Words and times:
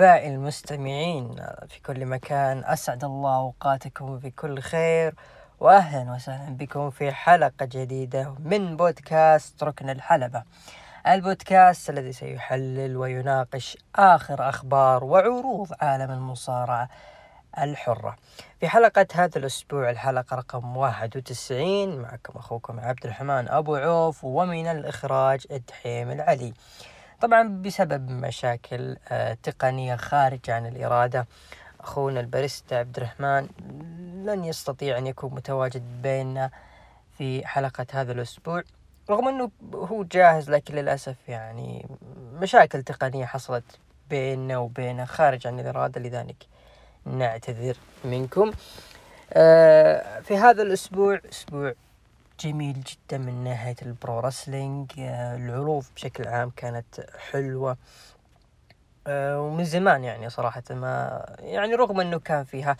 أحبائي 0.00 0.34
المستمعين 0.34 1.36
في 1.68 1.80
كل 1.86 2.06
مكان 2.06 2.64
أسعد 2.64 3.04
الله 3.04 3.36
أوقاتكم 3.36 4.18
بكل 4.18 4.60
خير 4.60 5.14
وأهلا 5.60 6.12
وسهلا 6.12 6.56
بكم 6.56 6.90
في 6.90 7.12
حلقة 7.12 7.52
جديدة 7.62 8.34
من 8.38 8.76
بودكاست 8.76 9.64
ركن 9.64 9.90
الحلبة. 9.90 10.42
البودكاست 11.06 11.90
الذي 11.90 12.12
سيحلل 12.12 12.96
ويناقش 12.96 13.78
آخر 13.96 14.48
أخبار 14.48 15.04
وعروض 15.04 15.68
عالم 15.80 16.10
المصارعة 16.10 16.88
الحرة. 17.58 18.16
في 18.60 18.68
حلقة 18.68 19.06
هذا 19.14 19.38
الأسبوع 19.38 19.90
الحلقة 19.90 20.36
رقم 20.36 20.76
91 20.76 21.98
معكم 21.98 22.38
أخوكم 22.38 22.80
عبد 22.80 23.04
الرحمن 23.04 23.48
أبو 23.48 23.76
عوف 23.76 24.24
ومن 24.24 24.66
الإخراج 24.66 25.46
الدحيم 25.50 26.10
العلي. 26.10 26.54
طبعا 27.20 27.62
بسبب 27.62 28.10
مشاكل 28.10 28.96
آه، 29.08 29.36
تقنية 29.42 29.96
خارج 29.96 30.50
عن 30.50 30.66
الإرادة. 30.66 31.26
أخونا 31.80 32.20
الباريستا 32.20 32.74
عبد 32.74 32.96
الرحمن 32.96 33.48
لن 34.26 34.44
يستطيع 34.44 34.98
أن 34.98 35.06
يكون 35.06 35.34
متواجد 35.34 36.02
بيننا 36.02 36.50
في 37.18 37.46
حلقة 37.46 37.86
هذا 37.92 38.12
الأسبوع 38.12 38.62
رغم 39.10 39.28
أنه 39.28 39.50
هو 39.74 40.04
جاهز 40.04 40.50
لكن 40.50 40.74
للأسف 40.74 41.16
يعني 41.28 41.86
مشاكل 42.32 42.82
تقنية 42.82 43.24
حصلت 43.24 43.64
بيننا 44.10 44.58
وبينه 44.58 45.04
خارج 45.04 45.46
عن 45.46 45.60
الإرادة 45.60 46.00
لذلك 46.00 46.46
نعتذر 47.04 47.76
منكم. 48.04 48.52
آه، 49.32 50.20
في 50.20 50.36
هذا 50.36 50.62
الأسبوع 50.62 51.20
أسبوع 51.32 51.74
جميل 52.40 52.80
جدا 52.82 53.18
من 53.18 53.44
ناحية 53.44 53.76
البرو 53.82 54.20
رسلينج 54.20 54.92
آه، 54.98 55.36
العروض 55.36 55.84
بشكل 55.96 56.28
عام 56.28 56.50
كانت 56.56 57.06
حلوة. 57.30 57.76
آه، 59.06 59.40
ومن 59.40 59.64
زمان 59.64 60.04
يعني 60.04 60.30
صراحة 60.30 60.62
ما 60.70 61.24
يعني 61.38 61.74
رغم 61.74 62.00
إنه 62.00 62.18
كان 62.18 62.44
فيها 62.44 62.76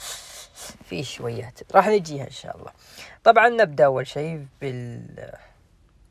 في 0.84 1.04
شويات. 1.04 1.60
راح 1.74 1.88
نجيها 1.88 2.24
إن 2.24 2.30
شاء 2.30 2.56
الله. 2.56 2.72
طبعا 3.24 3.48
نبدأ 3.48 3.84
أول 3.84 4.06
شيء 4.06 4.46
بال 4.60 5.32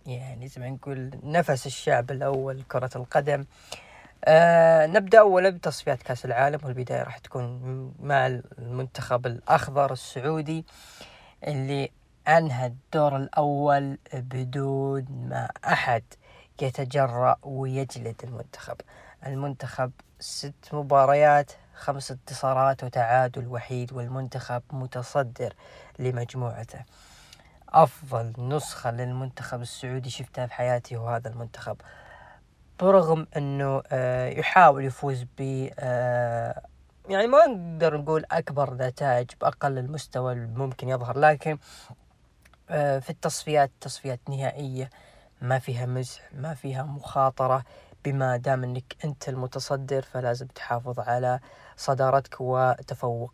يعني 0.05 0.47
زي 0.47 0.61
ما 0.61 0.69
نقول 0.69 1.11
نفس 1.23 1.65
الشعب 1.65 2.11
الأول 2.11 2.61
كرة 2.61 2.91
القدم. 2.95 3.45
آه 4.25 4.85
نبدأ 4.85 5.19
أولا 5.19 5.49
بتصفيات 5.49 6.03
كأس 6.03 6.25
العالم 6.25 6.59
والبداية 6.63 7.03
راح 7.03 7.17
تكون 7.17 7.93
مع 7.99 8.27
المنتخب 8.27 9.25
الأخضر 9.27 9.93
السعودي 9.93 10.65
اللي 11.47 11.89
أنهى 12.37 12.65
الدور 12.65 13.15
الأول 13.15 13.97
بدون 14.13 15.05
ما 15.09 15.49
أحد 15.65 16.03
يتجرأ 16.61 17.35
ويجلد 17.43 18.21
المنتخب. 18.23 18.75
المنتخب 19.25 19.91
ست 20.19 20.73
مباريات 20.73 21.51
خمس 21.73 22.11
انتصارات 22.11 22.83
وتعادل 22.83 23.47
وحيد 23.47 23.93
والمنتخب 23.93 24.61
متصدر 24.71 25.53
لمجموعته. 25.99 26.83
أفضل 27.69 28.33
نسخة 28.37 28.91
للمنتخب 28.91 29.61
السعودي 29.61 30.09
شفتها 30.09 30.47
في 30.47 30.53
حياتي 30.53 30.95
هو 30.95 31.07
هذا 31.07 31.29
المنتخب. 31.29 31.77
برغم 32.79 33.27
أنه 33.37 33.81
آه، 33.91 34.29
يحاول 34.29 34.85
يفوز 34.85 35.25
ب 35.37 35.69
آه، 35.79 36.61
يعني 37.09 37.27
ما 37.27 37.45
نقدر 37.45 37.97
نقول 37.97 38.25
أكبر 38.31 38.73
نتائج 38.73 39.29
بأقل 39.41 39.77
المستوى 39.77 40.33
الممكن 40.33 40.89
يظهر 40.89 41.19
لكن 41.19 41.57
في 42.69 43.09
التصفيات 43.09 43.71
تصفيات 43.81 44.19
نهائية. 44.29 44.89
ما 45.41 45.59
فيها 45.59 45.85
مزح 45.85 46.21
ما 46.33 46.53
فيها 46.53 46.83
مخاطرة. 46.83 47.63
بما 48.05 48.37
دام 48.37 48.63
إنك 48.63 48.95
أنت 49.05 49.29
المتصدر 49.29 50.01
فلازم 50.01 50.47
تحافظ 50.47 50.99
على 50.99 51.39
صدارتك 51.77 52.35
وتفوق 52.39 53.33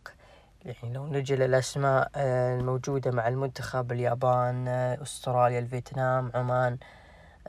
يعني 0.65 0.93
لو 0.93 1.07
نجي 1.07 1.35
للأسماء 1.35 2.09
آه، 2.15 2.59
الموجودة 2.59 3.11
مع 3.11 3.27
المنتخب 3.27 3.91
اليابان 3.91 4.67
آه، 4.67 5.01
أستراليا 5.01 5.59
الفيتنام 5.59 6.31
عمان 6.35 6.77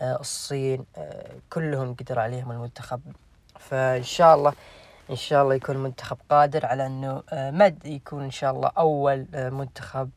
الصين 0.02 0.84
كلهم 1.50 1.94
قدر 1.94 2.18
عليهم 2.18 2.52
المنتخب. 2.52 3.00
فإن 3.58 4.02
شاء 4.02 4.34
الله 4.34 4.52
إن 5.10 5.16
شاء 5.16 5.42
الله 5.42 5.54
يكون 5.54 5.76
المنتخب 5.76 6.16
قادر 6.30 6.66
على 6.66 6.86
إنه 6.86 7.22
مد 7.32 7.86
يكون 7.86 8.24
إن 8.24 8.30
شاء 8.30 8.50
الله 8.50 8.70
أول 8.78 9.26
منتخب 9.34 10.10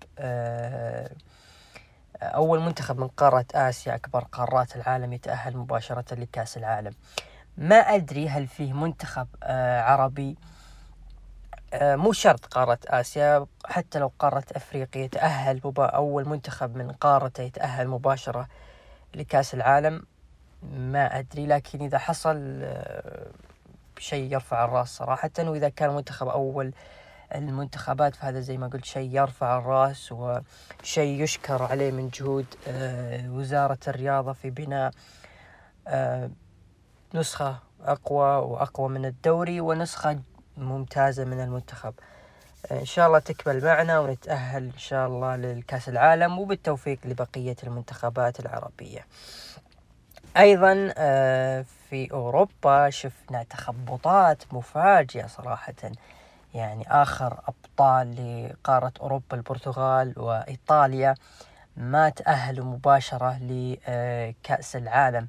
أول 2.21 2.59
منتخب 2.59 2.99
من 2.99 3.07
قارة 3.07 3.45
آسيا 3.55 3.95
أكبر 3.95 4.23
قارات 4.23 4.75
العالم 4.75 5.13
يتأهل 5.13 5.57
مباشرة 5.57 6.15
لكأس 6.15 6.57
العالم. 6.57 6.93
ما 7.57 7.75
أدري 7.75 8.29
هل 8.29 8.47
فيه 8.47 8.73
منتخب 8.73 9.27
آه 9.43 9.81
عربي. 9.81 10.37
آه 11.73 11.95
مو 11.95 12.11
شرط 12.11 12.45
قارة 12.45 12.79
آسيا. 12.87 13.45
حتى 13.65 13.99
لو 13.99 14.11
قارة 14.19 14.43
أفريقيا 14.51 15.03
يتأهل 15.03 15.61
أول 15.77 16.29
منتخب 16.29 16.75
من 16.75 16.91
قارته 16.91 17.43
يتأهل 17.43 17.87
مباشرة 17.87 18.47
لكأس 19.15 19.53
العالم. 19.53 20.03
ما 20.63 21.19
أدري 21.19 21.45
لكن 21.45 21.81
إذا 21.81 21.97
حصل 21.97 22.59
آه 22.63 23.27
شيء 23.99 24.33
يرفع 24.33 24.65
الرأس 24.65 24.87
صراحة. 24.87 25.31
وإذا 25.39 25.69
كان 25.69 25.89
منتخب 25.95 26.27
أول 26.27 26.73
المنتخبات 27.35 28.15
فهذا 28.15 28.39
زي 28.39 28.57
ما 28.57 28.67
قلت 28.67 28.85
شيء 28.85 29.15
يرفع 29.15 29.57
الرأس 29.57 30.11
وشيء 30.11 31.23
يشكر 31.23 31.63
عليه 31.63 31.91
من 31.91 32.09
جهود 32.09 32.45
آه، 32.67 33.29
وزارة 33.29 33.79
الرياضة 33.87 34.33
في 34.33 34.49
بناء 34.49 34.91
آه، 35.87 36.29
نسخة 37.13 37.59
أقوى 37.81 38.35
وأقوى 38.35 38.89
من 38.89 39.05
الدوري 39.05 39.61
ونسخة 39.61 40.19
ممتازة 40.57 41.25
من 41.25 41.39
المنتخب. 41.39 41.93
إن 42.71 42.85
شاء 42.85 43.07
الله 43.07 43.19
تكمل 43.19 43.63
معنا 43.63 43.99
ونتأهل 43.99 44.63
إن 44.63 44.77
شاء 44.77 45.07
الله 45.07 45.35
للكأس 45.35 45.89
العالم 45.89 46.39
وبالتوفيق 46.39 46.99
لبقية 47.05 47.55
المنتخبات 47.63 48.39
العربية. 48.39 49.05
أيضا 50.37 50.93
آه، 50.97 51.65
في 51.89 52.11
أوروبا 52.11 52.89
شفنا 52.89 53.43
تخبطات 53.43 54.53
مفاجئة 54.53 55.27
صراحة. 55.27 55.73
يعني 56.53 56.91
آخر 56.91 57.39
أبطال 57.47 58.15
لقارة 58.49 58.93
أوروبا 59.01 59.35
البرتغال 59.37 60.13
وإيطاليا 60.19 61.15
ما 61.77 62.09
تأهلوا 62.09 62.65
مباشرة 62.65 63.37
لكأس 63.41 64.75
العالم. 64.75 65.27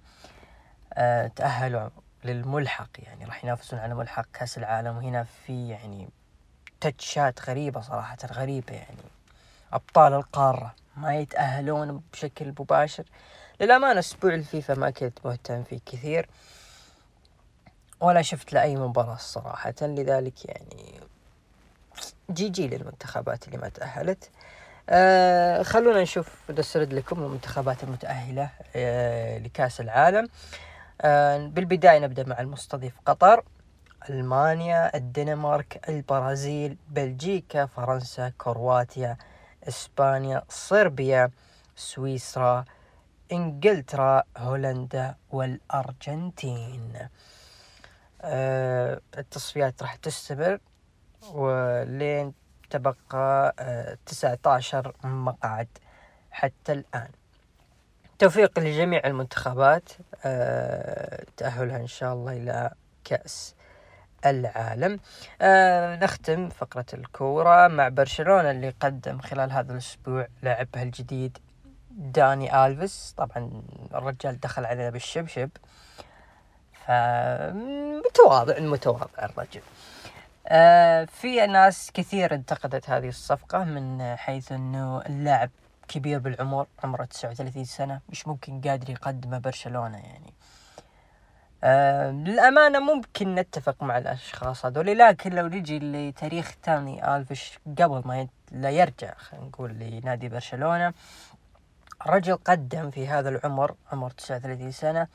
آه، 0.95 1.27
تأهلوا 1.27 1.89
للملحق 2.25 2.89
يعني 2.99 3.25
راح 3.25 3.45
ينافسون 3.45 3.79
على 3.79 3.95
ملحق 3.95 4.27
كأس 4.33 4.59
العالم. 4.59 4.97
وهنا 4.97 5.25
في 5.47 5.69
يعني 5.69 6.09
تتشات 6.81 7.49
غريبة 7.49 7.81
صراحة 7.81 8.19
غريبة 8.33 8.75
يعني. 8.75 9.05
أبطال 9.73 10.13
القارة 10.15 10.75
ما 10.97 11.17
يتأهلون 11.17 12.03
بشكل 12.13 12.49
مباشر. 12.49 13.05
للأمانة 13.61 13.99
أسبوع 13.99 14.35
الفيفا 14.35 14.75
ما 14.75 14.91
كنت 14.91 15.19
مهتم 15.27 15.63
فيه 15.63 15.79
كثير 15.87 16.29
ولا 18.01 18.23
شفت 18.23 18.53
لأي 18.53 18.77
مباراة 18.77 19.17
صراحة. 19.17 19.75
لذلك 19.83 20.45
يعني 20.45 21.01
GG 22.31 22.69
للمنتخبات 22.69 23.47
اللي 23.47 23.59
ما 23.59 23.69
تأهلت. 23.69 24.31
آه 24.89 25.63
خلونا 25.63 26.03
نشوف 26.03 26.51
نسرد 26.51 26.93
لكم 26.93 27.23
المنتخبات 27.23 27.85
المتأهلة 27.85 28.51
آه 28.77 29.39
لكأس 29.39 29.81
العالم. 29.81 30.29
آه 31.01 31.47
بالبداية 31.47 31.99
نبدأ 31.99 32.25
مع 32.27 32.41
المستضيف 32.41 32.95
قطر 33.07 33.45
ألمانيا 34.11 34.97
الدنمارك 34.97 35.89
البرازيل 35.89 36.77
بلجيكا 36.89 37.67
فرنسا 37.67 38.33
كرواتيا 38.39 39.17
إسبانيا 39.69 40.43
صربيا 40.49 41.31
سويسرا 41.77 42.65
إنجلترا 43.33 44.23
هولندا 44.37 45.15
والأرجنتين. 45.31 47.09
آه 48.23 49.01
التصفيات 49.19 49.83
راح 49.83 49.95
تستمر. 49.95 50.59
ولين 51.33 52.33
تبقى 52.71 53.55
آه، 53.59 53.99
تسعة 54.07 54.39
عشر 54.47 54.95
مقعد 55.05 55.69
حتى 56.31 56.73
الآن. 56.73 57.09
توفيق 58.19 58.59
لجميع 58.59 59.07
المنتخبات 59.07 59.89
آه، 60.25 61.25
تأهلها 61.37 61.77
إن 61.77 61.87
شاء 61.87 62.13
الله 62.15 62.33
إلى 62.33 62.71
كأس 63.05 63.55
العالم. 64.27 65.01
آه 65.41 65.97
نختم 65.97 66.49
فقرة 66.49 66.87
الكورة 66.95 67.69
مع 67.69 67.89
برشلونة 67.89 68.51
اللي 68.51 68.75
قدم 68.81 69.19
خلال 69.19 69.53
هذا 69.53 69.73
الأسبوع 69.73 70.27
لاعبها 70.43 70.83
الجديد 70.83 71.39
داني 71.91 72.67
ألفيس. 72.67 73.15
طبعا 73.17 73.63
الرجال 73.95 74.41
دخل 74.41 74.65
علينا 74.65 74.91
بالشبشب. 74.91 75.51
فمتواضع 76.87 78.59
متواضع 78.59 79.23
الرجل. 79.23 79.63
في 81.07 81.47
ناس 81.47 81.91
كثير 81.95 82.35
انتقدت 82.35 82.91
هذه 82.91 83.09
الصفقة 83.09 83.65
من 83.65 84.17
حيث 84.17 84.53
إنه 84.53 85.03
اللاعب 85.07 85.51
كبير 85.89 86.19
بالعمر 86.19 86.67
عمره 86.85 87.05
39 87.05 87.65
سنة 87.65 88.01
مش 88.09 88.29
ممكن 88.29 88.61
قادر 88.61 88.91
يقدمه 88.91 89.39
برشلونة 89.39 89.99
يعني. 89.99 90.35
آه 91.65 92.11
للأمانة 92.11 92.79
ممكن 92.79 93.35
نتفق 93.35 93.83
مع 93.83 93.99
الأشخاص 93.99 94.67
هذول 94.67 94.99
لكن 94.99 95.33
لو 95.33 95.47
نجي 95.47 95.79
لتاريخ 95.79 96.57
تاني 96.63 97.17
ألفش 97.17 97.59
قبل 97.79 98.03
ما 98.05 98.29
لا 98.53 98.71
يرجع 98.71 99.15
خلينا 99.15 99.47
نقول 99.47 99.71
لنادي 99.71 100.29
برشلونة 100.29 100.95
الرجل 102.07 102.37
قدم 102.37 102.91
في 102.91 103.09
هذا 103.09 103.29
العمر 103.29 103.75
عمر 103.93 104.11
39 104.11 104.71
سنة 104.73 105.07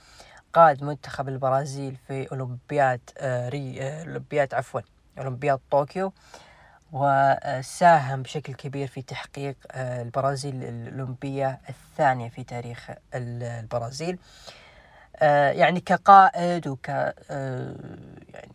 قاد 0.53 0.83
منتخب 0.83 1.29
البرازيل 1.29 1.95
في 2.07 2.31
أولمبياد 2.31 3.01
آه 3.17 3.49
ري 3.49 3.81
آه 3.81 4.01
أولمبياد 4.01 4.53
عفوا 4.53 4.81
أولمبياد 5.19 5.59
طوكيو 5.71 6.13
وساهم 6.91 8.21
بشكل 8.21 8.53
كبير 8.53 8.87
في 8.87 9.01
تحقيق 9.01 9.55
آه 9.71 10.01
البرازيل 10.01 10.63
الأولمبية 10.63 11.59
الثانية 11.69 12.29
في 12.29 12.43
تاريخ 12.43 12.89
البرازيل. 13.13 14.19
آه 15.15 15.51
يعني 15.51 15.79
كقائد 15.79 16.67
وك 16.67 16.89
آه 16.89 17.75
يعني 18.33 18.51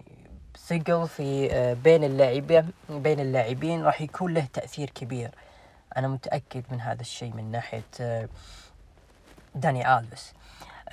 ثقل 0.67 1.09
في 1.09 1.49
بين 1.85 2.05
اللاعبين 2.05 2.71
بين 2.91 3.21
اللاعبين 3.21 3.83
راح 3.83 4.01
يكون 4.01 4.35
له 4.35 4.47
تأثير 4.53 4.91
كبير. 4.91 5.31
أنا 5.97 6.09
متأكد 6.09 6.65
من 6.71 6.81
هذا 6.81 7.01
الشيء 7.01 7.33
من 7.33 7.51
ناحية 7.51 8.29
داني 9.55 9.99
ألفيس. 9.99 10.33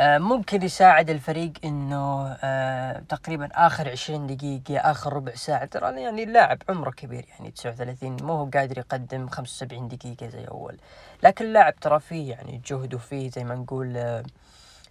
ممكن 0.01 0.61
يساعد 0.61 1.09
الفريق 1.09 1.53
إنه 1.65 2.37
آه 2.43 2.99
تقريبا 3.09 3.49
آخر 3.53 3.89
عشرين 3.89 4.27
دقيقة 4.27 4.91
آخر 4.91 5.13
ربع 5.13 5.35
ساعة. 5.35 5.65
ترى 5.65 6.01
يعني 6.01 6.23
اللاعب 6.23 6.57
عمره 6.69 6.91
كبير 6.91 7.25
يعني 7.29 7.51
تسعة 7.51 7.71
وثلاثين 7.71 8.17
مو 8.21 8.33
هو 8.33 8.49
قادر 8.53 8.77
يقدم 8.77 9.27
خمسة 9.27 9.65
وسبعين 9.65 9.87
دقيقة 9.87 10.27
زي 10.27 10.45
أول. 10.45 10.77
لكن 11.23 11.45
اللاعب 11.45 11.75
ترى 11.75 11.99
فيه 11.99 12.31
يعني 12.31 12.61
جهد 12.65 12.93
وفيه 12.93 13.29
زي 13.29 13.43
ما 13.43 13.55
نقول 13.55 13.97
آه 13.97 14.23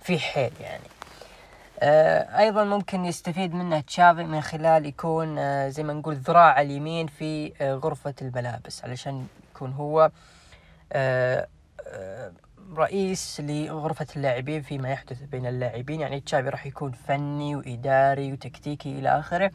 في 0.00 0.18
حيل 0.18 0.52
يعني. 0.60 0.84
آه 1.80 2.38
أيضا 2.38 2.64
ممكن 2.64 3.04
يستفيد 3.04 3.54
منه 3.54 3.80
تشافي 3.80 4.24
من 4.24 4.40
خلال 4.40 4.86
يكون 4.86 5.38
آه 5.38 5.68
زي 5.68 5.82
ما 5.82 5.92
نقول 5.92 6.14
ذراع 6.14 6.60
اليمين 6.60 7.06
في 7.06 7.52
آه 7.60 7.74
غرفة 7.74 8.14
الملابس 8.22 8.84
علشان 8.84 9.26
يكون 9.54 9.72
هو 9.72 10.10
آه 10.92 11.46
آه 11.86 12.32
رئيس 12.74 13.40
لغرفة 13.40 14.06
اللاعبين 14.16 14.62
فيما 14.62 14.90
يحدث 14.90 15.22
بين 15.22 15.46
اللاعبين. 15.46 16.00
يعني 16.00 16.20
تشافي 16.20 16.48
راح 16.48 16.66
يكون 16.66 16.92
فني 16.92 17.56
وإداري 17.56 18.32
وتكتيكي 18.32 18.98
إلى 18.98 19.18
آخره. 19.18 19.50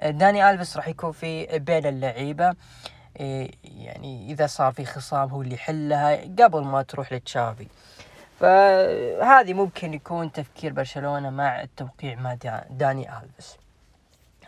آه 0.00 0.10
داني 0.10 0.50
ألفيس 0.50 0.76
راح 0.76 0.88
يكون 0.88 1.12
في 1.12 1.58
بين 1.58 1.86
اللعيبة. 1.86 2.54
آه 3.16 3.48
يعني 3.64 4.32
إذا 4.32 4.46
صار 4.46 4.72
في 4.72 4.84
خصام 4.84 5.28
هو 5.28 5.42
اللي 5.42 5.54
يحلها 5.54 6.16
قبل 6.16 6.64
ما 6.64 6.82
تروح 6.82 7.12
لتشافي 7.12 7.66
فهذه 8.40 9.54
ممكن 9.54 9.94
يكون 9.94 10.32
تفكير 10.32 10.72
برشلونة 10.72 11.30
مع 11.30 11.62
التوقيع 11.62 12.14
مع 12.14 12.34
داني 12.70 13.18
ألفيس. 13.18 13.56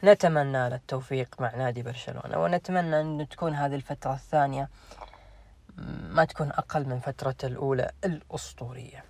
نتمنى 0.04 0.68
له 0.68 0.74
التوفيق 0.74 1.40
مع 1.40 1.56
نادي 1.56 1.82
برشلونة 1.82 2.38
ونتمنى 2.38 3.00
أن 3.00 3.28
تكون 3.28 3.54
هذه 3.54 3.74
الفترة 3.74 4.12
الثانية 4.14 4.68
ما 6.10 6.24
تكون 6.24 6.50
أقل 6.50 6.84
من 6.84 6.98
فترة 6.98 7.34
الأولى 7.44 7.90
الأسطورية. 8.04 9.04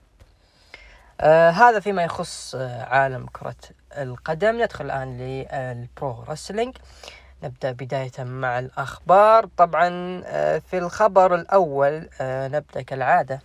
آه 1.20 1.50
هذا 1.50 1.80
فيما 1.80 2.04
يخص 2.04 2.54
آه 2.54 2.82
عالم 2.82 3.26
كرة 3.26 3.56
القدم. 3.92 4.62
ندخل 4.62 4.84
الآن 4.84 5.18
للبرو 5.18 6.22
رسلينج. 6.22 6.76
نبدأ 7.42 7.72
بداية 7.72 8.24
مع 8.24 8.58
الأخبار. 8.58 9.46
طبعا 9.56 10.22
آه 10.26 10.58
في 10.58 10.78
الخبر 10.78 11.34
الأول 11.34 12.08
آه 12.20 12.48
نبدأ 12.48 12.82
كالعادة. 12.82 13.40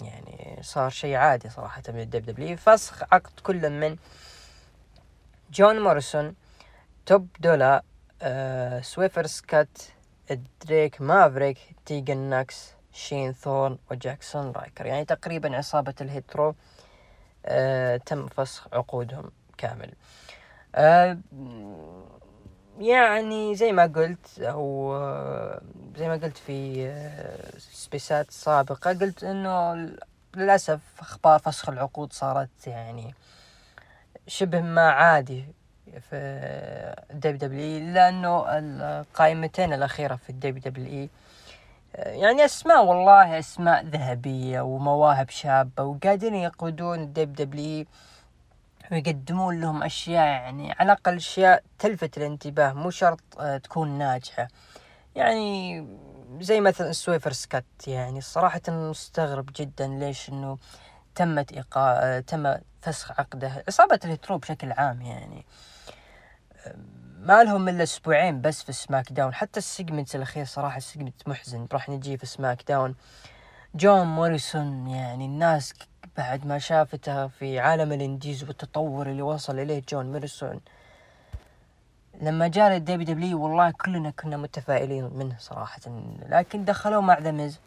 يعني 0.00 0.58
صار 0.62 0.90
شيء 0.90 1.14
عادي 1.14 1.50
صراحة 1.50 1.82
من 1.88 2.00
الدبليو 2.00 2.26
دبليو 2.26 2.56
فسخ 2.56 3.02
عقد 3.02 3.40
كل 3.42 3.70
من 3.70 3.96
جون 5.50 5.80
موريسون 5.80 6.34
توب 7.06 7.28
دولا 7.40 7.82
آه 8.22 8.80
سويرف 8.80 9.26
سكات 9.26 9.78
دريك 10.64 11.00
مافريك 11.00 11.58
تيجن 11.86 12.16
ناكس 12.16 12.72
شين 12.92 13.32
ثورن 13.32 13.78
وجاكسون 13.90 14.52
رايكر. 14.52 14.86
يعني 14.86 15.04
تقريبا 15.04 15.56
عصابة 15.56 15.94
الهيت 16.00 16.36
رو 16.36 16.54
آه 17.46 17.96
تم 17.96 18.26
فسخ 18.26 18.68
عقودهم 18.72 19.30
كامل. 19.58 19.92
آه 20.74 21.18
يعني 22.78 23.54
زي 23.54 23.72
ما 23.72 23.86
قلت 23.86 24.40
أو 24.40 24.92
زي 25.96 26.08
ما 26.08 26.14
قلت 26.14 26.36
في 26.36 26.90
سبيسات 27.58 28.30
سابقة 28.30 28.92
قلت 28.92 29.24
إنه 29.24 29.74
للأسف 30.36 30.80
أخبار 30.98 31.38
فسخ 31.38 31.68
العقود 31.68 32.12
صارت 32.12 32.66
يعني 32.66 33.14
شبه 34.26 34.60
ما 34.60 34.90
عادي 34.90 35.44
في 36.10 36.16
الدبليو 37.10 37.38
دبليو 37.38 37.92
لأنه 37.92 38.44
القائمتين 38.48 39.72
الأخيرة 39.72 40.16
في 40.16 40.30
الدبليو 40.30 40.62
دبليو 40.62 41.08
يعني 41.94 42.44
أسماء 42.44 42.84
والله 42.84 43.38
أسماء 43.38 43.84
ذهبية 43.84 44.60
ومواهب 44.60 45.30
شابة 45.30 45.82
وقاعدين 45.82 46.34
يقودون 46.34 46.98
الدبليو 47.02 47.46
دبليو 47.46 47.86
ويقدمون 48.92 49.60
لهم 49.60 49.82
أشياء 49.82 50.26
يعني 50.26 50.72
على 50.72 50.92
الأقل 50.92 51.16
أشياء 51.16 51.62
تلفت 51.78 52.18
الانتباه 52.18 52.72
مو 52.72 52.90
شرط 52.90 53.20
تكون 53.62 53.88
ناجحة. 53.98 54.48
يعني 55.14 55.86
زي 56.40 56.60
مثلا 56.60 56.92
سويرف 56.92 57.32
سكات 57.32 57.64
يعني 57.86 58.20
صراحة 58.20 58.60
مستغرب 58.68 59.50
جدا 59.56 59.86
ليش 59.86 60.28
إنه 60.28 60.58
تمت 61.14 61.52
إيقاع 61.52 62.20
تم 62.20 62.54
فسخ 62.82 63.20
عقده 63.20 63.64
عصابة 63.68 64.00
الهيت 64.04 64.27
رو 64.27 64.38
بشكل 64.38 64.72
عام 64.72 65.02
يعني. 65.02 65.44
ما 67.20 67.44
لهم 67.44 67.68
إلا 67.68 67.82
أسبوعين 67.82 68.40
بس 68.40 68.62
في 68.62 68.72
سماك 68.72 69.12
داون. 69.12 69.34
حتى 69.34 69.58
ال 69.58 69.65
segment 69.65 70.14
الأخير 70.14 70.44
صراحة 70.44 70.76
ال 70.76 70.82
segment 70.82 71.28
محزن. 71.28 71.66
راح 71.72 71.88
نجي 71.88 72.16
في 72.16 72.26
سماك 72.26 72.62
داون. 72.68 72.94
جون 73.74 74.06
موريسون 74.06 74.88
يعني 74.88 75.24
الناس 75.24 75.74
بعد 76.16 76.46
ما 76.46 76.58
شافته 76.58 77.26
في 77.26 77.58
عالم 77.58 77.92
ال 77.92 77.99
indies 77.99 78.44
والتطور 78.44 79.06
اللي 79.06 79.22
وصل 79.22 79.58
إليه 79.58 79.82
جون 79.88 80.12
موريسون 80.12 80.60
لما 82.20 82.48
جاء 82.48 82.72
للدبليو 82.72 83.06
دبليو 83.06 83.42
والله 83.42 83.70
كلنا 83.70 84.10
كنا 84.10 84.36
متفائلين 84.36 85.10
منه 85.14 85.36
صراحة. 85.38 85.80
لكن 86.28 86.64
دخلوه 86.64 87.00
مع 87.00 87.18
ذا 87.18 87.58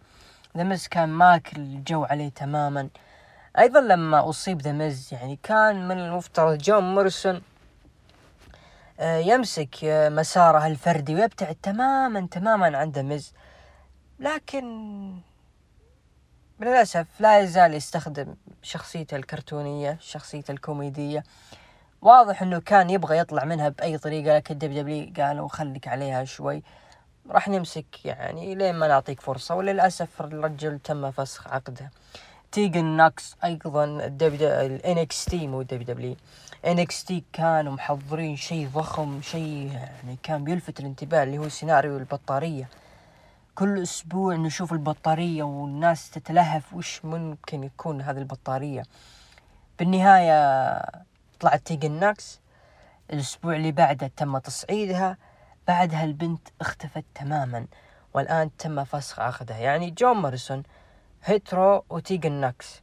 مز 0.55 0.87
كان 0.87 1.09
ماكل 1.09 1.61
الجو 1.61 2.03
عليه 2.03 2.29
تماما. 2.29 2.89
أيضا 3.59 3.81
لما 3.81 4.29
أصيب 4.29 4.61
ذا 4.61 4.93
يعني 5.11 5.39
كان 5.43 5.87
من 5.87 5.99
المفترض 5.99 6.57
جون 6.57 6.95
موريسون 6.95 7.41
يمسك 9.01 9.75
مساره 9.83 10.67
الفردي 10.67 11.15
ويبتعد 11.15 11.55
تماما 11.55 12.27
تماما 12.31 12.77
عن 12.77 12.89
ذا 12.89 13.19
لكن 14.19 15.19
للأسف 16.59 17.07
لا 17.19 17.39
يزال 17.39 17.73
يستخدم 17.73 18.35
شخصيته 18.61 19.17
الكرتونية 19.17 19.97
شخصيته 20.01 20.51
الكوميدية. 20.51 21.23
واضح 22.01 22.41
إنه 22.41 22.59
كان 22.59 22.89
يبغى 22.89 23.17
يطلع 23.17 23.45
منها 23.45 23.69
بأي 23.69 23.97
طريقة 23.97 24.35
لكن 24.35 24.57
WWE 24.57 25.13
قالوا 25.17 25.47
خليك 25.47 25.87
عليها 25.87 26.23
شوي. 26.23 26.63
راح 27.29 27.47
نمسك 27.47 28.05
يعني 28.05 28.55
لين 28.55 28.75
ما 28.75 28.87
نعطيك 28.87 29.21
فرصة 29.21 29.55
وللأسف 29.55 30.21
الرجل 30.21 30.79
تم 30.79 31.11
فسخ 31.11 31.47
عقده. 31.47 31.91
Tegan 32.51 32.85
Nox 32.85 33.35
أيضا 33.43 33.83
الدبليو 33.83 34.49
الان 34.49 34.97
إكس 34.97 35.25
تي 35.25 35.47
مو 35.47 35.61
دبليو 35.61 35.87
دبليو 35.87 36.15
تي 36.63 37.23
كانوا 37.33 37.73
محضرين 37.73 38.35
شيء 38.35 38.67
ضخم 38.67 39.21
شيء 39.21 39.71
يعني 39.73 40.17
كان 40.23 40.43
بيلفت 40.43 40.79
الانتباه 40.79 41.23
اللي 41.23 41.37
هو 41.37 41.49
سيناريو 41.49 41.97
البطارية. 41.97 42.69
كل 43.55 43.81
أسبوع 43.81 44.35
نشوف 44.35 44.73
البطارية 44.73 45.43
والناس 45.43 46.09
تتلهف 46.09 46.73
وش 46.73 47.05
ممكن 47.05 47.63
يكون 47.63 48.01
هذه 48.01 48.17
البطارية؟ 48.17 48.83
بالنهاية 49.79 50.81
طلعت 51.39 51.61
Tegan 51.65 51.91
Nox. 51.91 52.39
الأسبوع 53.13 53.55
اللي 53.55 53.71
بعده 53.71 54.11
تم 54.17 54.37
تصعيدها. 54.37 55.17
بعدها 55.67 56.03
البنت 56.03 56.47
اختفت 56.61 57.05
تماما 57.15 57.65
والآن 58.13 58.57
تم 58.57 58.83
فسخ 58.83 59.19
عقدها. 59.19 59.57
يعني 59.57 59.91
John 59.91 60.17
Morrison 60.17 60.63
Hit 61.23 61.53
Row 61.53 61.83
و 61.89 61.96
Tegan 61.96 62.31
Nox. 62.31 62.81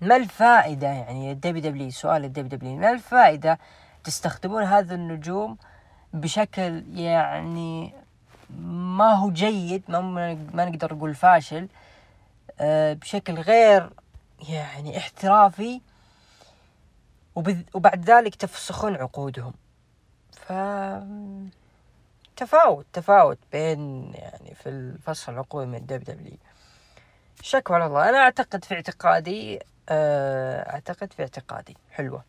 ما 0.00 0.16
الفائدة 0.16 0.86
يعني 0.86 1.32
الدبليو 1.32 1.62
دبليو 1.62 1.90
سؤال 1.90 2.24
الدبليو 2.24 2.48
دبليو 2.48 2.76
ما 2.76 2.90
الفائدة 2.90 3.58
تستخدمون 4.04 4.62
هذه 4.62 4.94
النجوم 4.94 5.58
بشكل 6.12 6.84
يعني 6.98 7.92
ما 8.60 9.12
هو 9.14 9.30
جيد 9.30 9.82
ما, 9.88 10.00
ما 10.54 10.64
نقدر 10.64 10.94
نقول 10.94 11.14
فاشل 11.14 11.68
أه 12.60 12.92
بشكل 12.92 13.34
غير 13.34 13.90
يعني 14.48 14.98
احترافي 14.98 15.80
وبعد 17.74 18.10
ذلك 18.10 18.34
تفسخون 18.34 18.96
عقودهم. 18.96 19.52
ف 20.32 20.52
تفاوت 22.36 22.86
تفاوت 22.92 23.38
بين 23.52 24.12
يعني 24.14 24.54
في 24.54 24.68
الفصل 24.68 25.32
العقود 25.32 25.66
من 25.66 25.74
الدب 25.74 26.04
دبليو 26.04 26.36
شكوى 27.42 27.76
على 27.76 27.86
الله. 27.86 28.08
أنا 28.08 28.18
أعتقد 28.18 28.64
في 28.64 28.74
اعتقادي 28.74 29.60
آه، 29.88 30.72
أعتقد 30.72 31.12
في 31.12 31.22
اعتقادي. 31.22 31.76
حلوة. 31.92 32.24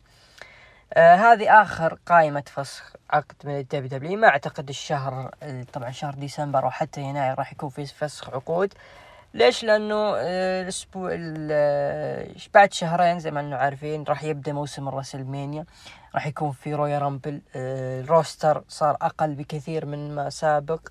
آه 0.93 1.15
هذه 1.15 1.61
آخر 1.61 1.97
قائمة 2.05 2.43
فسخ 2.47 2.93
عقد 3.09 3.35
من 3.43 3.57
ال 3.59 3.87
WWE 3.87 4.19
ما 4.19 4.27
أعتقد 4.27 4.69
الشهر 4.69 5.31
طبعا 5.73 5.91
شهر 5.91 6.13
ديسمبر 6.13 6.63
أو 6.63 6.69
حتى 6.71 7.01
يناير 7.01 7.37
راح 7.39 7.51
يكون 7.51 7.69
في 7.69 7.85
فسخ 7.85 8.29
عقود. 8.29 8.73
ليش؟ 9.33 9.63
لأنه 9.63 10.13
آه، 10.17 10.61
الأسبوع 10.61 11.11
آه، 11.51 12.27
بعد 12.53 12.73
شهرين 12.73 13.19
زي 13.19 13.31
ما 13.31 13.39
إنه 13.39 13.55
عارفين 13.55 14.03
راح 14.03 14.23
يبدأ 14.23 14.53
موسم 14.53 14.87
ال 14.87 14.93
WrestleMania. 14.93 15.65
راح 16.15 16.27
يكون 16.27 16.51
في 16.51 16.73
Royal 16.73 16.99
Rumble 16.99 17.41
ال 17.55 17.71
roster 17.71 18.63
صار 18.67 18.97
أقل 19.01 19.35
بكثير 19.35 19.85
من 19.85 20.15
ما 20.15 20.29
سابق. 20.29 20.87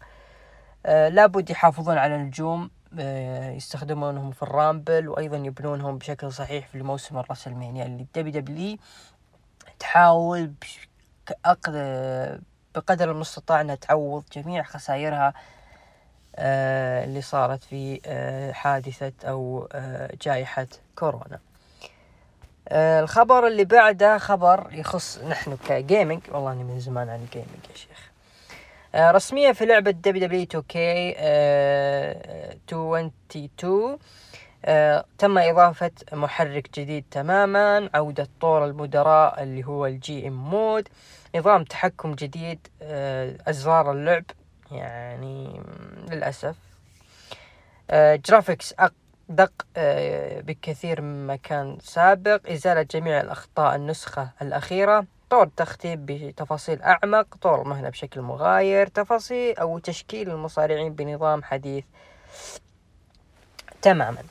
لابد 0.85 1.51
يحافظون 1.51 1.99
على 1.99 2.15
النجوم. 2.15 2.71
يستخدمونهم 3.57 4.31
في 4.31 4.43
ال 4.43 4.52
Rumble 4.52 5.09
وأيضا 5.09 5.37
يبنونهم 5.37 5.99
بشكل 5.99 6.33
صحيح 6.33 6.67
في 6.67 6.83
موسم 6.83 7.19
ال 7.19 7.24
WrestleMania 7.24 7.87
اللي 7.87 8.07
WWE 8.15 8.79
تحاول 9.79 10.53
بقدر 12.75 13.11
المستطاع 13.11 13.61
إنها 13.61 13.75
تعوض 13.75 14.25
جميع 14.33 14.63
خسائرها 14.63 15.35
آه، 16.37 17.05
اللي 17.05 17.23
صارت 17.23 17.65
في 17.65 18.01
آه، 18.07 18.53
حادثة 18.53 19.13
أو 19.25 19.69
آه، 19.73 20.11
جائحة 20.23 20.67
كورونا. 20.97 21.39
الخبر 22.73 23.47
اللي 23.47 23.65
بعده 23.65 24.19
خبر 24.19 24.69
يخص 24.73 25.19
نحن 25.19 25.57
ك 25.69 25.76
gaming 25.76 26.21
والله 26.33 26.53
اني 26.53 26.65
من 26.65 26.81
زمان 26.81 27.09
عن 27.09 27.21
ال 27.23 27.29
gaming 27.29 27.65
يا 27.71 27.77
شيخ. 27.77 28.08
رسميا 28.95 29.53
في 29.53 29.67
لعبة 29.67 29.91
دبليو 29.91 30.27
دبليو 30.27 30.43
2 30.43 30.63
كي 30.69 31.15
22 32.69 33.99
تم 35.19 35.39
إضافة 35.39 35.91
محرك 36.13 36.79
جديد 36.81 37.05
تماما 37.11 37.91
عودة 37.95 38.29
طور 38.41 38.65
المدراء 38.65 39.43
اللي 39.43 39.65
هو 39.65 39.87
ال 39.87 40.29
GM 40.29 40.51
mode. 40.51 40.89
نظام 41.37 41.65
تحكم 41.65 42.15
جديد 42.15 42.69
أزرار 43.49 43.93
اللعب 43.93 44.25
يعني 44.71 45.61
للأسف. 46.11 46.57
آه 47.91 48.17
graphics 48.17 48.75
آه 49.77 50.41
بكثير 50.41 51.01
مما 51.01 51.37
كان 51.37 51.79
سابق. 51.83 52.51
إزالة 52.51 52.83
جميع 52.83 53.21
الأخطاء 53.21 53.77
النسخة 53.77 54.31
الأخيرة. 54.43 55.05
طور 55.31 55.47
تختيم 55.57 56.05
بتفاصيل 56.05 56.83
أعمق 56.83 57.37
طور 57.37 57.63
المهنة 57.63 57.89
بشكل 57.89 58.21
مغاير 58.21 58.87
تفاصيل 58.87 59.57
أو 59.57 59.79
تشكيل 59.79 60.31
المصارعين 60.31 60.95
بنظام 60.95 61.43
حديث. 61.43 61.85
تماما. 63.83 64.23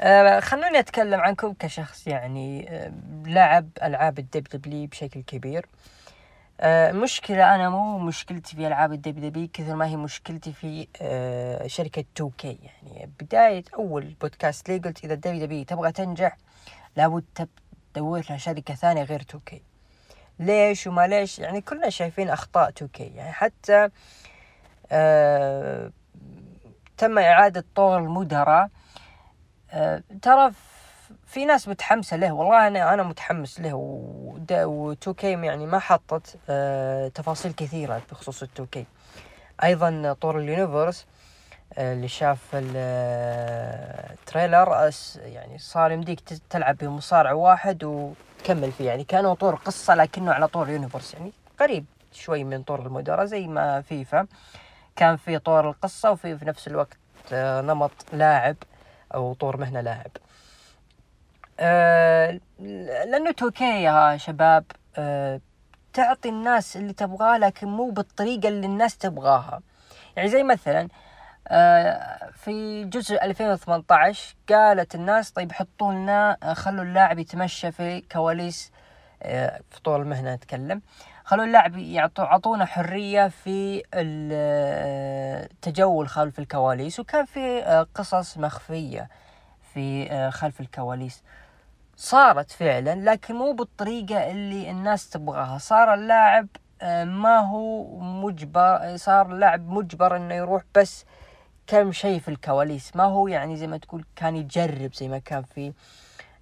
آه 0.00 0.40
خلوني 0.40 0.78
أتكلم 0.78 1.20
عنكم 1.20 1.52
كشخص 1.52 2.06
يعني 2.06 2.70
آه 2.70 2.92
لعب 3.26 3.68
ألعاب 3.82 4.18
ال 4.18 4.25
WWE 4.25 4.46
بشكل 4.90 5.22
كبير. 5.22 5.66
آه 6.60 6.92
مشكلة 6.92 7.54
أنا 7.54 7.68
مو 7.68 7.98
مشكلتي 7.98 8.56
في 8.56 8.66
ألعاب 8.66 8.92
ال 8.92 9.30
WWE 9.30 9.48
كثر 9.52 9.74
ما 9.74 9.86
هي 9.86 9.96
مشكلتي 9.96 10.52
في 10.52 10.88
آه 11.02 11.66
شركة 11.66 12.04
2K. 12.16 12.58
يعني 12.82 13.10
بداية 13.20 13.64
أول 13.74 14.14
بودكاست 14.20 14.68
لي 14.68 14.78
قلت 14.78 15.04
إذا 15.04 15.14
ال 15.14 15.46
WWE 15.46 15.64
تبغى 15.64 15.92
تنجح 15.92 16.36
لابد 16.96 17.48
تدور 17.94 18.24
لها 18.30 18.38
شركة 18.38 18.74
ثانية 18.74 19.02
غير 19.02 19.20
2K. 19.20 19.62
ليش 20.38 20.86
وما 20.86 21.06
ليش؟ 21.06 21.38
يعني 21.38 21.60
كلنا 21.60 21.90
شايفين 21.90 22.30
أخطاء 22.30 22.68
2K. 22.68 23.04
يعني 23.16 23.32
حتى 23.32 23.88
آه 24.92 25.90
تم 26.96 27.18
إعادة 27.18 27.64
طور 27.74 27.98
المدراء. 27.98 28.68
آه 29.70 30.02
ترى 30.22 30.50
في 31.26 31.44
ناس 31.44 31.68
متحمسة 31.68 32.16
له. 32.16 32.32
والله 32.32 32.66
أنا 32.66 32.94
أنا 32.94 33.02
متحمس 33.02 33.60
له. 33.60 34.94
و 35.06 35.10
2K 35.10 35.32
يعني 35.32 35.66
ما 35.66 35.78
حطت 35.78 36.38
آه 36.48 37.08
تفاصيل 37.08 37.52
كثيرة 37.52 38.02
بخصوص 38.10 38.44
ال 38.44 38.62
2K. 38.72 38.86
أيضا 39.64 40.16
طور 40.20 40.38
ال 40.38 40.46
Universe 40.46 41.06
آه 41.78 41.92
اللي 41.94 42.08
شاف 42.08 42.38
ال 44.24 44.30
trailer 44.30 44.74
آه، 44.74 44.90
يعني 45.16 45.58
صار 45.58 45.92
يمديك 45.92 46.20
تلعب 46.50 46.76
بمصارع 46.76 47.32
واحد 47.32 47.84
وتكمل 48.38 48.72
فيه 48.72 48.84
يعني 48.86 49.04
كانه 49.04 49.34
طور 49.34 49.54
قصة 49.54 49.94
لكنه 49.94 50.32
على 50.32 50.48
طور 50.48 50.68
Universe 50.68 51.14
يعني 51.14 51.32
قريب 51.60 51.84
شوي 52.12 52.44
من 52.44 52.62
طور 52.62 52.86
المدراء 52.86 53.24
زي 53.24 53.46
ما 53.46 53.80
فيفا. 53.80 54.26
كان 54.96 55.16
في 55.16 55.38
طور 55.38 55.70
القصة 55.70 56.10
وفي 56.10 56.38
في 56.38 56.44
نفس 56.44 56.68
الوقت 56.68 56.96
آه، 57.32 57.60
نمط 57.60 57.90
لاعب 58.12 58.56
أو 59.14 59.34
طور 59.34 59.56
مهنة 59.56 59.80
لاعب. 59.80 60.10
آه 61.60 62.40
لأنه 63.04 63.30
2K 63.30 63.82
يا 63.82 64.16
شباب 64.16 64.64
آه 64.96 65.40
تعطي 65.92 66.28
الناس 66.28 66.76
اللي 66.76 66.92
تبغاه 66.92 67.38
لكن 67.38 67.66
مو 67.68 67.90
بالطريقة 67.90 68.48
اللي 68.48 68.66
الناس 68.66 68.96
تبغاها. 68.98 69.60
يعني 70.16 70.28
زي 70.28 70.42
مثلا 70.42 70.88
في 72.32 72.84
جزء 72.84 73.24
2018 73.24 74.34
قالت 74.48 74.94
الناس 74.94 75.30
طيب 75.30 75.52
حطوا 75.52 75.92
لنا 75.92 76.36
آه، 76.42 76.52
خلوا 76.54 76.84
اللاعب 76.84 77.18
يتمشى 77.18 77.72
في 77.72 78.00
كواليس 78.00 78.72
آه 79.22 79.60
في 79.70 79.82
طول 79.82 80.00
المهنة 80.00 80.34
نتكلم. 80.34 80.82
خلوا 81.24 81.44
اللاعب 81.44 81.76
يعطوا 81.76 82.24
عطونا 82.24 82.64
حرية 82.64 83.28
في 83.28 83.82
التجول 83.94 84.44
آه، 86.04 86.08
خلف 86.08 86.38
الكواليس 86.38 87.00
وكان 87.00 87.24
في 87.24 87.62
آه، 87.64 87.86
قصص 87.94 88.38
مخفية 88.38 89.08
في 89.74 90.08
خلف 90.30 90.60
الكواليس. 90.60 91.22
صارت 91.96 92.50
فعلا 92.50 93.10
لكن 93.10 93.34
مو 93.34 93.52
بالطريقة 93.52 94.30
اللي 94.30 94.70
الناس 94.70 95.10
تبغاها. 95.10 95.58
صار 95.58 95.94
اللاعب 95.94 96.46
آه، 96.82 97.04
ما 97.04 97.38
هو 97.38 97.98
مجبر 98.00 98.96
صار 98.96 99.32
اللاعب 99.32 99.68
مجبر 99.68 100.16
إنه 100.16 100.34
يروح 100.34 100.62
بس 100.74 101.04
كم 101.68 101.92
شيء 101.92 102.20
في 102.20 102.28
الكواليس. 102.28 102.96
ما 102.96 103.04
هو 103.04 103.28
يعني 103.28 103.56
زي 103.56 103.66
ما 103.66 103.76
تقول 103.76 104.04
كان 104.16 104.36
يجرب 104.36 104.94
زي 104.94 105.08
ما 105.08 105.18
كان 105.18 105.42
في 105.42 105.72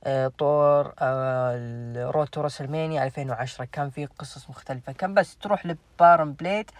آه، 0.04 0.28
طور 0.38 0.94
آه، 0.98 2.10
Road 2.10 2.30
to 2.30 2.40
WrestleMania 2.40 3.04
2010 3.04 3.64
كان 3.64 3.90
في 3.90 4.06
قصص 4.06 4.50
مختلفة. 4.50 4.92
كان 4.92 5.14
بس 5.14 5.36
تروح 5.36 5.66
لبارن 5.66 6.32
بليد 6.32 6.70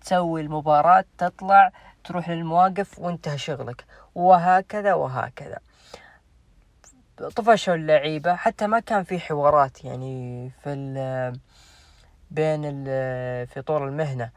تسوي 0.00 0.40
المباراة 0.40 1.04
تطلع 1.18 1.72
تروح 2.04 2.28
للمواقف 2.28 2.98
وانتهى 2.98 3.38
شغلك. 3.38 3.84
وهكذا 4.14 4.94
وهكذا. 4.94 5.58
طفشوا 7.36 7.74
اللعيبة. 7.74 8.34
حتى 8.34 8.66
ما 8.66 8.80
كان 8.80 9.04
في 9.04 9.18
حوارات 9.18 9.84
يعني 9.84 10.50
في 10.62 11.32
بين 12.30 12.84
في 13.46 13.62
طور 13.66 13.88
المهنة. 13.88 14.30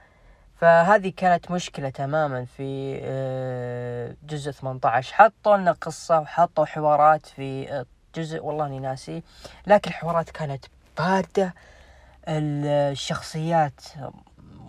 فهذه 0.60 1.14
كانت 1.18 1.52
مشكلة 1.52 1.90
تماما 1.90 2.46
في 2.46 3.00
آه، 3.04 4.16
جزء 4.24 4.52
18 4.52 5.14
حطوا 5.14 5.58
لنا 5.58 5.72
قصة 5.72 6.20
وحطوا 6.20 6.66
حوارات 6.66 7.26
في 7.26 7.86
جزء 8.16 8.44
والله 8.44 8.66
إني 8.66 8.80
ناسي. 8.80 9.24
لكن 9.68 9.90
الحوارات 9.90 10.30
كانت 10.30 10.66
باردة. 10.98 11.54
الشخصيات 12.28 13.82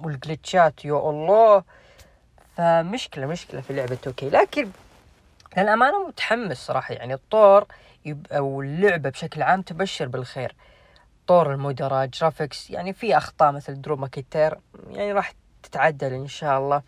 والجلتشات 0.03 0.85
يا 0.85 1.11
الله. 1.11 1.65
فمشكلة 2.57 3.27
مشكلة 3.27 3.61
في 3.61 3.73
لعبة 3.73 3.95
2K. 3.95 4.31
لكن 4.31 4.71
للأمانة 5.57 6.09
متحمس 6.09 6.57
صراحة. 6.57 6.95
يعني 6.95 7.15
الطور 7.15 7.67
أو 8.33 8.63
اللعبة 8.63 9.11
بشكل 9.11 9.43
عام 9.43 9.63
تبشر 9.63 10.09
بالخير. 10.09 10.55
طور 11.27 11.53
المدراء 11.53 12.07
graphics 12.07 12.71
يعني 12.71 12.93
في 12.93 13.17
أخطاء 13.17 13.53
مثل 13.53 13.81
Drew 13.81 13.97
McIntyre. 13.97 14.59
يعني 14.89 15.13
راح 15.13 15.33
تتعدل 15.62 16.12
إن 16.12 16.26
شاء 16.26 16.59
الله. 16.59 16.83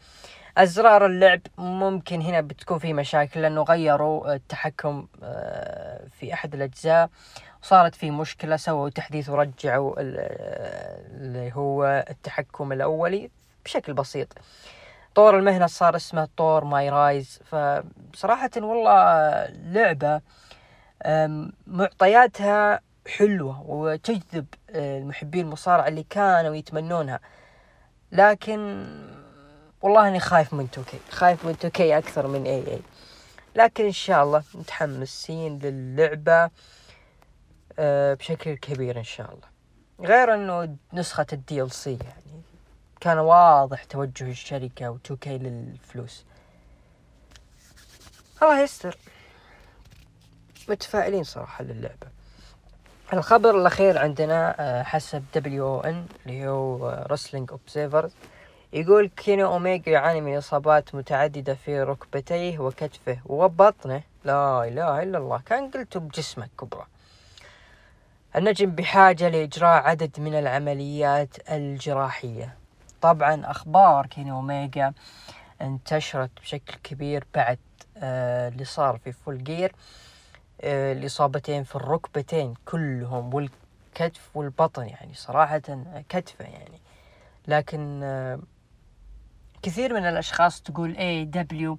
أزرار 0.59 1.07
اللعب 1.07 1.41
ممكن 1.59 2.21
هنا 2.21 2.41
بتكون 2.41 2.79
في 2.79 2.93
مشاكل 2.93 3.43
لأنه 3.43 3.63
غيروا 3.63 4.35
التحكم 4.35 5.07
آه، 5.23 6.07
في 6.19 6.33
أحد 6.35 6.55
الأجزاء. 6.55 7.11
وصارت 7.63 7.95
في 7.95 8.11
مشكلة 8.11 8.57
سووا 8.57 8.89
تحديث 8.89 9.29
ورجعوا 9.29 9.95
اللي 10.01 11.53
هو 11.55 12.05
التحكم 12.11 12.73
الأولي 12.73 13.31
بشكل 13.65 13.93
بسيط. 13.95 14.29
طور 15.15 15.39
المهنة 15.39 15.67
صار 15.67 15.97
اسمه 15.97 16.29
طور 16.37 16.65
MyRise. 16.65 17.41
فصراحة 17.45 18.51
والله 18.57 19.47
لعبة 19.47 20.21
معطياتها 21.67 22.81
حلوة 23.19 23.63
وتجذب 23.67 24.47
آه، 24.71 24.99
المحبين 24.99 25.47
المصارعة 25.47 25.89
اللي 25.89 26.03
كانوا 26.11 26.55
يتمنونها. 26.55 27.21
لكن 28.13 28.87
والله 29.83 30.09
أني 30.09 30.21
خايف 30.21 30.53
من 30.55 30.71
2K 30.71 30.99
خايف 31.11 31.45
من 31.45 31.59
2K 31.59 31.99
أكثر 31.99 32.27
من 32.27 32.45
EA 32.45 32.81
لكن 33.57 33.85
إن 33.85 33.93
شاء 33.93 34.23
الله 34.23 34.43
متحمسين 34.55 35.59
للعبة 35.59 36.51
آه، 37.79 38.15
بشكل 38.15 38.55
كبير 38.55 38.99
إن 38.99 39.05
شاء 39.05 39.35
الله. 39.35 39.49
غير 40.01 40.35
إنه 40.35 40.77
نسخة 40.93 41.27
ال 41.33 41.71
DLC 41.71 41.91
يعني 41.91 42.43
كان 43.01 43.19
واضح 43.19 43.85
توجه 43.85 44.31
الشركة 44.31 44.91
و 44.91 45.07
2K 45.07 45.39
للفلوس. 45.39 46.25
الله 48.43 48.61
يستر. 48.63 48.97
متفائلين 50.69 51.25
صراحة 51.25 51.65
للعبة. 51.65 52.22
الخبر 53.13 53.61
الأخير 53.61 53.99
عندنا 53.99 54.55
آه، 54.61 54.83
حسب 54.83 55.25
WON 55.35 56.07
اللي 56.27 56.49
هو 56.49 57.07
Wrestling 57.11 57.51
Observer 57.51 58.13
يقول 58.73 59.11
كيني 59.17 59.53
أوميجا 59.53 59.93
يعاني 59.93 60.21
من 60.21 60.37
إصابات 60.37 60.95
متعددة 60.95 61.55
في 61.55 61.83
ركبتيه 61.83 62.59
وكتفه 62.59 63.19
وبطنه. 63.27 64.03
لا 64.25 64.65
إله 64.65 65.03
إلا 65.03 65.19
الله 65.19 65.41
كان 65.47 65.71
قلت 65.71 65.97
بجسمك 65.97 66.51
كبرى. 66.61 66.87
النجم 68.37 68.71
بحاجة 68.71 69.29
لإجراء 69.29 69.83
عدد 69.83 70.21
من 70.21 70.35
العمليات 70.35 71.51
الجراحية. 71.51 72.55
طبعا 73.03 73.51
أخبار 73.51 74.07
كيني 74.07 74.37
أوميجا 74.37 74.93
انتشرت 75.63 76.31
بشكل 76.41 76.75
كبير 76.85 77.25
بعد 77.35 77.59
آه 77.97 78.49
اللي 78.49 78.65
صار 78.65 78.99
في 79.05 79.13
Full 79.13 79.45
Gear 79.45 79.69
آه 79.69 79.75
الإصابتين 80.65 81.65
في 81.65 81.77
الركبتين 81.77 82.55
كلهم 82.65 83.35
والكتف 83.35 84.31
والبطن 84.35 84.87
يعني 84.87 85.15
صراحة 85.15 85.63
كتفة 86.09 86.45
يعني. 86.45 86.81
لكن 87.49 88.01
آه 88.03 88.41
كثير 89.63 89.95
من 89.95 90.07
الأشخاص 90.07 90.63
تقول 90.63 90.97
AEW 90.97 91.79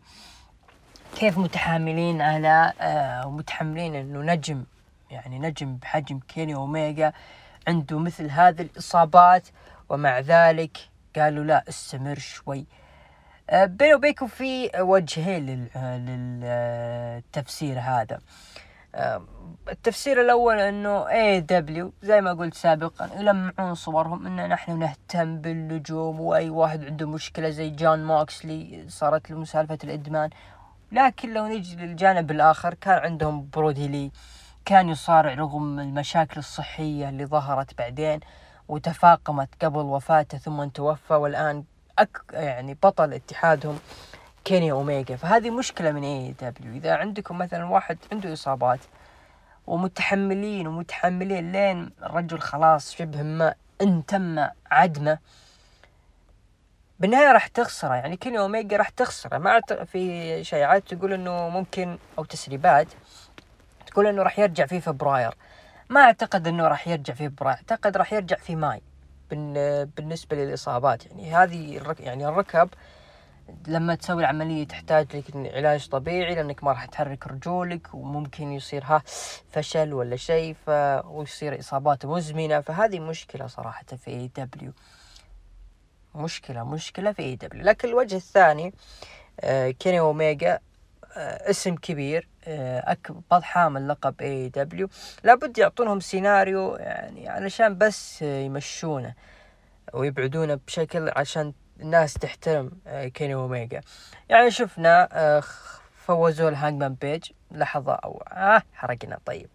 كيف 1.15 1.37
متحاملين 1.37 2.21
على 2.21 2.73
آه 2.81 3.27
ومتحملين 3.27 3.95
إنه 3.95 4.33
نجم 4.33 4.63
يعني 5.11 5.39
نجم 5.39 5.75
بحجم 5.75 6.19
كيني 6.19 6.55
اوميجا 6.55 7.13
عنده 7.67 7.99
مثل 7.99 8.29
هذه 8.29 8.61
الإصابات. 8.61 9.47
ومع 9.89 10.19
ذلك 10.19 10.77
قالوا 11.15 11.43
لا 11.43 11.63
استمر 11.69 12.19
شوي. 12.19 12.65
آه 13.49 13.65
بيني 13.65 13.93
وبينكم 13.93 14.27
في 14.27 14.71
وجهين 14.79 15.69
للتفسير 15.75 17.79
هذا. 17.79 18.19
التفسير 19.69 20.21
الأول 20.21 20.59
إنه 20.59 21.09
AEW 21.10 21.93
زي 22.01 22.21
ما 22.21 22.33
قلت 22.33 22.53
سابقا 22.53 23.09
يلمعون 23.19 23.75
صورهم 23.75 24.25
إن 24.25 24.50
نحن 24.50 24.79
نهتم 24.79 25.41
بالنجوم 25.41 26.19
وأي 26.21 26.50
واحد 26.50 26.85
عنده 26.85 27.07
مشكلة 27.07 27.50
زي 27.50 27.69
جون 27.69 28.05
موكسلي 28.05 28.85
صارت 28.88 29.31
له 29.31 29.38
مسالفة 29.38 29.77
الإدمان. 29.83 30.29
لكن 30.91 31.33
لو 31.33 31.47
نجي 31.47 31.75
للجانب 31.75 32.31
الآخر 32.31 32.73
كان 32.73 33.00
عندهم 33.00 33.50
برودي 33.53 33.88
لي 33.88 34.12
كان 34.65 34.89
يصارع 34.89 35.33
رغم 35.33 35.79
المشاكل 35.79 36.39
الصحية 36.39 37.09
اللي 37.09 37.25
ظهرت 37.25 37.77
بعدين 37.77 38.19
وتفاقمت 38.67 39.50
قبل 39.65 39.79
وفاته 39.79 40.38
ثم 40.38 40.63
توفى 40.63 41.13
والآن 41.13 41.63
أك 42.00 42.21
يعني 42.33 42.77
بطل 42.83 43.13
اتحادهم. 43.13 43.79
كيني 44.45 44.71
اوميجا 44.71 45.15
فهذه 45.15 45.50
مشكلة 45.50 45.91
من 45.91 46.03
AEW. 46.03 46.74
إذا 46.73 46.95
عندكم 46.95 47.38
مثلا 47.38 47.65
واحد 47.65 47.97
عنده 48.12 48.33
إصابات 48.33 48.79
ومتحملين 49.67 50.67
ومتحملين 50.67 51.51
لين 51.51 51.91
الرجل 52.03 52.39
خلاص 52.39 52.95
شبه 52.95 53.23
ما 53.23 53.53
ان 53.81 54.05
تم 54.05 54.47
عدمه 54.71 55.20
بالنهاية 57.00 57.31
راح 57.31 57.48
تخسره. 57.48 57.96
يعني 57.96 58.18
كيني 58.18 58.39
اوميجا 58.39 58.77
راح 58.77 58.89
تخسره. 58.89 59.37
ما 59.37 59.61
في 59.85 60.44
شائعات 60.44 60.94
تقول 60.94 61.13
إنه 61.13 61.50
ممكن 61.50 61.98
أو 62.18 62.24
تسريبات 62.24 62.87
تقول 63.87 64.07
إنه 64.07 64.24
راح 64.24 64.39
يرجع 64.39 64.65
في 64.65 64.81
فبراير. 64.81 65.35
ما 65.89 66.01
أعتقد 66.01 66.48
إنه 66.48 66.68
راح 66.68 66.87
يرجع 66.87 67.13
في 67.13 67.29
فبراير. 67.29 67.57
أعتقد 67.57 67.98
راح 67.98 68.13
يرجع 68.13 68.35
في 68.35 68.55
ماي 68.55 68.81
بالنسبة 69.98 70.35
للإصابات. 70.35 71.05
يعني 71.05 71.35
هذه 71.35 71.96
يعني 72.00 72.27
الركب 72.27 72.70
لما 73.68 73.96
تسوي 73.96 74.22
العملية 74.22 74.68
تحتاج 74.68 75.16
لك 75.16 75.53
علاج 75.53 75.88
طبيعي 75.88 76.36
لأنك 76.36 76.64
ما 76.64 76.72
راح 76.72 76.86
تحرك 76.86 77.27
رجولك 77.27 77.94
وممكن 77.94 78.51
يصير 78.51 78.84
ها 78.84 79.03
فشل 79.51 79.94
ولا 79.94 80.16
شيء 80.16 80.56
ف... 80.66 80.70
ويصير 81.06 81.60
إصابات 81.60 82.06
مزمنة 82.06 82.62
فهذه 82.62 83.00
مشكلة 83.00 83.48
صراحة 83.48 83.86
في 83.86 84.12
AEW 84.11 84.72
مشكلة 86.16 86.64
مشكلة 86.64 87.12
في 87.12 87.22
AEW 87.22 87.63
لكن 87.64 87.88
الوجه 87.88 88.16
الثاني 88.16 88.74
آه 89.40 89.70
كيني 89.72 90.00
أوميجا 90.00 90.60
آه 91.18 91.50
اسم 91.50 91.75
كبير 91.75 92.27
آه 92.48 92.92
أكبر 92.92 93.42
حامل 93.42 93.88
لقب 93.88 94.22
AEW 94.22 94.89
لابد 95.24 95.58
يعطونهم 95.58 96.00
سيناريو 96.00 96.75
يعني 96.75 97.29
علشان 97.29 97.77
بس 97.77 98.22
يمشونه 98.22 99.14
ويبعدونه 99.94 100.60
بشكل 100.68 101.12
عشان 101.16 101.53
الناس 101.83 102.13
تحترم 102.13 102.72
آه، 102.87 103.07
كيني 103.07 103.33
اوميجا 103.33 103.81
يعني 104.29 104.51
شفنا 104.51 105.09
آه، 105.11 105.43
فوزوا 106.07 106.50
الهانجمان 106.50 106.93
بيج. 106.93 107.24
لحظة 107.51 107.93
أو 107.93 108.24
آه 108.31 108.61
حرقنا 108.74 109.19
طيب. 109.25 109.50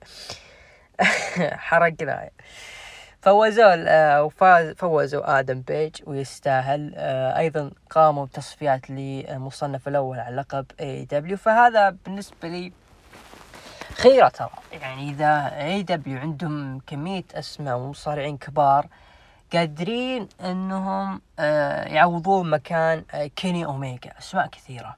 حرقنا. 1.68 2.30
فوزوا 3.22 3.74
آه، 3.88 4.22
وفاز 4.22 4.74
فوزوا 4.74 5.38
آدم 5.38 5.60
بيج 5.60 5.94
ويستاهل. 6.06 6.94
أيضا 7.36 7.70
قاموا 7.90 8.26
بتصفيات 8.26 8.90
للمصنف 8.90 9.88
الأول 9.88 10.18
على 10.18 10.36
لقب 10.36 10.66
AEW 10.80 11.36
فهذا 11.36 11.90
بالنسبة 11.90 12.48
لي 12.48 12.72
خيرة 13.94 14.28
ترى. 14.28 14.50
يعني 14.72 15.10
إذا 15.10 15.52
AEW 15.64 16.18
عندهم 16.18 16.80
كمية 16.86 17.24
أسماء 17.34 17.76
ومصارعين 17.76 18.36
كبار 18.36 18.86
قادرين 19.52 20.28
إنهم 20.40 21.20
آه، 21.38 21.84
يعوضون 21.84 22.50
مكان 22.50 23.04
آه، 23.10 23.26
كيني 23.26 23.64
اوميجا 23.64 24.18
أسماء 24.18 24.46
كثيرة. 24.46 24.96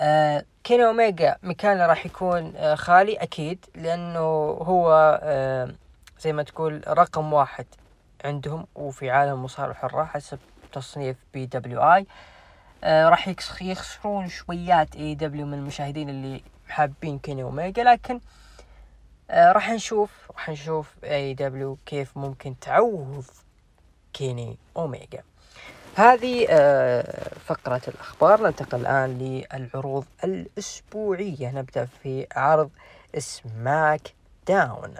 آه، 0.00 0.44
كيني 0.64 0.86
اوميجا 0.86 1.36
مكانه 1.42 1.86
راح 1.86 2.06
يكون 2.06 2.76
خالي 2.76 3.14
أكيد 3.16 3.66
لأنه 3.74 4.20
هو 4.62 4.90
زي 6.20 6.32
ما 6.32 6.42
تقول 6.42 6.82
رقم 6.88 7.32
واحد 7.32 7.66
عندهم 8.24 8.66
وفي 8.74 9.10
عالم 9.10 9.32
المصارعة 9.32 9.70
الحرة 9.70 10.04
حسب 10.04 10.38
تصنيف 10.72 11.16
PWI. 11.34 12.06
راح 12.84 13.28
يخسرون 13.60 14.28
شويات 14.28 14.96
AEW 14.96 15.46
من 15.46 15.54
المشاهدين 15.54 16.08
اللي 16.08 16.42
حابين 16.68 17.18
كيني 17.18 17.42
اوميجا 17.42 17.84
لكن 17.84 18.14
آه 18.14 18.39
راح 19.30 19.70
نشوف 19.70 20.10
راح 20.30 20.50
نشوف 20.50 20.94
AEW 21.04 21.78
كيف 21.86 22.16
ممكن 22.16 22.58
تعوض 22.58 23.24
كيني 24.12 24.58
أوميجا. 24.76 25.22
هذه 25.96 26.46
آه 26.50 27.34
فقرة 27.46 27.80
الأخبار. 27.88 28.42
ننتقل 28.42 28.80
الآن 28.80 29.18
للعروض 29.18 30.04
الأسبوعية. 30.24 31.50
نبدأ 31.50 31.84
في 31.84 32.26
عرض 32.36 32.70
SmackDown. 33.18 34.94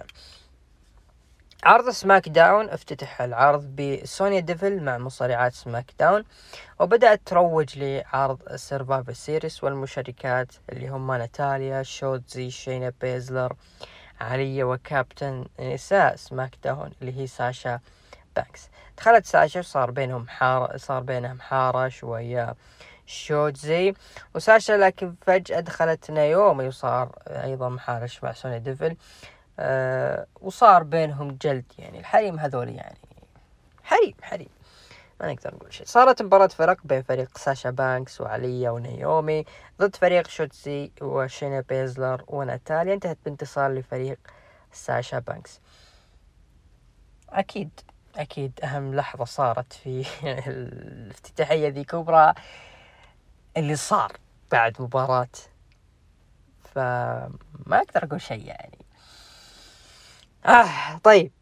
عرض 1.64 1.90
SmackDown 1.90 2.68
افتتح 2.70 3.22
العرض 3.22 3.64
بسونيا 3.76 4.40
ديفل 4.40 4.82
مع 4.82 4.98
مصارعات 4.98 5.52
SmackDown 5.54 6.24
وبدأت 6.80 7.20
تروج 7.26 7.78
لعرض 7.78 8.56
Survivor 8.56 9.12
Series 9.12 9.64
والمشاركات 9.64 10.52
اللي 10.72 10.88
هم 10.88 11.12
ناتاليا 11.12 11.82
شوتزي 11.82 12.50
شينا 12.50 12.92
بيزلر 13.00 13.52
عليا 14.20 14.64
وكابتن 14.64 15.44
نساء 15.60 16.16
SmackDown 16.16 16.90
اللي 17.02 17.20
هي 17.20 17.26
ساشا 17.26 17.80
بانكس 18.36 18.68
دخلت 18.98 19.26
ساشا 19.26 19.60
وصار 19.60 19.90
بينهم 19.90 20.28
حارة 20.28 20.76
صار 20.76 21.02
بينهم 21.02 21.40
حارة 21.40 21.88
شوية. 21.88 22.54
شوتزي 23.06 23.94
وساشا 24.34 24.72
لكن 24.72 25.14
فجأة 25.26 25.60
دخلت 25.60 26.10
نايومي 26.10 26.68
وصار 26.68 27.18
أيضا 27.26 27.68
محارش 27.68 28.24
مع 28.24 28.32
سونيا 28.32 28.58
ديفل. 28.58 28.96
أه 29.58 30.26
وصار 30.40 30.82
بينهم 30.82 31.38
جلد 31.42 31.64
يعني 31.78 31.98
الحريم 32.00 32.38
هذول 32.38 32.68
يعني. 32.68 32.98
حريم 33.82 34.14
حريم. 34.22 34.48
ما 35.20 35.32
نقدر 35.32 35.54
نقول 35.54 35.72
شيء. 35.74 35.86
صارت 35.86 36.22
مباراة 36.22 36.46
فرق 36.46 36.76
بين 36.84 37.02
فريق 37.02 37.38
ساشا 37.38 37.70
بانكس 37.70 38.20
وعليا 38.20 38.70
ونيومي 38.70 39.44
ضد 39.80 39.96
فريق 39.96 40.28
شوتسي 40.28 40.92
وشينا 41.02 41.60
بيزلر 41.60 42.24
وناتاليا. 42.28 42.94
انتهت 42.94 43.18
بانتصار 43.24 43.72
لفريق 43.72 44.18
ساشا 44.72 45.18
بانكس. 45.18 45.60
أكيد 47.30 47.70
أكيد 48.16 48.60
أهم 48.64 48.94
لحظة 48.94 49.24
صارت 49.24 49.72
في 49.72 50.06
الافتتاحية 50.46 51.68
ذي 51.68 51.84
كبرى 51.84 52.34
اللي 53.56 53.76
صار 53.76 54.12
بعد 54.52 54.82
مباراة. 54.82 55.28
فما 56.74 57.30
أقدر 57.72 58.04
أقول 58.04 58.20
شيء 58.20 58.44
يعني. 58.46 58.78
آه 60.46 60.98
طيب. 60.98 61.32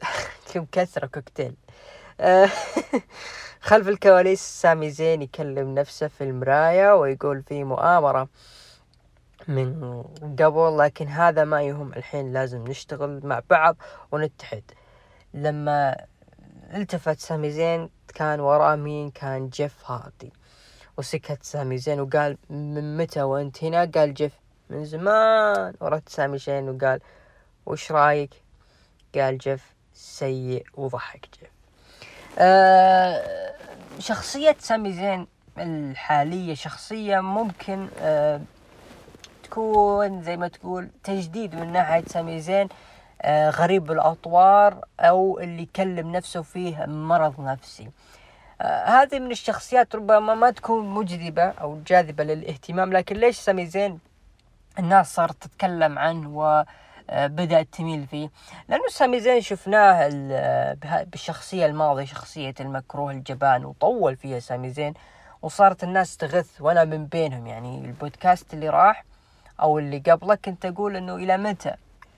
كم 0.54 0.66
كثرة 0.72 1.06
كوكتيل. 1.06 1.54
خلف 3.60 3.88
الكواليس 3.88 4.40
سامي 4.40 4.90
زين 4.90 5.22
يكلم 5.22 5.74
نفسه 5.74 6.08
في 6.08 6.24
المراية 6.24 6.94
ويقول 6.94 7.42
في 7.42 7.64
مؤامرة 7.64 8.28
من 9.48 10.02
قبل 10.40 10.78
لكن 10.78 11.08
هذا 11.08 11.44
ما 11.44 11.62
يهم. 11.62 11.92
الحين 11.92 12.32
لازم 12.32 12.64
نشتغل 12.68 13.20
مع 13.24 13.42
بعض 13.50 13.76
ونتحد. 14.12 14.62
لما 15.34 15.96
التفت 16.74 17.18
سامي 17.18 17.50
زين 17.50 17.90
كان 18.14 18.40
وراه 18.40 18.76
مين؟ 18.76 19.10
كان 19.10 19.48
جيف 19.48 19.90
هاردي 19.90 20.32
وسكت 20.98 21.42
سامي 21.42 21.78
زين 21.78 22.00
وقال 22.00 22.38
من 22.50 22.96
متى 22.96 23.22
وانت 23.22 23.64
هنا؟ 23.64 23.90
قال 23.94 24.14
جيف 24.14 24.32
من 24.70 24.84
زمان. 24.84 25.74
ورد 25.80 26.02
سامي 26.06 26.38
زين 26.38 26.68
وقال 26.68 27.00
وش 27.66 27.92
رايك؟ 27.92 28.30
قال 29.14 29.38
جيف 29.38 29.74
سيء 29.92 30.66
وضحك 30.74 31.28
جيف. 31.40 31.50
آه 31.50 31.59
شخصية 33.98 34.56
سامي 34.58 34.92
زين 34.92 35.26
الحالية 35.58 36.54
شخصية 36.54 37.20
ممكن 37.20 37.88
آه 38.00 38.40
تكون 39.42 40.22
زي 40.22 40.36
ما 40.36 40.48
تقول 40.48 40.88
تجديد 41.04 41.54
من 41.54 41.72
ناحية 41.72 42.04
سامي 42.06 42.40
زين 42.40 42.68
آه 43.22 43.50
غريب 43.50 43.92
الأطوار 43.92 44.84
أو 45.00 45.38
اللي 45.38 45.62
يكلم 45.62 46.12
نفسه 46.12 46.42
فيه 46.42 46.84
مرض 46.86 47.40
نفسي. 47.40 47.90
آه 48.60 48.84
هذه 48.84 49.18
من 49.18 49.30
الشخصيات 49.30 49.94
ربما 49.94 50.34
ما 50.34 50.50
تكون 50.50 50.88
مجذبة 50.88 51.42
أو 51.42 51.78
جاذبة 51.86 52.24
للاهتمام 52.24 52.92
لكن 52.92 53.16
ليش 53.16 53.38
سامي 53.38 53.66
زين 53.66 53.98
الناس 54.78 55.14
صارت 55.14 55.42
تتكلم 55.42 55.98
عنه 55.98 56.42
آه، 56.44 56.66
بدأت 57.10 57.68
تميل 57.72 58.06
فيه. 58.06 58.30
لأنه 58.68 58.88
سامي 58.90 59.20
زين 59.20 59.40
شفناه 59.40 60.08
بالشخصية 61.04 61.66
الماضية 61.66 62.04
شخصية 62.04 62.54
المكروه 62.60 63.12
الجبان 63.12 63.64
وطول 63.64 64.16
فيها 64.16 64.40
سامي 64.40 64.70
زين 64.70 64.94
وصارت 65.42 65.84
الناس 65.84 66.16
تغث 66.16 66.60
وأنا 66.60 66.84
من 66.84 67.06
بينهم. 67.06 67.46
يعني 67.46 67.84
البودكاست 67.84 68.54
اللي 68.54 68.68
راح 68.68 69.04
أو 69.60 69.78
اللي 69.78 69.98
قبله 69.98 70.34
كنت 70.34 70.64
أقول 70.66 70.96
إنه 70.96 71.14
إلى 71.14 71.36
متى؟ 71.36 71.74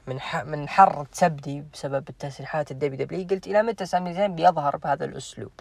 من 0.07 0.19
من 0.45 0.69
حر 0.69 1.07
كبدي 1.13 1.65
بسبب 1.73 2.09
التسريحات 2.09 2.71
ال 2.71 3.07
WWE 3.07 3.27
قلت 3.31 3.47
إلى 3.47 3.63
متى 3.63 3.87
سامي 3.87 4.15
زين 4.15 4.35
بيظهر 4.35 4.77
بهذا 4.77 5.05
الأسلوب؟ 5.05 5.53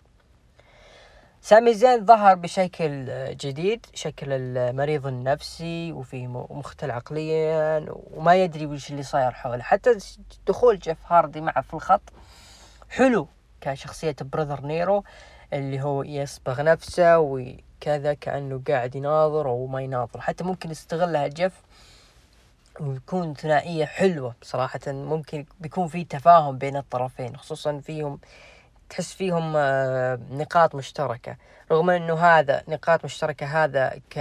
سامي 1.44 1.74
زين 1.74 2.06
ظهر 2.06 2.36
بشكل 2.36 3.06
جديد 3.38 3.86
شكل 3.94 4.32
المريض 4.32 5.08
النفسي 5.08 5.92
وفي 5.92 6.28
مختل 6.28 6.92
عقليا 6.92 7.86
وما 7.90 8.36
يدري 8.36 8.66
وش 8.66 8.92
اللي 8.92 9.04
صاير 9.04 9.32
حوله. 9.32 9.64
حتى 9.64 9.98
دخول 10.48 10.80
جيف 10.80 10.98
هاردي 11.08 11.42
معه 11.42 11.62
في 11.62 11.74
الخط 11.74 12.02
حلو 12.90 13.28
كشخصية 13.62 14.16
Brother 14.22 14.62
Nero 14.62 15.04
اللي 15.54 15.82
هو 15.82 16.04
يصبغ 16.04 16.62
نفسه 16.62 17.20
وكذا 17.20 18.14
كأنه 18.14 18.62
قاعد 18.68 18.96
يناظر 18.96 19.50
أو 19.50 19.68
ما 19.68 19.82
يناظر. 19.82 20.22
حتى 20.22 20.44
ممكن 20.44 20.72
يستغلها 20.72 21.28
جيف 21.28 21.54
ويكون 22.80 23.34
ثنائية 23.34 23.86
حلوة 23.86 24.36
بصراحة 24.42 24.80
ممكن 24.88 25.46
بيكون 25.60 25.88
في 25.88 26.04
تفاهم 26.04 26.58
بين 26.58 26.78
الطرفين 26.78 27.38
خصوصا 27.38 27.80
فيهم 27.80 28.20
تحس 28.92 29.14
فيهم 29.14 29.54
آه، 29.56 30.20
نقاط 30.32 30.76
مشتركة 30.76 31.38
رغم 31.72 31.90
إنه 31.90 32.14
هذا 32.14 32.64
نقاط 32.68 33.06
مشتركة 33.06 33.46
هذا 33.46 34.00
ك 34.10 34.20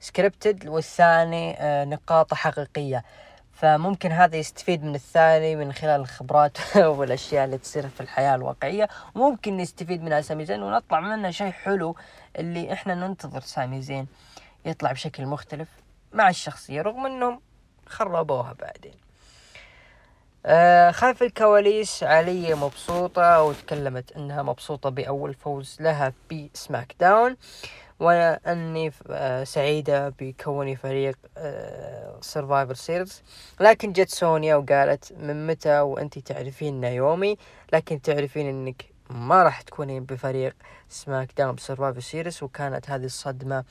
scripted 0.00 0.68
والثاني 0.68 1.60
آه، 1.60 1.84
نقاط 1.84 2.34
حقيقية. 2.34 3.04
فممكن 3.52 4.12
هذا 4.12 4.36
يستفيد 4.36 4.84
من 4.84 4.94
الثاني 4.94 5.56
من 5.56 5.72
خلال 5.72 6.00
الخبرات 6.00 6.58
والأشياء 6.98 7.44
اللي 7.44 7.58
تصير 7.58 7.88
في 7.88 8.00
الحياة 8.00 8.34
الواقعية. 8.34 8.88
وممكن 9.14 9.56
نستفيد 9.56 10.02
منها 10.02 10.20
سامي 10.20 10.44
زين 10.44 10.62
ونطلع 10.62 11.00
منها 11.00 11.30
شيء 11.30 11.50
حلو 11.50 11.96
اللي 12.38 12.72
إحنا 12.72 12.94
ننتظر 12.94 13.40
سامي 13.40 13.82
زين 13.82 14.06
يطلع 14.64 14.92
بشكل 14.92 15.26
مختلف 15.26 15.68
مع 16.12 16.28
الشخصية 16.28 16.82
رغم 16.82 17.06
إنهم 17.06 17.40
خربوها 17.86 18.52
بعدين. 18.52 19.01
خلف 20.92 21.22
الكواليس 21.22 22.02
علي 22.02 22.54
مبسوطة 22.54 23.42
وتكلمت 23.42 24.12
إنها 24.12 24.42
مبسوطة 24.42 24.90
بأول 24.90 25.34
فوز 25.34 25.76
لها 25.80 26.12
في 26.28 26.50
سماك 26.54 26.94
داون 27.00 27.36
وأني 28.00 28.92
آه 29.10 29.44
سعيدة 29.44 30.08
بكوني 30.08 30.76
فريق 30.76 31.18
Survivor 32.20 32.70
آه 32.70 32.74
Series 32.74 33.22
لكن 33.60 33.92
جت 33.92 34.08
سونيا 34.08 34.54
وقالت 34.54 35.12
من 35.12 35.46
متى 35.46 35.80
وانتي 35.80 36.20
تعرفين 36.20 36.80
نايومي؟ 36.80 37.36
لكن 37.72 38.02
تعرفين 38.02 38.48
إنك 38.48 38.84
ما 39.10 39.42
راح 39.42 39.60
تكونين 39.60 40.04
بفريق 40.04 40.54
سماك 40.88 41.30
داون 41.36 41.54
ب 41.54 41.59
Survivor 41.59 42.00
Series 42.00 42.42
وكانت 42.42 42.90
هذه 42.90 43.04
الصدمة 43.04 43.64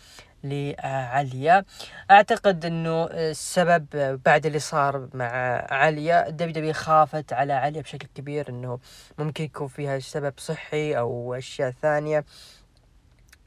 لعليا 0.44 1.66
أعتقد 2.12 2.66
إنه 2.66 3.04
السبب 3.06 3.86
بعد 4.26 4.46
اللي 4.46 4.60
صار 4.60 5.10
مع 5.14 5.28
عليا 5.72 6.28
ال 6.28 6.54
WWE 6.54 6.74
خافت 6.74 7.34
على 7.34 7.54
عليا 7.54 7.82
بشكل 7.82 8.08
كبير 8.16 8.50
إنه 8.50 8.80
ممكن 9.20 9.44
يكون 9.44 9.68
فيها 9.68 10.00
سبب 10.00 10.34
صحي 10.38 10.98
أو 10.98 11.34
أشياء 11.34 11.72
ثانية 11.72 12.26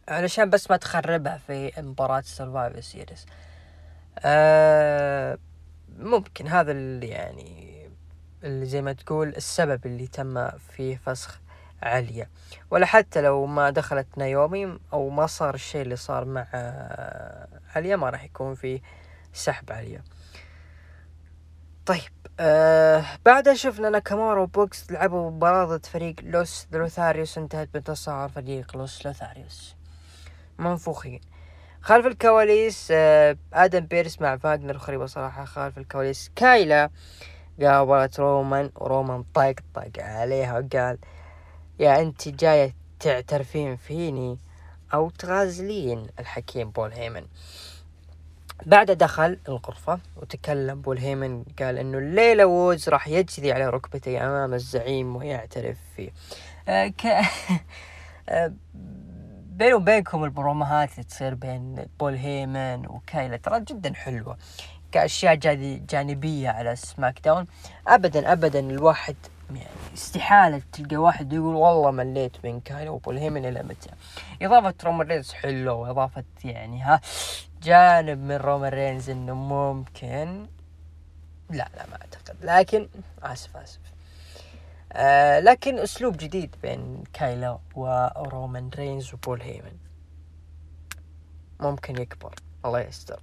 علشان 0.08 0.50
بس 0.50 0.70
ما 0.70 0.76
تخربها 0.76 1.36
في 1.46 1.72
مباراة 1.78 2.20
Survivor 2.20 2.80
Series 2.80 3.26
آه 4.18 5.38
ممكن 5.98 6.46
هذا 6.46 6.72
اللي 6.72 7.08
يعني 7.08 7.74
اللي 8.44 8.66
زي 8.66 8.82
ما 8.82 8.92
تقول 8.92 9.28
السبب 9.28 9.86
اللي 9.86 10.06
تم 10.06 10.50
فيه 10.50 10.96
سحب 10.96 11.40
عليا. 11.84 12.30
ولا 12.70 12.86
حتى 12.86 13.20
لو 13.20 13.46
ما 13.46 13.70
دخلت 13.70 14.06
نايومي 14.16 14.78
أو 14.92 15.08
ما 15.08 15.26
صار 15.26 15.54
الشيء 15.54 15.82
اللي 15.82 15.96
صار 15.96 16.24
مع 16.24 16.46
عليا 17.76 17.96
ما 17.96 18.10
راح 18.10 18.24
يكون 18.24 18.54
في 18.54 18.80
سحب 19.32 19.72
عليا. 19.72 20.02
طيب 21.86 22.12
آه 22.40 23.04
بعدها 23.24 23.54
شفنا 23.54 23.90
ناكامورا 23.90 24.40
وبوكس 24.40 24.90
لعبوا 24.90 25.30
مباراة 25.30 25.64
ضد 25.64 25.86
فريق 25.86 26.14
لوس 26.22 26.66
لوثاريوس 26.72 27.38
انتهت 27.38 27.68
بانتصار 27.74 28.28
فريق 28.28 28.76
لوس 28.76 29.06
لوثاريوس. 29.06 29.76
منفوخين. 30.58 31.20
خلف 31.80 32.06
الكواليس 32.06 32.88
آه 32.90 33.36
آدم 33.52 33.80
بيرس 33.80 34.20
مع 34.20 34.36
فاجنر 34.36 34.78
خريبة 34.78 35.06
صراحة 35.06 35.44
خلف 35.44 35.78
الكواليس. 35.78 36.30
كايلا 36.36 36.90
قابلت 37.62 38.20
رومان 38.20 38.70
ورومان 38.74 39.24
طقطق 39.34 39.90
عليها 39.98 40.58
وقال 40.58 40.98
يا 41.78 42.00
أنت 42.00 42.28
جاية 42.28 42.74
تعترفين 43.00 43.76
فيني 43.76 44.38
أو 44.94 45.10
تغازلين 45.10 46.06
الحكيم 46.18 46.70
بول 46.70 46.92
هيمن. 46.92 47.26
بعد 48.66 48.90
دخل 48.90 49.38
الغرفة 49.48 49.98
وتكلم 50.16 50.80
بول 50.80 50.98
هيمن 50.98 51.44
قال 51.58 51.78
إنه 51.78 51.98
الليلة 51.98 52.46
وودز 52.46 52.88
راح 52.88 53.08
يجثي 53.08 53.52
على 53.52 53.70
ركبتي 53.70 54.20
أمام 54.20 54.54
الزعيم 54.54 55.16
ويعترف 55.16 55.76
فيه. 55.96 56.10
آه 56.68 56.86
ك... 56.86 57.06
آه 58.28 58.52
بيني 59.50 59.74
وبينكم 59.74 60.24
البروموهات 60.24 60.90
اللي 60.92 61.04
تصير 61.04 61.34
بين 61.34 61.86
بول 62.00 62.14
هيمن 62.14 62.86
وكايلا 62.86 63.36
ترى 63.36 63.60
جدا 63.60 63.94
حلوة. 63.94 64.36
كأشياء 64.92 65.34
جانبية 65.90 66.48
على 66.48 66.76
سماك 66.76 67.20
داون. 67.24 67.46
أبدا 67.88 68.32
أبدا 68.32 68.60
الواحد 68.60 69.16
استحالة 69.94 70.62
تلقى 70.72 70.96
واحد 70.96 71.32
يقول 71.32 71.54
والله 71.54 71.90
مليت 71.90 72.44
من 72.44 72.60
كايلا 72.60 72.90
وبول 72.90 73.18
هيمن 73.18 73.46
إلى 73.46 73.62
متى 73.62 73.90
إضافة 74.42 74.74
رومان 74.84 75.06
رينز 75.06 75.32
حلوة 75.32 75.74
وإضافة 75.74 76.24
يعني 76.44 76.82
ها 76.82 77.00
جانب 77.62 78.18
من 78.18 78.36
رومان 78.36 78.72
رينز 78.72 79.10
إنه 79.10 79.34
ممكن 79.34 80.46
لا 81.50 81.68
لا 81.76 81.86
ما 81.86 81.92
أعتقد. 81.92 82.36
لكن 82.42 82.88
آسف 83.22 83.56
آسف. 83.56 83.80
آه 84.92 85.40
لكن 85.40 85.78
أسلوب 85.78 86.16
جديد 86.16 86.56
بين 86.62 87.04
كايلا 87.12 87.58
ورومان 87.74 88.70
رينز 88.74 89.14
وبول 89.14 89.42
هيمن. 89.42 89.76
ممكن 91.60 92.02
يكبر. 92.02 92.34
الله 92.64 92.80
يستر. 92.80 93.20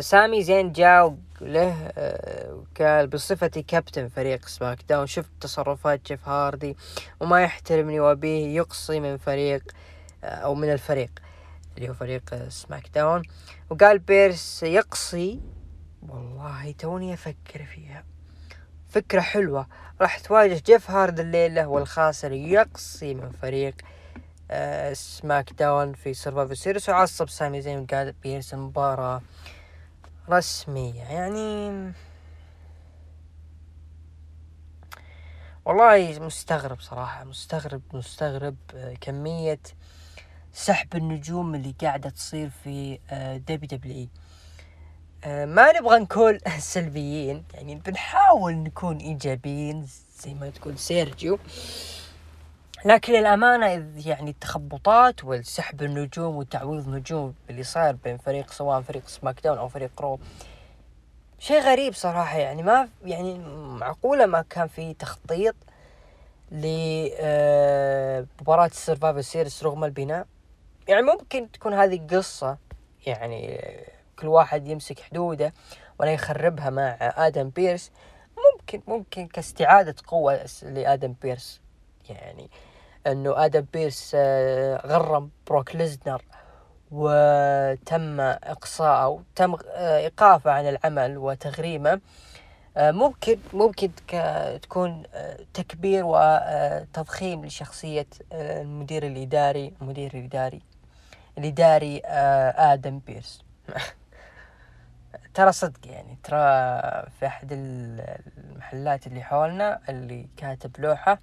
سامي 0.00 0.42
زين 0.42 0.72
جاء 0.72 1.16
له 1.40 1.92
آه 1.98 2.64
قال 2.80 3.06
بصفتي 3.06 3.62
كابتن 3.62 4.08
فريق 4.08 4.48
سماك 4.48 4.78
داون. 4.88 5.06
شفت 5.06 5.30
تصرفات 5.40 6.06
جيف 6.06 6.28
هاردي 6.28 6.76
وما 7.20 7.42
يحترمني 7.42 8.00
وأبيه 8.00 8.56
يقصى 8.56 9.00
من 9.00 9.16
فريق 9.16 9.62
آه 10.24 10.26
أو 10.26 10.54
من 10.54 10.72
الفريق 10.72 11.10
اللي 11.76 11.88
هو 11.88 11.94
فريق 11.94 12.22
آه 12.32 12.48
سماك 12.48 12.88
داون. 12.94 13.22
وقال 13.70 13.98
بيرس 13.98 14.62
يقصى 14.62 15.40
والله 16.08 16.74
توني 16.78 17.14
أفكر 17.14 17.64
فيها. 17.74 18.04
فكرة 18.88 19.20
حلوة. 19.20 19.66
راح 20.00 20.18
تواجه 20.18 20.62
جيف 20.66 20.90
هاردي 20.90 21.20
الليلة 21.20 21.66
والخاسر 21.66 22.32
يقصى 22.32 23.14
من 23.14 23.30
فريق 23.30 23.74
آه 24.50 24.92
سماك 24.92 25.52
داون 25.52 25.92
في 25.92 26.14
Survivor 26.14 26.54
Series 26.54 26.88
وعصب 26.88 27.28
سامي 27.28 27.60
زين 27.60 27.78
وقال 27.78 28.12
بيرس 28.12 28.54
المباراة 28.54 29.22
رسمية 30.30 31.02
يعني 31.02 31.92
والله 35.64 36.18
مستغرب 36.20 36.80
صراحة 36.80 37.24
مستغرب 37.24 37.82
مستغرب 37.92 38.56
آه، 38.74 38.94
كمية 39.00 39.60
سحب 40.52 40.96
النجوم 40.96 41.54
اللي 41.54 41.74
قاعدة 41.80 42.10
تصير 42.10 42.50
في 42.64 42.98
WWE. 43.48 44.08
ما 45.46 45.72
نبغى 45.72 45.98
نكون 45.98 46.38
سلبيين 46.58 47.44
يعني 47.54 47.74
بنحاول 47.74 48.54
نكون 48.54 48.96
إيجابيين 48.96 49.86
زي 50.22 50.34
ما 50.34 50.50
تقول 50.50 50.78
سيرجيو. 50.78 51.38
لكن 52.84 53.12
للأمانة 53.12 53.66
يعني 54.06 54.30
التخبطات 54.30 55.24
والسحب 55.24 55.82
النجوم 55.82 56.36
وتعويض 56.36 56.88
نجوم 56.88 57.34
اللي 57.50 57.62
صاير 57.62 57.94
بين 57.94 58.18
فريق 58.18 58.50
سواء 58.50 58.80
فريق 58.80 59.08
سماك 59.08 59.40
داون 59.44 59.58
أو 59.58 59.68
فريق 59.68 60.00
رو 60.00 60.18
شيء 61.38 61.60
غريب 61.60 61.94
صراحة 61.94 62.38
يعني 62.38 62.62
ما 62.62 62.88
يعني 63.04 63.38
معقولة 63.78 64.26
ما 64.26 64.42
كان 64.50 64.68
في 64.68 64.94
تخطيط 64.94 65.54
لمباراة 66.50 67.06
ال 68.66 68.72
Survivor 68.72 69.20
Series 69.20 69.62
رغم 69.62 69.84
البناء. 69.84 70.26
يعني 70.88 71.02
ممكن 71.02 71.52
تكون 71.52 71.74
هذه 71.74 72.06
قصة 72.10 72.58
يعني 73.06 73.60
كل 74.18 74.26
واحد 74.26 74.68
يمسك 74.68 75.00
حدوده 75.00 75.52
ولا 75.98 76.12
يخربها 76.12 76.70
مع 76.70 76.96
آدم 77.00 77.48
بيرس. 77.48 77.90
ممكن 78.36 78.82
ممكن 78.86 79.26
كاستعادة 79.26 79.94
قوة 80.06 80.46
لآدم 80.62 81.14
بيرس. 81.22 81.60
يعني 82.10 82.50
أنه 83.06 83.44
آدم 83.44 83.64
بيرس 83.72 84.12
آه، 84.14 84.86
غرم 84.86 85.30
بروك 85.46 85.76
ليسنر 85.76 86.22
وتم 86.90 88.20
إقصاءه 88.20 89.22
تم 89.36 89.54
آه، 89.54 89.98
إيقافه 89.98 90.50
عن 90.50 90.68
العمل 90.68 91.18
وتغريمه. 91.18 92.00
آه، 92.76 92.90
ممكن 92.90 93.38
ممكن 93.52 93.90
تكون 94.62 95.02
تكبير 95.54 96.02
وتضخيم 96.06 97.44
لشخصية 97.44 98.06
المدير 98.32 99.06
الإداري 99.06 99.72
المدير 99.82 100.14
الإداري 100.14 100.62
الإداري 101.38 102.02
آدم 102.56 102.98
بيرس. 102.98 103.42
ترى 105.34 105.52
صدق 105.52 105.86
يعني 105.86 106.18
ترى 106.24 106.38
في 107.18 107.26
أحد 107.26 107.48
المحلات 107.52 109.06
اللي 109.06 109.22
حولنا 109.22 109.80
اللي 109.88 110.26
كاتب 110.36 110.70
لوحة 110.80 111.18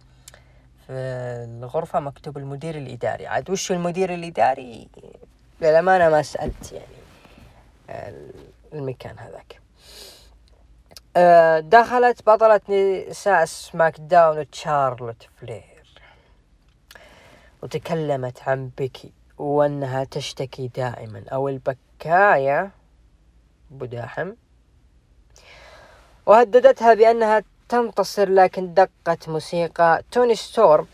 في 0.89 0.95
الغرفة 0.95 1.99
مكتوب 1.99 2.37
المدير 2.37 2.77
الإداري. 2.77 3.27
عاد 3.27 3.49
وش 3.49 3.71
المدير 3.71 4.13
الإداري؟ 4.13 4.87
للأمانة 5.61 6.09
ما 6.09 6.21
سألت 6.21 6.71
يعني 6.71 8.21
المكان 8.73 9.19
هذاك. 9.19 9.61
آه، 11.17 11.59
دخلت 11.59 12.29
بطلة 12.29 12.61
نساء 13.09 13.45
سماك 13.45 13.99
داون 13.99 14.49
تشارلوت 14.49 15.27
فلير. 15.41 16.01
وتكلمت 17.63 18.41
عن 18.47 18.69
بيكي 18.77 19.11
وأنها 19.37 20.03
تشتكي 20.03 20.67
دائما. 20.67 21.23
أو 21.31 21.49
البكاية 21.49 22.71
بداحم 23.71 24.31
وهددتها 26.25 26.93
بأنها 26.93 27.43
تنتصر 27.69 28.29
لكن 28.29 28.73
دقت 28.73 29.29
موسيقى 29.29 30.03
توني 30.11 30.35
ستورم 30.35 30.87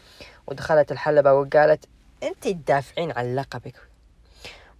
ودخلت 0.47 0.91
الحلبة 0.91 1.33
وقالت 1.33 1.85
أنت 2.23 2.47
تدافعين 2.47 3.11
عن 3.11 3.35
لقبك. 3.35 3.75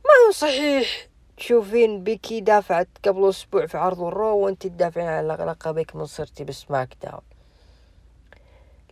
ما 0.06 0.28
هو 0.28 0.32
صحيح. 0.32 1.08
تشوفين 1.38 2.04
بيكي 2.04 2.42
دافعت 2.42 2.88
قبل 3.06 3.30
أسبوع 3.30 3.66
في 3.66 3.78
عرض 3.78 4.02
الرو 4.02 4.38
وأنت 4.38 4.68
تدافعين 4.68 5.08
عن 5.08 5.28
لقبك 5.28 5.96
من 5.96 6.06
صرتي 6.06 6.44
بسماك 6.44 6.98
داون. 7.04 7.22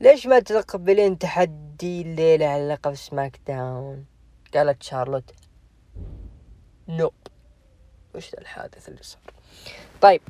ليش 0.02 0.28
ما 0.28 0.39
تقبلين 0.39 1.18
تحدي 1.18 2.02
الليلة 2.02 2.46
على 2.46 2.68
لقب 2.68 2.94
سماك 2.94 3.39
داون؟ 3.48 4.06
قالت 4.54 4.84
شارلوت. 4.84 5.32
nope. 6.88 7.13
وش 8.16 8.34
الحادث 8.34 8.89
اللي 8.89 9.04
صار؟ 9.04 9.22
طيب. 10.02 10.22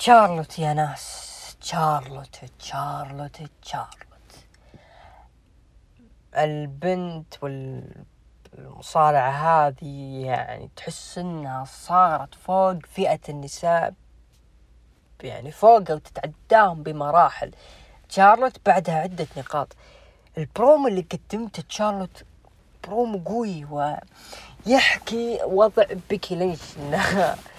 شارلوت 0.00 0.58
يا 0.58 0.72
ناس 0.72 1.56
شارلوت 1.62 2.36
شارلوت 2.58 3.36
شارلوت 3.62 4.32
البنت 6.36 7.34
والمصارعة 7.42 9.30
هذه 9.30 10.22
يعني 10.26 10.70
تحس 10.76 11.18
إنها 11.18 11.64
صارت 11.64 12.34
فوق 12.34 12.86
فئة 12.86 13.20
النساء 13.28 13.94
يعني 15.22 15.50
فوق 15.52 15.90
وتتعداهم 15.90 16.82
بمراحل. 16.82 17.50
شارلوت 18.08 18.60
بعدها 18.66 18.94
عدة 18.94 19.26
نقاط. 19.36 19.76
البرومو 20.38 20.88
اللي 20.88 21.06
قدمته 21.12 21.62
شارلوت 21.68 22.24
برومو 22.84 23.18
قوي 23.18 23.64
ويحكي 24.66 25.38
وضع 25.44 25.84
بيكي 26.10 26.34
ليش 26.34 26.60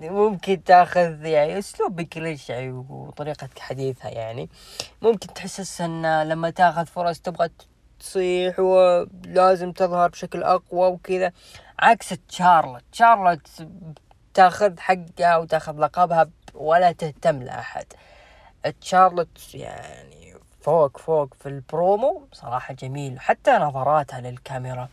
ممكن 0.00 0.64
تاخذ 0.64 1.24
يعني 1.24 1.58
أسلوب 1.58 2.00
ليش 2.16 2.50
يعني 2.50 2.70
وطريقة 2.70 3.48
حديثها 3.58 4.10
يعني. 4.10 4.48
ممكن 5.02 5.34
تحسس 5.34 5.80
إن 5.80 6.22
لما 6.22 6.50
تاخذ 6.50 6.86
فرص 6.86 7.20
تبغى 7.20 7.50
تصيح 8.00 8.58
ولازم 8.60 9.72
تظهر 9.72 10.08
بشكل 10.08 10.42
أقوى 10.42 10.88
وكذا. 10.88 11.32
عكس 11.78 12.08
تشارلوت. 12.28 12.82
تشارلوت 12.92 13.48
تاخذ 14.34 14.78
حقها 14.78 15.36
وتاخذ 15.36 15.78
لقبها 15.78 16.30
ولا 16.54 16.92
تهتم 16.92 17.42
لأحد. 17.42 17.86
تشارلوت 18.80 19.54
يعني 19.54 20.34
فوق 20.60 20.98
فوق 20.98 21.34
في 21.34 21.48
البرومو. 21.48 22.26
صراحة 22.32 22.74
جميل. 22.74 23.20
حتى 23.20 23.50
نظراتها 23.50 24.20
للكاميرا. 24.20 24.88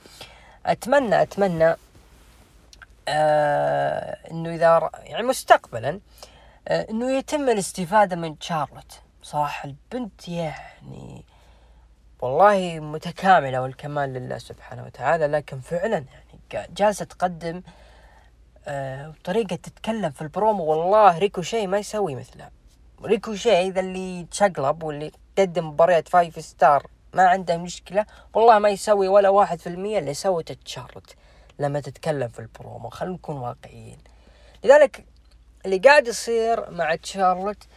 أتمنى 0.65 1.21
أتمنى 1.21 1.75
آه 3.07 4.17
إنه 4.31 4.49
إذا 4.55 4.89
يعني 5.03 5.23
مستقبلا 5.23 5.99
آه 6.67 6.87
إنه 6.89 7.11
يتم 7.11 7.49
الاستفادة 7.49 8.15
من 8.15 8.35
شارلوت. 8.39 9.01
صراحة 9.23 9.69
البنت 9.69 10.27
يعني 10.27 11.25
والله 12.21 12.79
متكاملة 12.79 13.61
والكمال 13.61 14.13
لله 14.13 14.37
سبحانه 14.37 14.83
وتعالى 14.83 15.27
لكن 15.27 15.59
فعلا 15.59 16.05
يعني 16.51 16.67
جالسة 16.73 17.05
تقدم 17.05 17.61
آه 18.67 19.13
تتكلم 19.25 20.11
في 20.11 20.21
البرومو. 20.21 20.63
والله 20.63 21.17
ريكوشيه 21.17 21.67
ما 21.67 21.77
يسوي 21.77 22.15
مثلها 22.15 22.51
ريكوشيه 23.03 23.69
ذا 23.69 23.79
اللي 23.79 24.19
يتشقلب 24.21 24.83
واللي 24.83 25.11
يقدم 25.37 25.67
مباريات 25.67 26.07
five 26.07 26.45
star 26.45 26.87
ما 27.13 27.27
عنده 27.27 27.57
مشكلة 27.57 28.05
والله 28.33 28.59
ما 28.59 28.69
يسوي 28.69 29.07
ولا 29.07 29.29
واحد 29.29 29.59
في 29.59 29.67
المية 29.67 29.99
اللي 29.99 30.13
سوته 30.13 30.53
تشارلوت. 30.65 31.15
لما 31.59 31.79
تتكلم 31.79 32.27
في 32.27 32.39
البرومو. 32.39 32.89
خلينا 32.89 33.15
نكون 33.15 33.37
واقعيين. 33.37 33.97
لذلك 34.63 35.05
اللي 35.65 35.77
قاعد 35.77 36.07
يصير 36.07 36.69
مع 36.71 36.95
تشارلوت 36.95 37.67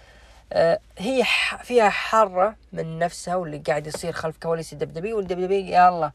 آه 0.53 0.81
هي 0.99 1.25
فيها 1.63 1.91
حرة 1.91 2.57
من 2.73 2.99
نفسها 2.99 3.37
واللي 3.37 3.59
قاعد 3.59 3.87
يصير 3.87 4.13
خلف 4.13 4.37
كواليس 4.39 4.73
الدب 4.73 4.93
دبي 4.93 5.13
والدب 5.13 5.41
دبي 5.41 5.73
يلا 5.73 6.13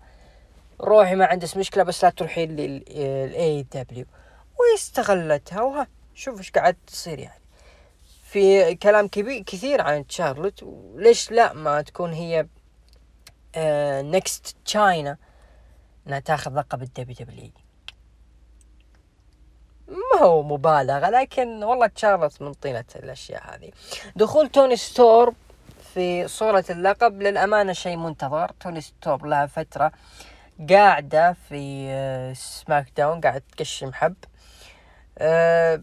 روحي 0.82 1.15
ما 1.15 1.26
عندك 1.26 1.58
مشكلة 1.58 1.84
بس 1.84 2.04
لا 2.04 2.10
تروحي 2.10 2.45
لل 2.46 3.66
AEW 3.74 4.06
واستغلتها 4.60 5.62
وها 5.62 5.88
شوف 6.15 6.39
إيش 6.39 6.52
قاعد 6.52 6.76
تصير 6.88 7.19
يعني. 7.19 7.41
في 8.24 8.76
كلام 8.76 9.08
كبير 9.08 9.43
كثير 9.43 9.82
عن 9.82 10.08
تشارلوت 10.08 10.63
وليش 10.63 11.32
لا 11.32 11.54
ما 11.54 11.82
تكون 11.82 12.13
هي 12.13 12.47
next 14.02 14.48
آه 14.47 14.63
تشاينا 14.65 15.17
إنها 16.08 16.20
تاخذ 16.20 16.54
لقب 16.54 16.82
ال 16.84 17.16
WWE 17.20 17.52
ما 19.88 20.22
هو 20.22 20.44
مبالغة 20.44 21.10
لكن 21.10 21.64
والله 21.64 21.88
تشارلوت 21.88 22.38
من 22.42 22.54
طينة 22.54 22.86
الأشياء 22.96 23.56
هذه. 23.56 23.72
دخول 24.16 24.50
توني 24.50 24.76
ستورم 24.76 25.34
في 25.94 26.28
صورة 26.28 26.66
اللقب 26.70 27.22
للأمانة 27.22 27.74
شيء 27.74 27.98
منتظر. 27.98 28.52
توني 28.60 28.82
ستورم 28.82 29.26
لها 29.26 29.46
فترة 29.46 29.92
قاعدة 30.70 31.34
في 31.34 32.34
Smack 32.36 32.88
آه، 32.88 32.92
Down 32.98 33.22
قاعد 33.22 33.42
تقشم 33.58 33.94
حب. 33.94 34.16
آه، 35.18 35.82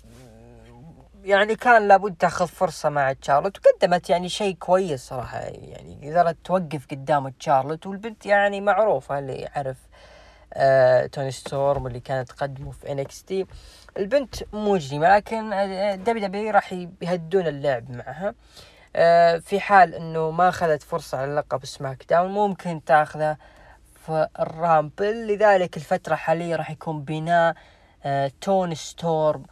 يعني 1.23 1.57
كان 1.57 1.89
لابد 1.89 2.17
تاخذ 2.17 2.47
فرصة 2.47 2.89
مع 2.89 3.13
تشارلوت 3.13 3.59
وقدمت 3.59 4.11
يعني 4.11 4.29
شيء 4.29 4.55
كويس 4.55 5.01
صراحة. 5.09 5.39
يعني 5.39 6.11
قدرت 6.11 6.37
توقف 6.45 6.87
قدام 6.91 7.29
تشارلوت 7.29 7.87
والبنت 7.87 8.27
يعني 8.27 8.61
معروفة 8.61 9.19
اللي 9.19 9.35
يعرف 9.35 9.77
آه 10.55 11.07
توني 11.07 11.31
ستورم 11.31 11.87
اللي 11.87 12.01
كانت 12.01 12.29
تقدمه 12.29 12.71
في 12.71 12.93
NXT 12.93 13.47
البنت 13.97 14.55
مجرمة 14.55 15.17
لكن 15.17 15.51
WWE 16.05 16.51
راح 16.51 16.73
يهدون 17.03 17.47
اللعب 17.47 17.91
معها. 17.91 18.35
آه 18.97 19.39
في 19.39 19.61
حال 19.61 19.95
إنه 19.95 20.31
ما 20.31 20.49
أخذت 20.49 20.83
فرصة 20.83 21.19
على 21.19 21.35
لقب 21.35 21.65
SmackDown 21.65 22.31
ممكن 22.31 22.85
تاخذه 22.85 23.37
في 24.07 24.29
ال 24.41 24.52
Rumble. 24.52 25.27
لذلك 25.27 25.77
الفترة 25.77 26.15
حاليا 26.15 26.57
راح 26.57 26.71
يكون 26.71 27.05
بناء 27.05 27.55
آه 28.05 28.33
توني 28.41 28.75
ستورم 28.75 29.43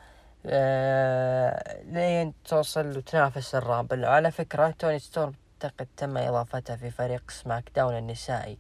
آه 0.47 1.83
لين 1.83 2.35
توصل 2.45 2.97
وتنافس 2.97 3.55
ال 3.55 3.61
Rumble. 3.61 4.05
وعلى 4.05 4.31
فكرة 4.31 4.71
توني 4.71 4.99
ستورم 4.99 5.33
اعتقد 5.65 5.89
تم 5.97 6.17
اضافتها 6.17 6.77
في 6.77 6.91
فريق 6.91 7.31
SmackDown 7.31 7.99
النسائي. 7.99 8.59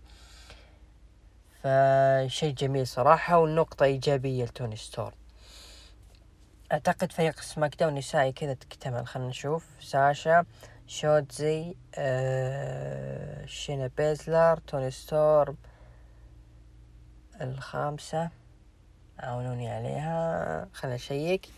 فشيء 1.67 2.55
جميل 2.55 2.87
صراحة 2.87 3.39
والنقطة 3.39 3.85
إيجابية 3.85 4.45
لتوني 4.45 4.77
ستورم. 4.77 5.17
أعتقد 6.73 7.13
فريق 7.13 7.41
SmackDown 7.41 7.95
نسائي 7.95 8.33
كذا 8.33 8.55
تكتمل. 8.55 9.07
خلنا 9.07 9.29
نشوف. 9.29 9.67
ساشا 9.81 10.45
شوتزي 10.87 11.75
آه 11.95 13.47
شينا 13.47 13.91
بيزلر 13.97 14.57
توني 14.57 14.91
ستورم. 14.91 15.57
الخامسة 17.41 18.31
عاونوني 19.19 19.71
عليها. 19.71 20.69
خلنا 20.73 20.95
نشيك. 20.95 21.49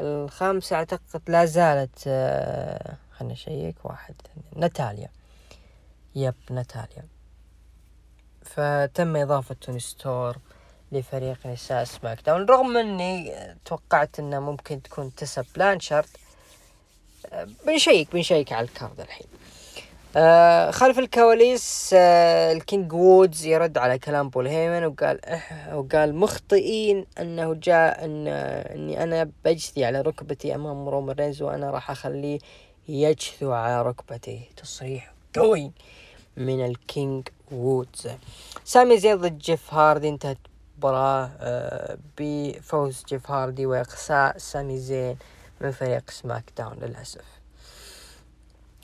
الخامسة 0.00 0.76
أعتقد 0.76 1.22
لا 1.28 1.44
زالت 1.44 1.98
خلنا 3.12 3.32
نشيك. 3.32 3.84
واحد 3.84 4.14
ناتاليا. 4.56 5.08
Yep 6.14 6.34
ناتاليا. 6.50 7.06
فتم 8.44 9.16
إضافة 9.16 9.54
توني 9.60 9.80
ستورم 9.80 10.36
لفريق 10.92 11.46
نساء 11.46 11.84
SmackDown. 11.84 12.44
رغم 12.46 12.76
إني 12.76 13.34
توقعت 13.64 14.18
إنه 14.18 14.40
ممكن 14.40 14.82
تكون 14.82 15.14
تيسا 15.14 15.44
بلانشارد 15.56 16.08
بنشيك 17.66 18.12
بنشيك 18.12 18.52
على 18.52 18.66
ال 18.66 18.73
card 18.73 19.00
الحين. 19.00 19.26
آه 20.16 20.70
خلف 20.70 20.98
الكواليس 20.98 21.90
آه 21.98 22.52
ال 22.52 22.60
King 22.60 22.92
وودز 22.92 23.44
يرد 23.46 23.78
على 23.78 23.98
كلام 23.98 24.28
بول 24.28 24.46
هيمن 24.46 24.84
وقال 24.84 25.20
وقال 25.78 26.14
مخطئين 26.14 27.06
أنه 27.20 27.54
جاء 27.54 28.04
إن 28.04 28.28
إني 28.28 29.02
أنا 29.02 29.30
بجثي 29.44 29.84
على 29.84 30.00
ركبتي 30.00 30.54
أمام 30.54 30.88
رومان 30.88 31.16
رينز 31.16 31.42
وأنا 31.42 31.70
راح 31.70 31.90
أخليه 31.90 32.38
يجثو 32.88 33.52
على 33.52 33.82
ركبتي. 33.82 34.40
تصريح 34.56 35.12
قوي. 35.36 35.72
من 36.36 36.64
ال 36.64 36.77
King 36.77 37.28
وودز 37.52 38.08
سامي 38.64 38.98
زين 38.98 39.16
ضد 39.16 39.38
جيف 39.38 39.74
هاردي 39.74 40.08
انتهت 40.08 40.38
المباراة 40.82 41.30
آه 41.40 41.98
بفوز 42.18 43.04
جيف 43.08 43.30
هاردي 43.30 43.66
وإقصاء 43.66 44.38
سامي 44.38 44.78
زين 44.78 45.16
من 45.60 45.70
فريق 45.70 46.10
SmackDown 46.10 46.78
للأسف. 46.78 47.24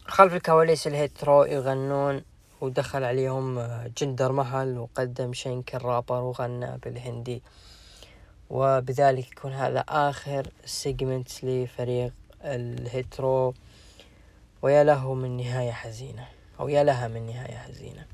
خلف 0.07 0.35
الكواليس 0.35 0.87
الهيترو 0.87 1.45
يغنون 1.45 2.23
ودخل 2.61 3.05
عليهم 3.05 3.59
آه، 3.59 3.91
جندر 3.99 4.33
مهل 4.33 4.79
وقدم 4.79 5.33
شانكي 5.33 5.75
الرابر 5.75 6.21
وغنى 6.21 6.79
بالهندي. 6.79 7.43
وبذلك 8.51 9.33
يكون 9.33 9.53
هذا 9.53 9.81
آخر 9.89 10.51
segment 10.64 11.44
لفريق 11.45 12.13
الهيترو. 12.45 13.55
ويا 14.63 14.85
له 14.85 15.15
من 15.15 15.37
نهاية 15.37 15.73
حزينة. 15.73 16.38
أو 16.61 16.68
يا 16.68 16.85
لها 16.85 17.09
من 17.09 17.27
نهاية 17.27 17.57
حزينة 17.57 18.07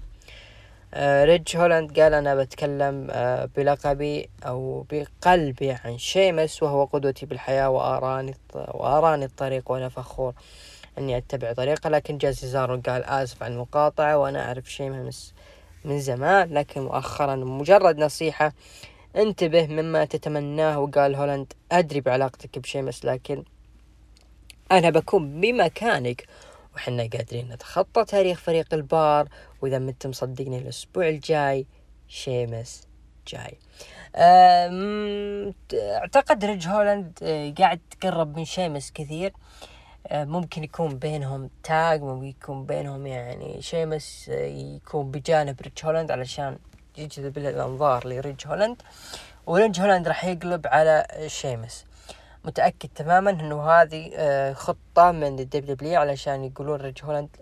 آه 0.95 1.25
ريج 1.25 1.57
هولاند 1.57 2.01
قال 2.01 2.15
أنا 2.15 2.35
بتكلم 2.35 3.09
آه 3.11 3.49
بلقبي 3.57 4.29
أو 4.47 4.87
بقلبي 4.91 5.71
عن 5.71 5.99
شيمس 5.99 6.63
وهو 6.63 6.85
قدوتي 6.85 7.27
بالحياة 7.27 7.71
وأراني 7.71 8.35
وأراني 8.55 9.25
الطريق 9.25 9.71
وأنا 9.71 9.89
فخور 9.89 10.35
أني 10.99 11.17
أتبع 11.17 11.53
طريقه. 11.53 11.91
لكن 11.91 12.19
جا 12.19 12.33
سيزارو 12.33 12.81
قال 12.87 13.05
آسف 13.05 13.43
عن 13.43 13.53
المقاطعة 13.53 14.19
وأنا 14.19 14.47
أعرف 14.47 14.73
شيمس 14.73 15.35
من 15.85 16.01
زمان 16.01 16.55
لكن 16.55 16.81
مؤخرا 16.81 17.37
مجرد 17.37 17.99
نصيحة 17.99 18.53
انتبه 19.17 19.67
مما 19.67 20.05
تتمناه 20.05 20.79
وقال 20.79 21.15
هولاند 21.15 21.53
أدري 21.73 22.01
بعلاقتك 22.01 22.59
بشيمس 22.59 23.05
لكن 23.05 23.45
أنا 24.73 24.91
بكون 24.91 25.41
بمكانك 25.41 26.27
وحنا 26.75 27.03
قادرين 27.03 27.49
نتخطى 27.49 28.05
تاريخ 28.05 28.41
فريق 28.41 28.75
البار. 28.75 29.29
وإذا 29.63 29.79
ما 29.79 29.95
مصدقني 30.05 30.59
الأسبوع 30.59 31.09
الجاي 31.09 31.67
شيمس 32.09 32.89
جاي. 33.29 33.59
أعتقد 35.75 36.45
ريج 36.45 36.69
هولاند 36.69 37.19
آه، 37.23 37.55
قاعد 37.59 37.81
يتقرب 37.91 38.37
من 38.37 38.45
شيمس 38.45 38.93
كثير. 38.93 39.33
آه، 40.07 40.25
ممكن 40.25 40.65
يكون 40.65 40.99
بينهم 40.99 41.51
tag 41.63 42.03
ممكن 42.03 42.27
يكون 42.27 42.67
بينهم 42.67 43.07
يعني 43.07 43.63
شيمس 43.63 44.31
آه، 44.33 44.47
يكون 44.47 45.11
بجانب 45.11 45.61
ريج 45.61 45.85
هولاند 45.85 46.11
علشان 46.11 46.59
يجذب 46.99 47.39
الأنظار 47.39 48.09
لريج 48.09 48.47
هولاند. 48.47 48.83
وريج 49.47 49.81
هولاند 49.81 50.09
راح 50.09 50.25
يقلب 50.25 50.67
على 50.67 51.07
شيمس. 51.27 51.85
متأكد 52.45 52.89
تماما 52.95 53.31
إنه 53.31 53.71
هذه 53.71 54.11
آه، 54.15 54.53
خطة 54.53 55.11
من 55.11 55.39
ال 55.39 55.67
WWE 55.67 56.01
علشان 56.01 56.45
يقولون 56.45 56.81
ريج 56.81 57.05
هولاند 57.05 57.37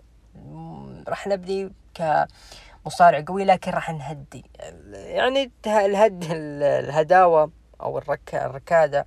راح 1.07 1.27
نبدي 1.27 1.71
كمصارع 1.93 3.23
قوي 3.27 3.45
لكن 3.45 3.71
راح 3.71 3.89
نهدي. 3.91 4.45
يعني 4.93 5.51
الهد 5.65 6.23
الهداوة 6.31 7.51
أو 7.81 7.97
الرك 7.97 8.35
الركادة 8.35 9.05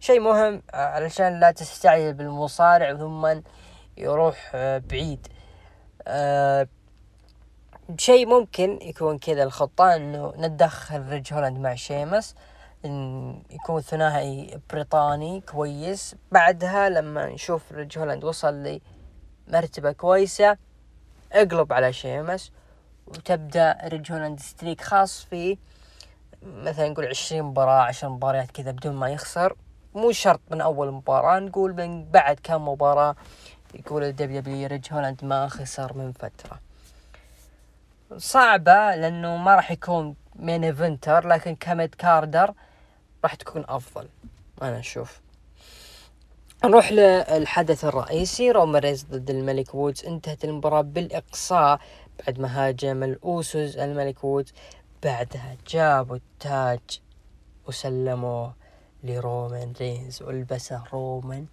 شيء 0.00 0.20
مهم 0.20 0.62
علشان 0.74 1.40
لا 1.40 1.50
تستعجل 1.50 2.14
بالمصارع 2.14 2.94
ثم 2.94 3.40
يروح 3.96 4.52
آه، 4.54 4.78
بعيد. 4.78 5.26
شيء 7.98 8.26
ممكن 8.26 8.78
يكون 8.82 9.18
كذا 9.18 9.42
الخطة 9.42 9.96
إنه 9.96 10.32
ندخل 10.36 11.08
ريج 11.08 11.34
هولاند 11.34 11.58
مع 11.58 11.74
شيمس. 11.74 12.34
يكون 13.50 13.80
ثنائي 13.80 14.60
بريطاني 14.70 15.40
كويس. 15.40 16.16
بعدها 16.32 16.88
لما 16.88 17.26
نشوف 17.26 17.72
ريج 17.72 17.98
هولاند 17.98 18.24
وصل 18.24 18.80
لمرتبة 19.48 19.92
كويسة 19.92 20.56
اقلب 21.32 21.72
على 21.72 21.92
شيمس 21.92 22.52
وتبدأ 23.06 23.78
ريج 23.84 24.12
هولاند 24.12 24.40
streak 24.40 24.80
خاص 24.80 25.24
فيه 25.24 25.56
مثلا 26.42 26.88
نقول 26.88 27.06
عشرين 27.06 27.42
مباراة 27.42 27.82
عشر 27.82 28.08
مباريات 28.08 28.50
كذا 28.50 28.70
بدون 28.70 28.94
ما 28.94 29.08
يخسر. 29.08 29.56
مو 29.94 30.12
شرط 30.12 30.40
من 30.50 30.60
أول 30.60 30.92
مباراة 30.92 31.38
نقول 31.38 31.74
من 31.74 32.04
بعد 32.04 32.40
كم 32.42 32.68
مباراة 32.68 33.16
يقول 33.74 34.04
ال 34.04 34.40
WWE 34.40 34.68
ريج 34.68 34.92
هولاند 34.92 35.24
ما 35.24 35.48
خسر 35.48 35.96
من 35.96 36.12
فترة. 36.12 36.60
صعبة 38.16 38.94
لأنه 38.94 39.36
ما 39.36 39.54
راح 39.54 39.70
يكون 39.70 40.16
main 40.36 40.64
eventer 40.64 41.28
لكن 41.28 41.54
ك 41.56 41.65
mid 41.65 41.94
carder 41.94 42.54
راح 43.24 43.34
تكون 43.34 43.64
أفضل. 43.68 44.08
أنا 44.62 44.78
أشوف. 44.78 45.20
نروح 46.64 46.92
للحدث 46.92 47.84
الرئيسي. 47.84 48.50
رومان 48.50 48.77
رينز 48.77 49.04
ضد 49.04 49.30
الملك 49.30 49.74
وودز 49.74 50.04
انتهت 50.04 50.44
المباراة 50.44 50.80
بالإقصاء 50.80 51.80
بعد 52.26 52.40
ما 52.40 52.48
هاجم 52.48 53.02
الأوسوس. 53.02 53.76
الملك 53.76 54.24
وودز 54.24 54.52
بعدها 55.02 55.56
جابوا 55.68 56.16
التاج 56.16 57.00
وسلموه 57.66 58.54
لرومان 59.04 59.72
رينز 59.80 60.22
ولبسه 60.22 60.84
رومان 60.92 61.46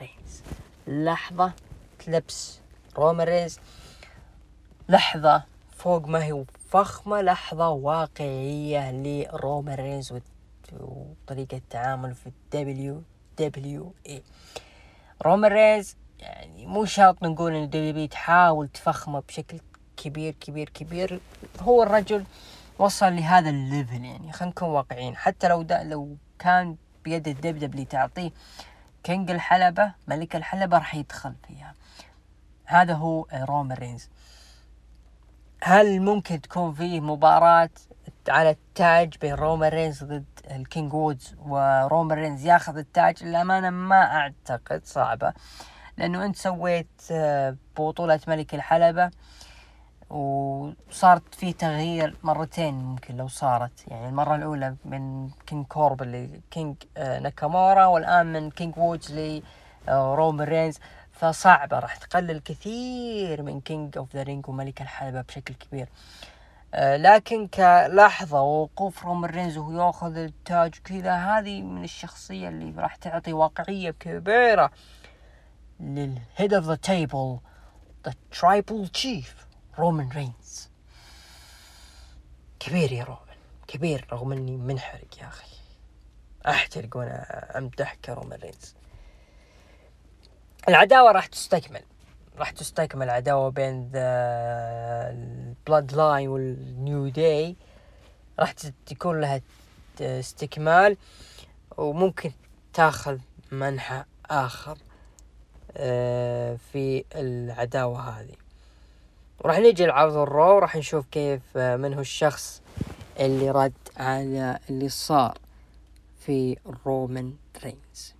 رينز. 0.00 0.42
لحظة. 0.86 1.52
تلبس. 1.98 2.58
رومان 2.96 3.26
رينز. 3.26 3.58
لحظة. 4.88 5.42
فوق 5.76 6.06
ما 6.06 6.24
هي 6.24 6.44
فخمة 6.70 7.20
لحظة 7.20 7.68
واقعية 7.68 8.90
لرومان 8.92 9.74
رينز 9.74 10.12
وطريقة 10.80 11.60
تعامل 11.70 12.14
في 12.14 12.26
ال 12.26 13.02
WWE. 13.38 14.22
رومان 15.22 15.52
رينز 15.52 15.96
يعني 16.18 16.66
مو 16.66 16.84
شرط 16.84 17.22
نقول 17.22 17.54
إن 17.54 17.62
ال 17.62 17.92
WWE 17.92 18.08
تحاول 18.08 18.68
تفخمه 18.68 19.20
بشكل 19.20 19.60
كبير 19.96 20.34
كبير 20.40 20.68
كبير. 20.68 21.20
هو 21.60 21.82
الرجل 21.82 22.24
وصل 22.78 23.16
لهذا 23.16 23.50
ال 23.50 23.59
level 23.59 24.04
يعني 24.04 24.32
خلينا 24.32 24.50
نكون 24.50 24.68
واقعيين. 24.68 25.16
حتى 25.16 25.48
لو 25.48 25.62
دا 25.62 25.82
لو 25.82 26.16
كان 26.38 26.76
بيد 27.04 27.28
ال 27.28 27.58
WWE 27.58 27.84
تعطيه 27.84 28.30
King 29.02 29.30
الحلبة 29.30 29.94
ملك 30.08 30.36
الحلبة 30.36 30.78
راح 30.78 30.94
يدخل 30.94 31.34
فيها. 31.48 31.74
هذا 32.64 32.94
هو 32.94 33.26
رومان 33.34 33.78
رينز 33.78 34.08
هل 35.62 36.00
ممكن 36.00 36.40
تكون 36.40 36.74
فيه 36.74 37.00
مباراة 37.00 37.70
على 38.28 38.50
التاج 38.50 39.18
بين 39.18 39.34
رومان 39.34 39.70
رينز 39.70 40.04
ضد 40.04 40.31
ال 40.50 40.59
King 40.59 40.94
Woods 40.94 41.36
ورومان 41.46 42.18
رينز 42.18 42.46
ياخذ 42.46 42.76
التاج 42.76 43.24
للأمانة 43.24 43.70
ما 43.70 44.02
أعتقد 44.02 44.84
صعبة 44.84 45.32
لأنه 45.96 46.24
أنت 46.24 46.36
سويت 46.36 47.02
آه، 47.10 47.56
بطولة 47.78 48.20
ملك 48.28 48.54
الحلبة 48.54 49.10
وصارت 50.10 51.34
في 51.34 51.52
تغيير 51.52 52.16
مرتين 52.22 52.74
ممكن 52.74 53.16
لو 53.16 53.28
صارت. 53.28 53.84
يعني 53.88 54.08
المرة 54.08 54.34
الأولى 54.34 54.76
من 54.84 55.30
King 55.46 55.66
Corbin 55.66 56.02
اللي 56.02 56.40
King 56.50 56.76
آه، 56.96 57.18
ناكامورا 57.18 57.86
والآن 57.86 58.32
من 58.32 58.50
King 58.50 58.78
Woods 58.78 59.40
لرومان 59.88 60.48
رينز. 60.48 60.78
فصعبة 61.12 61.78
راح 61.78 61.96
تقلل 61.96 62.40
كثير 62.40 63.42
من 63.42 63.60
King 63.60 63.98
of 63.98 64.14
the 64.16 64.22
Ring 64.22 64.48
وملك 64.48 64.82
الحلبة 64.82 65.20
بشكل 65.20 65.54
كبير. 65.54 65.82
آه 65.86 66.31
لكن 66.74 67.48
كلحظة 67.48 68.42
وقوف 68.42 69.04
رومان 69.04 69.30
رينز 69.30 69.58
وهو 69.58 69.86
يأخذ 69.86 70.16
التاج 70.16 70.74
كذا 70.74 71.14
هذه 71.14 71.62
من 71.62 71.84
الشخصية 71.84 72.48
اللي 72.48 72.80
راح 72.80 72.96
تعطي 72.96 73.32
واقعية 73.32 73.90
كبيرة 73.90 74.70
لل 75.80 76.05
Head 76.05 76.54
of 76.54 76.64
the 76.64 76.74
Table 76.74 77.38
the 78.06 78.14
Tribal 78.40 78.88
Chief 78.88 79.46
رومان 79.78 80.08
رينز. 80.08 80.70
كبير 82.60 82.92
يا 82.92 83.04
رومان 83.04 83.36
كبير 83.66 84.06
رغم 84.12 84.32
إني 84.32 84.56
منحرق 84.56 85.18
يا 85.20 85.28
أخي. 85.28 85.52
أحترق 86.48 86.96
وأنا 86.96 87.58
امدح 87.58 87.94
كرومان 87.94 88.40
رينز. 88.40 88.74
العداوة 90.68 91.12
راح 91.12 91.26
تستكمل. 91.26 91.82
راح 92.38 92.50
تستكمل 92.50 93.10
عداوة 93.10 93.50
بين 93.50 93.90
the 93.92 95.16
Bloodline 95.66 95.92
وال 95.92 96.28
New 96.28 97.08
Day 97.08 97.56
راح 98.38 98.52
تكون 98.86 99.20
لها 99.20 99.40
استكمال 100.00 100.96
وممكن 101.76 102.32
تاخذ 102.72 103.18
منحى 103.52 104.04
آخر 104.30 104.78
آه، 105.76 106.58
في 106.72 107.04
العداوة 107.14 108.00
هذه. 108.00 108.34
وراح 109.40 109.58
نيجي 109.58 109.86
لعرض 109.86 110.16
ال 110.16 110.26
Raw 110.26 110.58
راح 110.58 110.76
نشوف 110.76 111.06
كيف 111.06 111.42
آه، 111.56 111.76
من 111.76 111.94
هو 111.94 112.00
الشخص 112.00 112.62
اللي 113.20 113.50
رد 113.50 113.72
على 113.96 114.58
اللي 114.70 114.88
صار 114.88 115.38
في 116.26 116.56
رومان 116.86 117.34
رينز 117.64 118.11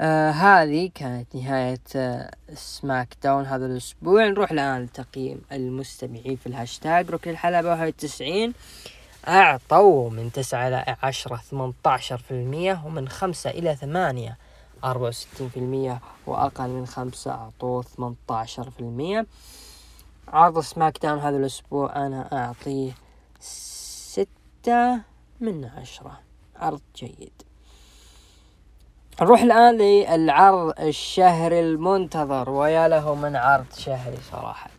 آه 0.00 0.30
هذه 0.30 0.90
كانت 0.94 1.36
نهاية 1.36 1.80
آه 1.96 2.30
SmackDown. 2.54 3.44
هذا 3.46 3.66
الأسبوع 3.66 4.26
نروح 4.26 4.50
الآن 4.50 4.82
لتقييم 4.82 5.42
المستمعين 5.52 6.36
في 6.36 6.46
الهاشتاج. 6.46 7.10
ركن 7.10 7.30
الحلبة 7.30 7.68
91 7.68 8.52
أعطوا 9.28 10.10
من 10.10 10.32
تسعة 10.32 10.68
إلى 10.68 10.96
عشرة 11.02 11.36
ثمانية 11.36 11.72
عشر 11.86 12.18
في 12.18 12.30
المية 12.30 12.82
ومن 12.86 13.08
خمسة 13.08 13.50
إلى 13.50 13.76
ثمانية 13.76 14.38
أربعة 14.84 15.08
وستين 15.08 15.48
في 15.48 15.56
المية 15.56 16.00
وأقل 16.26 16.68
من 16.68 16.86
خمسة 16.86 17.30
أعطوه 17.30 17.82
ثمانية 17.82 18.16
عشر 18.30 18.70
في 18.70 18.80
المية. 18.80 19.26
عرض 20.28 20.60
SmackDown 20.60 21.18
هذا 21.18 21.36
الأسبوع 21.36 22.06
أنا 22.06 22.44
أعطيه 22.44 22.92
ستة 23.40 25.00
من 25.40 25.64
عشرة. 25.64 26.20
عرض 26.56 26.80
جيد. 26.96 27.47
نروح 29.20 29.42
الآن 29.42 29.78
للعرض 29.78 30.80
الشهري 30.80 31.60
المنتظر 31.60 32.50
ويا 32.50 32.88
له 32.88 33.14
من 33.14 33.36
عرض 33.36 33.66
شهري 33.78 34.16
صراحة. 34.32 34.70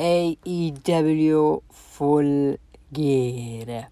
AEW 0.00 1.60
Full 1.70 2.58
Gear 2.92 3.84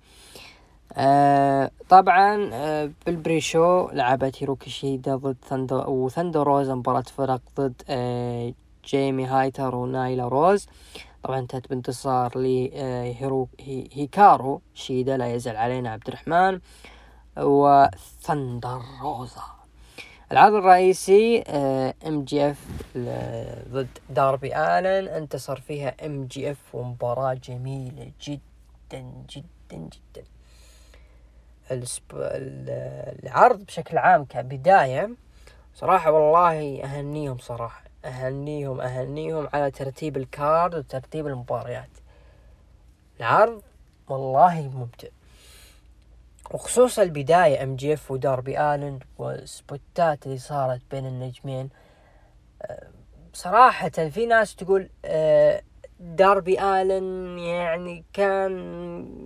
طبعا 1.88 2.50
آه 2.52 2.90
بال 3.06 3.40
pre-show 3.40 3.88
لعبت 3.92 4.42
هيكارو 4.42 4.70
شيدا 4.70 5.16
ضد 5.16 5.36
ثندر 5.48 5.90
وثندر 5.90 6.42
روزا 6.46 6.70
مباراة 6.70 7.04
فرق 7.16 7.40
ضد 7.56 7.82
آه 7.88 8.52
جيمي 8.86 9.26
هايتر 9.26 9.74
ونايلا 9.74 10.28
روز. 10.28 10.66
طبعا 11.22 11.38
انتهت 11.38 11.68
بانتصار 11.70 12.38
لهيرو 12.38 13.48
آه، 13.60 13.84
هيكارو 13.92 14.60
شيدا 14.74 15.16
لا 15.16 15.34
يزال 15.34 15.56
علينا 15.56 15.90
عبد 15.90 16.08
الرحمن 16.08 16.60
وثندر 17.36 18.80
روزا. 19.02 19.42
العرض 20.32 20.54
الرئيسي 20.54 21.42
MJF 22.06 22.66
ضد 23.68 23.98
داربي 24.10 24.56
آلن. 24.56 25.08
انتصر 25.08 25.60
فيها 25.60 26.06
MJF 26.06 26.74
ومباراة 26.74 27.34
جميلة 27.34 28.12
جدا 28.22 29.00
جدا 29.30 29.88
جدا. 29.90 30.24
العرض 33.22 33.64
بشكل 33.64 33.98
عام 33.98 34.24
كبداية 34.24 35.10
صراحة 35.74 36.10
والله 36.10 36.84
أهنيهم 36.84 37.38
صراحة. 37.38 37.84
أهنيهم 38.04 38.80
أهنيهم 38.80 39.48
على 39.52 39.70
ترتيب 39.70 40.16
ال 40.16 40.28
card 40.28 40.74
وترتيب 40.74 41.26
المباريات. 41.26 41.90
العرض 43.20 43.62
والله 44.08 44.70
ممتع. 44.74 45.08
وخصوصا 46.50 47.02
البداية 47.02 47.62
MJF 47.62 48.10
وداربي 48.10 48.60
الن 48.60 48.98
وال 49.18 49.49
spotات 49.49 50.26
اللي 50.26 50.38
صارت 50.38 50.80
بين 50.90 51.06
النجمين. 51.06 51.68
صراحة 53.32 53.88
في 53.88 54.26
ناس 54.26 54.56
تقول 54.56 54.90
أه، 55.04 55.62
داربي 56.00 56.60
الن 56.60 57.38
يعني 57.38 58.04
كان 58.12 58.54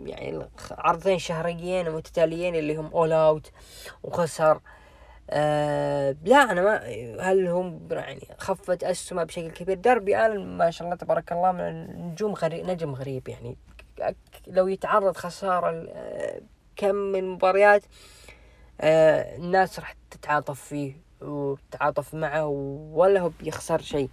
يعني 0.07 0.49
عرضين 0.71 1.19
شهريين 1.19 1.91
متتاليين 1.91 2.55
اللي 2.55 2.77
هم 2.77 2.87
All 2.87 3.13
Out 3.13 3.51
وخسر. 4.03 4.61
أه 5.31 6.17
لا 6.25 6.37
أنا 6.37 6.63
ما 6.63 6.77
هل 7.31 7.47
هم 7.47 7.89
يعني 7.91 8.29
خفت 8.39 8.85
اسهمه 8.85 9.25
بشكل 9.25 9.51
كبير؟ 9.51 9.77
داربي 9.77 10.27
الن 10.27 10.57
ما 10.57 10.71
شاء 10.71 10.87
الله 10.87 10.97
تبارك 10.97 11.33
الله 11.33 11.53
من 11.53 11.61
النجوم 11.61 12.35
غريب 12.35 12.67
نجم 12.67 12.95
غريب 12.95 13.29
يعني. 13.29 13.57
لو 14.47 14.69
يتعرض 14.69 15.17
خسارة 15.17 15.87
كم 16.77 16.95
من 16.95 17.29
مباريات 17.31 17.83
آه 18.81 19.37
الناس 19.37 19.79
راح 19.81 19.95
تتعاطف 20.11 20.61
فيه 20.61 20.97
وتتعاطف 21.21 22.15
معه 22.15 22.47
ولا 22.93 23.21
هو 23.21 23.29
بيخسر 23.41 23.81
شيء. 23.81 24.09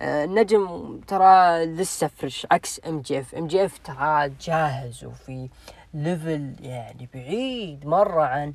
آه 0.00 0.24
النجم 0.24 1.00
ترى 1.06 1.66
لسه 1.66 2.06
fresh 2.06 2.46
عكس 2.50 2.80
ام 2.86 3.00
جي 3.00 3.18
اف 3.20 3.34
ام 3.34 3.46
جي 3.46 3.64
اف 3.64 3.78
ترى 3.78 4.28
جاهز 4.40 5.04
وفي 5.04 5.48
level 5.94 6.54
يعني 6.60 7.08
بعيد 7.14 7.86
مرة 7.86 8.22
عن 8.22 8.52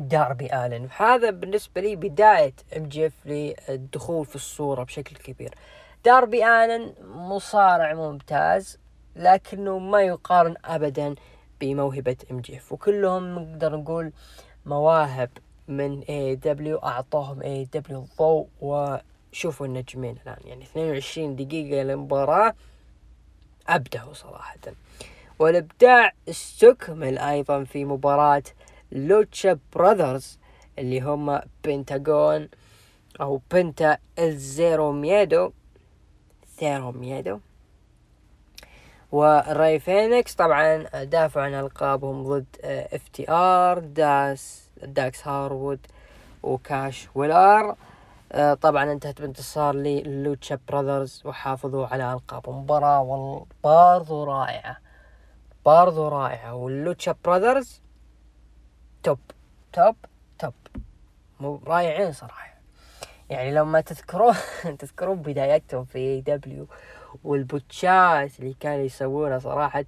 داربي 0.00 0.46
الن 0.46 0.84
وهذا 1.00 1.30
بالنسبة 1.30 1.80
لي 1.80 1.96
بداية 1.96 2.52
MJF 2.76 3.12
للدخول 3.26 4.26
في 4.26 4.36
الصورة 4.36 4.84
بشكل 4.84 5.16
كبير. 5.16 5.54
داربي 6.04 6.46
الن 6.46 6.94
مصارع 7.04 7.94
ممتاز 7.94 8.78
لكنه 9.16 9.78
ما 9.78 10.02
يقارن 10.02 10.54
ابدا 10.64 11.14
بموهبة 11.60 12.16
MJF. 12.30 12.72
وكلهم 12.72 13.38
نقدر 13.38 13.76
نقول 13.76 14.12
مواهب 14.66 15.30
من 15.68 16.00
اي 16.02 16.36
دبليو 16.36 16.78
أعطوهم 16.78 17.42
اي 17.42 17.64
دبليو 17.64 18.02
الضوء 18.02 18.46
وشوفوا 18.60 19.66
النجمين 19.66 20.16
الآن. 20.24 20.38
يعني 20.44 20.64
22 20.64 21.36
دقيقة 21.36 21.82
للمباراة 21.82 22.54
أبدعوا 23.68 24.12
صراحة. 24.14 24.58
والإبداع 25.38 26.12
استكمل 26.28 27.18
أيضا 27.18 27.64
في 27.64 27.84
مباراة 27.84 28.42
Lucha 28.92 29.58
Brothers 29.74 30.38
اللي 30.78 31.00
هم 31.00 31.40
بنتاغون 31.64 32.48
أو 33.20 33.40
Penta 33.52 33.98
El 34.18 34.43
Zero 34.43 34.92
Miedo 34.92 35.50
Zero 36.60 36.92
Miedo 36.92 37.38
وراي 39.12 39.78
فينيكس 39.78 40.34
طبعا 40.34 40.82
دافعوا 41.04 41.46
عن 41.46 41.54
ألقابهم 41.54 42.22
ضد 42.22 42.46
FTR 42.64 43.78
داس 43.78 44.70
داكس 44.82 45.28
هاروود 45.28 45.86
وكاش 46.42 47.08
ويلار. 47.14 47.76
آه، 48.32 48.54
طبعا 48.54 48.92
انتهت 48.92 49.20
بانتصار 49.20 49.74
لل 49.74 49.98
Lucha 49.98 50.58
Brothers 50.68 51.22
وحافظوا 51.24 51.86
على 51.86 52.12
القابهم 52.12 52.58
مباراة 52.58 53.46
برضو 53.64 54.24
رائعة 54.24 54.76
برضو 55.66 56.08
رائعة 56.08 56.54
وال 56.54 56.71
Lucha 56.71 57.14
Brothers 57.24 57.82
top 59.02 59.18
top 59.72 59.96
top. 60.38 60.54
مو 61.40 61.60
رائعين 61.66 62.12
صراحة. 62.12 62.50
يعني 63.30 63.54
لما 63.54 63.80
تذكرون 63.80 64.34
تذكرون 64.78 65.22
بدايتهم 65.22 65.84
في 65.84 66.20
AEW 66.20 66.66
وال 67.24 67.53
botchات 67.53 68.40
اللي 68.40 68.54
كانوا 68.60 68.84
يسوونها 68.84 69.38
صراحة. 69.38 69.84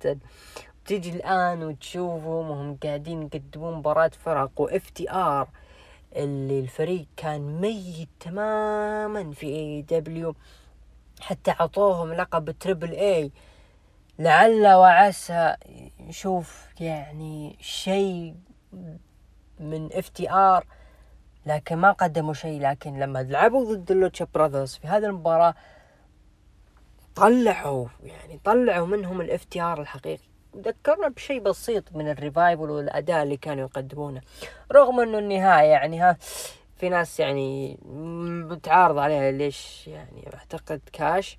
تيجي 0.86 1.10
الآن 1.10 1.62
وتشوفهم 1.62 2.50
وهم 2.50 2.76
قاعدين 2.82 3.22
يقدمون 3.22 3.74
مباراة 3.74 4.10
فرق 4.24 4.60
و 4.60 4.90
FTR 4.90 5.48
اللي 6.16 6.60
الفريق 6.60 7.06
كان 7.16 7.60
ميت 7.60 8.08
تماما 8.20 9.32
في 9.32 9.46
AEW 9.46 10.34
حتى 11.20 11.50
عطوهم 11.50 12.12
لقب 12.12 12.50
Triple 12.50 12.90
A 12.92 13.32
لعل 14.18 14.66
وعسى 14.66 15.56
نشوف 16.00 16.66
يعني 16.80 17.56
شيء 17.60 18.34
من 19.60 19.92
FTR 19.92 20.66
لكن 21.46 21.76
ما 21.76 21.92
قدموا 21.92 22.34
شيء. 22.34 22.60
لكن 22.60 22.98
لما 22.98 23.22
لعبوا 23.22 23.74
ضد 23.74 23.90
ال 23.90 23.96
Lucha 23.96 24.26
Brothers 24.34 24.74
في 24.74 24.86
هذه 24.86 25.04
المباراة 25.06 25.54
طلعوا 27.16 27.86
يعني 28.02 28.40
طلعوا 28.44 28.86
منهم 28.86 29.20
ال 29.20 29.44
FTR 29.44 29.80
الحقيقي. 29.80 30.22
ذكرنا 30.56 31.08
بشيء 31.08 31.40
بسيط 31.40 31.84
من 31.96 32.10
ال 32.10 32.18
Revival 32.18 32.70
والأداء 32.70 33.22
اللي 33.22 33.36
كانوا 33.36 33.64
يقدمونه. 33.64 34.20
رغم 34.72 35.00
إنه 35.00 35.18
النهاية 35.18 35.68
يعني 35.68 36.00
ها 36.00 36.16
في 36.76 36.88
ناس 36.88 37.20
يعني 37.20 37.78
متعارض 38.50 38.98
عليها 38.98 39.30
ليش 39.30 39.86
يعني 39.88 40.28
أعتقد 40.34 40.80
كاش 40.92 41.38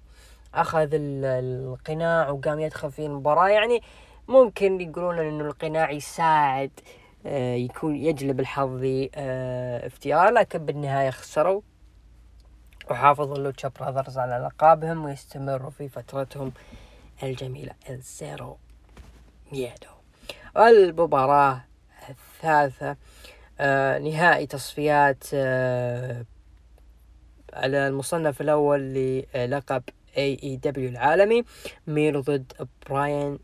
أخذ 0.53 0.89
القناع 0.93 2.29
وقام 2.29 2.59
يدخل 2.59 2.91
في 2.91 3.05
المباراة. 3.05 3.49
يعني 3.49 3.81
ممكن 4.27 4.81
يقولون 4.81 5.19
انه 5.19 5.45
القناع 5.45 5.91
يساعد 5.91 6.71
آه، 7.25 7.55
يكون 7.55 7.95
يجلب 7.95 8.39
الحظ 8.39 8.81
FTR 9.85 10.29
لكن 10.29 10.65
بالنهاية 10.65 11.09
خسروا. 11.09 11.61
وحافظوا 12.91 13.35
ال 13.35 13.41
Lucha 13.41 13.67
Brothers 13.67 14.17
على 14.17 14.37
لقابهم 14.47 15.05
ويستمروا 15.05 15.69
في 15.69 15.89
فترتهم 15.89 16.51
الجميلة. 17.23 17.71
ال 17.89 18.03
Zero 18.03 18.57
Miedo 19.51 19.87
المباراة 20.57 21.61
الثالثة 22.09 22.95
آه 23.59 23.99
نهائي 23.99 24.45
تصفيات 24.47 25.23
آه 25.33 26.25
على 27.53 27.87
المصنف 27.87 28.41
الأول 28.41 28.79
للقب 28.79 29.83
AEW 30.17 30.89
العالمي 30.89 31.43
ميرو 31.87 32.19
ضد 32.21 32.67
براين 32.89 33.39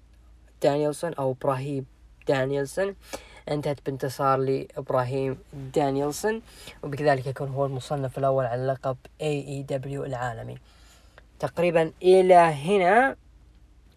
دانيلسون 0.65 1.19
أو 1.19 1.31
إبراهيم 1.31 1.85
دانيلسون 2.31 2.93
انتهت 3.49 3.85
بانتصار 3.85 4.37
لإبراهيم 4.37 5.37
دانيلسون 5.53 6.41
وبكذلك 6.83 7.27
يكون 7.27 7.47
هو 7.49 7.65
المصنف 7.65 8.17
الأول 8.17 8.45
على 8.45 8.65
لقب 8.65 8.97
AEW 9.21 10.05
العالمي. 10.05 10.57
تقريبا 11.39 11.91
إلى 12.01 12.35
هنا 12.35 13.15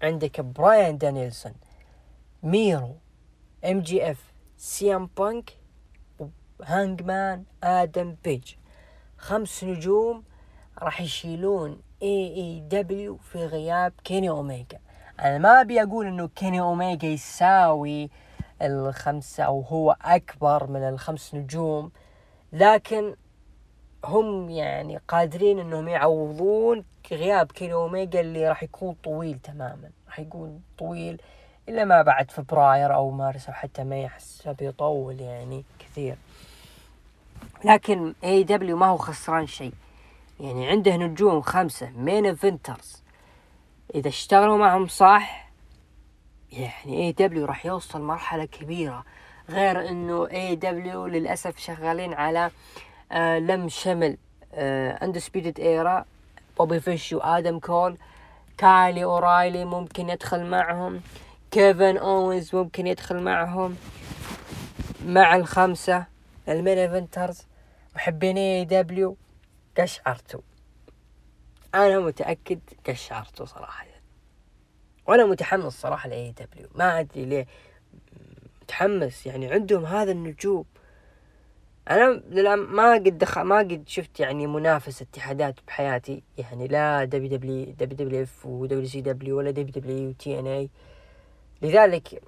عندك 0.02 0.40
براين 0.40 0.98
دانيلسون 0.98 1.52
ميرو 2.42 2.96
MJF 3.64 4.32
CM 4.56 5.10
Punk 5.18 5.52
هانجمان 6.64 7.44
آدم 7.62 8.16
بيج. 8.24 8.54
خمس 9.18 9.64
نجوم 9.64 10.24
راح 10.78 11.00
يشيلون 11.00 11.80
AEW 12.02 13.16
في 13.16 13.46
غياب 13.46 13.92
كيني 14.04 14.28
أوميجا. 14.28 14.78
أنا 15.20 15.38
ما 15.38 15.60
أبي 15.60 15.82
أقول 15.82 16.06
إنه 16.06 16.28
كيني 16.28 16.60
أوميجا 16.60 17.08
يساوي 17.08 18.10
الخمسة 18.62 19.44
أو 19.44 19.60
هو 19.60 19.96
أكبر 20.02 20.66
من 20.66 20.88
الخمس 20.88 21.34
نجوم. 21.34 21.92
لكن 22.52 23.14
هم 24.04 24.50
يعني 24.50 25.00
قادرين 25.08 25.58
إنهم 25.58 25.88
يعوضون 25.88 26.84
غياب 27.10 27.52
كيني 27.52 27.72
أوميجا 27.72 28.20
اللي 28.20 28.48
راح 28.48 28.62
يكون 28.62 28.96
طويل 29.04 29.38
تماما. 29.38 29.90
راح 30.06 30.18
يكون 30.18 30.62
طويل 30.78 31.22
إلا 31.68 31.84
ما 31.84 32.02
بعد 32.02 32.30
فبراير 32.30 32.94
أو 32.94 33.10
مارس 33.10 33.48
أو 33.48 33.54
حتى 33.54 33.84
ما 33.84 34.02
يحس 34.02 34.48
بيطول 34.48 35.20
يعني 35.20 35.64
كثير. 35.78 36.16
لكن 37.64 38.14
AEW 38.24 38.76
ما 38.76 38.86
هو 38.86 38.96
خسران 38.96 39.46
شيء. 39.46 39.72
يعني 40.40 40.68
عنده 40.68 40.96
نجوم 40.96 41.40
خمسة 41.40 41.90
main 41.90 42.26
eventers 42.26 43.02
إذا 43.94 44.08
اشتغلوا 44.08 44.58
معهم 44.58 44.86
صح 44.88 45.51
يعني 46.52 47.06
AEW 47.06 47.44
راح 47.44 47.66
يوصل 47.66 48.02
مرحلة 48.02 48.44
كبيرة 48.44 49.04
غير 49.48 49.88
إنه 49.88 50.30
AEW 50.30 51.06
للأسف 51.06 51.58
شغالين 51.58 52.14
على 52.14 52.50
آه 53.12 53.38
لم 53.38 53.68
شمل 53.68 54.16
آه 54.54 55.04
Undisputed 55.04 55.60
Era 55.60 56.04
بوبي 56.58 56.80
فيش 56.80 57.12
وادم 57.12 57.58
كول 57.58 57.96
كايلي 58.58 59.04
اورايلي 59.04 59.64
ممكن 59.64 60.08
يدخل 60.08 60.46
معهم. 60.46 61.00
كيفن 61.50 61.96
اونز 61.96 62.54
ممكن 62.54 62.86
يدخل 62.86 63.22
معهم. 63.22 63.76
مع 65.06 65.36
الخمسة 65.36 66.06
ال 66.48 66.54
main 66.54 66.78
eventers 66.78 67.46
محبين 67.96 68.36
AEW 68.36 69.16
قشعرتوا. 69.78 70.40
أنا 71.74 71.98
متأكد 71.98 72.60
قشعرتوا 72.86 73.46
صراحة. 73.46 73.91
وأنا 75.06 75.24
متحمس 75.24 75.72
صراحة 75.80 76.08
ل 76.08 76.32
AEW. 76.32 76.68
ما 76.74 77.00
أدري 77.00 77.24
ليه. 77.24 77.46
متحمس 78.62 79.26
يعني 79.26 79.52
عندهم 79.52 79.86
هذا 79.86 80.12
النجوم. 80.12 80.64
أنا 81.90 82.56
ما 82.56 82.94
قد 82.94 83.18
دخل 83.18 83.40
ما 83.40 83.58
قد 83.58 83.82
شفت 83.86 84.20
يعني 84.20 84.46
منافسه 84.46 85.06
اتحادات 85.12 85.54
بحياتي. 85.66 86.22
يعني 86.38 86.68
لا 86.68 87.04
دبليو 87.04 87.28
دبليو 87.28 87.64
دبليو 87.64 87.96
دبليو 87.96 88.22
إف 88.22 88.46
ودبليو 88.46 88.86
سي 88.86 89.00
دبليو 89.00 89.38
ولا 89.38 89.50
دبليو 89.50 89.72
دبليو 89.72 90.12
تي 90.12 90.38
إن 90.38 90.46
إي. 90.46 90.70
لذلك 91.62 92.22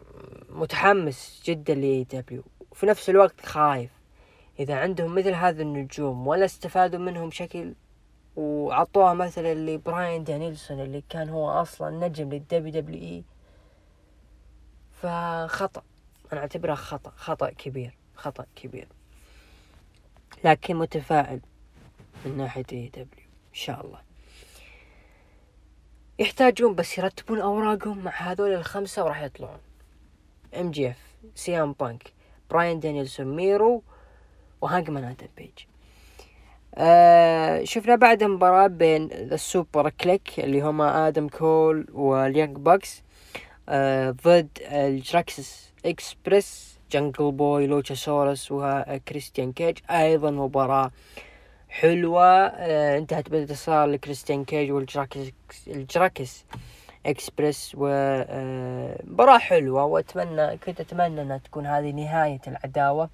متحمس 0.49 1.43
جدا 1.45 1.75
ل 1.75 2.05
AEW. 2.05 2.43
وفي 2.71 2.87
نفس 2.87 3.11
الوقت 3.11 3.47
خايف. 3.47 3.91
إذا 4.59 4.75
عندهم 4.75 5.15
مثل 5.15 5.35
هذا 5.35 5.63
النجوم 5.63 6.27
ولا 6.27 6.45
استفادوا 6.45 7.01
منهم 7.01 7.29
بشكل 7.29 7.75
وعطوها 8.37 9.15
مثلا 9.15 9.55
لبراين 9.55 10.25
دانيلسون 10.25 10.81
اللي 10.81 11.03
كان 11.09 11.29
هو 11.29 11.51
أصلا 11.51 12.09
نجم 12.09 12.29
لل 12.33 12.73
WWE. 12.73 13.25
فخطأ. 14.93 15.83
أنا 16.33 16.41
أعتبرها 16.41 16.75
خطأ 16.75 17.13
خطأ 17.17 17.51
كبير 17.51 17.97
خطأ 18.15 18.47
كبير. 18.57 18.89
لكن 20.45 20.77
متفائل 20.77 21.41
من 22.25 22.37
ناحية 22.37 22.65
AEW 22.73 23.25
إن 23.49 23.55
شاء 23.55 23.87
الله. 23.87 24.01
يحتاجون 26.19 26.75
بس 26.75 26.99
يرتبون 26.99 27.41
أوراقهم 27.41 28.05
مع 28.05 28.13
هذول 28.13 28.53
الخمسة 28.53 29.05
وراح 29.05 29.23
يطلعون. 29.23 29.61
MJF 30.55 31.15
CM 31.35 31.73
Punk 31.73 32.13
براين 32.51 32.81
دانيلسون 32.81 33.37
ميرو 33.37 33.83
وهانجمان 34.61 35.05
آدم 35.05 35.29
بيج. 35.37 35.74
آه 36.77 37.65
شفنا 37.65 37.97
بعد 37.97 38.25
مباراة 38.25 38.67
بين 38.67 39.13
ال 39.13 39.91
Superkliq 39.91 40.41
اللي 40.41 40.61
هما 40.61 41.09
آدم 41.09 41.29
كول 41.29 41.87
وال 41.93 42.11
Young 42.11 42.57
Bucks 42.57 43.03
آه 43.69 44.11
ضد 44.11 44.49
ال 44.63 44.75
Jurassic 44.75 45.73
Express 45.87 46.79
جنجل 46.93 47.33
بوي 47.33 47.67
لوتشا 47.67 47.95
سورس 47.95 48.49
وكريستيان 48.53 49.53
كيج. 49.53 49.79
أيضا 49.91 50.31
مباراة 50.31 50.91
حلوة 51.69 52.25
آه 52.47 52.99
انتهت 52.99 53.29
بانتصار 53.29 53.87
لكريستيان 53.87 54.45
كيج 54.45 54.73
وال 54.73 54.82
Jurassic 54.82 55.19
ال 55.67 55.76
Jurassic 55.76 56.45
Express 57.07 57.73
ومباراة 57.79 59.35
آه 59.35 59.39
حلوة 59.39 59.85
وأتمنى 59.85 60.57
كنت 60.57 60.81
أتمنى 60.81 61.23
إنها 61.23 61.39
تكون 61.39 61.67
هذه 61.67 61.91
نهاية 61.91 62.41
العداوة. 62.47 63.11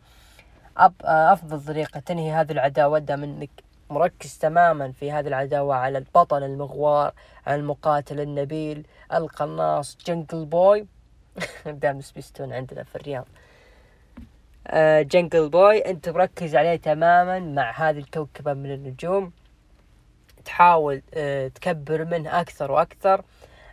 أفضل 1.05 1.65
طريقة 1.65 2.01
تنهي 2.01 2.33
هذه 2.33 2.53
العداوة. 2.53 2.99
دام 2.99 3.23
أنك 3.23 3.51
مركز 3.91 4.39
تماما 4.39 4.93
في 4.93 5.13
هذه 5.13 5.29
العداوة 5.29 5.75
على 5.75 5.99
البطل 5.99 6.43
المغوار 6.43 7.13
على 7.47 7.61
المقاتل 7.61 8.21
النبيل 8.21 8.87
القناص 9.13 9.97
جنجل 10.07 10.45
بوي. 10.45 10.87
دام 11.67 12.01
سبيستون 12.01 12.53
عندنا 12.53 12.83
في 12.83 12.97
الرياض. 12.97 13.27
آه 14.67 15.03
جنجل 15.03 15.49
بوي 15.49 15.79
أنت 15.79 16.09
مركز 16.09 16.57
عليه 16.57 16.77
تماما 16.77 17.39
مع 17.39 17.71
هذه 17.71 17.99
الكوكبة 17.99 18.53
من 18.53 18.75
النجوم. 18.75 19.33
تحاول 20.45 21.03
آه 21.15 21.49
تكبر 21.49 22.05
منه 22.05 22.41
أكثر 22.41 22.73
وأكثر. 22.73 23.25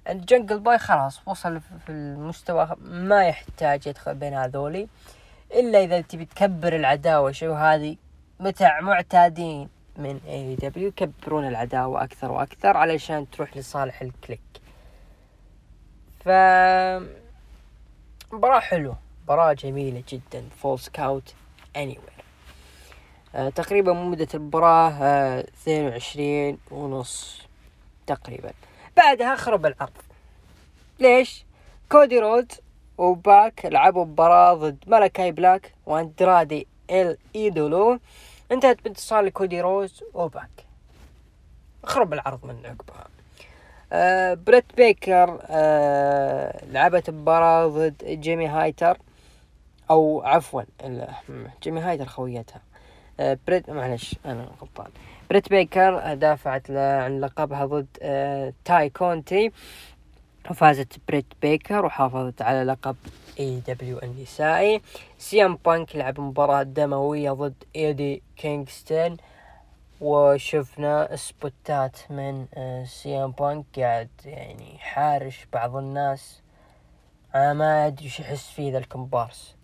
جنجل 0.10 0.60
بوي 0.60 0.78
خلاص 0.78 1.22
وصل 1.28 1.62
في 1.62 1.90
المستوى 1.90 2.76
ما 2.82 3.28
يحتاج 3.28 3.88
يدخل 3.88 4.16
بين 4.16 4.34
هذولي. 4.34 4.82
آه 4.84 4.88
إلا 5.54 5.84
إذا 5.84 6.02
تبي 6.02 6.26
تكبر 6.26 6.76
العداوة 6.76 7.32
شو 7.32 7.54
هذه؟ 7.54 7.96
متع 8.40 8.82
معتادين 8.82 9.70
من 9.98 10.20
AEW 10.28 10.88
يكبرون 10.88 11.48
العداوة 11.48 12.04
أكثر 12.04 12.32
وأكثر 12.32 12.78
علشان 12.78 13.30
تروح 13.30 13.58
لصالح 13.58 14.02
ال 14.02 14.08
Kliq. 14.08 14.40
ف 16.26 16.30
مباراة 18.34 18.60
حلوة 18.60 18.98
مباراة 19.24 19.54
جميلة 19.54 20.04
جدا 20.10 20.50
Falls 20.62 20.80
Count 20.80 21.34
Anywhere 21.76 22.00
آه 23.36 23.50
تقريبا 23.50 23.94
مدة 23.94 24.28
المباراة 24.34 24.92
آه 24.92 25.40
اثنين 25.40 25.88
وعشرين 25.88 26.58
ونص 26.72 27.42
تقريبا. 28.08 28.52
بعدها 28.98 29.36
خرب 29.36 29.66
العرض 29.66 29.92
ليش؟ 31.00 31.46
كودي 31.92 32.20
رود 32.20 32.52
وباك 32.98 33.66
لعبوا 33.66 34.06
مباراة 34.06 34.54
ضد 34.54 34.78
ملكاي 34.88 35.32
بلاك 35.32 35.74
وأندرادي 35.86 36.68
إل 36.90 37.18
إيدولو. 37.36 38.00
انتهت 38.52 38.84
بانتصار 38.84 39.22
لكودي 39.22 39.62
رودز 39.62 40.04
وباك. 40.14 40.50
خرب 41.84 42.14
العرض 42.14 42.46
من 42.46 42.66
عقبها. 42.66 43.08
آه 43.94 44.34
بريت 44.34 44.66
بيكر 44.78 45.40
آه 45.44 46.66
لعبت 46.66 47.10
مباراة 47.10 47.68
ضد 47.68 48.04
جيمي 48.06 48.48
هايتر 48.48 48.98
أو 49.90 50.22
عفوا 50.26 50.64
جيمي 51.64 51.80
هايتر 51.80 52.06
خويتها. 52.06 52.62
آه 53.20 53.38
بريت 53.48 53.70
معلش 53.70 54.16
أنا 54.26 54.50
غلطان. 54.62 54.92
بريت 55.30 55.50
بيكر 55.50 56.14
دافعت 56.14 56.72
عن 56.72 57.20
لقبها 57.22 57.66
ضد 57.66 57.88
آه 58.02 58.54
تاي 58.66 58.90
كونتي. 58.90 59.52
وفازت 60.50 61.00
بريت 61.08 61.26
بيكر 61.42 61.86
وحافظت 61.86 62.42
على 62.42 62.64
لقب 62.64 62.96
AEW 63.40 64.00
النسائي 64.00 64.82
CM 65.18 65.56
Punk 65.66 65.96
لعب 65.96 66.20
مباراة 66.20 66.64
دموية 66.64 67.32
ضد 67.32 67.64
إيدي 67.76 68.24
كينغستون 68.36 69.18
وشفنا 70.02 71.16
سبوتات 71.16 71.98
من 72.10 72.46
CM 72.86 73.32
Punk. 73.32 73.66
قاعد 73.80 74.10
يعني 74.26 74.78
حارش 74.78 75.48
بعض 75.54 75.76
الناس. 75.76 76.42
أنا 77.36 77.54
ما 77.54 77.88
أدري 77.88 78.06
وش 78.06 78.20
يحس 78.20 78.50
فيه 78.50 78.72
ذا 78.72 78.78
الكومبارس 78.78 79.56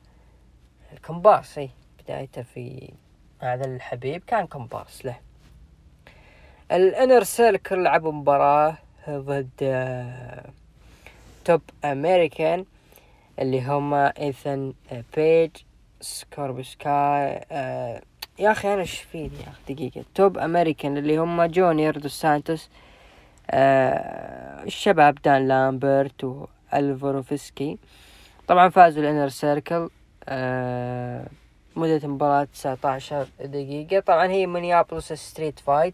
الكومبارس 0.94 1.58
اي 1.58 1.70
بدايته 2.00 2.42
في 2.42 2.94
هذا 3.40 3.66
الحبيب 3.66 4.24
كان 4.28 4.48
كومبارس 4.48 5.06
له. 5.06 5.16
ال 6.72 6.80
Inner 6.80 7.24
Circle 7.24 7.84
لعبوا 7.84 8.12
مباراة 8.12 8.78
ضد 9.10 9.50
آه 9.62 10.50
top 11.45 11.62
American 11.86 12.66
اللي 13.39 13.62
هما 13.62 14.14
ايثن 14.20 14.74
بيج 15.16 15.50
سكوربيو 16.01 16.64
سكاي 16.64 17.46
آه 17.52 18.02
يا 18.39 18.52
أخي 18.52 18.74
أنا 18.74 18.82
إيش 18.82 19.00
فيني 19.02 19.38
يا 19.46 19.50
أخي 19.50 19.74
دقيقة. 19.74 20.06
top 20.16 20.38
American 20.38 20.97
اللي 20.98 21.18
هما 21.18 21.48
جونيور 21.48 21.98
دو 21.98 22.08
سانتوس 22.08 22.70
آه 23.52 24.64
الشباب 24.64 25.16
دان 25.22 25.48
لامبرت 25.48 26.24
وأرلوفسكي 26.74 27.78
طبعا 28.48 28.70
فازوا 28.70 29.04
ال 29.04 29.08
Inner 29.08 29.28
Circle 29.30 29.89
آه 30.28 31.28
مدة 31.76 31.98
المباراة 32.04 32.44
19 32.44 33.28
دقيقة. 33.39 34.00
طبعا 34.00 34.28
هي 34.28 34.46
مينيابوليس 34.48 35.14
street 35.14 35.60
fight. 35.60 35.93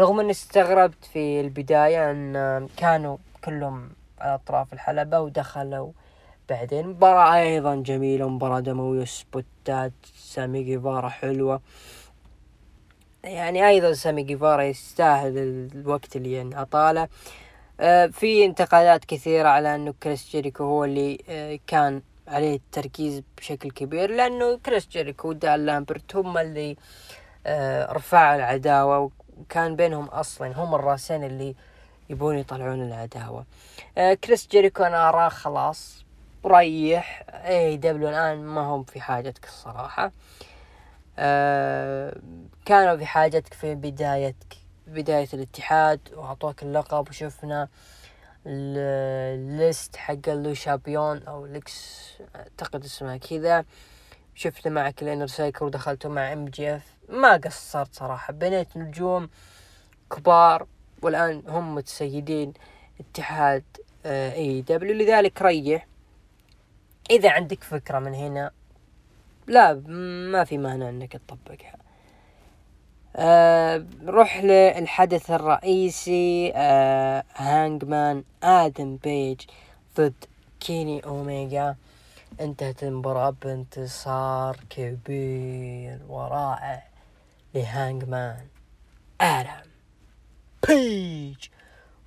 رغم 0.00 0.20
إني 0.20 0.30
استغربت 0.30 1.04
في 1.04 1.40
البداية 1.40 2.10
إن 2.10 2.68
كانوا 2.76 3.16
كلهم 3.44 3.90
على 4.22 4.34
أطراف 4.34 4.72
الحلبة 4.72 5.20
ودخلوا. 5.20 5.92
بعدين 6.48 6.86
مباراة 6.86 7.34
أيضا 7.34 7.74
جميلة 7.76 8.28
مباراة 8.28 8.60
دموية 8.60 9.04
سبوتات 9.04 9.92
سامي 10.16 10.62
جيفارا 10.62 11.08
حلوة. 11.08 11.60
يعني 13.24 13.68
أيضا 13.68 13.92
سامي 13.92 14.22
جيفارا 14.22 14.62
يستاهل 14.62 15.38
الوقت 15.74 16.16
اللي 16.16 16.42
انعطاله 16.42 17.08
آه 17.80 18.06
في 18.06 18.44
انتقادات 18.44 19.04
كثيرة 19.04 19.48
على 19.48 19.74
أنه 19.74 19.94
كريس 20.02 20.30
جيريكو 20.30 20.64
هو 20.64 20.84
اللي 20.84 21.18
آه 21.28 21.58
كان 21.66 22.02
عليه 22.28 22.56
التركيز 22.56 23.22
بشكل 23.38 23.70
كبير 23.70 24.10
لأنه 24.10 24.56
كريس 24.58 24.88
جيريكو 24.88 25.28
ودان 25.28 25.66
لامبرت 25.66 26.16
هم 26.16 26.38
اللي 26.38 26.76
آه 27.46 27.92
رفعوا 27.92 28.36
العداوة 28.36 29.10
وكان 29.38 29.76
بينهم 29.76 30.04
أصلا 30.04 30.52
هم 30.64 30.74
الرأسين 30.74 31.24
اللي 31.24 31.54
يبون 32.10 32.38
يطلعون 32.38 32.82
العداوة 32.82 33.44
آه 33.98 34.14
كريس 34.14 34.48
جيريكو 34.48 34.82
أنا 34.82 35.08
أراه 35.08 35.28
خلاص 35.28 36.04
ريح 36.46 37.24
اي 37.28 37.76
دبليو 37.76 38.08
الآن 38.08 38.44
ما 38.44 38.60
هم 38.60 38.84
في 38.84 39.00
حاجتك 39.00 39.44
الصراحة. 39.44 40.12
آه 41.18 42.16
كانوا 42.64 42.96
في 42.96 43.06
حاجتك 43.06 43.54
في 43.54 43.74
بدايتك 43.74 44.56
بداية 44.86 45.28
الاتحاد 45.34 46.00
وأعطوك 46.14 46.62
اللقب 46.62 47.08
وشفنا 47.08 47.68
الليست 48.46 49.96
حق 49.96 50.28
اللو 50.28 50.54
شامبيون 50.54 51.22
أو 51.22 51.46
لكس 51.46 52.08
أعتقد 52.36 52.84
اسمها 52.84 53.16
كذا. 53.16 53.64
شفنا 54.34 54.72
معك 54.72 55.02
ال 55.02 55.06
Inner 55.06 55.26
Circle 55.26 55.64
ودخلتوا 55.64 56.10
مع 56.10 56.32
MJF. 56.32 56.96
ما 57.08 57.36
قصرت 57.36 57.94
صراحة. 57.94 58.32
بنيت 58.32 58.76
نجوم 58.76 59.30
كبار 60.10 60.66
والآن 61.02 61.42
هم 61.48 61.74
متسيدين 61.74 62.52
اتحاد 63.00 63.64
AEW 64.06 64.94
لذلك 64.94 65.42
ريح. 65.42 65.86
إذا 67.10 67.30
عندك 67.30 67.64
فكرة 67.64 67.98
من 67.98 68.14
هنا 68.14 68.50
لا 69.46 69.74
ما 70.32 70.44
في 70.44 70.58
مانع 70.58 70.88
إنك 70.88 71.12
تطبقها. 71.12 71.76
آه 73.16 73.86
نروح 74.02 74.44
للحدث 74.44 75.30
الرئيسي 75.30 76.52
آه 76.54 77.24
هانجمان 77.36 78.24
آدم 78.42 78.96
بيج 78.96 79.40
ضد 79.96 80.24
كيني 80.60 81.04
اوميجا 81.06 81.76
انتهت 82.40 82.82
المباراة 82.82 83.34
بانتصار 83.42 84.56
كبير 84.70 85.98
ورائع 86.08 86.82
لهانجمان 87.54 88.46
آدم. 89.20 89.71
بيج 90.68 91.48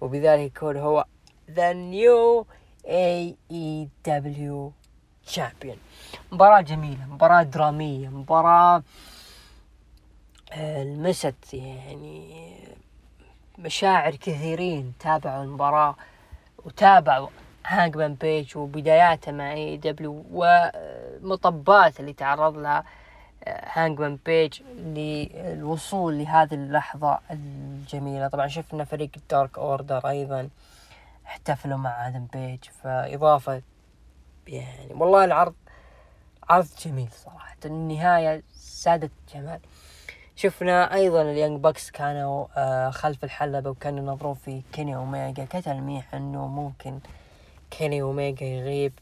وبذلك 0.01 0.56
يكون 0.56 0.78
هو 0.78 1.06
the 1.51 1.73
new 1.73 2.45
AEW 2.88 3.36
champion 3.51 5.78
مباراة 6.32 6.62
جميلة 6.62 7.06
مباراة 7.06 7.43
درامية 7.43 8.10
مباراة 8.10 8.84
لمست 10.58 11.53
يعني 11.53 12.58
مشاعر 13.60 14.16
كثيرين 14.16 14.93
تابعوا 14.99 15.43
المباراة 15.43 15.95
وتابعوا 16.66 17.28
هانجمان 17.66 18.14
بيج 18.14 18.58
وبداياته 18.58 19.32
مع 19.32 19.53
AEW 19.53 20.26
ومطبات 20.32 21.99
اللي 21.99 22.14
تعرض 22.14 22.58
لها. 22.58 22.84
هانجمان 23.47 24.19
بيج 24.25 24.61
للوصول 24.77 26.17
لهذه 26.17 26.53
اللحظة 26.53 27.19
الجميلة. 27.31 28.27
طبعا 28.27 28.47
شفنا 28.47 28.83
فريق 28.83 29.09
ال 29.17 29.26
Dark 29.26 29.57
Order 29.57 30.09
أيضا 30.09 30.49
احتفلوا 31.25 31.77
مع 31.77 32.07
آدم 32.07 32.27
بيج 32.33 32.63
فإضافة 32.63 33.61
يعني 34.47 34.93
والله 34.93 35.25
العرض 35.25 35.53
عرض 36.49 36.67
جميل 36.85 37.09
صراحة. 37.11 37.57
النهاية 37.65 38.43
سادت 38.53 39.11
جمال. 39.33 39.59
شفنا 40.35 40.93
أيضا 40.93 41.21
ال 41.21 41.28
Young 41.28 41.59
Bucks 41.59 41.91
كانوا 41.91 42.45
آه 42.57 42.89
خلف 42.89 43.23
الحلبة 43.23 43.69
وكانوا 43.69 43.99
ينظرون 43.99 44.33
في 44.33 44.61
كيني 44.73 44.95
اوميجا 44.95 45.45
كتلميح 45.45 46.15
إنه 46.15 46.47
ممكن 46.47 46.99
كيني 47.71 48.01
اوميجا 48.01 48.45
يغيب. 48.45 48.93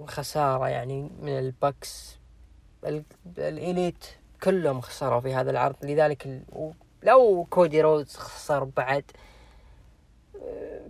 وخسارة 0.00 0.68
يعني 0.68 1.10
من 1.20 1.38
ال 1.38 1.51
Bucks 1.51 2.18
ال 3.38 3.49
Elite 3.49 4.04
كلهم 4.42 4.80
خسروا 4.80 5.20
في 5.20 5.34
هذا 5.34 5.50
العرض. 5.50 5.76
لذلك 5.82 6.42
لو 7.02 7.46
كودي 7.50 7.80
رودز 7.80 8.16
خسر 8.16 8.64
بعد 8.64 9.04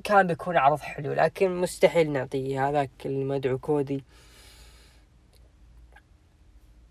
كان 0.05 0.27
بيكون 0.27 0.57
عرض 0.57 0.79
حلو 0.79 1.13
لكن 1.13 1.57
مستحيل 1.61 2.13
نعطيه 2.13 2.69
هذاك 2.69 2.91
المدعو 3.07 3.59
كودي. 3.59 4.05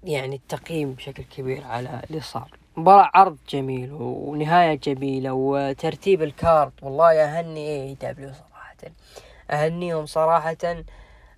يعني 0.03 0.36
التقييم 0.36 0.93
بشكل 0.93 1.23
كبير 1.23 1.63
على 1.63 2.01
اللي 2.09 2.21
صار. 2.21 2.57
مباراة 2.77 3.11
عرض 3.13 3.38
جميل 3.49 3.93
ونهاية 3.93 4.75
جميلة 4.75 5.33
وترتيب 5.33 6.23
ال 6.23 6.33
card 6.33 6.71
والله 6.81 7.23
أهني 7.23 7.67
AEW 7.67 8.33
صراحة. 8.33 8.55
أهنيهم 9.51 10.05
صراحة 10.05 10.83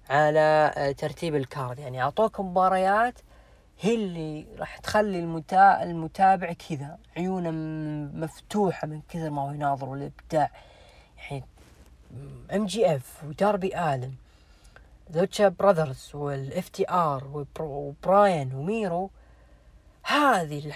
على 0.10 0.74
ترتيب 0.98 1.36
ال 1.36 1.43
card. 1.43 1.80
يعني 1.80 2.02
أعطوك 2.02 2.40
مباريات 2.40 3.20
هي 3.80 3.96
اللي 3.96 4.46
راح 4.60 4.78
تخلي 4.78 5.20
المتا... 5.20 5.84
المتابع 5.84 6.54
كذا 6.54 6.98
عيونه 7.18 7.52
مفتوحة 8.14 8.88
من 8.88 9.02
كثر 9.10 9.30
ما 9.30 9.42
هو 9.42 9.52
يناظر 9.52 9.90
والإبداع 9.90 10.52
يعني 11.18 11.44
MJF 12.54 13.24
وداربي 13.24 13.80
آلن 13.80 14.14
Lucha 15.10 15.48
Brothers 15.48 16.12
وال 16.14 16.70
FTR 16.70 17.46
وبراين 17.60 18.54
وميرو 18.54 19.10
هذه 20.04 20.74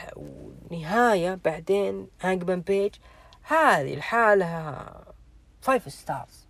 النهاية 0.71 1.39
بعدين 1.45 2.07
هانجمان 2.21 2.61
بيج 2.61 2.95
هذه 3.43 3.93
الحالة 3.93 4.85
five 5.61 5.93
stars 5.93 6.40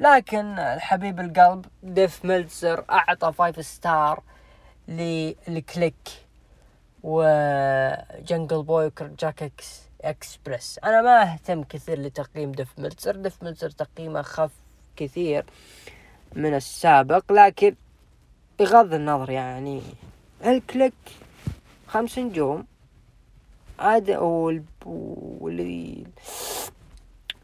لكن 0.00 0.58
الحبيب 0.58 1.20
القلب 1.20 1.66
ديف 1.82 2.24
ميلتزر 2.24 2.84
أعطى 2.90 3.32
five 3.32 3.66
star 3.66 4.22
لل 4.88 5.28
Kliq 5.28 6.08
وجنجل 7.02 8.62
بوي 8.62 8.92
Jurassic 9.20 9.80
Express 10.00 10.78
أنا 10.84 11.02
ما 11.02 11.32
أهتم 11.32 11.62
كثير 11.62 12.00
لتقييم 12.00 12.52
ديف 12.52 12.78
ميلتزر 12.78 13.16
ديف 13.16 13.42
ميلتزر 13.42 13.70
تقييمه 13.70 14.22
خف 14.22 14.50
كثير 14.96 15.44
من 16.32 16.54
السابق 16.54 17.32
لكن 17.32 17.74
بغض 18.58 18.94
النظر 18.94 19.30
يعني 19.30 19.82
الكليك 20.44 20.94
خمس 21.86 22.18
نجوم. 22.18 22.66
عاد 23.78 24.10
واللي 24.84 26.06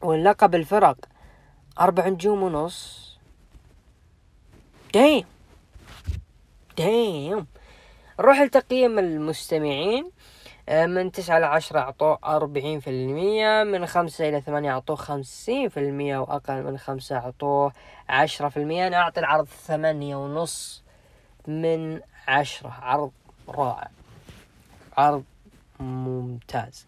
واللقب 0.03 0.55
الفرق 0.55 0.97
أربع 1.81 2.09
نجوم 2.09 2.43
ونص. 2.43 3.13
دايم. 4.95 5.25
دايم. 6.79 7.47
نروح 8.21 8.41
لتقييم 8.41 8.99
المستمعين. 8.99 10.11
آه، 10.69 10.87
من 10.87 11.13
تسعة 11.13 11.39
إلى 11.39 11.47
عشرة 11.47 11.79
أعطوه 11.81 12.19
أربعين 12.25 12.81
في 12.81 12.91
المية 12.91 13.63
من 13.65 13.87
خمسة 13.87 14.29
إلى 14.29 14.41
ثمانية 14.41 14.71
أعطوه 14.73 14.97
خمسين 14.97 15.69
في 15.69 15.81
المية 15.81 16.19
وأقل 16.19 16.63
من 16.63 16.79
خمسة 16.79 17.17
أعطوه 17.17 17.73
عشرة 18.09 18.49
في 18.49 18.57
المية. 18.57 18.87
أنا 18.87 18.97
أعطي 18.97 19.21
العرض 19.21 19.47
ثمانية 19.47 20.17
ونص 20.17 20.83
من 21.47 22.01
عشرة. 22.29 22.71
عرض 22.71 23.11
رائع. 23.49 23.91
عرض 24.97 25.25
ممتاز. 25.81 26.87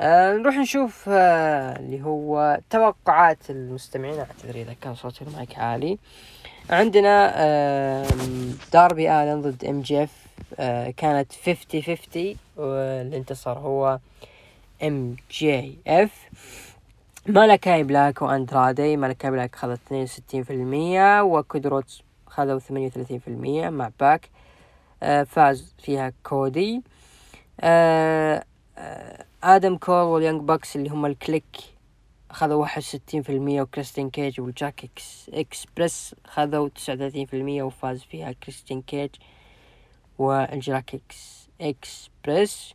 آه 0.00 0.32
نروح 0.32 0.54
نشوف 0.56 1.04
آه 1.08 1.76
اللي 1.76 2.02
هو 2.02 2.60
توقعات 2.70 3.50
المستمعين. 3.50 4.18
أعتذر 4.18 4.54
إذا 4.54 4.72
كان 4.80 4.94
صوتي 4.94 5.24
المايك 5.24 5.58
عالي. 5.58 5.98
عندنا 6.70 7.32
آه 7.36 8.06
داربي 8.72 9.10
آلن 9.12 9.42
ضد 9.42 9.64
MJF. 9.64 10.26
آه 10.58 10.90
كانت 10.90 11.32
50 11.46 11.82
50 11.82 12.36
واللي 12.56 13.16
انتصر 13.16 13.58
هو 13.58 13.98
MJF. 14.82 16.28
مالكاي 17.26 17.82
بلاك 17.82 18.22
وأندرادي 18.22 18.96
مالكاي 18.96 19.30
بلاك 19.30 19.56
خذت 19.56 19.80
62% 19.90 21.22
وكودي 21.22 21.66
رودز 21.66 22.02
خذوا 22.26 22.60
38% 22.60 23.28
مع 23.70 23.90
باك. 24.00 24.28
آه 25.02 25.22
فاز 25.22 25.74
فيها 25.78 26.12
كودي. 26.24 26.82
آه 27.60 28.44
آه 28.78 29.24
آدم 29.44 29.76
كول 29.76 29.94
وال 29.94 30.07
Young 30.07 30.40
Bucks 30.40 30.76
اللي 30.76 30.90
هم 30.90 31.06
ال 31.06 31.16
Kliq 31.16 31.56
خذوا 32.30 32.60
واحد 32.60 32.78
وستين 32.78 33.22
في 33.22 33.32
المية 33.32 33.62
وكريستين 33.62 34.10
كيج 34.10 34.40
وال 34.40 34.84
Jurassic 34.84 35.30
Express 35.34 36.14
خذوا 36.26 36.68
تسعة 36.68 36.94
وثلاثين 36.94 37.26
في 37.26 37.36
المية 37.36 37.62
وفاز 37.62 38.02
فيها 38.02 38.32
كريستين 38.32 38.82
كيج 38.82 39.10
وال 40.18 40.94
Jurassic 40.94 41.48
Express 41.60 42.74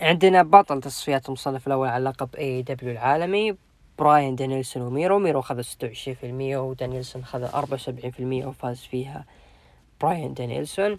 عندنا 0.00 0.42
بطل 0.42 0.80
تصفيات 0.80 1.28
المصنف 1.28 1.66
الأول 1.66 1.88
على 1.88 2.04
لقب 2.04 2.36
AEW 2.36 2.92
العالمي 2.92 3.56
براين 3.98 4.36
دانيلسون 4.36 4.82
وميرو. 4.82 5.18
ميرو 5.18 5.40
خذ 5.40 5.60
ستة 5.60 5.86
وعشرين 5.86 6.16
في 6.16 6.26
المية 6.26 6.58
ودانيلسون 6.58 7.24
خذ 7.24 7.42
أربعة 7.42 7.74
وسبعين 7.74 8.10
في 8.10 8.20
المية 8.20 8.46
وفاز 8.46 8.78
فيها 8.78 9.24
براين 10.00 10.34
دانيلسون. 10.34 10.92
آه 10.92 10.98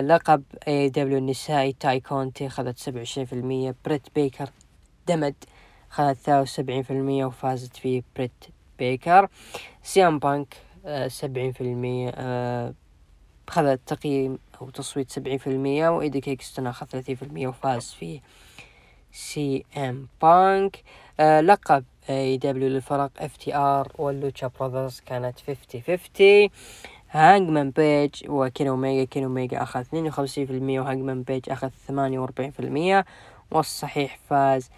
لقب 0.00 0.42
AEW 0.68 1.18
النسائي 1.18 1.72
تاي 1.72 2.00
كونتي 2.00 2.48
خذت 2.48 2.78
سبعة 2.78 2.98
وعشرين 2.98 3.26
في 3.26 3.32
المية 3.32 3.74
بريت 3.84 4.06
بيكر 4.14 4.50
DMD 5.08 5.34
خذت 5.90 6.16
ثلاثة 6.16 6.40
وسبعين 6.40 6.82
في 6.82 6.90
المية 6.90 7.24
وفازت 7.24 7.76
فيه 7.76 8.02
بريت 8.16 8.44
بيكر. 8.78 9.28
سي 9.82 10.06
إم 10.06 10.18
بانك 10.18 10.56
آه، 10.86 11.08
سبعين 11.08 11.52
في 11.52 11.60
المية 11.60 12.12
آه، 12.14 12.74
خذت 13.50 13.80
تقييم 13.86 14.38
أو 14.60 14.70
تصويت 14.70 15.10
سبعين 15.10 15.38
في 15.38 15.46
المية 15.46 15.88
وإيدي 15.88 16.20
كينغستون 16.20 16.66
أخذ 16.66 16.86
ثلاثين 16.86 17.16
في 17.16 17.22
المية 17.22 17.48
وفاز 17.48 17.92
فيه 17.92 18.20
سي 19.12 19.64
ام 19.76 20.08
بانك. 20.22 20.82
آه 21.20 21.40
لقب 21.40 21.84
AEW 22.10 22.68
للفرق 22.68 23.10
FTR 23.18 23.92
واللوتشا 23.98 24.50
براذرز 24.60 25.00
كانت 25.00 25.40
50 25.40 25.82
50 25.82 26.48
هانجمان 27.10 27.70
بيج 27.70 28.14
وكيني 28.28 28.66
اوميجا 28.66 29.04
كيني 29.04 29.24
اوميجا 29.24 29.62
أخذ 29.62 29.84
52% 29.84 29.88
وهانجمان 30.50 31.22
بيج 31.22 31.50
أخذ 31.50 31.70
48% 33.02 33.04
والصحيح 33.50 34.18
فاز 34.28 34.70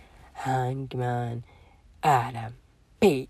هانجمان 0.43 1.41
آدم 2.05 2.53
بيج. 3.01 3.29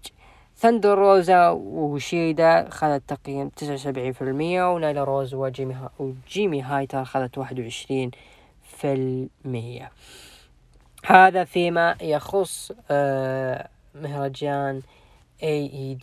ثندر 0.57 0.99
روزا 0.99 1.49
وشيدا 1.51 2.71
خذت 2.71 3.03
تقييم 3.09 3.49
تسعة 3.49 3.75
وسبعين 3.75 4.13
في 4.13 4.23
المية 4.23 4.75
ونايلا 4.75 5.05
روز 5.05 5.35
وجيمي, 5.35 5.75
ها 5.75 5.91
وجيمي 5.99 6.63
هايتر 6.63 7.05
خذت 7.05 7.39
واحد 7.39 7.61
وعشرين 7.61 8.11
في 8.63 8.93
المية. 8.93 9.91
هذا 11.05 11.45
فيما 11.45 11.97
يخص 12.01 12.73
آه 12.91 13.69
مهرجان 13.95 14.83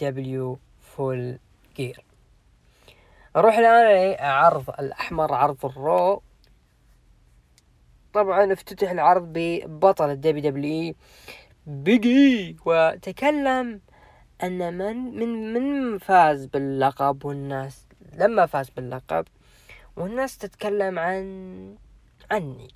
دبليو 0.01 0.59
Full 0.81 1.39
Gear 1.77 2.03
نروح 3.35 3.57
الآن 3.57 4.11
لعرض 4.11 4.69
الأحمر 4.69 5.33
عرض 5.33 5.65
ال 5.65 5.77
Raw. 5.77 6.21
طبعا 8.13 8.53
افتتح 8.53 8.91
العرض 8.91 9.23
ببطل 9.33 10.09
ال 10.09 10.51
WWE 10.51 10.95
بيج 11.67 12.21
إي. 12.21 12.57
وتكلم 12.65 13.81
أن 14.43 14.77
من 14.77 14.95
من 14.95 15.53
من 15.53 15.97
فاز 15.97 16.45
باللقب 16.45 17.25
والناس 17.25 17.87
لما 18.13 18.45
فاز 18.45 18.69
باللقب 18.69 19.25
والناس 19.95 20.37
تتكلم 20.37 20.99
عن 20.99 21.75
عني. 22.31 22.73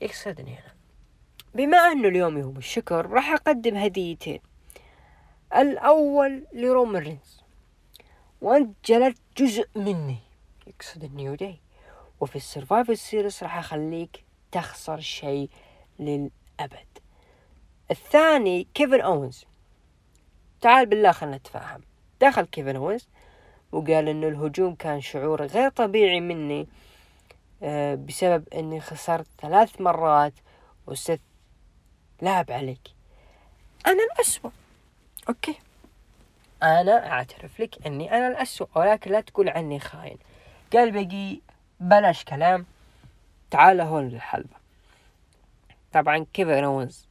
يقصدني 0.00 0.52
أنا. 0.52 0.74
بما 1.54 1.78
انه 1.78 2.08
اليوم 2.08 2.38
يوم 2.38 2.56
الشكر 2.56 3.06
راح 3.10 3.32
أقدم 3.32 3.76
هديتين. 3.76 4.40
الأول 5.56 6.46
لرومان 6.52 7.02
رينز. 7.02 7.37
وانت 8.42 8.76
جلدت 8.84 9.18
جزء 9.36 9.68
مني. 9.76 10.18
يقصد 10.66 11.04
النيو 11.04 11.34
داي. 11.34 11.58
وفي 12.20 12.36
ال 12.36 12.43
Survivor 12.43 12.98
Series 12.98 13.42
راح 13.42 13.58
أخليك 13.58 14.24
تخسر 14.52 15.00
شيء 15.00 15.50
للأبد. 15.98 16.98
الثاني 17.90 18.66
كيفن 18.74 19.00
اونز 19.00 19.44
تعال 20.60 20.86
بالله 20.86 21.12
خلنا 21.12 21.36
نتفاهم. 21.36 21.80
دخل 22.20 22.42
كيفن 22.42 22.76
اونز 22.76 23.08
وقال 23.72 24.08
إنه 24.08 24.28
الهجوم 24.28 24.74
كان 24.74 25.00
شعور 25.00 25.46
غير 25.46 25.70
طبيعي 25.70 26.20
مني 26.20 26.68
آه، 27.62 27.94
بسبب 27.94 28.48
إني 28.54 28.80
خسرت 28.80 29.26
ثلاث 29.42 29.80
مرات 29.80 30.32
وست. 30.86 31.20
لعب 32.22 32.50
عليك. 32.50 32.80
أنا 33.86 34.04
الأسوأ. 34.04 34.50
أوكي. 35.28 35.58
أنا 36.62 37.10
أعترف 37.12 37.60
لك 37.60 37.86
أني 37.86 38.12
أنا 38.12 38.28
الاسوأ 38.28 38.66
ولكن 38.74 39.10
لا 39.10 39.20
تقول 39.20 39.48
عني 39.48 39.80
خاين. 39.80 40.18
قال 40.72 40.90
بقي 40.90 41.40
بلاش 41.80 42.24
كلام. 42.24 42.66
تعال 43.50 43.80
هون 43.80 44.08
للحلبة. 44.08 44.56
طبعا 45.92 46.26
كيفن 46.32 46.64
اونز 46.64 47.06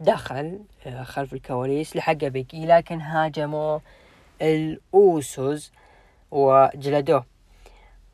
دخل 0.00 0.60
آه، 0.86 1.02
خلف 1.02 1.32
الكواليس 1.32 1.96
لحق 1.96 2.12
بيج 2.12 2.52
إي 2.52 2.66
لكن 2.66 3.00
هاجموا 3.00 3.78
الأوسوس 4.42 5.72
وجلدوه. 6.30 7.24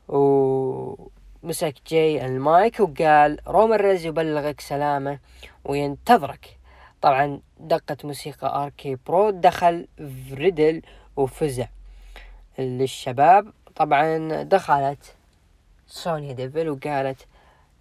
ومسك 0.07 1.75
جاي 1.87 2.25
المايك 2.25 2.79
وقال 2.79 3.39
رومان 3.47 3.79
رينز 3.79 4.05
يبلغك 4.05 4.61
سلامة 4.61 5.19
وينتظرك. 5.65 6.60
طبعا 7.01 7.39
دقت 7.59 8.05
موسيقى 8.05 8.63
آر 8.63 8.80
كي 8.80 8.97
برو 9.07 9.29
دخل 9.29 9.87
ريدل 10.29 10.81
وفزع 11.15 11.67
للشباب. 12.59 13.53
طبعا 13.75 14.43
دخلت 14.43 15.15
سونيا 15.87 16.33
ديفل 16.33 16.69
وقالت 16.69 17.27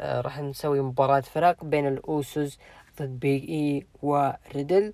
آه 0.00 0.20
راح 0.20 0.38
نسوي 0.40 0.80
مباراة 0.80 1.20
فرق 1.20 1.64
بين 1.64 1.86
الأوسوس 1.88 2.58
ضد 3.00 3.20
بيج 3.20 3.50
اي 3.50 3.86
وريدل 4.02 4.92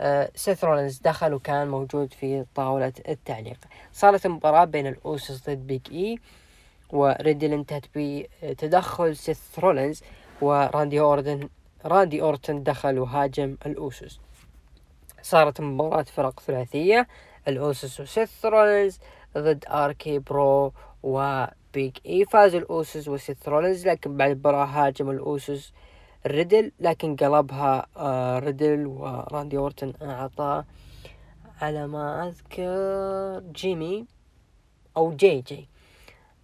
آه 0.00 0.30
سيث 0.34 0.64
رولنز 0.64 0.98
دخل 0.98 1.34
وكان 1.34 1.68
موجود 1.68 2.12
في 2.12 2.44
طاولة 2.54 2.92
التعليق. 3.08 3.58
صارت 3.92 4.26
مباراة 4.26 4.64
بين 4.64 4.86
الأوسوس 4.86 5.50
ضد 5.50 5.66
بيج 5.66 5.80
اي 5.92 6.18
وريدل 6.90 7.52
انتهت 7.52 7.84
بتدخل 7.94 9.16
سيث 9.16 9.58
رولنز 9.58 10.02
وراندي 10.40 11.00
أوردن 11.00 11.48
راندي 11.84 12.22
أورتن 12.22 12.62
دخل 12.62 12.98
وهاجم 12.98 13.56
الأوسوس. 13.66 14.20
صارت 15.22 15.60
مباراة 15.60 16.02
فرق 16.02 16.40
ثلاثية 16.40 17.08
الأوسوس 17.48 18.00
وسيث 18.00 18.44
رولنز 18.44 18.98
ضد 19.38 19.64
اركي 19.68 20.18
برو 20.18 20.72
وبيج 21.02 21.96
إي. 22.06 22.24
فاز 22.24 22.54
الأوسوس 22.54 23.08
وسيث 23.08 23.48
رولنز 23.48 23.88
لكن 23.88 24.16
بعد 24.16 24.30
المباراة 24.30 24.64
هاجم 24.64 25.10
الأوسوس 25.10 25.72
ريدل 26.26 26.72
لكن 26.80 27.16
قلبها 27.16 27.86
آه 27.96 28.38
ريدل 28.38 28.86
وراندي 28.86 29.58
أورتن 29.58 29.92
اعطاه 30.02 30.64
على 31.62 31.86
ما 31.86 32.28
أذكر 32.28 33.42
جيمي 33.52 34.06
أو 34.96 35.12
جي 35.16 35.40
جي. 35.40 35.68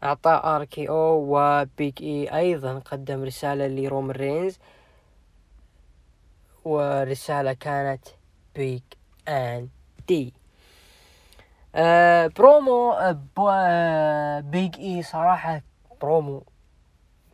اعطاه 0.04 0.56
RKO 0.56 1.26
وبيج 1.28 2.02
إي 2.02 2.36
أيضا 2.36 2.78
قدم 2.78 3.24
رسالة 3.24 3.66
لرومان 3.66 4.10
رينز. 4.10 4.58
ورسالة 6.64 7.52
كانت 7.52 8.08
Big 8.54 8.82
End 9.28 10.34
آه 11.74 12.26
برومو 12.26 12.92
آه 13.38 14.40
بيج 14.40 14.78
اي 14.78 15.02
صراحة 15.02 15.62
برومو 16.02 16.42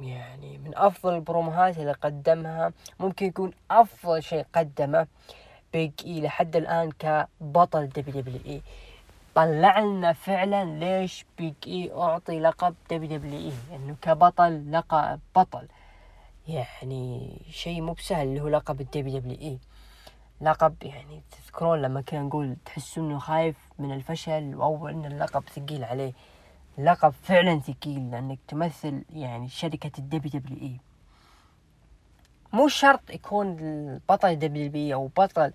يعني 0.01 0.59
من 0.59 0.77
أفضل 0.77 1.15
البروموهات 1.15 1.79
اللي 1.79 1.93
قدمها. 1.93 2.73
ممكن 3.01 3.27
يكون 3.27 3.51
أفضل 3.71 4.23
شيء 4.23 4.47
قدمه 4.55 5.07
بيج 5.73 5.93
اي 6.07 6.21
لحد 6.21 6.57
الآن 6.57 6.93
كبطل 6.93 7.89
WWE 7.89 8.63
طلع 9.35 9.79
لنا 9.79 10.13
فعلا 10.13 10.65
ليش 10.65 11.25
بيج 11.39 11.55
اي 11.67 11.93
أعطي 11.93 12.41
لقب 12.41 12.75
WWE 12.91 13.53
انه 13.77 13.97
كبطل 14.03 14.73
لقب 14.73 15.21
بطل. 15.37 15.69
يعني 16.49 17.37
شيء 17.51 17.81
مو 17.81 17.93
بسهل 17.93 18.29
اللي 18.29 18.41
هو 18.41 18.49
لقب 18.49 18.81
ال 18.81 19.19
WWE. 19.19 19.59
لقب 20.41 20.75
يعني 20.83 21.23
تذكرون 21.31 21.83
لما 21.83 22.01
كنا 22.01 22.23
نقول 22.23 22.57
تحسوا 22.65 23.03
إنه 23.03 23.19
خايف 23.19 23.57
من 23.79 23.93
الفشل 23.93 24.53
أو 24.53 24.89
إن 24.89 25.05
اللقب 25.05 25.45
ثقيل 25.49 25.85
عليه. 25.85 26.13
لقب 26.79 27.15
فعلا 27.23 27.61
ثقيل 27.61 28.11
لأنك 28.11 28.39
تمثل 28.49 29.05
يعني 29.13 29.49
شركة 29.49 29.91
ال 29.99 30.41
WWE. 30.41 30.81
مو 32.53 32.69
شرط 32.69 33.11
يكون 33.11 33.59
البطل 33.59 34.39
دبليو 34.39 34.97
أو 34.97 35.07
بطل 35.07 35.53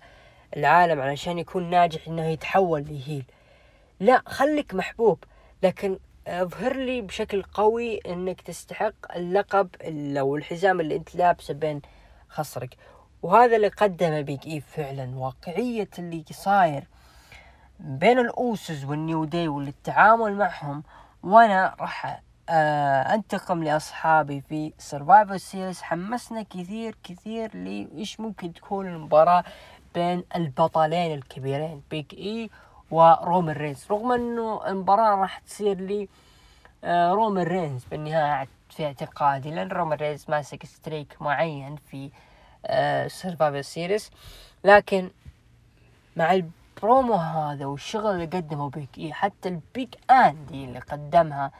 العالم 0.56 1.00
علشان 1.00 1.38
يكون 1.38 1.70
ناجح 1.70 2.08
إنه 2.08 2.24
يتحول 2.24 2.84
ل 2.84 2.92
heel 2.92 3.24
لا 4.00 4.22
خليك 4.26 4.74
محبوب 4.74 5.24
لكن 5.62 5.98
اظهر 6.26 6.76
لي 6.76 7.00
بشكل 7.00 7.42
قوي 7.42 8.00
انك 8.06 8.40
تستحق 8.40 9.16
اللقب 9.16 9.68
أو 10.18 10.36
الحزام 10.36 10.80
اللي 10.80 10.96
انت 10.96 11.14
لابسه 11.14 11.54
بين 11.54 11.82
خصرك. 12.28 12.76
وهذا 13.22 13.56
اللي 13.56 13.68
قدمه 13.68 14.20
بيج 14.20 14.46
اي 14.46 14.60
فعلا 14.60 15.18
واقعية 15.18 15.88
اللي 15.98 16.24
صاير 16.30 16.84
بين 17.80 18.18
الاوسز 18.18 18.84
والنيو 18.84 19.24
داي 19.24 19.48
والتعامل 19.48 20.34
معهم. 20.36 20.82
وأنا 21.22 21.76
راح 21.80 22.22
آه 22.48 23.14
أنتقم 23.14 23.64
لأصحابي 23.64 24.40
في 24.40 24.72
Survivor 24.78 25.36
Series 25.36 25.82
حمسنا 25.82 26.42
كثير 26.42 26.96
كثير 27.04 27.56
لإيش 27.56 28.20
ممكن 28.20 28.52
تكون 28.52 28.86
المباراة 28.86 29.44
بين 29.94 30.24
البطلين 30.36 31.14
الكبيرين. 31.14 31.82
بيج 31.90 32.14
اي 32.14 32.50
ورومان 32.92 33.56
رينز. 33.56 33.86
رغم 33.90 34.12
إنه 34.12 34.66
المباراة 34.66 35.14
راح 35.14 35.38
تصير 35.38 35.80
لي 35.80 36.08
آه 36.84 37.10
رومان 37.12 37.44
رينز 37.46 37.84
بالنهاية 37.84 38.48
في 38.70 38.86
اعتقادي 38.86 39.50
لأن 39.50 39.68
رومان 39.68 39.98
رينز 39.98 40.24
ماسك 40.28 40.66
streak 40.66 41.22
معين 41.22 41.76
في 41.76 42.10
آه 42.66 43.08
Survivor 43.08 43.62
Series 43.62 44.10
لكن 44.64 45.10
مع 46.16 46.32
البرومو 46.32 47.14
هذا 47.14 47.66
والشغل 47.66 48.10
اللي 48.10 48.26
قدمه 48.26 48.70
بيج 48.70 48.98
اي 48.98 49.12
حتى 49.12 49.48
ال 49.48 49.64
Big 49.64 50.10
End 50.10 50.64
اللي 50.64 50.78
قدمها 50.78 51.52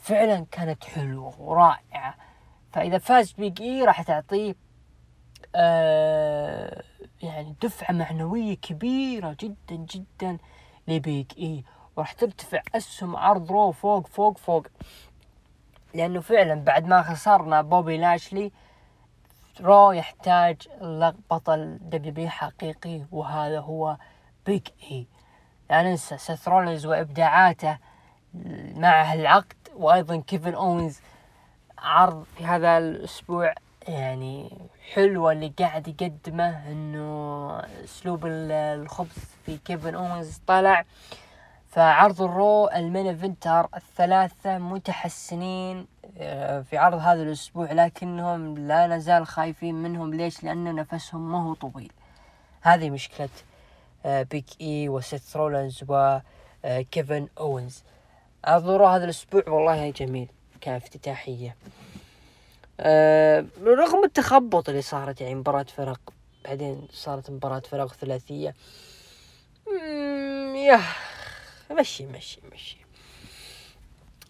فعلا 0.00 0.46
كانت 0.50 0.84
حلوة 0.84 1.40
ورائعة. 1.40 2.14
فإذا 2.72 2.98
فاز 2.98 3.32
بيج 3.32 3.62
إي 3.62 3.84
راح 3.84 4.02
تعطيه 4.02 4.54
آه 5.54 6.82
يعني 7.22 7.54
دفعة 7.62 7.92
معنوية 7.92 8.54
كبيرة 8.54 9.36
جدا 9.40 9.76
جدا 9.76 10.38
لبيج 10.88 11.26
إي 11.38 11.64
وراح 11.96 12.12
ترتفع 12.12 12.62
أسهم 12.74 13.16
عرض 13.16 13.52
Raw 13.52 13.72
فوق 13.72 14.06
فوق 14.06 14.38
فوق. 14.38 14.66
لأنه 15.94 16.20
فعلا 16.20 16.54
بعد 16.54 16.86
ما 16.86 17.02
خسرنا 17.02 17.62
بوبي 17.62 17.96
لاشلي 17.96 18.52
Raw 19.60 19.92
يحتاج 19.92 20.68
بطل 21.30 21.78
دبليو 21.80 22.28
حقيقي 22.28 23.02
وهذا 23.12 23.60
هو 23.60 23.96
بيج 24.46 24.68
إي 24.90 25.06
لا 25.70 25.82
ننسى 25.82 26.18
سيث 26.18 26.48
رولينز 26.48 26.86
وإبداعاته 26.86 27.78
مع 28.74 29.14
العقد 29.14 29.56
وأيضا 29.76 30.16
كيفن 30.16 30.54
اونز 30.54 31.00
عرض 31.78 32.24
في 32.36 32.44
هذا 32.44 32.78
الأسبوع. 32.78 33.54
يعني 33.88 34.58
حلوة 34.92 35.32
اللي 35.32 35.52
قاعد 35.58 35.88
يقدمه 35.88 36.72
إنه 36.72 37.58
أسلوب 37.84 38.26
الخبث 38.26 39.18
في 39.46 39.56
كيفن 39.56 39.94
اونز 39.94 40.40
طلع 40.46 40.84
فعرض 41.68 42.22
ال 42.22 42.68
Raw 42.68 42.82
ال 42.82 42.87
main 42.87 43.06
eventer 43.06 43.68
الثلاثة 43.76 44.58
متحسنين 44.58 45.86
آه، 46.18 46.60
في 46.60 46.76
عرض 46.78 46.98
هذا 46.98 47.22
الأسبوع 47.22 47.72
لكنهم 47.72 48.58
لا 48.58 48.86
نزال 48.86 49.26
خايفين 49.26 49.74
منهم. 49.74 50.14
ليش؟ 50.14 50.44
لأن 50.44 50.74
نفسهم 50.74 51.32
ما 51.32 51.42
هو 51.42 51.54
طويل. 51.54 51.92
هذه 52.62 52.90
مشكلة 52.90 53.28
بيق 54.04 54.46
إي 54.60 54.88
وسيث 54.88 55.36
رولنز 55.36 55.84
وكيفن 55.88 57.28
أوينز. 57.40 57.84
الظهور 58.48 58.86
هذا 58.86 59.04
الأسبوع 59.04 59.42
والله 59.48 59.90
جميل 59.90 60.28
كافتتاحية. 60.60 61.56
أه 62.80 63.46
رغم 63.62 64.04
التخبط 64.04 64.68
اللي 64.68 64.82
صارت 64.82 65.20
يعني 65.20 65.34
مباراة 65.34 65.62
فرق 65.62 66.00
بعدين 66.44 66.88
صارت 66.92 67.30
مباراة 67.30 67.60
فرق 67.60 67.92
ثلاثية. 67.92 68.54
يا 70.54 70.80
مشي 71.70 72.06
مشي 72.06 72.40
مشي. 72.52 72.76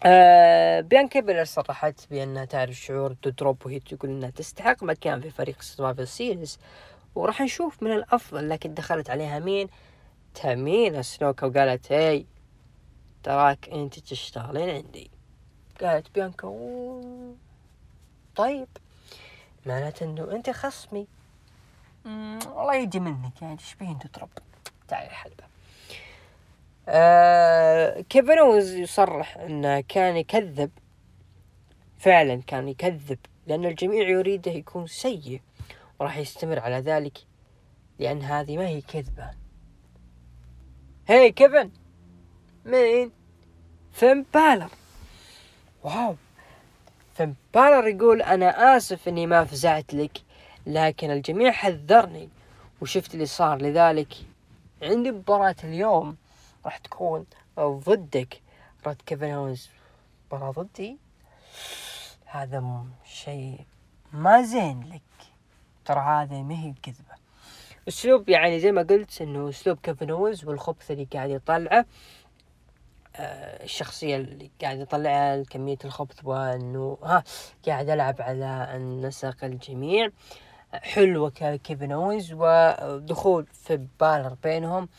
آه 0.03 0.81
بيانكا 0.81 1.19
بيلير 1.19 1.43
صرحت 1.43 2.09
بأنها 2.11 2.45
تعرف 2.45 2.75
شعور 2.75 3.15
دودروب 3.39 3.65
وهي 3.65 3.79
تقول 3.79 4.11
أنها 4.11 4.29
تستحق 4.29 4.83
مكان 4.83 5.21
في 5.21 5.29
فريق 5.29 5.61
Survivor 5.61 6.05
Series 6.05 6.59
وراح 7.15 7.41
نشوف 7.41 7.83
من 7.83 7.91
الأفضل 7.91 8.49
لكن 8.49 8.73
دخلت 8.73 9.09
عليها 9.09 9.39
مين؟ 9.39 9.67
تأمين 10.33 11.03
سنوكا 11.03 11.47
وقالت 11.47 11.91
هاي 11.91 12.25
تراك 13.23 13.69
أنت 13.69 13.99
تشتغلين 13.99 14.69
عندي. 14.69 15.11
قالت 15.81 16.15
بيانكا 16.15 16.47
طيب. 18.35 18.67
معناته 19.65 20.03
إنه 20.03 20.31
أنت 20.31 20.49
خصمي. 20.49 21.07
والله 22.05 22.75
يجي 22.75 22.99
منك 22.99 23.41
يعني 23.41 23.55
تشبيه 23.57 23.91
أنت 23.91 24.07
ترب 24.07 24.29
تعالي 24.87 25.07
الحلبة 25.07 25.43
آه 26.87 28.01
كيفن 28.01 28.37
اوز 28.37 28.73
يصرح 28.73 29.37
انه 29.37 29.81
كان 29.81 30.17
يكذب؟ 30.17 30.71
فعلا 31.99 32.41
كان 32.47 32.67
يكذب 32.67 33.19
لأن 33.47 33.65
الجميع 33.65 34.09
يريده 34.09 34.51
يكون 34.51 34.87
سيء 34.87 35.41
وراح 35.99 36.17
يستمر 36.17 36.59
على 36.59 36.75
ذلك 36.75 37.17
لأن 37.99 38.21
هذه 38.21 38.57
ما 38.57 38.67
هي 38.67 38.81
كذبة. 38.81 39.31
هاي 41.09 41.31
كيفن؟ 41.31 41.71
مين؟ 42.65 43.11
فين 43.91 44.25
بالر 44.33 44.69
واو. 45.83 46.15
فين 47.15 47.35
بالر 47.53 47.87
يقول 47.87 48.21
أنا 48.21 48.77
آسف 48.77 49.07
إني 49.07 49.27
ما 49.27 49.45
فزعت 49.45 49.93
لك 49.93 50.21
لكن 50.67 51.11
الجميع 51.11 51.51
حذرني 51.51 52.29
وشفت 52.81 53.13
اللي 53.13 53.25
صار 53.25 53.61
لذلك. 53.61 54.13
عندي 54.81 55.11
مباراة 55.11 55.55
اليوم 55.63 56.17
راح 56.65 56.77
تكون 56.77 57.25
ضدك 57.59 58.41
رد 58.87 59.01
كيفن 59.05 59.31
هونز 59.31 59.69
مباراة 60.27 60.51
ضدي؟ 60.51 60.97
هذا 62.25 62.85
شيء 63.05 63.59
ما 64.13 64.41
زين 64.41 64.89
لك. 64.93 65.27
ترى 65.85 65.99
هذا 65.99 66.41
ما 66.41 66.55
هي 66.55 66.73
كذبة. 66.83 67.15
أسلوب 67.87 68.29
يعني 68.29 68.59
زي 68.59 68.71
ما 68.71 68.81
قلت 68.81 69.21
إنه 69.21 69.49
أسلوب 69.49 69.77
كيفن 69.83 70.09
هونز 70.09 70.45
والخبث 70.45 70.91
اللي 70.91 71.07
قاعد 71.13 71.29
يطلعه 71.29 71.85
الشخصية 73.19 74.15
اللي 74.15 74.51
قاعد 74.61 74.79
يطلعها 74.79 75.43
كمية 75.43 75.77
الخبث 75.85 76.19
وإنه 76.23 76.97
ها 77.03 77.23
قاعد 77.67 77.89
العب 77.89 78.15
على 78.21 78.71
النسق 78.75 79.43
الجميع. 79.43 80.09
حلوة 80.73 81.29
كيفن 81.63 81.91
أوينز 81.91 82.33
ودخول 82.33 83.45
في 83.45 83.87
بالر 83.99 84.35
بينهم. 84.43 84.89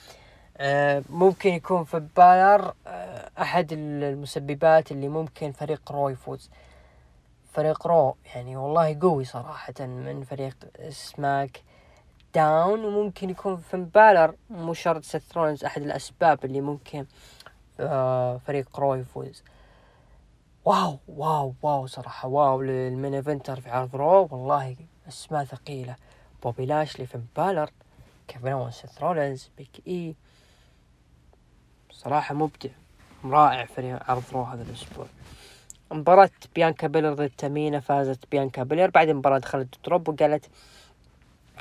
آه، 0.59 1.03
ممكن 1.11 1.51
يكون 1.51 1.85
في 1.85 2.01
بالر 2.17 2.75
آه، 2.87 3.31
أحد 3.41 3.73
المسببات 3.73 4.93
اللي 4.93 5.09
ممكن 5.09 5.53
فريق 5.53 5.93
رو 5.93 6.09
يفوز. 6.09 6.51
فريق 7.53 7.87
Raw 7.87 8.17
يعني 8.35 8.57
والله 8.57 8.99
قوي 9.01 9.25
صراحة 9.25 9.75
من 9.81 10.25
فريق 10.25 10.57
SmackDown. 10.89 12.85
وممكن 12.85 13.31
يكون 13.31 13.57
فين 13.57 13.85
بالر 13.85 14.35
مو 14.51 14.75
شرط 14.75 15.05
أحد 15.65 15.83
الأسباب 15.83 16.45
اللي 16.45 16.61
ممكن 16.61 17.07
فريق 18.47 18.81
Raw 18.81 18.95
يفوز. 18.95 19.43
wow 20.65 20.99
wow 21.09 21.55
wow 21.63 21.87
صراحة 21.87 22.29
wow 22.29 22.63
لل 22.63 22.80
main 22.80 23.15
eventer 23.15 23.61
في 23.61 23.71
عرض 23.71 23.97
Raw. 23.97 24.29
والله 24.31 24.77
أسماء 25.09 25.45
ثقيلة. 25.45 25.97
بوبي 26.43 26.67
لاشلي 26.67 27.07
فين 27.07 27.27
بالر 27.37 27.71
كيفن 28.29 28.49
اونز 28.49 28.71
سيث 28.71 29.49
بيق 29.59 29.83
إي. 29.89 30.15
صراحة 31.91 32.35
مبدع 32.35 32.71
رائع 33.25 33.65
في 33.65 33.99
عرض 34.09 34.25
Raw 34.33 34.43
هذا 34.43 34.63
الأسبوع. 34.63 35.07
مباراة 35.91 36.31
بيانكا 36.55 36.87
بيلير 36.87 37.15
ضد 37.15 37.31
تامينا 37.39 37.81
فازت 37.81 38.31
بيانكا 38.31 38.63
بيلير 38.63 38.91
بعد 38.91 39.09
المباراة 39.09 39.39
دخلت 39.39 39.75
دودروب 39.85 40.09
وقالت 40.09 40.51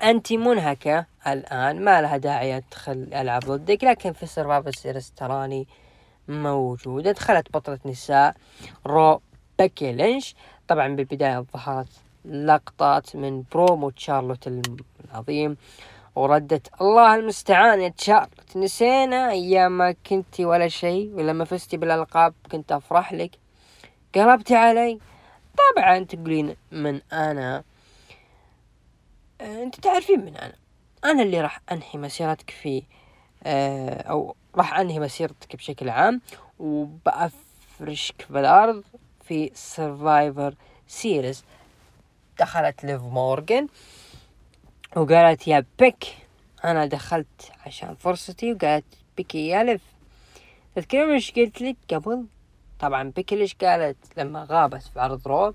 انت 0.04 0.34
منهكة 0.34 1.06
الآن 1.28 1.84
ما 1.86 2.02
لها 2.02 2.18
داعي 2.18 2.58
أدخل 2.58 3.10
ألعب 3.14 3.42
ضدك 3.42 3.84
لكن 3.84 4.14
في 4.14 4.26
Survivor 4.26 4.72
Series 4.72 5.12
تراني 5.12 5.68
موجودة. 6.28 7.12
دخلت 7.12 7.52
بطلة 7.54 7.80
نساء 7.86 8.36
Raw 8.86 9.22
بيكي 9.60 9.92
لينش 9.92 10.36
طبعا 10.68 10.96
بالبداية 10.96 11.46
ظهرت 11.54 11.88
لقطات 12.26 13.16
من 13.16 13.44
برومو 13.52 13.90
تشارلوت 13.90 14.48
العظيم. 15.06 15.58
وردت 16.16 16.82
الله 16.82 17.16
المستعان 17.16 17.82
يا 17.82 17.90
تشارلوت. 17.90 18.58
نسينا 18.58 19.32
أيام 19.32 19.78
ما 19.78 19.92
كنتي 19.92 20.46
ولا 20.46 20.68
شيء 20.68 21.12
ولما 21.14 21.46
فزتي 21.46 21.78
بالألقاب 21.78 22.34
كنت 22.52 22.72
أفرح 22.72 23.14
لك. 23.14 23.32
قلبتي 24.16 24.56
علي. 24.56 25.00
طبعا 25.58 26.00
تقولين 26.00 26.56
من 26.72 27.02
أنا. 27.14 27.64
أنت 29.42 29.76
تعرفين 29.76 30.26
من 30.26 30.36
أنا. 30.38 30.56
أنا 31.06 31.24
اللي 31.24 31.42
راح 31.42 31.62
أنهي 31.72 32.00
مسيرتك 32.00 32.50
في 32.50 32.84
آه، 33.46 34.02
أو 34.02 34.36
راح 34.56 34.80
أنهي 34.80 35.00
مسيرتك 35.00 35.56
بشكل 35.56 35.90
عام 35.90 36.22
وبأفرشك 36.60 38.22
في 38.22 38.40
الأرض 38.40 38.84
في 39.24 39.52
Survivor 39.54 40.56
Series 40.88 41.44
دخلت 42.40 42.86
ليف 42.86 43.02
مورغان 43.02 43.68
وقالت 44.96 45.48
يا 45.48 45.66
بيكي 45.80 46.06
أنا 46.66 46.86
دخلت 46.86 47.52
عشان 47.66 47.96
فرصتي. 47.96 48.54
وقالت 48.54 48.86
بيكي 49.18 49.48
يا 49.48 49.64
ليف 49.64 49.82
تذكرين 50.76 51.12
إيش 51.12 51.32
قلت 51.32 51.62
لك 51.62 51.76
قبل؟ 51.90 52.26
طبعا 52.80 53.12
بيكي 53.16 53.36
ليش 53.36 53.56
قالت 53.56 53.98
لما 54.18 54.48
غابت 54.50 54.82
في 54.84 55.00
عرض 55.00 55.28
رو؟ 55.28 55.54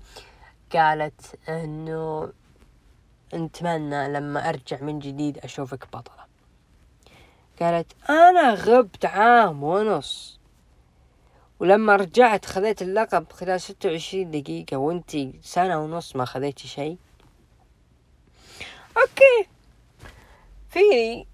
قالت 0.73 1.49
إنه 1.49 2.31
نتمنى 3.33 4.07
لما 4.13 4.49
أرجع 4.49 4.81
من 4.81 4.99
جديد 4.99 5.37
أشوفك 5.37 5.87
بطلة. 5.93 6.20
قالت 7.61 8.09
أنا 8.09 8.53
غبت 8.53 9.05
عام 9.05 9.63
ونص. 9.63 10.39
ولما 11.59 11.95
رجعت 11.95 12.45
خذيت 12.45 12.81
اللقب 12.81 13.31
خلال 13.31 13.61
ستة 13.61 13.89
وعشرين 13.89 14.31
دقيقة 14.31 14.77
وانتي 14.77 15.39
سنة 15.41 15.79
ونص 15.79 16.15
ما 16.15 16.25
خذيتي 16.25 16.67
شيء. 16.67 16.97
Okay. 18.97 19.49
في 20.69 21.25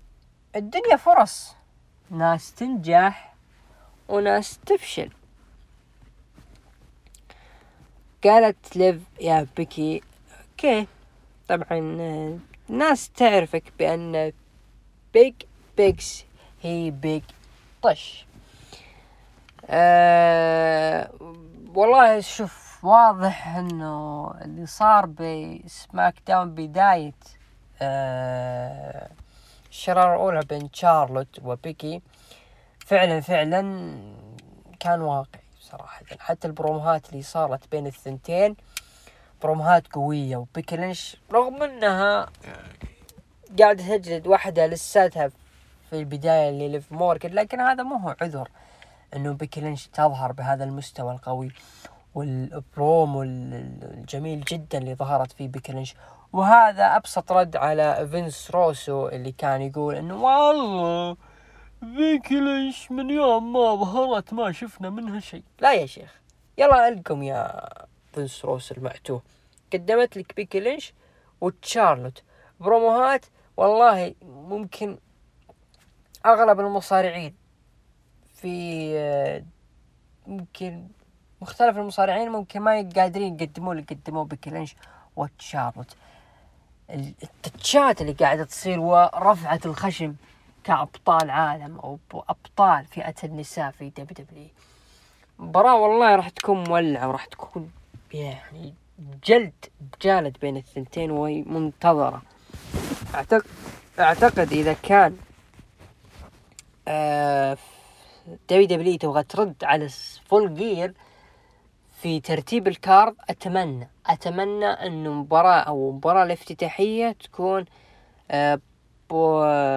الدنيا 0.55 0.95
فرص. 0.95 1.55
ناس 2.09 2.53
تنجح 2.53 3.35
وناس 4.07 4.59
تفشل. 4.65 5.09
قالت 8.23 8.77
ليف 8.77 9.01
يا 9.21 9.47
بيكي 9.57 10.01
okay. 10.51 10.87
طبعا 11.49 11.67
الناس 12.69 13.09
تعرفك 13.09 13.63
بأن 13.79 14.33
Big 15.13 15.33
Becks 15.77 16.25
هي 16.61 16.91
big 16.91 17.23
bitch. 17.81 18.25
أه 19.69 21.09
والله 21.75 22.19
شوف 22.19 22.85
واضح 22.85 23.47
إنه 23.55 24.31
اللي 24.41 24.65
صار 24.65 25.05
ب 25.05 26.13
SmackDown 26.27 26.55
بداية 26.55 27.13
أه 27.81 29.09
الشرارة 29.69 30.15
الأولى 30.15 30.39
بين 30.49 30.69
شارلوت 30.73 31.39
وبيكي 31.43 32.01
فعلا 32.85 33.21
فعلا 33.21 33.61
كان 34.79 35.01
واقعي 35.01 35.41
صراحة. 35.61 36.01
حتى 36.19 36.47
البروموهات 36.47 37.09
اللي 37.09 37.21
صارت 37.23 37.71
بين 37.71 37.87
الثنتين 37.87 38.55
بروموهات 39.41 39.87
قوية 39.93 40.37
وبيكي 40.37 40.75
لينش 40.77 41.17
رغم 41.33 41.63
إنها 41.63 42.29
قاعدة 43.59 43.97
تجلد 43.97 44.27
واحدة 44.27 44.67
لساتها 44.67 45.31
في 45.89 45.99
البداية 45.99 46.49
اللي 46.49 46.67
ليف 46.69 46.91
مورغان 46.91 47.29
لكن 47.29 47.59
هذا 47.59 47.83
مو 47.83 47.95
هو 47.95 48.15
عذر 48.21 48.49
إنه 49.15 49.33
بيكي 49.33 49.61
لينش 49.61 49.87
تظهر 49.87 50.31
بهذا 50.31 50.63
المستوى 50.63 51.13
القوي 51.13 51.51
والبرومو 52.15 53.23
الجميل 53.23 54.41
جدا 54.41 54.77
اللي 54.77 54.95
ظهرت 54.95 55.31
فيه 55.31 55.47
بيكي 55.47 55.71
لينش 55.71 55.95
وهذا 56.33 56.95
أبسط 56.95 57.31
رد 57.31 57.55
على 57.55 58.07
فينس 58.11 58.51
روسو 58.51 59.07
اللي 59.07 59.31
كان 59.31 59.61
يقول 59.61 59.95
إنه 59.95 60.23
والله 60.23 61.17
بيكي 61.81 62.39
لينش 62.39 62.91
من 62.91 63.09
يوم 63.09 63.53
ما 63.53 63.75
ظهرت 63.75 64.33
ما 64.33 64.51
شفنا 64.51 64.89
منها 64.89 65.19
شيء. 65.19 65.43
لا 65.59 65.73
يا 65.73 65.85
شيخ 65.85 66.21
يلا 66.57 66.87
ألقم 66.87 67.23
يا 67.23 67.69
فينس 68.13 68.45
روسو 68.45 68.75
المعتوه 68.75 69.21
قدمت 69.73 70.17
لك 70.17 70.35
بيكي 70.35 70.59
لينش 70.59 70.93
وتشارلوت. 71.41 72.23
بروموهات 72.59 73.25
والله 73.57 74.15
ممكن 74.25 74.97
أغلب 76.27 76.59
المصارعين 76.59 77.35
في 78.33 79.43
ممكن 80.27 80.87
مختلف 81.41 81.77
المصارعين 81.77 82.29
ممكن 82.29 82.61
ما 82.61 82.89
قادرين 82.95 83.39
يقدموا 83.39 83.73
اللي 83.73 83.85
قدموه 83.89 84.23
بيكي 84.23 84.49
لينش 84.49 84.75
وتشارلوت 85.15 85.95
التتشات 86.89 88.01
اللي 88.01 88.13
قاعدة 88.13 88.43
تصير 88.43 88.79
ورفعة 88.79 89.59
الخشم 89.65 90.15
كأبطال 90.63 91.29
عالم 91.29 91.79
أو 91.79 91.99
أبطال 92.13 92.85
فئة 92.85 93.15
النساء 93.23 93.71
في 93.71 93.89
WWE 93.89 94.47
مباراة 95.39 95.75
والله 95.75 96.15
راح 96.15 96.29
تكون 96.29 96.63
مولعة 96.63 97.07
وراح 97.07 97.25
تكون 97.25 97.71
يعني 98.13 98.73
جلد 99.23 99.65
بجلد 99.79 100.37
بين 100.41 100.57
الثنتين 100.57 101.11
وهي 101.11 101.41
منتظرة. 101.41 102.21
أعتقد 103.15 103.45
أعتقد 103.99 104.51
إذا 104.51 104.73
كان 104.73 105.17
WWE 108.49 108.97
تبغى 108.97 109.23
ترد 109.23 109.63
على 109.63 109.89
Full 110.25 110.53
Gear 110.53 110.93
في 112.01 112.19
ترتيب 112.19 112.67
ال 112.67 112.75
card. 112.75 113.15
أتمنى 113.29 113.89
أتمنى 114.05 114.65
انه 114.65 115.13
مباراة 115.13 115.59
أو 115.59 115.91
مباراة 115.91 116.23
الافتتاحية 116.23 117.11
تكون 117.11 117.65
آه 118.31 118.59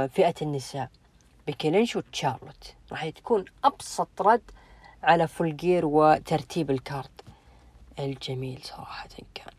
فئة 0.06 0.34
النساء 0.42 0.88
بيكي 1.46 1.68
لينش 1.68 1.96
وتشارلوت. 1.96 2.74
راح 2.92 3.08
تكون 3.08 3.44
أبسط 3.64 4.08
رد 4.20 4.50
على 5.02 5.28
Full 5.28 5.56
Gear 5.56 5.86
وترتيب 5.86 6.70
ال 6.70 6.78
card. 6.78 7.20
الجميل 7.98 8.60
صراحة 8.62 9.08
كان. 9.34 9.54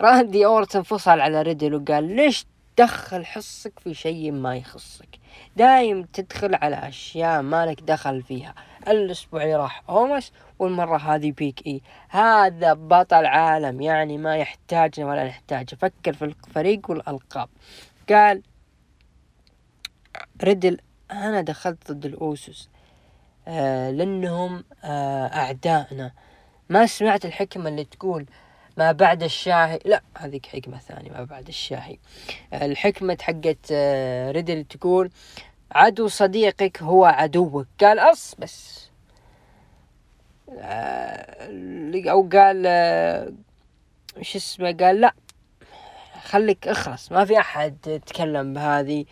راندي 0.00 0.46
أورتن 0.46 0.82
فصل 0.82 1.20
على 1.20 1.42
ريدل 1.42 1.74
وقال 1.74 2.16
ليش 2.16 2.46
تدخل 2.76 3.26
حصك 3.26 3.78
في 3.78 3.94
شيء 3.94 4.32
ما 4.32 4.56
يخصك؟ 4.56 5.19
دايم 5.56 6.02
تدخل 6.02 6.54
على 6.54 6.76
أشياء 6.76 7.42
مالك 7.42 7.80
دخل 7.80 8.22
فيها. 8.22 8.54
الأسبوع 8.88 9.42
اللي 9.42 9.56
راح 9.56 9.82
أومس 9.88 10.32
والمرة 10.58 10.96
هذه 10.96 11.32
بيك 11.32 11.66
إي 11.66 11.82
هذا 12.08 12.72
بطل 12.72 13.26
عالم 13.26 13.80
يعني 13.80 14.18
ما 14.18 14.36
يحتاجنا 14.36 15.06
ولا 15.06 15.24
نحتاجه 15.24 15.74
فكر 15.74 16.12
في 16.12 16.24
الفريق 16.24 16.90
والألقاب. 16.90 17.48
قال 18.08 18.42
ريدل 20.42 20.78
أنا 21.10 21.40
دخلت 21.40 21.92
ضد 21.92 22.06
الأوسوس 22.06 22.68
آه 23.48 23.90
لأنهم 23.90 24.64
آه 24.84 25.26
أعدائنا. 25.26 26.12
ما 26.68 26.86
سمعت 26.86 27.24
الحكمة 27.24 27.68
اللي 27.68 27.84
تقول 27.84 28.26
ما 28.76 28.92
بعد 28.92 29.22
الشاهي. 29.22 29.78
لا 29.84 30.02
هذيك 30.18 30.46
حكمة 30.46 30.78
ثانية 30.78 31.10
ما 31.10 31.24
بعد 31.24 31.48
الشاهي. 31.48 31.98
الحكمة 32.52 33.18
حقت 33.20 33.58
آه، 33.72 34.30
ريدل 34.30 34.64
تقول 34.64 35.10
عدو 35.72 36.08
صديقك 36.08 36.82
هو 36.82 37.04
عدوك. 37.04 37.66
قال 37.80 37.98
أص 37.98 38.34
بس. 38.38 38.90
آه، 40.58 42.10
أو 42.10 42.28
قال 42.32 42.64
آه، 42.66 43.32
شو 44.22 44.38
اسمه 44.38 44.72
قال 44.72 45.00
لا 45.00 45.14
خليك 46.22 46.68
اخرس 46.68 47.12
ما 47.12 47.24
في 47.24 47.38
أحد 47.38 47.76
يتكلم 47.86 48.54
بهذه 48.54 49.04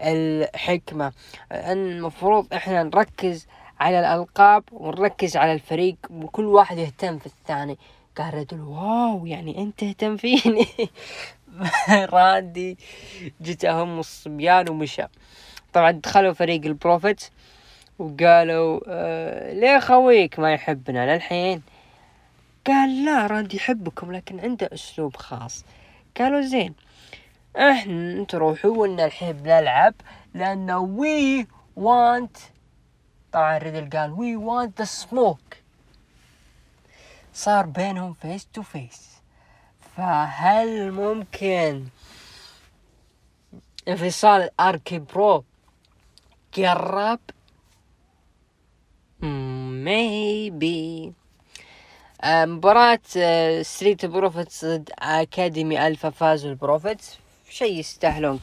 الحكمة. 0.00 1.12
المفروض 1.52 2.54
إحنا 2.54 2.82
نركز 2.82 3.46
على 3.80 4.00
الألقاب 4.00 4.64
ونركز 4.72 5.36
على 5.36 5.52
الفريق 5.52 5.96
وكل 6.10 6.44
واحد 6.44 6.78
يهتم 6.78 7.18
في 7.18 7.26
الثاني. 7.26 7.78
قال 8.18 8.34
ريدل 8.34 8.60
wow 8.60 9.26
يعني 9.26 9.62
أنت 9.62 9.80
تهتم 9.80 10.16
فيني. 10.16 10.66
راندي 12.14 12.78
جته 13.40 13.64
أم 13.64 13.98
الصبيان 13.98 14.68
ومشى. 14.68 15.02
طبعا 15.72 15.90
دخلوا 15.90 16.32
فريق 16.32 16.64
ال 16.64 16.72
Profits 16.72 17.24
وقالوا 17.98 18.80
آه 18.88 19.52
ليه 19.52 19.78
خويك 19.78 20.38
ما 20.38 20.52
يحبنا 20.52 21.14
للحين؟ 21.14 21.62
قال 22.66 23.04
لا 23.04 23.26
راندي 23.26 23.56
يحبكم 23.56 24.12
لكن 24.12 24.40
عنده 24.40 24.70
أسلوب 24.72 25.16
خاص. 25.16 25.64
قالوا 26.20 26.40
زين 26.40 26.74
إحنا 27.56 28.24
تروحوا 28.24 28.76
ولنا 28.76 29.04
الحين 29.04 29.32
بنلعب 29.32 29.94
لأنه 30.34 30.78
we 30.78 31.46
want 31.76 32.36
طبعا 33.32 33.58
ريدل 33.58 33.98
قال 33.98 34.12
we 34.12 34.36
want 34.36 34.78
the 34.78 34.84
smoke 34.84 35.40
صار 37.36 37.66
بينهم 37.66 38.12
face 38.12 38.46
to 38.52 38.62
face 38.62 39.16
فهل 39.96 40.92
ممكن 40.92 41.86
انفصال 43.88 44.50
RK-Bro 44.60 45.44
قرب 46.56 47.20
maybe 49.84 51.12
مباراة 52.24 53.00
Street 53.62 54.06
Profits 54.06 54.64
ضد 54.64 54.90
Academy 54.98 55.86
Alpha 55.86 56.10
فازوا 56.10 56.50
ال 56.50 56.58
Profits. 56.58 57.18
شيء 57.50 57.78
يستاهلون 57.78 58.40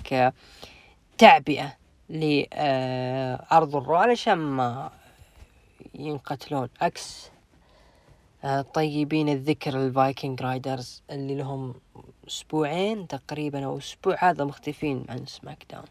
كتعبئة 1.17 1.73
لعرض 2.09 3.75
الرو 3.75 3.95
علشان 3.95 4.37
ما 4.37 4.91
ينقتلون. 5.93 6.69
عكس 6.81 7.25
آه، 7.27 7.32
طيبين 8.73 9.29
الذكر 9.29 9.85
الفايكنج 9.85 10.41
رايدرز 10.41 11.01
اللي 11.11 11.35
لهم 11.35 11.73
أسبوعين 12.27 13.07
تقريبا 13.07 13.65
أو 13.65 13.77
أسبوع 13.77 14.29
هذا 14.29 14.43
مختفين 14.43 15.05
عن 15.09 15.25
سماك 15.25 15.65
داون 15.71 15.85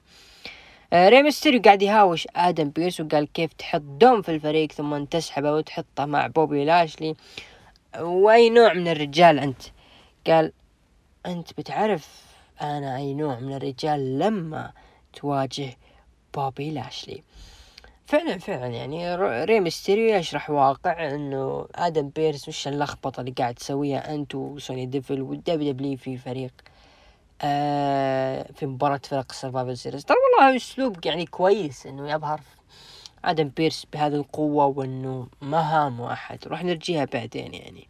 آه، 0.92 1.09
ريمستيريو 1.09 1.62
قاعد 1.62 1.82
يهاوش 1.82 2.28
آدم 2.36 2.70
بيرس 2.70 3.00
وقال 3.00 3.32
كيف 3.32 3.53
تحط 3.53 3.80
دوم 3.80 4.22
في 4.22 4.28
الفريق 4.28 4.72
ثم 4.72 5.05
تسحبه 5.05 5.53
وتحطه 5.53 6.05
مع 6.05 6.26
بوبي 6.26 6.64
لاشلي. 6.64 7.14
وأي 7.98 8.50
نوع 8.50 8.72
من 8.72 8.88
الرجال 8.88 9.38
أنت؟ 9.38 9.62
قال 10.26 10.53
أنت 11.26 11.53
بتعرف 11.59 12.22
أنا 12.62 12.96
أي 12.96 13.14
نوع 13.14 13.38
من 13.38 13.55
الرجال 13.55 14.18
لما 14.18 14.72
تواجه 15.12 15.76
بوبي 16.34 16.70
لاشلي. 16.70 17.22
فعلا 18.13 18.39
فعلا 18.39 18.67
يعني 18.67 19.17
ري 19.45 19.61
ميستيريو 19.61 20.17
يشرح 20.17 20.51
واقع 20.51 21.15
إنه 21.15 21.67
آدم 21.75 22.09
بيرس 22.09 22.49
وش 22.49 22.69
اللخبطة 22.69 23.21
اللي 23.21 23.31
قاعد 23.39 23.55
تسويها 23.55 24.15
أنت 24.15 24.35
وسوني 24.35 24.87
ديفل 24.87 25.23
والدبليو 25.23 25.73
دبليو 25.73 25.97
في 25.97 26.17
فريق 26.17 26.53
آه 27.43 28.47
في 28.55 28.67
مباراة 28.67 29.01
فرق 29.05 29.33
سرفايفل 29.33 29.77
سيريز 29.77 30.05
ترى 30.05 30.17
والله 30.17 30.57
أسلوب 30.57 31.07
يعني 31.07 31.27
كويس 31.27 31.87
إنه 31.87 32.11
يظهر 32.11 32.41
آدم 33.25 33.49
بيرس 33.57 33.87
بهذه 33.93 34.15
القوة 34.15 34.67
وإنه 34.67 35.27
ما 35.43 35.61
هامه 35.61 36.13
أحد. 36.13 36.39
راح 36.47 36.65
نرجيها 36.65 37.05
بعدين 37.05 37.55
يعني. 37.55 37.89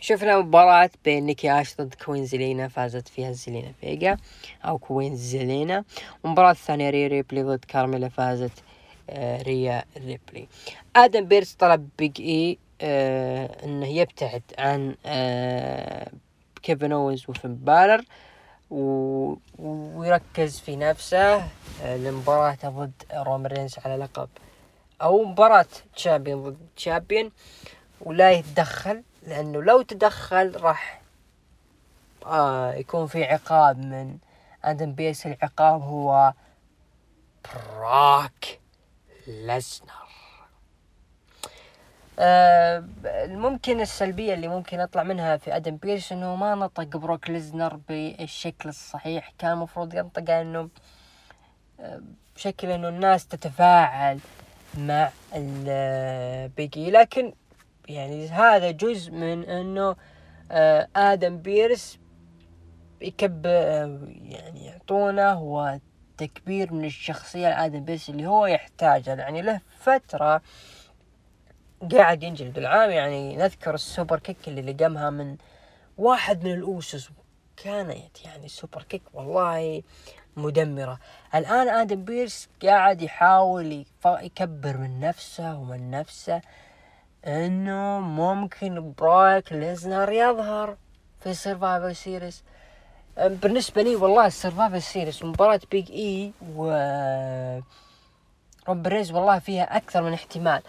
شفنا 0.00 0.38
مباراة 0.38 0.90
بين 1.04 1.26
نيكي 1.26 1.60
آش 1.60 1.76
ضد 1.76 1.94
كوين 1.94 2.26
زلينا 2.26 2.68
فازت 2.68 3.08
فيها 3.08 3.32
زلينا 3.32 3.72
فيجا 3.80 4.16
أو 4.64 4.78
كوين 4.78 5.16
زلينا 5.16 5.84
المباراة 6.24 6.50
الثانية 6.50 6.90
ريا 6.90 7.08
ريبلي 7.08 7.42
ضد 7.42 7.64
كارميلا 7.64 8.08
فازت 8.08 8.52
ريا 9.42 9.84
ريبلي. 9.96 10.48
آدم 10.96 11.24
بيرس 11.24 11.54
طلب 11.54 11.88
بيج 11.98 12.20
اي 12.20 12.58
آه 12.80 13.64
إنه 13.64 13.86
يبتعد 13.86 14.42
عن 14.58 14.96
آه 15.06 16.10
كيفن 16.62 16.92
اوينز 16.92 17.24
وفين 17.28 17.54
بالر. 17.54 18.04
ويركز 18.70 20.60
في 20.60 20.76
نفسه 20.76 21.36
آه، 21.82 21.96
لمباراته 21.96 22.68
ضد 22.68 22.92
رومان 23.14 23.46
رينز 23.46 23.78
على 23.84 23.96
لقب. 23.96 24.28
أو 25.02 25.24
مباراة 25.24 25.66
champion 25.96 26.42
ضد 26.42 26.58
champion 26.76 27.30
ولا 28.00 28.32
يتدخل 28.32 29.02
لأنه 29.26 29.62
لو 29.62 29.82
تدخل 29.82 30.60
راح 30.60 31.02
يكون 32.76 33.06
في 33.06 33.24
عقاب 33.24 33.78
من 33.78 34.18
آدم 34.64 34.92
بيرس 34.92 35.26
العقاب 35.26 35.82
هو 35.82 36.32
بروك. 37.44 38.60
ليزنر 39.28 40.08
آه 42.18 42.84
ممكن 43.26 43.80
السلبية 43.80 44.34
اللي 44.34 44.48
ممكن 44.48 44.80
أطلع 44.80 45.02
منها 45.02 45.36
في 45.36 45.56
أدم 45.56 45.76
بيرس 45.76 46.12
إنه 46.12 46.36
ما 46.36 46.54
نطق 46.54 46.96
بروك 46.96 47.30
ليزنر 47.30 47.76
بالشكل 47.76 48.68
الصحيح. 48.68 49.32
كان 49.38 49.52
المفروض 49.52 49.94
ينطق 49.94 50.30
إنه 50.30 50.68
آه 51.80 52.02
بشكل 52.36 52.70
إنه 52.70 52.88
الناس 52.88 53.26
تتفاعل 53.26 54.18
مع 54.78 55.10
البيجي 55.34 56.90
لكن 56.90 57.32
يعني 57.88 58.28
هذا 58.28 58.70
جزء 58.70 59.12
من 59.12 59.44
إنه 59.44 59.96
آه 60.50 60.88
آدم 60.96 61.38
بيرس 61.38 61.98
يكب 63.00 63.46
يعني 63.46 64.66
يعطونا 64.66 65.32
هو 66.20 66.26
تكبير 66.26 66.72
من 66.72 66.84
الشخصية 66.84 67.48
لآدم 67.48 67.84
بيرس 67.84 68.10
اللي 68.10 68.26
هو 68.26 68.46
يحتاجها. 68.46 69.14
يعني 69.14 69.42
له 69.42 69.60
فترة 69.78 70.42
قاعد 71.92 72.22
ينجلد 72.22 72.58
العام 72.58 72.90
يعني 72.90 73.36
نذكر 73.36 73.74
ال 73.74 73.81
super 73.81 74.18
kick 74.18 74.48
اللي 74.48 74.72
لقمها 74.72 75.10
من 75.10 75.36
واحد 75.98 76.44
من 76.44 76.52
الأوسس 76.54 77.10
كانت 77.56 78.24
يعني 78.24 78.48
super 78.48 78.82
kick 78.82 79.02
والله 79.14 79.82
مدمرة. 80.36 80.98
الآن 81.34 81.68
آدم 81.68 82.04
بيرس 82.04 82.48
قاعد 82.62 83.02
يحاول 83.02 83.84
يكبر 84.06 84.76
من 84.76 85.00
نفسه 85.00 85.58
ومن 85.58 85.90
نفسه 85.90 86.42
إنه 87.26 88.00
ممكن 88.00 88.92
بروك 88.98 89.52
ليزنر 89.52 90.12
يظهر 90.12 90.76
في 91.20 91.34
سرفايفر 91.34 91.92
سيريس 91.92 92.44
بالنسبة 93.26 93.82
لي 93.82 93.96
والله 93.96 94.26
السرفايفر 94.26 94.78
سيريس 94.78 95.24
مباراة 95.24 95.60
بيج 95.70 95.90
اي 95.92 96.32
و 96.56 96.64
رومان 98.68 98.86
رينز 98.86 99.12
والله 99.12 99.38
فيها 99.38 99.76
أكثر 99.76 100.02
من 100.02 100.12
احتمال. 100.12 100.62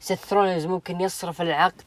سيث 0.00 0.32
ممكن 0.66 1.00
يصرف 1.00 1.42
العقد 1.42 1.82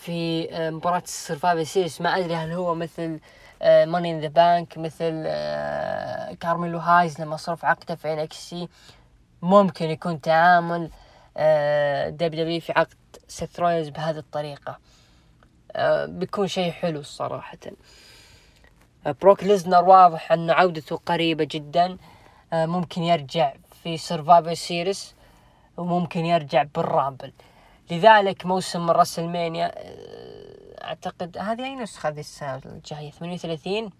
في 0.00 0.48
مباراة 0.52 1.02
السرفايفر 1.02 1.64
سيريس 1.64 2.00
ما 2.00 2.18
أدري 2.18 2.34
هل 2.34 2.52
هو 2.52 2.74
مثل 2.74 3.20
Money 3.62 4.10
in 4.10 4.20
the 4.20 4.28
Bank 4.28 4.78
مثل 4.78 5.22
كارميلو 6.40 6.78
هايز 6.78 7.20
لما 7.20 7.36
صرف 7.36 7.64
عقده 7.64 7.94
في 7.94 8.12
NXT 8.12 8.68
ممكن 9.42 9.90
يكون 9.90 10.20
تعامل 10.20 10.84
دب 10.86 10.92
آه، 11.36 12.08
دبليو 12.08 12.60
في 12.60 12.72
عقد 12.72 12.96
سيث 13.28 13.60
بهذه 13.60 14.18
الطريقة. 14.18 14.78
بيكون 16.06 16.48
شيء 16.48 16.72
حلو 16.72 17.02
صراحة 17.02 17.58
بروك 19.06 19.44
ليزنر 19.44 19.84
واضح 19.84 20.32
أن 20.32 20.50
عودته 20.50 20.96
قريبة 20.96 21.48
جدا. 21.50 21.96
ممكن 22.52 23.02
يرجع 23.02 23.52
في 23.82 23.96
سرفايفر 23.96 24.54
سيريس 24.54 25.14
وممكن 25.76 26.26
يرجع 26.26 26.62
بالرامبل. 26.62 27.32
لذلك 27.90 28.46
موسم 28.46 28.90
راسلمانيا 28.90 29.72
آه، 29.76 30.84
أعتقد 30.84 31.38
هذه 31.38 31.64
أي 31.64 31.74
نسخة 31.74 32.08
هذه 32.08 32.20
السنة 32.20 32.60
الجاية؟ 32.66 33.10
38 33.10 33.90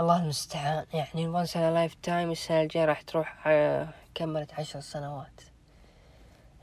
الله 0.00 0.22
المستعان. 0.22 0.86
يعني 0.94 1.28
وان 1.28 1.46
سنة 1.46 1.70
لايف 1.70 1.94
تايم 1.94 2.30
السنة 2.30 2.62
الجاية 2.62 2.84
راح 2.84 3.00
تروح 3.00 3.44
آه، 3.46 3.88
كملت 4.14 4.54
عشر 4.54 4.80
سنوات. 4.80 5.40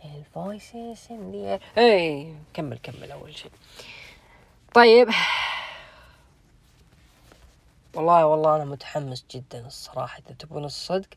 الفويسز 0.05 1.07
ان 1.11 1.32
ذا 1.32 1.59
اي 1.78 2.34
كمل 2.53 2.78
كمل 2.84 3.11
أول 3.11 3.38
شيء. 3.38 3.51
طيب. 4.74 5.09
والله 7.95 8.26
والله 8.26 8.55
أنا 8.55 8.65
متحمس 8.65 9.26
جدا 9.32 9.67
الصراحة. 9.67 10.20
إذا 10.20 10.36
تبون 10.39 10.65
الصدق 10.65 11.07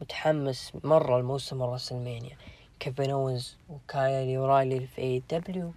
متحمس 0.00 0.72
مرة 0.84 1.20
لموسم 1.20 1.62
الرسلمانيا 1.62 2.36
كيفن 2.80 3.10
اوينز 3.10 3.56
وكايل 3.68 4.38
اورايلي 4.38 4.86
في 4.86 5.02
AEW 5.02 5.72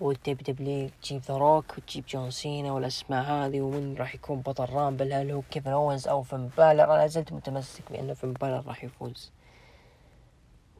والدب 0.00 0.36
دبليو 0.36 0.90
تجيب 1.02 1.22
ذا 1.22 1.36
روك 1.36 1.64
وتجيب 1.78 2.04
جون 2.06 2.30
سينا 2.30 2.72
والأسماء 2.72 3.24
هذه 3.24 3.60
ومن 3.60 3.96
راح 3.98 4.14
يكون 4.14 4.40
بطل 4.40 4.64
رامبل 4.72 5.12
هل 5.12 5.30
هو 5.30 5.42
كيفن 5.50 5.70
اوينز 5.70 6.08
أو 6.08 6.22
فين 6.22 6.48
بالر؟ 6.58 6.94
أنا 6.94 7.06
زلت 7.06 7.32
متمسك 7.32 7.92
بانه 7.92 8.14
فين 8.14 8.32
بالر 8.32 8.62
راح 8.66 8.84
يفوز. 8.84 9.30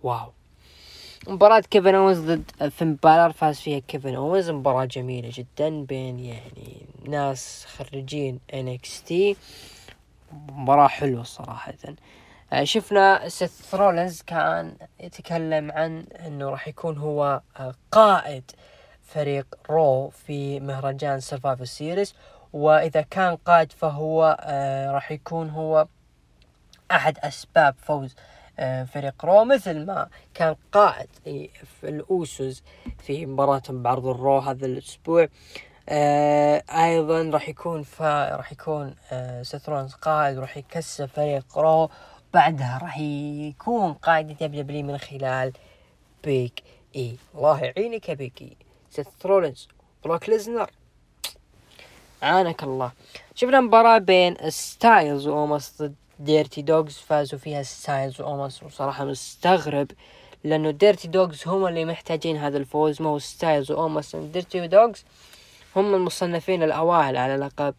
واو. 0.03 0.33
مباراة 1.29 1.61
كيفن 1.61 1.95
اوينز 1.95 2.19
ضد 2.19 2.69
فين 2.69 2.95
بالر 2.95 3.33
فاز 3.33 3.61
فيها 3.61 3.79
كيفن 3.79 4.15
اوينز 4.15 4.51
مباراة 4.51 4.85
جميلة 4.85 5.31
جدا 5.33 5.85
بين 5.85 6.19
يعني 6.19 6.87
ناس 7.09 7.67
خريجين 7.67 8.41
NXT 8.53 9.13
مباراة 10.33 10.89
حلوة 10.89 11.23
صراحة. 11.23 11.75
آه، 12.53 12.65
شفنا 12.65 13.29
سيث 13.29 13.75
رولنز 13.75 14.23
كان 14.23 14.77
يتكلم 15.01 15.73
عن 15.73 16.05
إنه 16.27 16.51
راح 16.51 16.69
يكون 16.69 16.99
هو 16.99 17.41
آه، 17.57 17.75
قائد 17.91 18.51
فريق 19.03 19.47
رو 19.71 20.09
في 20.09 20.61
مهرجان 20.61 21.21
سرفايفر 21.21 21.65
سيريس 21.65 22.15
وإذا 22.53 23.03
كان 23.03 23.37
قائد 23.37 23.73
فهو 23.73 24.37
آه، 24.41 24.91
راح 24.91 25.13
يكون 25.13 25.51
هو 25.51 25.87
أحد 26.91 27.19
أسباب 27.19 27.75
فوز 27.79 28.15
فريق 28.93 29.25
رو 29.25 29.45
مثل 29.45 29.87
ما 29.87 30.09
كان 30.35 30.57
قائد 30.73 31.09
في 31.81 31.89
الأوسوس 31.89 32.63
في 32.99 33.27
مباراتهم 33.27 33.83
بعرض 33.83 34.07
الرو 34.07 34.39
هذا 34.39 34.67
الأسبوع. 34.67 35.29
آه 35.89 36.63
أيضا 36.71 37.23
راح 37.23 37.49
يكون 37.49 37.83
فا 37.83 38.37
راح 38.37 38.53
يكون 38.53 38.95
آه 39.13 39.43
سيث 39.43 39.66
رولنز 39.66 39.95
قائد 39.95 40.39
وراح 40.39 40.57
يكسب 40.57 41.07
فريق 41.07 41.59
رو. 41.59 41.91
بعدها 42.35 42.79
راح 42.83 42.99
يكون 42.99 43.93
قائد 43.93 44.27
دبليو 44.27 44.87
من 44.87 44.99
خلال 44.99 45.53
بيج 46.25 46.63
إي. 46.97 47.17
الله 47.35 47.61
يعينك 47.61 48.09
يا 48.09 48.15
بيج 48.15 48.43
إي. 48.43 48.57
سيث 48.91 49.07
رولينز 49.27 49.69
بروك 50.05 50.29
ليزنر. 50.29 50.71
عانك 52.23 52.63
الله. 52.63 52.93
شفنا 53.35 53.61
مباراة 53.61 53.99
بين 53.99 54.37
ستايلز 54.51 55.27
وأوماس 55.27 55.83
ضد 55.83 55.95
ديرتي 56.19 56.63
دوغز 56.63 56.93
فازوا 56.93 57.39
فيها 57.39 57.63
ستايلز 57.63 58.21
واوماس 58.21 58.63
وصراحة 58.63 59.05
مستغرب 59.05 59.91
لأنه 60.45 60.71
ديرتي 60.71 61.09
دوغز 61.09 61.49
هم 61.49 61.67
اللي 61.67 61.85
محتاجين 61.85 62.37
هذا 62.37 62.59
الفوز 62.59 63.03
ما 63.03 63.09
هو 63.09 63.19
ستايلز 63.19 63.71
واوماس 63.71 64.17
ديرتي 64.17 64.67
دوغز 64.67 65.05
هم 65.77 65.95
المصنفين 65.95 66.63
الأوائل 66.63 67.17
على 67.17 67.37
لقب 67.37 67.75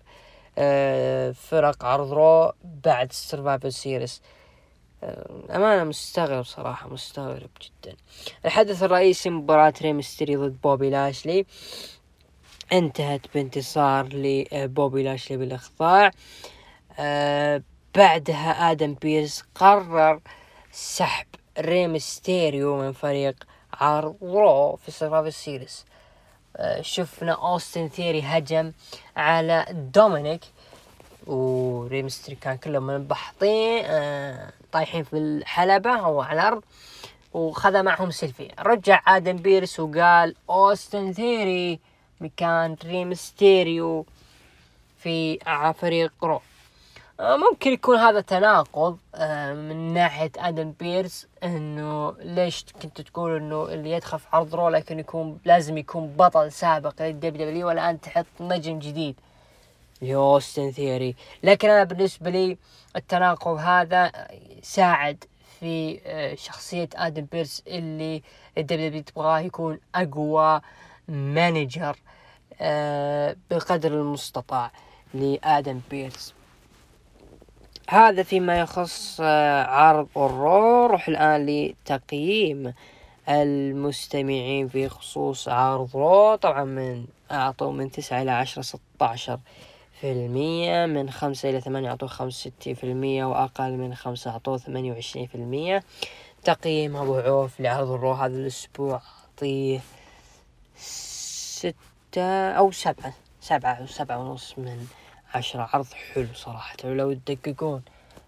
آه، 0.57 1.31
فرق 1.31 1.85
عرض 1.85 2.13
رو 2.13 2.53
بعد 2.63 3.09
السرفايفل 3.09 3.73
سيريس 3.73 4.21
أمانة 5.49 5.83
مستغرب 5.83 6.45
صراحة 6.45 6.89
مستغرب 6.89 7.49
جدا. 7.61 7.95
الحدث 8.45 8.83
الرئيسي 8.83 9.29
مباراة 9.29 9.73
ريمستيريو 9.81 10.35
ضد 10.35 10.61
بوبي 10.61 10.89
لاشلي 10.89 11.45
انتهت 12.73 13.21
بانتصار 13.33 14.07
لبوبي 14.13 15.03
لاشلي 15.03 15.37
بالإخضاع. 15.37 16.11
أه 16.99 17.63
بعدها 17.95 18.71
آدم 18.71 18.93
بيرس 18.93 19.43
قرر 19.55 20.19
سحب 20.71 21.27
ريمستيريو 21.59 22.77
من 22.77 22.91
فريق 22.91 23.35
عرض 23.73 24.15
Raw 24.21 24.75
في 24.75 24.91
Survivor 24.91 25.27
Series. 25.27 25.85
أه 26.57 26.81
شفنا 26.81 27.31
أوستن 27.31 27.87
ثيوري 27.87 28.21
هجم 28.21 28.71
على 29.17 29.65
دومينيك 29.69 30.41
وريمستيريو 31.27 32.35
كان 32.35 32.57
كلهم 32.57 32.87
منبحطين 32.87 33.85
أه 33.85 34.51
طايحين 34.71 35.03
في 35.03 35.17
الحلبة 35.17 35.95
أو 35.95 36.21
على 36.21 36.41
الأرض 36.41 36.63
وخذ 37.33 37.83
معهم 37.83 38.11
سيلفي. 38.11 38.51
رجع 38.59 39.01
آدم 39.07 39.37
بيرس 39.37 39.79
وقال 39.79 40.35
أوستن 40.49 41.13
ثيوري 41.13 41.79
مكان 42.21 42.77
ريمستيريو 42.85 44.05
في 44.99 45.39
فريق 45.81 46.13
Raw. 46.23 46.35
آه، 46.35 46.52
ممكن 47.19 47.71
يكون 47.71 47.97
هذا 47.97 48.21
تناقض 48.21 48.97
آه، 49.15 49.53
من 49.53 49.93
ناحية 49.93 50.31
آدم 50.37 50.73
بيرس 50.79 51.27
إنه 51.43 52.15
ليش 52.19 52.65
كنت 52.81 53.01
تقول 53.01 53.35
إنه 53.35 53.63
اللي 53.63 53.91
يدخل 53.91 54.19
في 54.19 54.27
عرض 54.33 54.55
Raw 54.55 54.69
لكن 54.69 54.99
يكون 54.99 55.39
لازم 55.45 55.77
يكون 55.77 56.07
بطل 56.07 56.51
سابق 56.51 57.01
لل 57.01 57.47
WWE 57.47 57.67
والآن 57.67 58.01
تحط 58.01 58.25
نجم 58.39 58.79
جديد. 58.79 59.15
أوستن 60.01 60.71
ثيوري 60.71 61.15
لكن 61.43 61.69
أنا 61.69 61.83
بالنسبة 61.83 62.29
لي 62.29 62.57
التناقض 62.95 63.57
هذا 63.57 64.11
ساعد 64.61 65.23
في 65.59 65.99
آه، 66.05 66.35
شخصية 66.35 66.89
آدم 66.95 67.25
بيرس 67.31 67.63
اللي 67.67 68.23
ال 68.57 68.87
WWE 68.87 69.03
تبغاه 69.03 69.39
يكون 69.39 69.79
أقوى 69.95 70.61
manager 71.07 71.97
بقدر 73.51 73.93
المستطاع 73.93 74.71
لآدم 75.13 75.81
بيرس. 75.91 76.33
هذا 77.89 78.23
فيما 78.23 78.59
يخص 78.59 79.17
آه، 79.21 79.63
عرض 79.63 80.07
ال 80.17 80.35
Raw 80.35 80.87
نروح 80.87 81.07
الآن 81.07 81.45
لتقييم 81.45 82.73
المستمعين 83.29 84.67
في 84.67 84.89
خصوص 84.89 85.47
عرض 85.47 85.89
Raw 85.95 86.35
طبعا 86.35 86.63
من 86.63 87.05
أعطوا 87.31 87.71
من 87.71 87.91
تسعة 87.91 88.21
إلى 88.21 88.31
عشرة 88.31 88.61
ستاشر 88.61 89.39
في 90.01 90.11
المية. 90.11 90.85
من 90.85 91.09
خمسة 91.09 91.49
إلى 91.49 91.61
ثمانية 91.61 91.89
أعطوه 91.89 92.09
خمسة 92.09 92.51
وستين 92.51 92.75
في 92.75 92.83
المية 92.83 93.25
وأقل 93.25 93.71
من 93.71 93.95
خمسة 93.95 94.31
أعطوه 94.31 94.57
ثمانية 94.57 94.91
وعشرين 94.91 95.27
في 95.27 95.35
المية. 95.35 95.83
تقييم 96.43 96.95
أبو 96.95 97.15
عوف 97.15 97.59
لعرض 97.59 97.91
ال 97.91 97.96
Raw 97.96 98.11
هذا 98.11 98.37
الأسبوع 98.37 99.01
أعطيه 99.33 99.79
ستة 100.77 102.51
أو 102.51 102.71
سبعة 102.71 103.13
سبعة 103.41 103.73
أو 103.73 103.85
سبعة 103.85 104.17
ونص 104.19 104.53
من 104.57 104.87
عشرة 105.33 105.69
عرض 105.73 105.87
حلو 105.93 106.27
صراحة 106.33 106.77
ولو 106.83 107.11
يدققون 107.11 107.81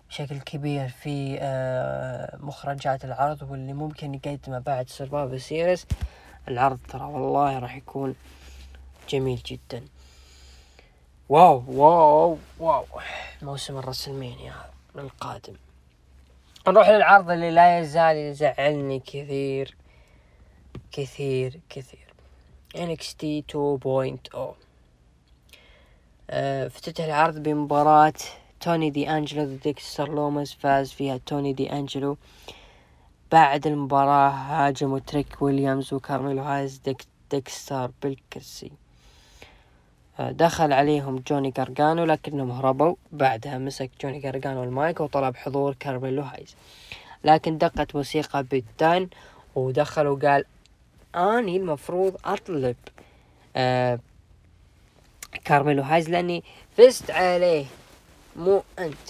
بشكل 0.10 0.40
كبير 0.40 0.90
في 0.90 1.38
آه، 1.42 2.38
مخرجات 2.38 3.06
العرض 3.06 3.42
واللي 3.42 3.74
ممكن 3.74 4.14
يقدمه 4.14 4.60
بعد 4.60 4.90
Survivor 4.90 5.38
Series 5.38 5.86
العرض 6.48 6.80
ترى 6.90 7.04
والله 7.04 7.60
راح 7.60 7.76
يكون 7.76 8.16
جميل 9.10 9.42
جدا. 9.46 9.84
واو 11.30 11.64
واو 11.68 12.38
واو 12.60 12.86
موسم 13.42 13.78
ال 13.78 13.84
WrestleMania 13.84 14.54
القادم 14.96 15.56
نروح 16.68 16.90
للعرض 16.90 17.30
اللي 17.32 17.52
لا 17.52 17.80
يزال 17.80 18.16
يزعلني 18.16 19.00
كثير 19.00 19.76
كثير 20.92 21.60
كثير. 21.70 22.06
NXT 22.76 23.24
2.0 23.52 24.36
آه، 24.36 24.56
افتتح 26.30 27.04
العرض 27.04 27.44
بمباراة 27.44 28.14
توني 28.62 28.90
دي 28.90 29.10
أنجلو 29.10 29.44
ضد 29.44 29.60
ديكستر 29.64 30.10
لوماس 30.10 30.54
فاز 30.54 30.92
فيها 30.92 31.18
توني 31.26 31.54
دي 31.54 31.72
أنجلو. 31.72 32.18
بعد 33.32 33.68
المباراة 33.68 34.30
هاجموا 34.30 35.00
تريك 35.00 35.42
ويليامز 35.42 35.94
وكارميلو 35.94 36.42
هايز 36.42 36.78
ديك 36.78 37.02
ديكستر 37.32 37.92
بالكرسي 38.04 38.72
آه، 40.20 40.32
دخل 40.32 40.74
عليهم 40.74 41.24
جوني 41.28 41.52
جارجانو 41.52 42.04
لكنهم 42.06 42.52
هربوا. 42.52 42.96
بعدها 43.12 43.58
مسك 43.58 43.92
جوني 44.02 44.20
جارجانو 44.20 44.64
المايك 44.64 45.00
وطلب 45.00 45.36
حضور 45.36 45.74
كارميلو 45.80 46.22
هايز 46.22 46.56
لكن 47.24 47.58
دقت 47.58 47.96
موسيقى 47.96 48.44
بيت 48.44 48.84
دان 48.84 49.10
ودخل 49.56 50.08
وقال 50.08 50.46
أنا 51.16 51.58
المفروض 51.58 52.18
أطلب. 52.26 52.76
آه 53.56 54.00
كارميلو 55.46 55.84
هايز 55.84 56.10
لأني 56.10 56.44
فزت 56.78 57.12
عليه 57.12 57.66
مو 58.36 58.64
أنت. 58.80 59.10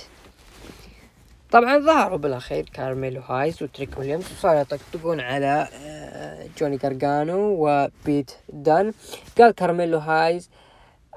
طبعا 1.52 1.80
ظهروا 1.80 2.18
بالأخير 2.18 2.69
كارميلو 2.73 3.22
هايز 3.22 3.64
وتريك 3.64 3.97
ويليامز 3.97 4.31
وصاروا 4.31 4.61
يطقطقون 4.61 5.19
على 5.19 5.68
آه، 5.73 6.47
جوني 6.57 6.77
جارجانو 6.77 7.56
وبيت 7.60 8.31
دان. 8.49 8.93
قال 9.38 9.52
كارميلو 9.52 9.97
هايز 9.97 10.49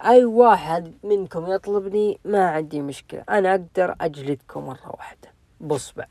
أي 0.04 0.24
واحد 0.24 0.92
منكم 1.04 1.50
يطلبني 1.52 2.18
ما 2.24 2.48
عندي 2.50 2.80
مشكلة 2.80 3.24
أنا 3.30 3.50
أقدر 3.50 3.94
أجلدكم 4.00 4.66
مرة 4.66 4.90
واحدة 4.98 5.28
بصبع. 5.60 6.04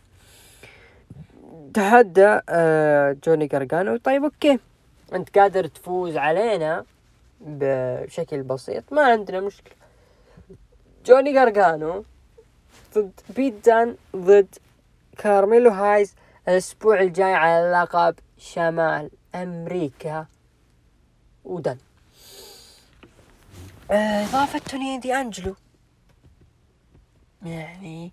تحدى 1.73 2.39
آه، 2.49 3.17
جوني 3.25 3.47
جارجانو 3.47 3.97
طيب 3.97 4.23
okay 4.23 4.59
أنت 5.13 5.39
قادر 5.39 5.67
تفوز 5.67 6.17
علينا. 6.17 6.85
بشكل 7.41 8.43
بسيط 8.43 8.93
ما 8.93 9.03
عندنا 9.03 9.39
مشكلة. 9.39 9.75
جوني 11.05 11.33
جارجانو 11.33 12.05
ضد 12.95 13.19
بيت 13.29 13.65
دان 13.65 13.97
ضد 14.15 14.55
كارميلو 15.17 15.71
هايز 15.71 16.15
الأسبوع 16.47 17.01
الجاي 17.01 17.33
على 17.33 17.71
لقب 17.71 18.15
شمال 18.37 19.11
أمريكا 19.35 20.25
ودن. 21.45 21.77
إضافة 23.91 24.59
توني 24.59 24.97
دي 24.97 25.15
أنجلو. 25.15 25.55
يعني 27.45 28.11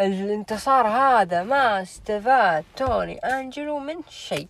الانتصار 0.00 0.86
هذا 0.86 1.42
ما 1.42 1.82
استفاد 1.82 2.64
توني 2.76 3.18
أنجلو 3.18 3.78
من 3.78 4.02
شيء. 4.08 4.48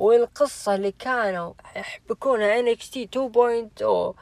والقصة 0.00 0.74
اللي 0.74 0.92
كانوا 0.92 1.52
يحبكونها 1.76 2.62
NXT 2.62 3.06
2.0 3.16 4.14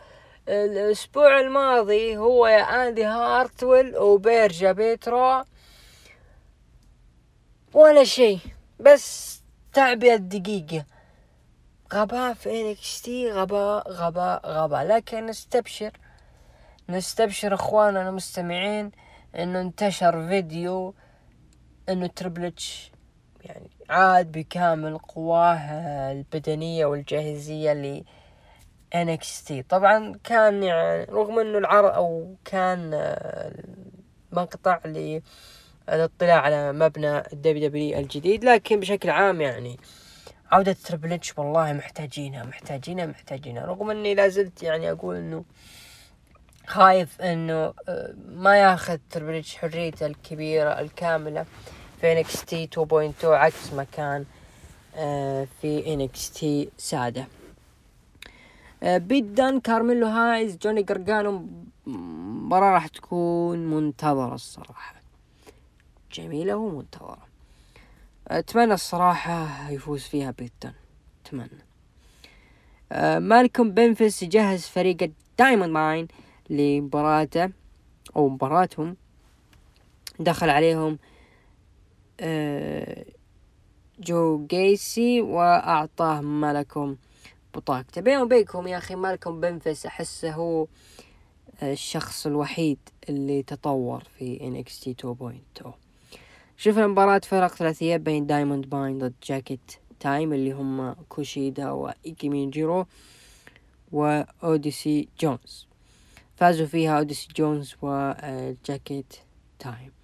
الأسبوع 0.48 1.40
الماضي 1.40 2.16
هو 2.16 2.46
يا 2.46 2.88
إندي 2.88 3.04
هارتويل 3.04 3.96
وبيرشيا 3.96 4.72
بيروتا 4.72 5.44
ولا 7.74 8.04
شيء 8.04 8.38
بس 8.80 9.38
تعبئة 9.72 10.16
دقيقة. 10.16 10.84
غباء 11.94 12.34
في 12.34 12.74
NXT 12.74 13.08
غباء 13.34 13.90
غباء 13.90 14.46
غباء. 14.46 14.86
لكن 14.86 15.26
نستبشر. 15.26 15.92
نستبشر 16.88 17.54
أخواننا 17.54 18.08
المستمعين 18.08 18.90
إنه 19.34 19.60
انتشر 19.60 20.28
فيديو 20.28 20.94
إنه 21.88 22.06
Triple 22.06 22.80
H 22.80 22.92
يعني 23.44 23.77
عاد 23.90 24.32
بكامل 24.32 24.98
قواه 24.98 25.58
البدنية 26.12 26.86
والجاهزية 26.86 27.72
ل 27.72 28.04
NXT 28.94 29.52
طبعا 29.68 30.12
كان 30.24 30.62
يعني 30.62 31.04
رغم 31.04 31.38
إنه 31.38 31.58
العرض 31.58 31.94
أو 31.94 32.36
كان 32.44 32.90
مقطع 34.32 34.80
للاطلاع 34.84 36.40
على 36.40 36.72
مبنى 36.72 37.18
ال 37.18 37.68
WWE 37.68 37.98
الجديد 37.98 38.44
لكن 38.44 38.80
بشكل 38.80 39.10
عام 39.10 39.40
يعني 39.40 39.76
عودة 40.52 40.72
Triple 40.72 41.12
H 41.12 41.38
والله 41.38 41.72
محتاجينها 41.72 42.44
محتاجينها 42.44 43.06
محتاجينها. 43.06 43.64
رغم 43.64 43.90
إني 43.90 44.14
لازلت 44.14 44.62
يعني 44.62 44.90
أقول 44.90 45.16
إنه 45.16 45.44
خايف 46.66 47.20
إنه 47.20 47.74
آه، 47.88 48.14
ما 48.28 48.56
ياخذ 48.56 48.98
Triple 49.10 49.34
H 49.34 49.56
حريته 49.56 50.06
الكبيرة 50.06 50.80
الكاملة. 50.80 51.46
في 52.00 52.12
NXT 52.12 52.66
2.0 52.66 53.24
عكس 53.24 53.72
ما 53.72 53.84
كان 53.92 54.24
آه، 54.96 55.46
في 55.60 55.94
NXT 55.94 56.68
سادة. 56.78 57.26
آه، 58.82 58.98
بيت 58.98 59.36
دان 59.36 59.60
كارميلو 59.60 60.06
هايز 60.06 60.56
جوني 60.56 60.82
جارجانو 60.82 61.46
مباراة 61.86 62.70
راح 62.70 62.86
تكون 62.86 63.58
منتظرة 63.58 64.34
الصراحة. 64.34 64.94
جميلة 66.12 66.56
ومنتظرة. 66.56 67.26
أتمنى 68.28 68.74
الصراحة 68.74 69.70
يفوز 69.70 70.02
فيها 70.02 70.30
بيت 70.30 70.56
دان 70.56 70.72
أتمنى. 71.26 71.64
آه، 72.92 73.18
مالكوم 73.18 73.70
بيفنز 73.70 74.22
يجهز 74.22 74.66
فريق 74.66 74.96
ال 75.02 75.11
Diamond 75.11 75.72
Mine 75.72 76.08
لمباراته 76.50 77.50
أو 78.16 78.28
مباراتهم 78.28 78.96
دخل 80.20 80.50
عليهم 80.50 80.98
جو 84.00 84.46
غيسي 84.46 85.20
وأعطاه 85.20 86.20
مالكوم 86.20 86.96
بطاقته 87.54 88.00
بيني 88.00 88.22
وبينكم 88.22 88.66
يا 88.66 88.78
أخي 88.78 88.94
مالكوم 88.94 89.40
بيفنز 89.40 89.86
أحسه 89.86 90.32
هو 90.32 90.66
الشخص 91.62 92.26
الوحيد 92.26 92.78
اللي 93.08 93.42
تطور 93.42 94.02
في 94.18 94.38
NXT 94.38 95.04
2.0 95.62 95.68
شفنا 96.56 96.86
مباراة 96.86 97.18
فرق 97.18 97.54
ثلاثية 97.54 97.96
بين 97.96 98.26
Diamond 98.26 98.68
Mine 98.68 98.98
ضد 98.98 99.14
Jacket 99.22 99.72
Time 100.00 100.32
اللي 100.32 100.52
هم 100.52 100.92
كوشيدا 100.92 101.70
وإيكيمين 101.70 102.50
جيرو 102.50 102.86
وأوديسي 103.92 105.08
جونز. 105.20 105.68
فازوا 106.36 106.66
فيها 106.66 106.98
أوديسي 106.98 107.28
جونز 107.36 107.74
و 107.82 108.01
Jacket 108.01 109.14
Time. 109.58 109.97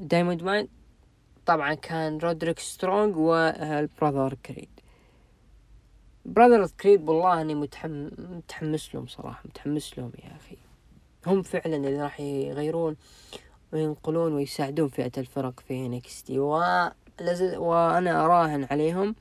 Diamond 0.00 0.42
Mine 0.42 0.68
طبعا 1.46 1.74
كان 1.74 2.18
رودريك 2.18 2.58
سترونج 2.58 3.16
وال 3.16 3.42
Brother 3.42 4.34
Creed. 4.46 4.68
Brother 6.24 6.66
Creed 6.80 7.08
والله 7.08 7.40
إني 7.40 7.54
متحم... 7.54 8.08
متحمس 8.18 8.94
لهم 8.94 9.06
صراحة 9.06 9.42
متحمس 9.44 9.98
لهم 9.98 10.12
يا 10.24 10.36
أخي. 10.36 10.56
هم 11.26 11.42
فعلا 11.42 11.76
اللي 11.76 12.02
راح 12.02 12.20
يغيرون 12.20 12.96
وينقلون 13.72 14.32
ويساعدون 14.32 14.88
فئة 14.88 15.12
الفرق 15.18 15.60
في 15.60 15.86
NXT 15.86 16.38
و... 16.38 16.50
وأنا 17.56 18.24
أراهن 18.24 18.66
عليهم 18.70 19.14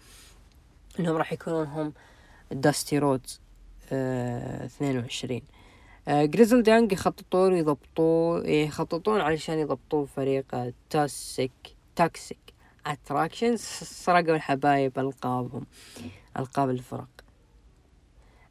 إنهم 1.00 1.16
راح 1.18 1.34
يكونون 1.34 1.68
هم 1.68 1.94
داستي 2.52 3.00
رودز 3.00 3.42
اثنين 3.92 4.98
وعشرين. 4.98 5.42
Grizzled 6.08 6.64
Young 6.64 6.92
يخططون 6.92 7.54
ويضبطون 7.54 8.46
يخططون 8.46 9.22
علشان 9.22 9.60
يضبطون 9.60 10.06
فريق 10.06 10.74
تاسك 10.90 11.52
Toxic 11.96 12.40
Attractions 12.86 13.60
سرقوا 13.60 14.36
الحبايب 14.36 15.00
ألقابهم 15.00 15.66
ألقاب 16.38 16.70
الفرق. 16.70 17.08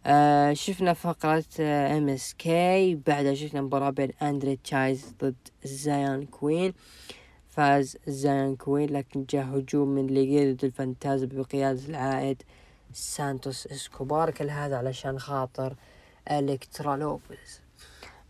آه 0.06 0.52
شفنا 0.52 0.92
فقرة 0.92 1.44
MSK 1.60 2.94
بعدها 2.94 3.34
شفنا 3.34 3.60
مباراة 3.60 3.90
بين 3.90 4.10
أندري 4.22 4.56
تشايز 4.56 5.14
ضد 5.24 5.48
زايان 5.64 6.26
كوين. 6.26 6.72
فاز 7.48 7.96
زايان 8.06 8.56
كوين 8.56 8.90
لكن 8.90 9.24
جاء 9.30 9.44
هجوم 9.44 9.88
من 9.88 10.06
ليجي 10.06 10.52
ضد 10.52 10.64
الفانتاز 10.64 11.24
بقيادة 11.24 11.88
العائد 11.88 12.42
سانتوس 12.92 13.66
إسكوبار. 13.66 14.30
كل 14.30 14.50
هذا 14.50 14.76
علشان 14.76 15.18
خاطر 15.18 15.74
الكترا 16.30 16.96
لوبيز 16.96 17.60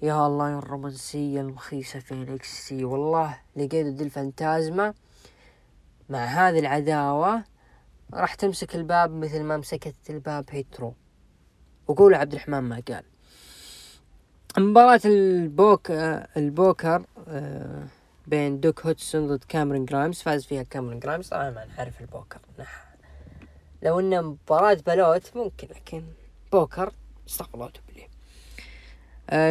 يا 0.03 0.27
الله 0.27 0.59
الرومانسية 0.59 1.41
المخيسة 1.41 1.99
في 1.99 2.15
انكسي 2.15 2.85
والله 2.85 3.41
لقيت 3.57 3.87
ضد 3.87 4.01
الفانتازما 4.01 4.95
مع 6.09 6.25
هذه 6.25 6.59
العداوة 6.59 7.45
راح 8.15 8.35
تمسك 8.35 8.75
الباب 8.75 9.11
مثل 9.11 9.43
ما 9.43 9.57
مسكت 9.57 9.95
الباب 10.11 10.45
هيترو. 10.51 10.95
وقول 11.89 12.15
عبد 12.15 12.33
الرحمن 12.33 12.59
ما 12.59 12.83
قال. 12.89 13.03
مباراة 14.59 15.01
البوك 15.05 15.91
البوكر 16.37 17.05
آه، 17.29 17.87
بين 18.27 18.61
دوك 18.61 18.87
هدسون 18.87 19.29
ضد 19.29 19.45
كاميرون 19.45 19.85
جرايمز. 19.85 20.23
فاز 20.23 20.45
فيها 20.45 20.63
كاميرون 20.63 20.99
جرايمز. 20.99 21.29
طبعا 21.29 21.51
ما 21.51 21.65
نعرف 21.65 22.01
البوكر. 22.01 22.41
لو 23.83 24.01
انه 24.01 24.21
مباراة 24.21 24.79
بلوت 24.87 25.37
ممكن 25.37 25.69
لكن 25.69 26.05
بوكر 26.53 26.93
استغفر 27.29 27.73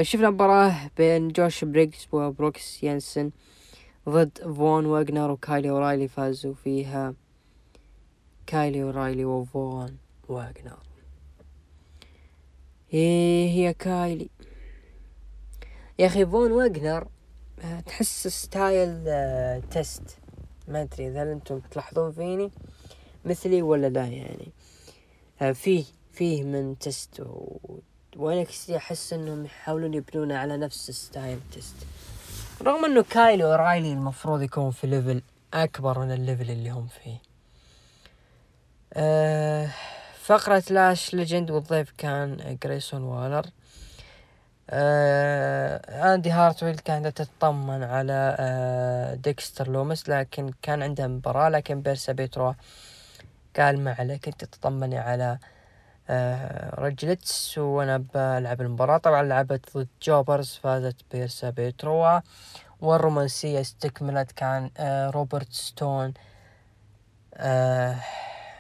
شفنا 0.02 0.30
مباراة 0.30 0.92
بين 0.98 1.28
جوش 1.28 1.64
بريجز 1.64 2.08
وبروكس 2.14 2.84
جينسن 2.84 3.32
ضد 4.10 4.54
فون 4.56 4.86
واجنر 4.86 5.32
وكايلي 5.32 5.70
أورايلي 5.70 6.08
فازوا 6.08 6.54
فيها. 6.54 7.14
كايلي 8.48 8.84
أورايلي 8.84 9.26
وفون 9.26 9.98
واجنر 10.30 10.80
إيه 12.94 13.50
هي 13.50 13.74
كايلي. 13.74 14.30
يا 16.00 16.06
أخي 16.06 16.26
فون 16.26 16.52
واجنر 16.52 17.08
آه، 17.64 17.80
تحس 17.80 18.28
style 18.28 19.04
آه 19.08 19.60
تيست. 19.60 20.18
ما 20.68 20.82
أدري 20.82 21.08
إذا 21.08 21.32
أنتم 21.34 21.60
تلاحظون 21.60 22.12
فيني؟ 22.12 22.52
مثلي 23.26 23.62
ولا 23.62 23.88
لا 23.88 24.06
يعني. 24.06 24.52
آه 25.42 25.52
فيه 25.52 25.84
فيه 26.12 26.44
من 26.44 26.78
تيست 26.78 27.20
و... 27.20 27.58
واكس 28.18 28.70
احس 28.70 29.14
انهم 29.14 29.46
يحاولون 29.46 29.94
يبنونه 29.94 30.38
على 30.38 30.58
نفس 30.58 30.92
style 30.92 31.40
تيست 31.52 31.76
رغم 32.62 32.86
انه 32.86 33.06
كايلي 33.10 33.44
أورايلي 33.44 33.94
المفروض 33.94 34.42
يكون 34.42 34.72
في 34.72 34.88
level 34.88 35.22
أكبر 35.54 36.00
من 36.00 36.12
الليفل 36.12 36.52
اللي 36.52 36.70
هم 36.70 36.88
فيه. 36.88 37.18
آه 38.94 39.70
فقرة 40.22 40.64
لاش 40.70 41.14
ليجند 41.14 41.52
والضيف 41.52 41.92
كان 41.98 42.58
جريسون 42.64 43.04
والر 43.04 43.46
آه 44.70 46.14
اندي 46.14 46.32
هارتويل 46.32 46.76
كانت 46.80 47.22
تطمن 47.22 47.84
على 47.84 48.36
آه 48.40 49.14
ديكستر 49.14 49.72
لومس 49.72 50.10
لكن 50.10 50.52
كان 50.62 50.84
عندها 50.84 51.08
مباراة 51.08 51.50
لكن 51.50 51.82
بيرسا 51.82 52.14
بيترو 52.14 52.56
قال 53.58 53.80
ما 53.84 53.96
عليك 54.00 54.28
أنت 54.28 54.46
تطمني 54.46 54.98
على 54.98 55.24
آه 55.24 55.57
رجلتس 56.80 57.58
وأنا 57.58 57.98
بلعب 57.98 58.62
المباراة. 58.62 58.98
طبعا 58.98 59.24
لعبت 59.24 59.78
ضد 59.78 59.88
جوبرز 60.02 60.60
فازت 60.64 60.96
بيرسا 61.12 61.50
بيترو 61.50 62.22
والرومانسية 62.82 63.62
استكملت 63.62 64.32
كان 64.32 64.72
آه 64.78 65.10
روبرت 65.10 65.54
ستون 65.54 66.14
آه 67.34 67.96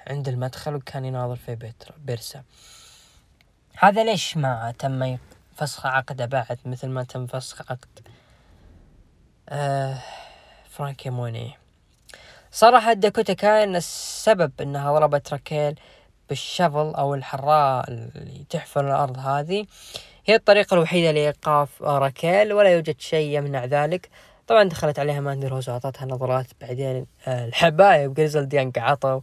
عند 0.08 0.28
المدخل 0.28 0.76
وكان 0.76 1.06
يناظر 1.06 1.36
في 1.36 1.74
بيرسا. 1.98 2.44
هذا 3.78 4.04
ليش 4.04 4.38
ما 4.38 4.74
تم 4.80 5.18
فسخ 5.56 5.86
عقده 5.86 6.26
بعد 6.26 6.58
مثل 6.66 6.88
ما 6.88 7.04
تم 7.04 7.28
فسخ 7.28 7.72
عقد 7.72 8.00
آه 9.50 9.98
فرانكي 10.70 11.10
موني. 11.10 11.58
صراحة 12.52 12.94
داكوتا 12.94 13.34
كان 13.34 13.76
السبب 13.76 14.52
إنها 14.62 14.94
ضربت 14.94 15.34
راكيل 15.34 15.80
بالشفل 16.30 16.94
أو 16.96 17.16
الحراثة 17.16 17.90
اللي 17.90 18.46
تحفر 18.50 18.88
الأرض 18.88 19.18
هذه 19.18 19.66
هي 20.26 20.36
الطريقة 20.36 20.74
الوحيدة 20.74 21.12
لإيقاف 21.12 21.84
راكيل 21.84 22.54
ولا 22.54 22.70
يوجد 22.70 23.00
شيء 23.00 23.38
يمنع 23.38 23.66
ذلك. 23.66 24.10
طبعا 24.48 24.64
دخلت 24.64 25.00
عليها 25.00 25.20
ماندي 25.20 25.48
روز 25.48 25.70
وأعطتها 25.70 26.06
نظرات 26.06 26.46
بعدين 26.62 27.06
آه، 27.28 27.46
الحبايب 27.46 28.14
جريزل 28.14 28.48
ديانج 28.48 28.80
عطوا 28.80 29.20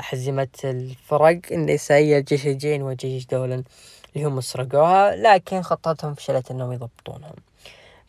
حزمة 0.00 0.48
الفرق 0.64 1.40
النسائية 1.52 2.18
الجيش 2.18 2.46
الجين 2.46 2.82
وجيش 2.82 3.26
دولن 3.26 3.64
اللي 4.16 4.26
هم 4.26 4.40
سرقوها 4.40 5.16
لكن 5.16 5.62
خطتهم 5.62 6.14
فشلت 6.14 6.50
إنهم 6.50 6.72
يضبطونهم 6.72 7.34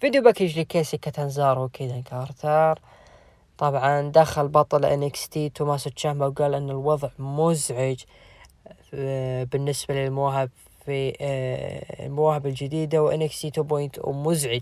فيديو 0.01 0.23
باكج 0.23 0.59
لكيسي 0.59 0.97
كاتانزارو 0.97 1.63
وكيدا 1.63 2.01
كارتر 2.01 2.79
طبعا 3.57 4.01
دخل 4.01 4.47
بطل 4.47 4.85
انكستي 4.85 5.49
توماسو 5.49 5.89
تشامبا 5.89 6.25
وقال 6.25 6.53
إن 6.53 6.69
الوضع 6.69 7.09
مزعج 7.19 8.03
آه، 8.93 9.43
بالنسبة 9.43 9.93
للمواهب 9.93 10.49
في 10.85 11.13
آه، 11.21 12.05
المواهب 12.05 12.45
الجديدة 12.47 13.03
وانكستي 13.03 13.47
2 13.47 13.89
ومزعج 13.97 14.61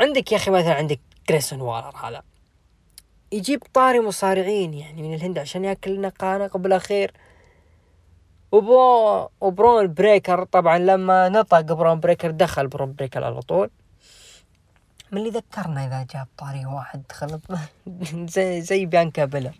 عندك 0.00 0.32
يا 0.32 0.36
أخي 0.36 0.50
مثلا 0.50 0.74
عندك 0.74 1.00
جريسون 1.28 1.60
وارر 1.60 1.96
هذا. 1.96 2.22
يجيب 3.32 3.62
طاري 3.74 4.00
مصارعين 4.00 4.74
يعني 4.74 5.02
من 5.02 5.14
الهند 5.14 5.38
عشان 5.38 5.64
يأكل 5.64 5.90
لنا 5.94 6.08
قانق 6.08 6.56
بالاخير 6.56 7.12
وبو 8.52 9.28
وبرون 9.40 9.94
بريكر 9.94 10.44
طبعا 10.44 10.78
لما 10.78 11.28
نطق 11.28 11.60
برون 11.60 12.00
بريكر 12.00 12.30
دخل 12.30 12.66
برون 12.68 12.92
بريكر 12.92 13.24
على 13.24 13.40
طول. 13.40 13.70
من 15.12 15.18
اللي 15.18 15.30
ذكرنا 15.30 15.86
إذا 15.86 16.06
جاب 16.14 16.26
طاري 16.38 16.66
واحد 16.66 17.02
دخل 17.08 17.40
زي 18.34 18.60
زي 18.60 18.86
بيانكا 18.86 19.24
بيلر 19.24 19.54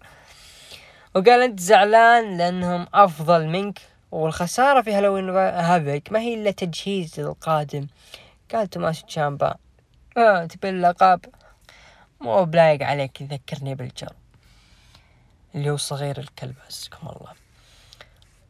وقال 1.14 1.42
أنت 1.42 1.60
زعلان 1.60 2.38
لأنهم 2.38 2.86
أفضل 2.94 3.46
منك 3.48 3.80
والخسارة 4.12 4.82
في 4.82 4.94
Halloween 4.94 5.30
Havoc 5.30 6.08
ما 6.10 6.20
هي 6.20 6.34
إلا 6.34 6.50
تجهيز 6.50 7.20
للقادم. 7.20 7.86
قال 8.52 8.70
توماس 8.70 9.02
تشامبا. 9.02 9.54
آه 10.16 10.44
تبي 10.46 10.68
اللقب 10.68 11.20
مو 12.20 12.44
بلايق 12.44 12.82
عليك 12.82 13.20
يذكرني 13.20 13.74
بالجرو 13.74 14.16
اللي 15.54 15.70
هو 15.70 15.76
صغير 15.76 16.18
الكلب 16.18 16.54
عزكم 16.66 17.08
الله. 17.08 17.32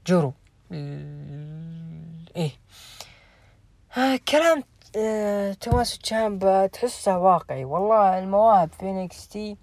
جرو. 0.07 0.35
إيه. 2.37 2.51
آه 3.97 4.20
كلام 4.29 4.65
توماس 5.60 5.98
تشامبا 5.98 6.66
تحسه 6.66 7.19
واقعي. 7.19 7.64
والله 7.64 8.19
المواهب 8.19 8.73
في 8.73 8.90
NXT 8.91 9.57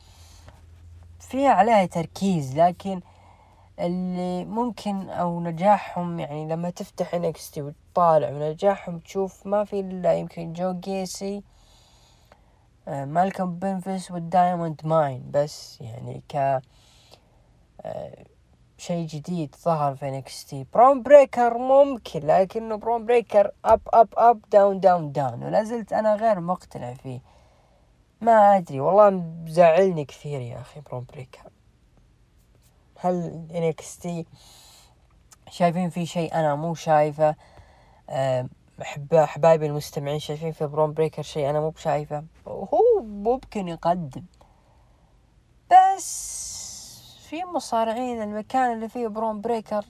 فيها 1.20 1.50
عليها 1.50 1.86
تركيز 1.86 2.56
لكن 2.60 3.02
اللي 3.80 4.46
ممكن 4.46 5.10
أو 5.10 5.40
نجاحهم 5.42 6.20
يعني 6.20 6.48
لما 6.48 6.70
تفتح 6.70 7.14
انكس 7.14 7.52
تي 7.52 7.62
وتطالع 7.62 8.30
ونجاحهم 8.30 9.00
تشوف 9.00 9.48
ما 9.48 9.64
في 9.64 9.80
إلا 9.80 10.14
يمكن 10.14 10.54
جو 10.54 10.74
جيسي 10.80 11.44
آه، 12.88 13.06
مالكم 13.06 13.56
بنفس 13.60 14.12
والدايموند 14.12 14.82
ماين 14.84 15.32
بس 15.32 15.82
يعني 15.82 16.22
ك 16.30 16.62
آه، 17.82 18.26
شيء 18.80 19.08
جديد 19.08 19.56
ظهر 19.64 19.96
في 19.96 20.12
نكستي 20.12 20.66
برون 20.74 21.04
بريكر 21.04 21.58
ممكن 21.58 22.20
لكنه 22.28 22.76
برون 22.76 23.06
بريكر 23.06 23.52
اب 23.66 23.82
اب 23.88 24.08
اب 24.18 24.42
داون 24.52 24.80
داون 24.80 25.12
داون 25.12 25.44
ولا 25.44 25.64
زلت 25.64 25.94
أنا 25.94 26.16
غير 26.16 26.40
مقتنع 26.40 26.94
فيه. 26.94 27.20
ما 28.22 28.58
أدري 28.58 28.80
والله 28.80 29.10
مزعلني 29.10 30.06
كثير 30.06 30.42
يا 30.42 30.60
أخي 30.60 30.82
برون 30.82 31.06
بريكر 31.14 31.50
هل 32.96 33.48
NXT 33.56 34.26
شايفين 35.50 35.90
في 35.90 36.06
شيء؟ 36.06 36.34
أنا 36.34 36.56
مو 36.56 36.74
شايفه. 36.74 37.36
أه 38.10 38.50
حبايبي 39.14 39.66
المستمعين 39.66 40.20
شايفين 40.20 40.52
في 40.52 40.68
برون 40.68 40.94
بريكر 40.94 41.22
شيء 41.22 41.50
أنا 41.50 41.60
مو 41.60 41.70
بشايفه. 41.70 42.24
هو 42.48 43.02
ممكن 43.04 43.68
يقدم. 43.68 44.24
بس 45.72 46.49
في 47.30 47.46
مصارعين 47.46 48.22
المكان 48.22 48.74
اللي 48.74 48.90
فيه 48.90 49.08
برون 49.08 49.42
بريكر 49.42 49.86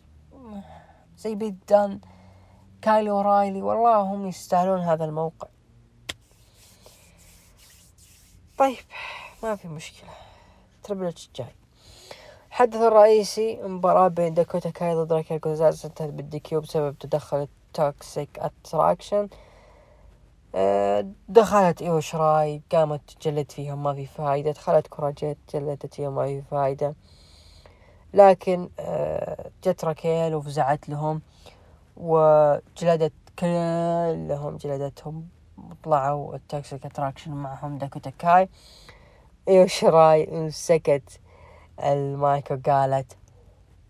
زي 1.17 1.35
بيت 1.35 1.55
دان 1.69 1.99
كايلي 2.81 3.09
اورايلي 3.09 3.61
والله 3.61 3.97
هم 3.97 4.27
يستاهلون 4.27 4.79
هذا 4.79 5.05
الموقع. 5.05 5.47
طيب 8.57 8.77
ما 9.43 9.55
في 9.55 9.67
مشكلة. 9.67 10.09
trouble 10.83 11.13
جاي. 11.35 11.55
الحدث 12.47 12.75
الرئيسي 12.75 13.61
مباراة 13.63 14.07
بين 14.07 14.33
داكوتا 14.33 14.69
كاي 14.69 14.95
ضد 14.95 15.13
راكيل 15.13 15.39
جونزاليس 15.39 15.85
انتهت 15.85 16.09
بال 16.09 16.35
DQ 16.35 16.61
بسبب 16.61 16.97
تدخل 16.99 17.47
ال 17.67 17.79
Toxic 17.79 18.39
Attraction. 18.39 19.29
آه، 20.55 21.05
دخلت 21.29 21.81
إيو 21.81 21.99
شراي 21.99 22.61
قامت 22.71 23.01
تجلد 23.11 23.51
فيهم 23.51 23.83
ما 23.83 23.93
في 23.93 24.05
فايدة 24.05 24.51
دخلت 24.51 24.87
كورا 24.87 25.12
جيد 25.12 25.37
جلدت 25.53 25.95
فيهم 25.95 26.15
ما 26.15 26.25
في 26.25 26.41
فايدة. 26.41 26.95
لكن 28.13 28.69
آه، 28.79 29.49
جت 29.63 29.85
راكيل 29.85 30.35
وفزعت 30.35 30.89
لهم 30.89 31.21
وجلدت 31.97 33.13
كلهم 33.39 34.57
جلدتهم 34.57 35.27
وطلعوا 35.57 36.35
ال 36.35 36.43
Toxic 36.43 36.85
Attraction 36.85 37.31
معهم 37.31 37.77
داكوتا 37.77 38.09
كاي 38.19 38.49
إيو 39.47 39.67
شيراي 39.67 40.27
مسكت 40.31 41.19
المايك 41.83 42.51
وقالت 42.51 43.17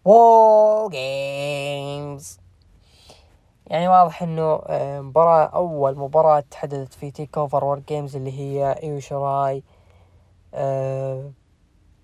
WarGames 0.05 2.39
يعني 3.67 3.87
واضح 3.87 4.23
إنه 4.23 4.61
آه، 4.67 5.01
مباراة 5.01 5.45
أول 5.45 5.97
مباراة 5.97 6.39
تحدثت 6.39 6.93
في 6.93 7.11
TakeOver 7.11 7.63
WarGames 7.63 8.15
اللي 8.15 8.39
هي 8.39 8.71
إيو 8.83 8.99
شيراي 8.99 9.63
أه 10.53 11.31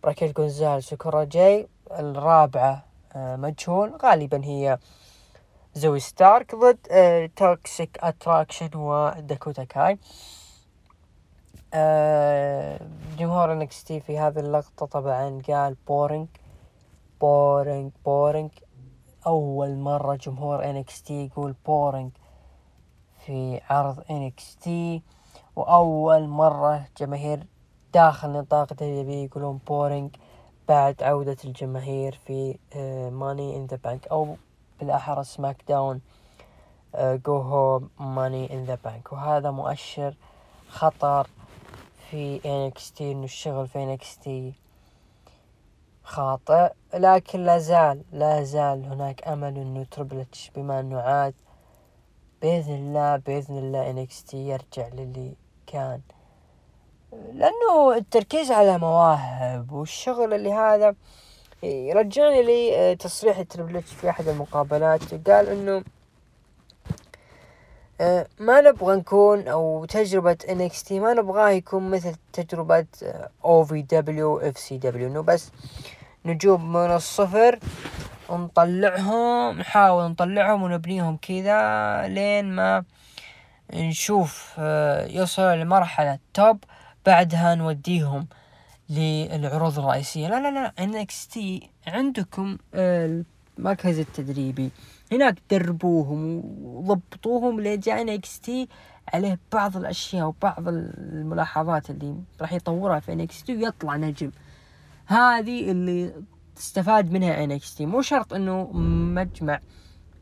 راكيل 0.05 0.33
جونزاليس 0.33 0.93
وكورا 0.93 1.23
جيد. 1.23 1.67
الرابعة 1.99 2.85
أه 3.15 3.35
مجهول. 3.35 3.95
غالبا 4.03 4.45
هي 4.45 4.77
زوي 5.73 5.99
ستارك 5.99 6.55
ضد 6.55 6.77
Toxic 7.35 7.97
Attraction 8.01 8.69
وداكوتا 8.75 9.63
كاي. 9.63 9.99
أه 11.73 12.79
جمهور 13.17 13.53
NXT 13.53 13.99
في 13.99 14.19
هذه 14.19 14.39
اللقطة 14.39 14.85
طبعا 14.85 15.41
قال 15.47 15.75
boring 15.87 16.27
boring 17.21 17.91
boring 18.05 18.51
أول 19.27 19.75
مرة 19.77 20.15
جمهور 20.15 20.83
NXT 20.83 21.11
يقول 21.11 21.55
boring 21.65 22.11
في 23.25 23.61
عرض 23.69 23.99
NXT 24.01 24.69
وأول 25.55 26.27
مرة 26.27 26.87
جماهير 26.97 27.47
داخل 27.93 28.29
نطاق 28.29 28.73
WWE 28.73 29.23
يقولون 29.23 29.59
boring 29.67 30.15
بعد 30.67 31.03
عودة 31.03 31.37
الجماهير 31.45 32.19
في 32.25 32.57
Money 33.11 33.55
in 33.55 33.65
the 33.65 33.79
Bank 33.83 34.07
أو 34.07 34.37
بالأحرى 34.79 35.23
SmackDown 35.23 36.01
go 36.99 37.37
home 37.37 37.89
Money 37.99 38.53
in 38.53 38.63
the 38.63 38.77
Bank 38.83 39.13
وهذا 39.13 39.51
مؤشر 39.51 40.15
خطر 40.69 41.27
في 42.09 42.39
NXT 42.39 43.01
إنه 43.01 43.23
الشغل 43.23 43.67
في 43.67 43.97
NXT 43.97 44.29
خاطئ 46.03 46.73
لكن 46.93 47.43
لا 47.43 47.57
زال 47.57 48.03
لا 48.11 48.43
زال 48.43 48.85
هناك 48.85 49.27
أمل 49.27 49.57
إنه 49.57 49.83
Triple 49.83 50.42
H 50.42 50.51
بما 50.55 50.79
إنه 50.79 50.99
عاد 50.99 51.33
بإذن 52.41 52.75
الله 52.75 53.15
بإذن 53.15 53.57
الله 53.57 53.89
NXT 53.89 54.37
يرجع 54.37 54.87
للي 54.87 55.35
كان. 55.67 56.01
لأنه 57.33 57.95
التركيز 57.97 58.51
على 58.51 58.77
مواهب 58.77 59.71
والشغل 59.71 60.33
اللي 60.33 60.53
هذا 60.53 60.95
رجعني 61.93 62.43
لي 62.43 62.95
تصريح 62.95 63.41
Triple 63.41 63.86
H 63.86 63.93
في 63.93 64.09
أحد 64.09 64.27
المقابلات. 64.27 65.29
قال 65.29 65.49
إنه 65.49 65.83
آه، 68.01 68.27
ما 68.39 68.61
نبغى 68.61 68.95
نكون 68.95 69.47
أو 69.47 69.85
تجربة 69.85 70.37
NXT 70.49 70.99
ما 70.99 71.13
نبغاه 71.13 71.49
يكون 71.49 71.89
مثل 71.89 72.15
تجربة 72.33 72.85
أو 73.45 73.63
في 73.63 73.81
دبليو 73.81 74.37
FCW. 74.37 75.07
إنه 75.07 75.21
بس 75.21 75.51
نجوم 76.25 76.73
من 76.73 76.91
الصفر 76.91 77.59
نطلعهم 78.31 79.59
نحاول 79.59 80.11
نطلعهم 80.11 80.63
ونبنيهم 80.63 81.17
كذا 81.17 82.07
لين 82.07 82.45
ما 82.55 82.83
نشوف 83.73 84.55
آه، 84.59 85.07
يوصلوا 85.07 85.55
لمرحلة 85.55 86.19
top 86.33 86.63
بعدها 87.05 87.55
نوديهم 87.55 88.27
للعروض 88.89 89.79
الرئيسية. 89.79 90.27
لا 90.27 90.51
لا 90.51 90.51
لا 90.51 91.05
NXT 91.05 91.39
عندكم 91.87 92.57
المركز 92.73 93.99
التدريبي. 93.99 94.71
هناك 95.11 95.37
دربوهم 95.51 96.41
وضبطوهم 96.63 97.61
لجاء 97.61 98.17
NXT 98.17 98.51
عليه 99.13 99.39
بعض 99.53 99.77
الأشياء 99.77 100.27
وبعض 100.27 100.67
الملاحظات 100.67 101.89
اللي 101.89 102.15
راح 102.41 102.53
يطورها 102.53 102.99
في 102.99 103.27
NXT 103.27 103.49
ويطلع 103.49 103.95
نجم. 103.95 104.31
هذه 105.05 105.71
اللي 105.71 106.13
تستفاد 106.55 107.11
منها 107.11 107.57
NXT. 107.57 107.85
مو 107.85 108.01
شرط 108.01 108.33
إنه 108.33 108.71
مجمع 108.73 109.59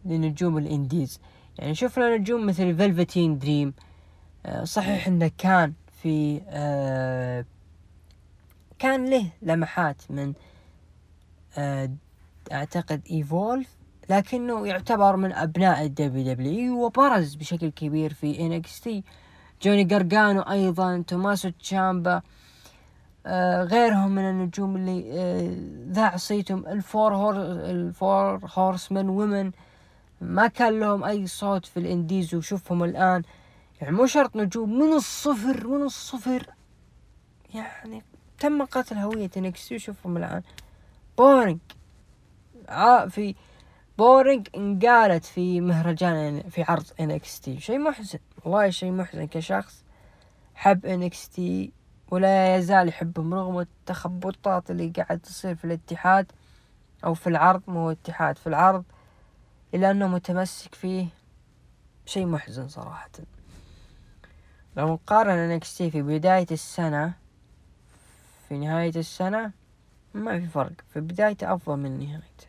لنجوم 0.05 0.57
ال 0.57 0.65
indies. 0.65 1.19
يعني 1.59 1.75
شفنا 1.75 2.17
نجوم 2.17 2.45
مثل 2.45 2.75
Velveteen 2.77 3.39
Dream 3.39 3.73
آه، 4.45 4.63
صحيح 4.63 5.07
إنه 5.07 5.31
كان 5.37 5.73
في 6.03 6.41
آه، 6.49 7.45
كان 8.79 9.05
له 9.09 9.29
لمحات 9.41 10.01
من 10.09 10.33
آه، 11.57 11.89
أعتقد 12.51 13.01
Evolve 13.11 13.67
لكنه 14.09 14.67
يعتبر 14.67 15.15
من 15.15 15.33
أبناء 15.33 15.85
ال 15.85 16.33
WWE 16.33 16.85
وبرز 16.85 17.35
بشكل 17.35 17.69
كبير 17.69 18.13
في 18.13 18.39
NXT. 18.39 19.03
جوني 19.61 19.83
جارجانو 19.83 20.41
أيضا 20.41 21.03
توماسو 21.07 21.49
تشامبا 21.49 22.21
آه، 23.25 23.63
غيرهم 23.63 24.11
من 24.11 24.29
النجوم 24.29 24.75
اللي 24.75 25.11
آه، 25.11 25.91
ذاع 25.93 26.17
صيتهم 26.17 26.67
ال 26.67 26.77
Four 26.77 27.15
Hor 27.15 27.35
ال 27.41 27.61
Four 27.61 28.39
Horsewomen 28.53 29.09
ومن 29.09 29.51
ما 30.21 30.47
كان 30.47 30.79
لهم 30.79 31.03
أي 31.03 31.27
صوت 31.27 31.65
في 31.65 31.77
ال 31.77 31.85
indies 31.85 32.35
وشوفهم 32.35 32.83
الآن. 32.83 33.23
يعني 33.83 33.95
مو 33.95 34.05
شرط 34.05 34.35
نجوم 34.35 34.79
من 34.79 34.93
الصفر 34.93 35.67
من 35.67 35.83
الصفر. 35.83 36.53
يعني 37.53 38.03
تم 38.39 38.65
قتل 38.65 38.97
هوية 38.97 39.29
NXT 39.37 39.75
وشوفهم 39.75 40.17
الآن. 40.17 40.43
boring. 41.17 41.59
في 43.09 43.35
boring 43.97 44.47
انقالت 44.55 45.25
في 45.25 45.61
مهرجان 45.61 46.49
في 46.49 46.63
عرض 46.63 46.85
NXT 46.99 47.59
شيء 47.59 47.79
محزن 47.79 48.19
والله 48.43 48.69
شيء 48.69 48.91
محزن 48.91 49.27
كشخص. 49.27 49.83
حب 50.55 50.85
NXT 50.85 51.71
ولا 52.11 52.55
يزال 52.55 52.87
يحبهم 52.87 53.33
رغم 53.33 53.59
التخبطات 53.59 54.71
اللي 54.71 54.89
قاعد 54.89 55.19
تصير 55.19 55.55
في 55.55 55.65
الاتحاد 55.65 56.31
أو 57.05 57.13
في 57.13 57.27
العرض. 57.27 57.61
مو 57.67 57.91
اتحاد 57.91 58.37
في 58.37 58.47
العرض. 58.47 58.83
إلا 59.73 59.91
أنه 59.91 60.07
متمسك 60.07 60.75
فيه. 60.75 61.07
شيء 62.05 62.25
محزن 62.25 62.67
صراحة. 62.67 63.11
لو 64.77 64.93
نقارن 64.93 65.59
NXT 65.59 65.77
في 65.77 66.01
بداية 66.01 66.47
السنة 66.51 67.13
في 68.49 68.57
نهاية 68.57 68.95
السنة 68.95 69.51
ما 70.13 70.39
في 70.39 70.47
فرق. 70.47 70.71
في 70.93 70.99
بدايته 70.99 71.53
أفضل 71.53 71.77
من 71.77 71.99
نهايته 71.99 72.47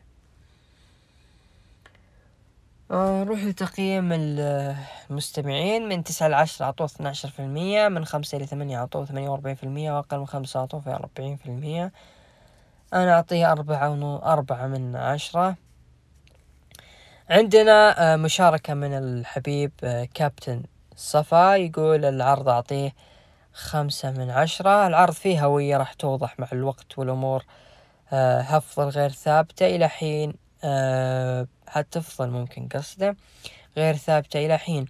آه، 2.90 3.24
نروح 3.24 3.44
لتقييم 3.44 4.12
المستمعين. 4.12 5.88
من 5.88 6.05
تسعة 6.05 6.28
لعشرة 6.28 6.66
عطوه 6.66 6.86
اثنا 6.86 7.09
عشر 7.09 7.28
في 7.28 7.40
المية 7.40 7.88
من 7.88 8.05
خمسة 8.05 8.38
إلى 8.38 8.46
ثمانية 8.46 8.78
عطوه 8.78 9.05
ثمانية 9.05 9.28
وأربعين 9.28 9.56
في 9.56 9.64
المية 9.64 9.92
وأقل 9.92 10.18
من 10.18 10.26
خمسة 10.26 10.60
عطوه 10.60 10.80
في 10.80 10.90
أربعين 10.90 11.36
في 11.36 11.46
المية. 11.46 11.92
أنا 12.94 13.14
أعطيه 13.14 13.52
أربعة 13.52 13.90
ونو 13.90 14.16
أربعة 14.16 14.66
من 14.66 14.96
عشرة. 14.96 15.56
عندنا 17.30 18.12
آه، 18.14 18.16
مشاركة 18.16 18.74
من 18.74 18.92
الحبيب 18.92 19.72
آه، 19.84 20.09
كابتن 20.14 20.62
صفا 20.97 21.55
يقول 21.57 22.05
العرض 22.05 22.49
أعطيه 22.49 22.95
خمسة 23.53 24.11
من 24.11 24.31
عشرة. 24.31 24.87
العرض 24.87 25.12
فيه 25.12 25.45
هوية 25.45 25.77
راح 25.77 25.93
توضح 25.93 26.41
مع 26.41 26.49
الوقت 26.53 26.99
والأمور 26.99 27.45
هفضل 28.12 28.89
غير 28.89 29.11
ثابتة 29.11 29.66
إلى 29.66 29.89
حين 29.89 30.35
حتفضل 31.69 32.31
ممكن 32.31 32.69
قصده. 32.69 33.16
غير 33.77 33.97
ثابتة 33.97 34.47
إلى 34.47 34.59
حين. 34.59 34.87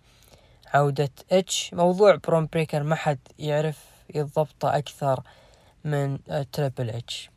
عودة 0.75 1.11
اتش 1.33 1.75
موضوع 1.75 2.15
برون 2.15 2.49
بريكر 2.53 2.83
ما 2.83 2.95
حد 2.95 3.19
يعرف 3.39 3.79
يضبطه 4.15 4.79
أكثر 4.79 5.23
من 5.85 6.19
Triple 6.53 6.91
H 6.91 7.31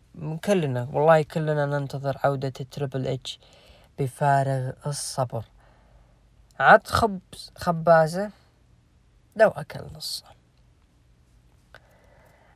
كلنا 0.45 0.87
والله 0.93 1.21
كلنا 1.21 1.65
ننتظر 1.65 2.17
عودة 2.23 2.49
Triple 2.49 3.07
H 3.07 3.39
بفارغ 3.99 4.71
الصبر. 4.87 5.45
عاد 6.59 6.87
خبزك 6.87 7.51
لخبازه. 7.57 8.31
لو 9.37 9.49
أكل 9.49 9.79
نصه 9.95 10.23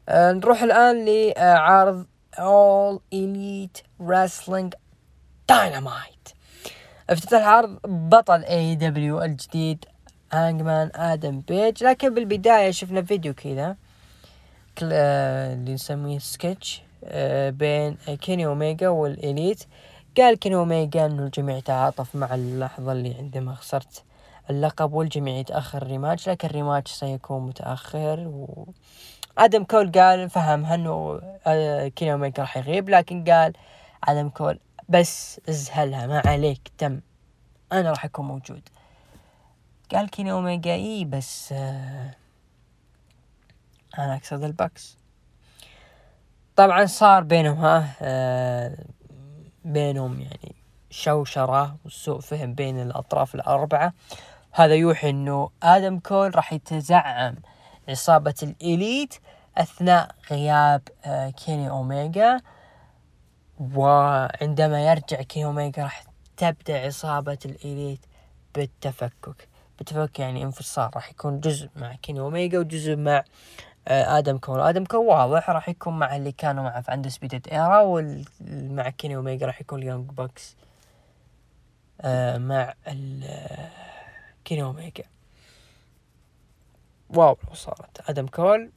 أه 0.09 0.31
نروح 0.31 0.61
الآن 0.61 1.05
لعرض 1.05 2.05
All 2.37 2.99
Elite 3.13 3.81
Wrestling 3.99 4.71
Dynamite. 5.51 6.33
افتتح 7.09 7.37
العرض 7.37 7.79
بطل 7.85 8.43
AEW 8.43 9.21
الجديد 9.21 9.85
هانجمان 10.33 10.91
آدم 10.95 11.41
بيج 11.41 11.83
لكن 11.83 12.13
بالبداية 12.13 12.71
شفنا 12.71 13.01
فيديو 13.01 13.33
كذا 13.33 13.75
آه، 14.83 15.53
اللي 15.53 15.73
نسميه 15.73 16.19
سكتش 16.19 16.81
آه، 17.03 17.49
بين 17.49 17.95
كيني 18.21 18.45
اوميجا 18.45 18.89
وال 18.89 19.08
Elite. 19.08 19.63
قال 20.17 20.39
كيني 20.39 20.55
اوميجا 20.55 21.05
إنه 21.05 21.23
الجميع 21.23 21.59
تعاطف 21.59 22.15
مع 22.15 22.35
اللحظة 22.35 22.91
اللي 22.91 23.15
عندما 23.15 23.55
خسرت 23.55 24.03
اللقب 24.49 24.93
والجميع 24.93 25.37
يتأخر 25.37 25.81
ال 25.81 25.87
rematch 25.87 26.29
لكن 26.29 26.47
ال 26.47 26.53
rematch 26.53 26.91
سيكون 26.91 27.47
متأخر 27.47 28.19
و 28.27 28.67
آدم 29.37 29.63
كول 29.63 29.91
قال 29.91 30.29
فهمها 30.29 30.75
إنه 30.75 31.21
آه، 31.47 31.87
كيني 31.87 32.11
اوميجا 32.13 32.41
راح 32.41 32.57
يغيب 32.57 32.89
لكن 32.89 33.23
قال 33.23 33.53
آدم 34.03 34.29
كول 34.29 34.59
بس 34.89 35.41
ازهلها 35.49 36.07
ما 36.07 36.21
عليك 36.25 36.71
تم 36.77 37.01
أنا 37.71 37.89
راح 37.89 38.05
أكون 38.05 38.25
موجود. 38.25 38.69
قال 39.91 40.09
كيني 40.09 40.31
اوميجا 40.31 40.73
إي 40.73 41.05
بس 41.05 41.51
آه 41.53 42.15
أنا 43.99 44.15
أقصد 44.15 44.43
ال 44.43 44.52
Bucks 44.52 44.97
طبعا 46.55 46.85
صار 46.85 47.23
بينهم 47.23 47.57
ها 47.57 47.93
آه 48.01 48.77
بينهم 49.65 50.21
يعني 50.21 50.55
شوشرة 50.89 51.75
وسوء 51.85 52.19
فهم 52.19 52.53
بين 52.53 52.81
الأطراف 52.81 53.35
الأربعة. 53.35 53.93
هذا 54.51 54.75
يوحي 54.75 55.09
أنه 55.09 55.49
آدم 55.63 55.99
كول 55.99 56.35
راح 56.35 56.53
يتزعم 56.53 57.35
عصابة 57.89 58.35
ال 58.43 58.55
Elite 58.55 59.13
أثناء 59.57 60.15
غياب 60.31 60.81
آه 61.05 61.29
كيني 61.29 61.69
أوميجا 61.69 62.41
وعندما 63.75 64.85
يرجع 64.91 65.21
كيني 65.21 65.45
أوميجا 65.45 65.83
راح 65.83 66.03
تبدأ 66.37 66.85
عصابة 66.85 67.37
ال 67.45 67.55
Elite 67.55 68.05
بالتفكك. 68.55 69.49
بالتفكك 69.77 70.19
يعني 70.19 70.43
انفصال 70.43 70.91
راح 70.95 71.09
يكون 71.11 71.39
جزء 71.39 71.69
مع 71.75 71.95
كيني 71.95 72.19
أوميجا 72.19 72.59
وجزء 72.59 72.95
مع 72.95 73.23
آه، 73.87 74.17
آدم 74.17 74.37
كول 74.37 74.59
آدم 74.59 74.85
كول 74.85 74.99
واضح 74.99 75.49
راح 75.49 75.69
يكون 75.69 75.99
مع 75.99 76.15
اللي 76.15 76.31
كانوا 76.31 76.63
معه 76.63 76.81
في 76.81 76.91
عنده 76.91 77.09
Undisputed 77.09 77.47
Era 77.47 77.79
ومع 77.81 78.89
كيني 78.89 79.15
اوميجا 79.15 79.45
راح 79.45 79.61
يكون 79.61 79.79
ال 79.79 79.84
Young 79.84 80.09
Bucks 80.09 80.55
آه 82.01 82.37
مع 82.37 82.73
آه، 82.87 83.69
كيني 84.45 84.63
اوميجا 84.63 85.03
wow 87.09 87.37
لو 87.47 87.53
صارت. 87.53 88.09
آدم 88.09 88.27
كول 88.27 88.71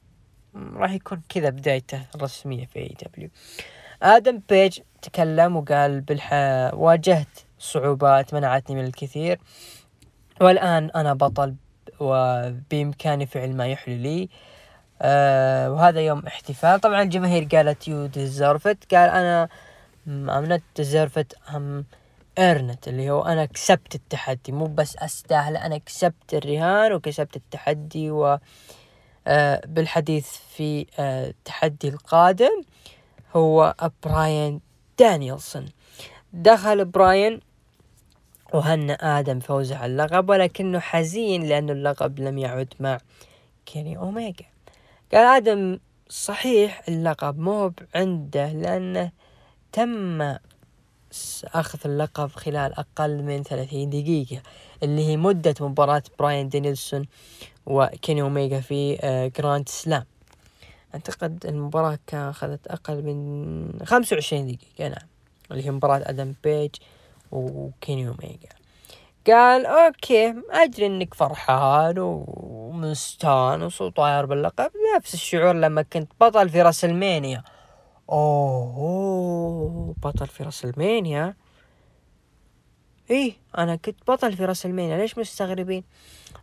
راح 0.55 0.91
يكون 0.91 1.21
كذا 1.29 1.49
بدايته 1.49 2.05
الرسمية 2.15 2.65
في 2.65 2.79
AEW 2.79 3.29
آدم 4.03 4.41
بيج 4.49 4.79
تكلم 5.01 5.55
وقال 5.55 6.01
بالح 6.01 6.33
واجهت 6.73 7.27
صعوبات 7.59 8.33
منعتني 8.33 8.75
من 8.75 8.85
الكثير. 8.85 9.39
والآن 10.41 10.89
أنا 10.95 11.13
بطل 11.13 11.55
وبإمكاني 11.99 13.25
فعل 13.25 13.55
ما 13.55 13.67
يحلو 13.67 13.95
لي. 13.95 14.29
آه 15.01 15.71
وهذا 15.71 16.01
يوم 16.01 16.25
احتفال. 16.27 16.79
طبعا 16.79 17.01
الجماهير 17.01 17.47
قالت 17.51 17.87
you 17.87 18.05
deserve 18.05 18.68
it. 18.68 18.95
قال 18.95 19.09
أنا 19.09 19.49
I'm 20.07 20.45
not 20.45 20.61
deserve 20.75 21.23
it 21.23 21.37
I'm 21.55 21.85
earned 22.39 22.75
it 22.75 22.87
اللي 22.87 23.09
هو 23.09 23.21
أنا 23.21 23.45
كسبت 23.45 23.95
التحدي. 23.95 24.51
مو 24.51 24.65
بس 24.65 24.97
أستاهل 24.97 25.57
أنا 25.57 25.77
كسبت 25.77 26.33
الرهان 26.33 26.93
وكسبت 26.93 27.35
التحدي 27.35 28.11
و 28.11 28.39
آه 29.27 29.61
بالحديث 29.67 30.27
في 30.27 30.85
آه 30.99 31.27
التحدي 31.27 31.89
القادم 31.89 32.61
هو 33.35 33.75
براين 34.03 34.61
دانيelson 35.01 35.63
دخل 36.33 36.85
براين 36.85 37.39
وهنأ 38.53 39.19
آدم 39.19 39.39
فوزه 39.39 39.77
على 39.77 39.91
اللقب 39.91 40.29
ولكنه 40.29 40.79
حزين 40.79 41.43
لأن 41.43 41.69
اللقب 41.69 42.19
لم 42.19 42.37
يعد 42.37 42.73
مع 42.79 42.97
كيني 43.65 43.97
أوميجا 43.97 44.45
قال 45.13 45.25
آدم 45.25 45.79
صحيح 46.09 46.81
اللقب 46.87 47.39
مو 47.39 47.73
عنده 47.95 48.51
لأنه 48.51 49.11
تم 49.71 50.35
أخذ 51.53 51.79
اللقب 51.85 52.31
خلال 52.31 52.73
أقل 52.79 53.23
من 53.23 53.43
ثلاثين 53.43 53.89
دقيقة 53.89 54.41
اللي 54.83 55.07
هي 55.07 55.17
مدة 55.17 55.55
مباراة 55.61 56.03
براين 56.19 56.49
دانيلسون 56.49 57.05
وكيني 57.65 58.21
أوميجا 58.21 58.59
في 58.59 58.97
آه، 59.01 59.27
Grand 59.37 59.69
Slam. 59.69 60.05
أعتقد 60.95 61.45
المباراة 61.45 61.99
كان 62.07 62.29
أخذت 62.29 62.67
أقل 62.67 63.03
من 63.03 63.85
خمسة 63.85 64.13
وعشرين 64.13 64.47
دقيقة 64.47 64.89
نعم 64.89 65.07
اللي 65.51 65.65
هي 65.65 65.71
مباراة 65.71 66.01
أدم 66.05 66.33
بيج 66.43 66.69
وكيني 67.31 68.07
أوميجا 68.07 68.49
قال 69.27 69.65
okay 69.65 70.35
أدري 70.51 70.85
إنك 70.85 71.13
فرحان 71.13 71.95
ومستانس 71.99 73.81
وطاير 73.81 74.25
باللقب 74.25 74.71
نفس 74.95 75.13
الشعور 75.13 75.53
لما 75.53 75.81
كنت 75.81 76.11
بطل 76.21 76.49
في 76.49 76.61
WrestleMania 76.61 77.43
اوه 78.09 79.95
بطل 80.03 80.27
في 80.27 80.43
WrestleMania. 80.43 81.35
إيه 83.09 83.33
أنا 83.57 83.75
كنت 83.75 84.07
بطل 84.07 84.33
في 84.33 84.45
WrestleMania 84.45 84.97
ليش 84.97 85.17
مستغربين؟ 85.17 85.83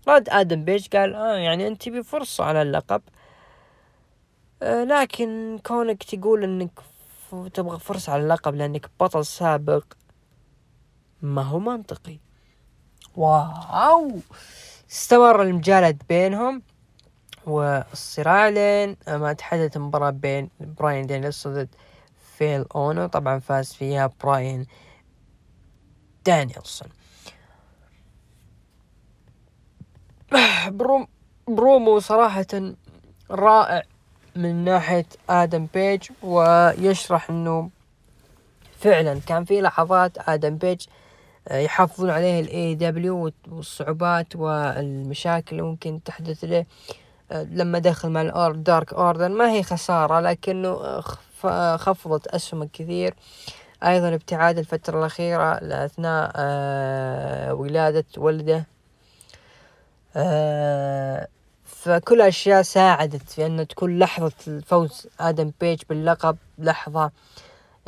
رد 0.08 0.28
آدم 0.28 0.64
بيج 0.64 0.86
قال 0.96 1.14
آه 1.14 1.36
يعني 1.36 1.66
أنت 1.68 1.88
بفرصة 1.88 2.44
على 2.44 2.62
اللقب. 2.62 3.02
آه 4.62 4.84
لكن 4.84 5.58
كونك 5.66 6.02
تقول 6.02 6.44
إنك 6.44 6.80
تبغى 7.54 7.78
فرصة 7.78 8.12
على 8.12 8.22
اللقب 8.22 8.54
لأنك 8.54 8.90
بطل 9.00 9.26
سابق 9.26 9.84
ما 11.22 11.42
هو 11.42 11.58
منطقي. 11.58 12.18
wow! 13.16 14.18
استمر 14.90 15.42
المجالد 15.42 16.02
بينهم. 16.08 16.62
والصراع 17.46 18.48
لين 18.48 18.96
ما 19.08 19.32
تحدث 19.32 19.76
المباراة 19.76 20.10
بين 20.10 20.50
براين 20.60 21.06
دانيلسون 21.06 21.48
ضد 21.48 21.68
إيفل 22.38 22.64
أونو. 22.74 23.06
طبعا 23.06 23.38
فاز 23.38 23.72
فيها 23.72 24.10
براين 24.22 24.66
دانيلسون. 26.26 26.88
promo 30.68 31.06
promo 31.48 31.98
صراحة 31.98 32.46
رائع 33.30 33.82
من 34.36 34.64
ناحية 34.64 35.06
آدم 35.30 35.66
بيج 35.74 36.08
ويشرح 36.22 37.30
إنه 37.30 37.70
فعلا 38.78 39.20
كان 39.26 39.44
في 39.44 39.60
لحظات 39.60 40.28
آدم 40.28 40.56
بيج 40.56 40.86
آه، 41.48 41.58
يحافظون 41.58 42.10
عليه 42.10 42.40
ال 42.40 42.74
AEW 42.74 43.32
والصعوبات 43.48 44.36
والمشاكل 44.36 45.56
اللي 45.56 45.62
ممكن 45.62 46.02
تحدث 46.04 46.44
له. 46.44 46.66
لما 47.32 47.78
دخل 47.78 48.10
مع 48.10 48.22
ال 48.22 48.27
order 48.27 48.52
Dark 48.52 48.92
Order 48.94 49.28
ما 49.28 49.50
هي 49.52 49.62
خسارة 49.62 50.20
لكنه 50.20 51.00
خفضت 51.76 52.26
اسهمه 52.26 52.68
كثير. 52.72 53.14
أيضا 53.84 54.14
ابتعاد 54.14 54.58
الفترة 54.58 54.98
الأخيرة 54.98 55.52
اثناء 55.84 56.32
آه، 56.36 57.54
ولادة 57.54 58.04
ولده. 58.16 58.66
فكل 61.64 62.20
أشياء 62.20 62.62
ساعدت 62.62 63.30
في 63.30 63.46
ان 63.46 63.68
تكون 63.68 63.98
لحظة 63.98 64.32
الفوز 64.46 65.06
آدم 65.20 65.52
بيج 65.60 65.82
باللقب 65.88 66.36
لحظة 66.58 67.10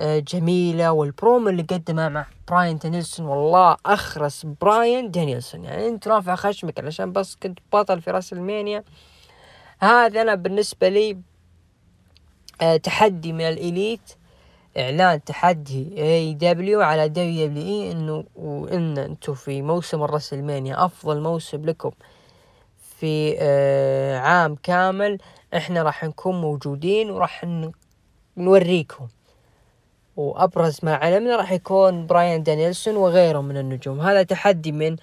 آه، 0.00 0.18
جميلة. 0.18 0.92
والبرومو 0.92 1.48
اللي 1.48 1.62
قدمه 1.62 2.08
مع 2.08 2.26
براين 2.48 2.78
دانيلسون 2.78 3.26
والله 3.26 3.76
أخرس 3.86 4.46
براين 4.60 5.10
دانيلسون. 5.10 5.64
يعني 5.64 5.88
أنت 5.88 6.08
رافع 6.08 6.34
خشمك 6.34 6.78
علشان 6.80 7.12
بس 7.12 7.36
كنت 7.42 7.58
بطل 7.72 8.00
في 8.02 8.10
WrestleMania. 8.10 8.84
هذا 9.84 10.22
أنا 10.22 10.34
بالنسبة 10.34 10.88
لي 10.88 11.18
آه، 12.60 12.76
تحدي 12.76 13.32
من 13.32 13.40
ال 13.40 13.50
Elite 13.50 14.00
إعلان 14.78 15.24
تحدي 15.24 16.02
AEW 16.02 16.80
على 16.80 17.08
WWE 17.08 17.92
إنه 17.92 18.24
وإن 18.36 18.98
أنتم 18.98 19.34
في 19.34 19.62
موسم 19.62 20.02
ال 20.02 20.09
WrestleMania 20.09 20.84
أفضل 20.84 21.20
موسم 21.20 21.64
لكم 21.64 21.90
في 22.98 23.36
آه 23.38 24.18
عام 24.18 24.54
كامل 24.62 25.18
إحنا 25.56 25.82
راح 25.82 26.04
نكون 26.04 26.40
موجودين 26.40 27.10
وراح 27.10 27.46
نوريكم. 28.36 29.08
وأبرز 30.16 30.78
ما 30.82 30.94
علمنا 30.94 31.36
راح 31.36 31.52
يكون 31.52 32.06
براين 32.06 32.42
دانيلسون 32.42 32.96
وغيره 32.96 33.40
من 33.40 33.56
النجوم. 33.56 34.00
هذا 34.00 34.22
تحدي 34.22 34.72
من 34.72 34.96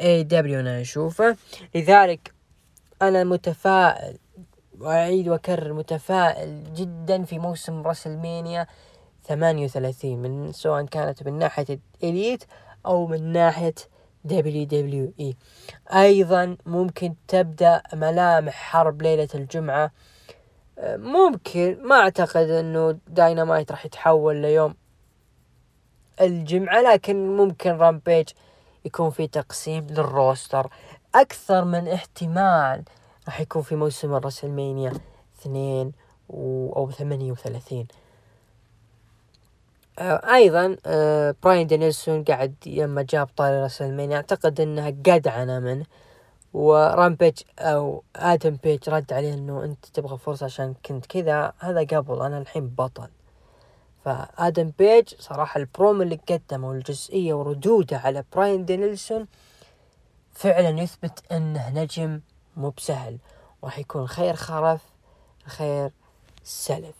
AEW 0.00 0.60
أنا 0.60 0.80
أشوفه. 0.80 1.36
لذلك 1.74 2.35
أنا 3.02 3.24
متفائل 3.24 4.18
وأعيد 4.80 5.28
وأكرر 5.28 5.72
متفائل 5.72 6.74
جدا 6.74 7.24
في 7.24 7.38
موسم 7.38 7.82
WrestleMania 7.82 8.66
38 9.24 10.18
من 10.18 10.52
سواء 10.52 10.84
كانت 10.84 11.26
من 11.26 11.38
ناحية 11.38 11.80
ال 12.02 12.09
Elite 12.09 12.44
أو 12.86 13.06
من 13.06 13.32
ناحية 13.32 13.74
إي. 15.20 15.36
أيضا 15.94 16.56
ممكن 16.66 17.14
تبدأ 17.28 17.82
ملامح 17.94 18.54
حرب 18.54 19.02
ليلة 19.02 19.28
الجمعة. 19.34 19.90
ممكن 20.82 21.78
ما 21.82 21.94
أعتقد 21.96 22.50
إنه 22.50 22.98
داينامايت 23.08 23.70
راح 23.70 23.86
يتحول 23.86 24.36
ليوم 24.36 24.74
الجمعة 26.20 26.80
لكن 26.80 27.36
ممكن 27.36 27.70
Rampage 27.70 28.28
يكون 28.84 29.10
في 29.10 29.26
تقسيم 29.26 29.86
لل 29.86 30.05
roster. 30.05 30.70
أكثر 31.16 31.64
من 31.64 31.88
احتمال 31.88 32.82
راح 33.26 33.40
يكون 33.40 33.62
في 33.62 33.76
موسم 33.76 34.14
ال 34.14 34.20
WrestleMania 34.20 34.92
اثنين 35.38 35.92
و... 36.28 36.72
أو 36.76 36.90
ثمانية 36.90 37.32
وثلاثين. 37.32 37.86
آه 39.98 40.34
أيضا 40.34 40.76
آه 40.86 41.34
براين 41.42 41.66
دانيلسون 41.66 42.24
قاعد 42.24 42.54
لما 42.66 43.02
جاب 43.02 43.28
طاري 43.36 43.64
WrestleMania 43.64 44.16
أعتقد 44.16 44.60
إنها 44.60 44.90
قدعنه 44.90 45.58
منه. 45.58 45.86
و 46.54 46.65
Rampage 46.65 47.38
أو 47.58 48.02
آدم 48.16 48.56
بيج 48.64 48.90
رد 48.90 49.12
عليه 49.12 49.34
إنه 49.34 49.64
أنت 49.64 49.86
تبغى 49.86 50.18
فرصة 50.18 50.44
عشان 50.44 50.74
كنت 50.86 51.06
كذا. 51.06 51.52
هذا 51.58 51.80
قبل 51.80 52.22
أنا 52.22 52.38
الحين 52.38 52.68
بطل. 52.68 53.08
فآدم 54.04 54.72
بيج 54.78 55.14
صراحة 55.18 55.60
البروم 55.60 56.02
اللي 56.02 56.20
قدمه 56.28 56.68
والجزئية 56.68 57.34
وردوده 57.34 57.98
على 57.98 58.24
براين 58.32 58.64
دانيلسون 58.64 59.26
فعلا 60.36 60.80
يثبت 60.82 61.32
انه 61.32 61.70
نجم 61.70 62.20
مو 62.56 62.70
بسهل. 62.70 63.18
راح 63.64 63.78
يكون 63.78 64.06
خير 64.06 64.34
خلف 64.34 64.80
خير 65.46 65.90
سلف. 66.44 66.96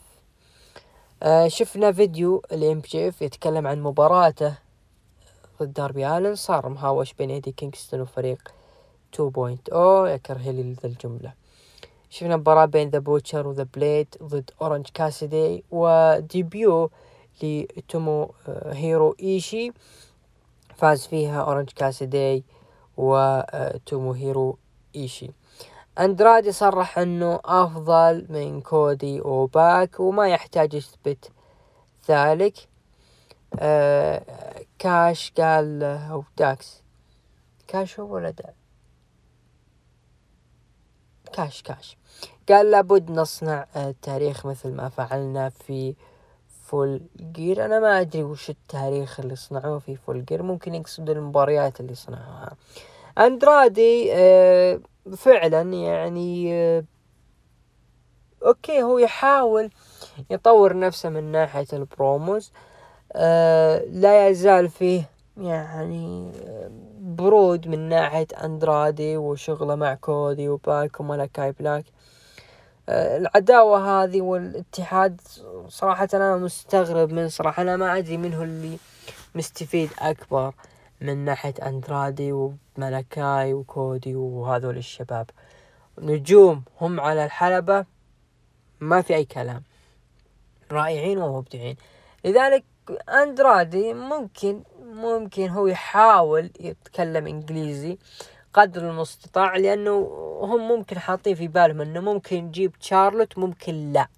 آه 1.22 1.48
شفنا 1.48 1.92
فيديو 1.92 2.42
ال 2.52 2.80
MJF 2.80 3.12
يتكلم 3.20 3.66
عن 3.66 3.82
مباراته 3.82 4.58
ضد 5.62 5.72
داربي 5.72 6.06
آلن. 6.06 6.34
صار 6.34 6.68
مهاوش 6.68 7.12
بين 7.12 7.30
إيدي 7.30 7.52
كينغستون 7.52 8.00
وفريق 8.00 8.52
2.0 9.16 9.26
يكره 10.06 10.50
لي 10.50 10.72
ذا 10.72 10.88
الجملة. 10.88 11.32
شفنا 12.10 12.36
مباراة 12.36 12.64
بين 12.64 12.90
The 12.90 12.98
Butcher 12.98 13.46
و 13.46 13.51
The 13.51 13.66
Blade 13.74 14.16
ضد 14.22 14.50
اورنج 14.62 14.86
كاسيدي 14.94 15.64
و 15.70 15.90
debut 15.90 16.90
لتومو 17.42 18.34
هيرو 18.66 19.16
إيشي 19.20 19.72
فاز 20.76 21.06
فيها 21.06 21.42
اورنج 21.42 21.70
كاسيدي 21.70 22.44
وتومو 22.96 24.12
هيرو 24.12 24.58
إيشي. 24.96 25.30
اندرادي 25.98 26.52
صرح 26.52 26.98
أنه 26.98 27.40
أفضل 27.44 28.26
من 28.28 28.60
كودي 28.60 29.20
وباك 29.20 30.00
وما 30.00 30.28
يحتاج 30.28 30.74
يثبت 30.74 31.30
ذلك. 32.08 32.68
آه 33.58 34.22
كاش 34.78 35.32
قال 35.38 35.82
أو 35.82 36.24
داكس. 36.38 36.82
كاش 37.66 38.00
هو 38.00 38.14
ولا 38.14 38.30
دا؟ 38.30 38.54
كاش 41.32 41.62
كاش. 41.62 41.96
قال 42.48 42.70
لابد 42.70 43.10
نصنع 43.10 43.66
التاريخ 43.76 44.46
مثل 44.46 44.72
ما 44.72 44.88
فعلنا 44.88 45.48
في 45.48 45.94
Full 46.66 47.00
Gear. 47.32 47.64
أنا 47.64 47.80
ما 47.80 48.00
أدري 48.00 48.22
وش 48.22 48.50
التاريخ 48.50 49.20
اللي 49.20 49.36
صنعوه 49.36 49.78
في 49.78 49.96
Full 49.96 50.24
Gear. 50.24 50.42
ممكن 50.42 50.74
يقصد 50.74 51.10
المباريات 51.10 51.80
اللي 51.80 51.94
صنعوها. 51.94 52.56
أندرادي 53.18 54.12
آه 54.12 54.80
فعلا 55.16 55.62
يعني 55.72 56.54
آه 56.54 56.84
okay 58.46 58.82
هو 58.82 58.98
يحاول 58.98 59.70
يطور 60.30 60.78
نفسه 60.78 61.08
من 61.08 61.32
ناحية 61.32 61.66
ال 61.72 61.82
promos. 61.82 62.52
آه 63.12 63.84
لا 63.84 64.28
يزال 64.28 64.68
فيه 64.68 65.10
يعني 65.36 66.32
برود 67.00 67.68
من 67.68 67.88
ناحية 67.88 68.26
أندرادي 68.44 69.16
وشغله 69.16 69.74
مع 69.74 69.94
كودي 69.94 70.48
وباك 70.48 71.00
وملكاي 71.00 71.52
بلاك. 71.52 71.84
العداوة 72.88 74.04
هذه 74.04 74.20
والاتحاد 74.20 75.20
صراحة 75.68 76.08
أنا 76.14 76.36
مستغرب 76.36 77.12
من 77.12 77.28
صراحة 77.28 77.62
أنا 77.62 77.76
ما 77.76 77.98
أدري 77.98 78.16
من 78.16 78.34
هو 78.34 78.42
اللي 78.42 78.78
مستفيد 79.34 79.90
أكبر 79.98 80.54
من 81.00 81.24
ناحية 81.24 81.54
أندرادي 81.62 82.32
وملكاي 82.32 83.54
وكودي 83.54 84.14
وهذول 84.14 84.76
الشباب. 84.76 85.30
نجوم 85.98 86.62
هم 86.80 87.00
على 87.00 87.24
الحلبة 87.24 87.84
ما 88.80 89.02
في 89.02 89.14
أي 89.14 89.24
كلام. 89.24 89.62
رائعين 90.72 91.18
ومبدعين. 91.18 91.76
لذلك 92.24 92.64
أندرادي 93.08 93.94
ممكن 93.94 94.62
ممكن 94.82 95.48
هو 95.48 95.66
يحاول 95.66 96.50
يتكلم 96.60 97.26
إنجليزي 97.26 97.98
قدر 98.56 98.90
المستطاع 98.90 99.56
لأنه 99.56 99.92
هم 100.40 100.68
ممكن 100.68 100.98
حاطين 100.98 101.34
في 101.34 101.48
بالهم 101.48 101.80
إنه 101.80 102.00
ممكن 102.00 102.36
نجيب 102.36 102.78
تشارلوت 102.78 103.38
ممكن 103.38 103.92
لا. 103.92 104.08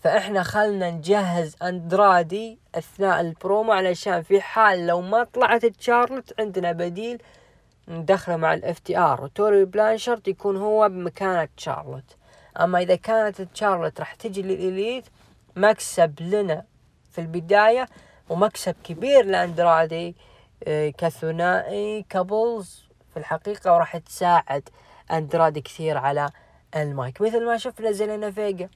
فإحنا 0.00 0.42
خلنا 0.42 0.90
نجهز 0.90 1.56
أندرادي 1.62 2.58
أثناء 2.74 3.20
البرومو 3.20 3.72
علشان 3.72 4.22
في 4.22 4.40
حال 4.40 4.86
لو 4.86 5.00
ما 5.00 5.24
طلعت 5.24 5.66
تشارلوت 5.66 6.40
عندنا 6.40 6.72
بديل 6.72 7.22
ندخله 7.88 8.36
مع 8.36 8.54
ال 8.54 8.78
FTR 8.78 9.24
وتوري 9.24 9.64
بلانشارد 9.64 10.28
يكون 10.28 10.56
هو 10.56 10.88
بمكانة 10.88 11.48
تشارلوت. 11.56 12.16
أما 12.60 12.78
إذا 12.78 12.96
كانت 12.96 13.42
تشارلوت 13.42 14.00
راح 14.00 14.14
تجي 14.14 14.42
لل 14.42 14.60
Elite 14.60 15.04
مكسب 15.56 16.14
لنا 16.20 16.64
في 17.12 17.20
البداية 17.20 17.88
ومكسب 18.28 18.74
كبير 18.84 19.24
لأندرادي 19.24 20.16
آه، 20.64 20.88
كثنائي 20.88 22.02
couples 22.08 22.89
في 23.10 23.16
الحقيقة 23.16 23.72
وراح 23.74 23.96
تساعد 23.96 24.68
اندرادي 25.10 25.60
كثير 25.60 25.98
على 25.98 26.30
المايك. 26.76 27.20
مثل 27.20 27.46
ما 27.46 27.56
شفنا 27.56 27.92
زيلينا 27.92 28.30
فيجا. 28.30 28.68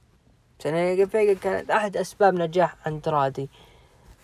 زيلينا 0.63 1.05
فيجا 1.05 1.33
كانت 1.33 1.71
أحد 1.71 1.97
أسباب 1.97 2.33
نجاح 2.33 2.87
اندرادي 2.87 3.49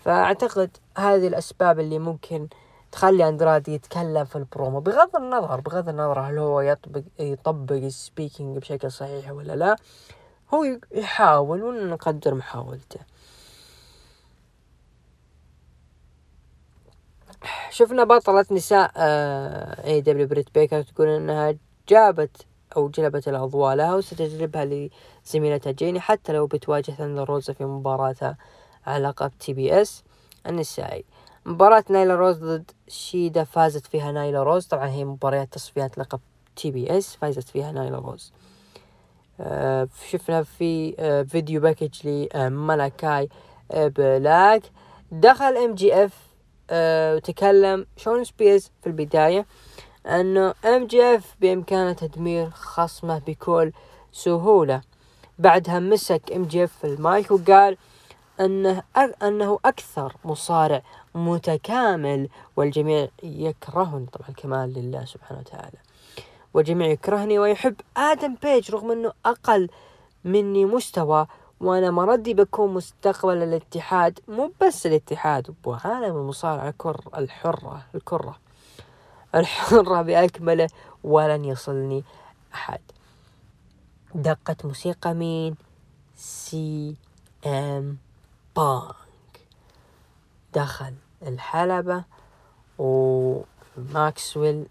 فأعتقد 0.03 0.77
هذه 0.97 1.27
الأسباب 1.27 1.79
اللي 1.79 1.99
ممكن 1.99 2.47
تخلي 2.91 3.29
اندرادي 3.29 3.73
يتكلم 3.73 4.25
في 4.25 4.35
البرومو. 4.35 4.79
بغض 4.79 5.15
النظر 5.15 5.59
بغض 5.59 5.89
النظر 5.89 6.19
هل 6.19 6.38
هو 6.38 6.61
يطبق 6.61 7.01
يطبق 7.19 7.75
ال 7.76 7.85
speaking 7.85 8.57
بشكل 8.57 8.91
صحيح 8.91 9.31
ولا 9.31 9.55
لا 9.55 9.75
هو 10.53 10.63
يحاول 10.91 11.63
ونقدر 11.63 12.33
محاولته. 12.33 12.99
شفنا 17.69 18.03
بطلة 18.03 18.45
نساء 18.51 18.91
AEW 19.85 20.27
بريت 20.27 20.55
بيكر 20.55 20.81
تقول 20.81 21.07
إنها 21.07 21.55
جابت 21.89 22.45
أو 22.77 22.89
جلبت 22.89 23.27
الأضواء 23.27 23.76
لها 23.76 23.95
وستجلبها 23.95 24.89
لزميلتها 25.26 25.72
جيني 25.72 25.99
حتى 25.99 26.34
لو 26.34 26.47
بتواجه 26.47 26.91
ثاندر 26.91 27.30
روزا 27.30 27.53
في 27.53 27.65
مباراتها 27.65 28.38
على 28.85 29.07
لقب 29.07 29.31
TBS 29.39 30.03
النسائي. 30.47 31.05
مباراة 31.45 31.84
نايلا 31.89 32.15
روز 32.15 32.38
ضد 32.43 32.72
شيدا 32.88 33.43
فازت 33.43 33.88
فيها 33.88 34.11
نايلا 34.11 34.43
روز. 34.43 34.65
طبعا 34.65 34.88
هي 34.88 35.05
مباريات 35.05 35.53
تصفيات 35.53 35.97
لقب 35.97 36.19
TBS 36.56 37.15
فازت 37.15 37.49
فيها 37.49 37.72
نايلا 37.72 37.97
روز. 37.97 38.34
آه 39.39 39.88
شفنا 40.09 40.43
في 40.43 40.95
آه 40.99 41.23
video 41.23 41.61
package 41.61 42.07
لملاكاي 42.35 43.30
آه 43.72 43.88
بلاك 43.88 44.61
دخل 45.11 45.57
ام 45.57 45.76
جي 45.76 46.05
اف 46.05 46.31
آه 46.72 47.15
وتكلم 47.15 47.85
شون 47.98 48.23
سبيرز 48.23 48.72
في 48.81 48.88
البداية 48.88 49.45
أنه 50.06 50.53
ام 50.65 50.88
جي 50.88 51.15
اف 51.15 51.35
بإمكانه 51.41 51.93
تدمير 51.93 52.49
خصمه 52.49 53.19
بكل 53.27 53.72
سهولة. 54.11 54.81
بعدها 55.39 55.80
مسك 55.80 56.31
ام 56.35 56.43
جي 56.43 56.64
اف 56.64 56.85
المايك 56.85 57.31
وقال 57.31 57.77
أنه 58.39 58.84
أنه 59.23 59.60
أكثر 59.65 60.15
مصارع 60.26 60.81
متكامل 61.15 62.30
والجميع 62.56 63.07
يكرهني 63.23 64.06
طبعا 64.06 64.30
الكمال 64.30 64.73
لله 64.73 65.06
سبحانه 65.06 65.39
وتعالى. 65.39 65.77
والجميع 66.53 66.88
يكرهني 66.88 67.39
ويحب 67.39 67.76
آدم 67.98 68.35
بيج 68.43 68.72
رغم 68.72 68.91
أنه 68.91 69.11
أقل 69.26 69.69
مني 70.23 70.65
مستوى 70.65 71.27
وأنا 71.61 71.91
مردي 71.91 72.33
بكون 72.33 72.73
مستقبل 72.73 73.38
الاتحاد 73.43 74.19
مو 74.27 74.51
بس 74.61 74.85
الاتحاد 74.85 75.55
وعالم 75.65 76.15
المصارعة 76.15 76.69
الكر 76.69 77.01
الحرة 77.17 77.85
الكرة. 77.95 78.39
الحرة 79.35 80.01
بأكمله 80.01 80.69
ولن 81.03 81.45
يصلني 81.45 82.03
أحد. 82.53 82.79
دقة 84.15 84.55
موسيقى 84.63 85.13
مين؟ 85.13 85.55
سي 86.15 86.95
إم 87.45 87.97
بانك. 88.55 88.95
دخل 90.53 90.93
الحلبة 91.21 92.03
وماكسويل 92.77 94.65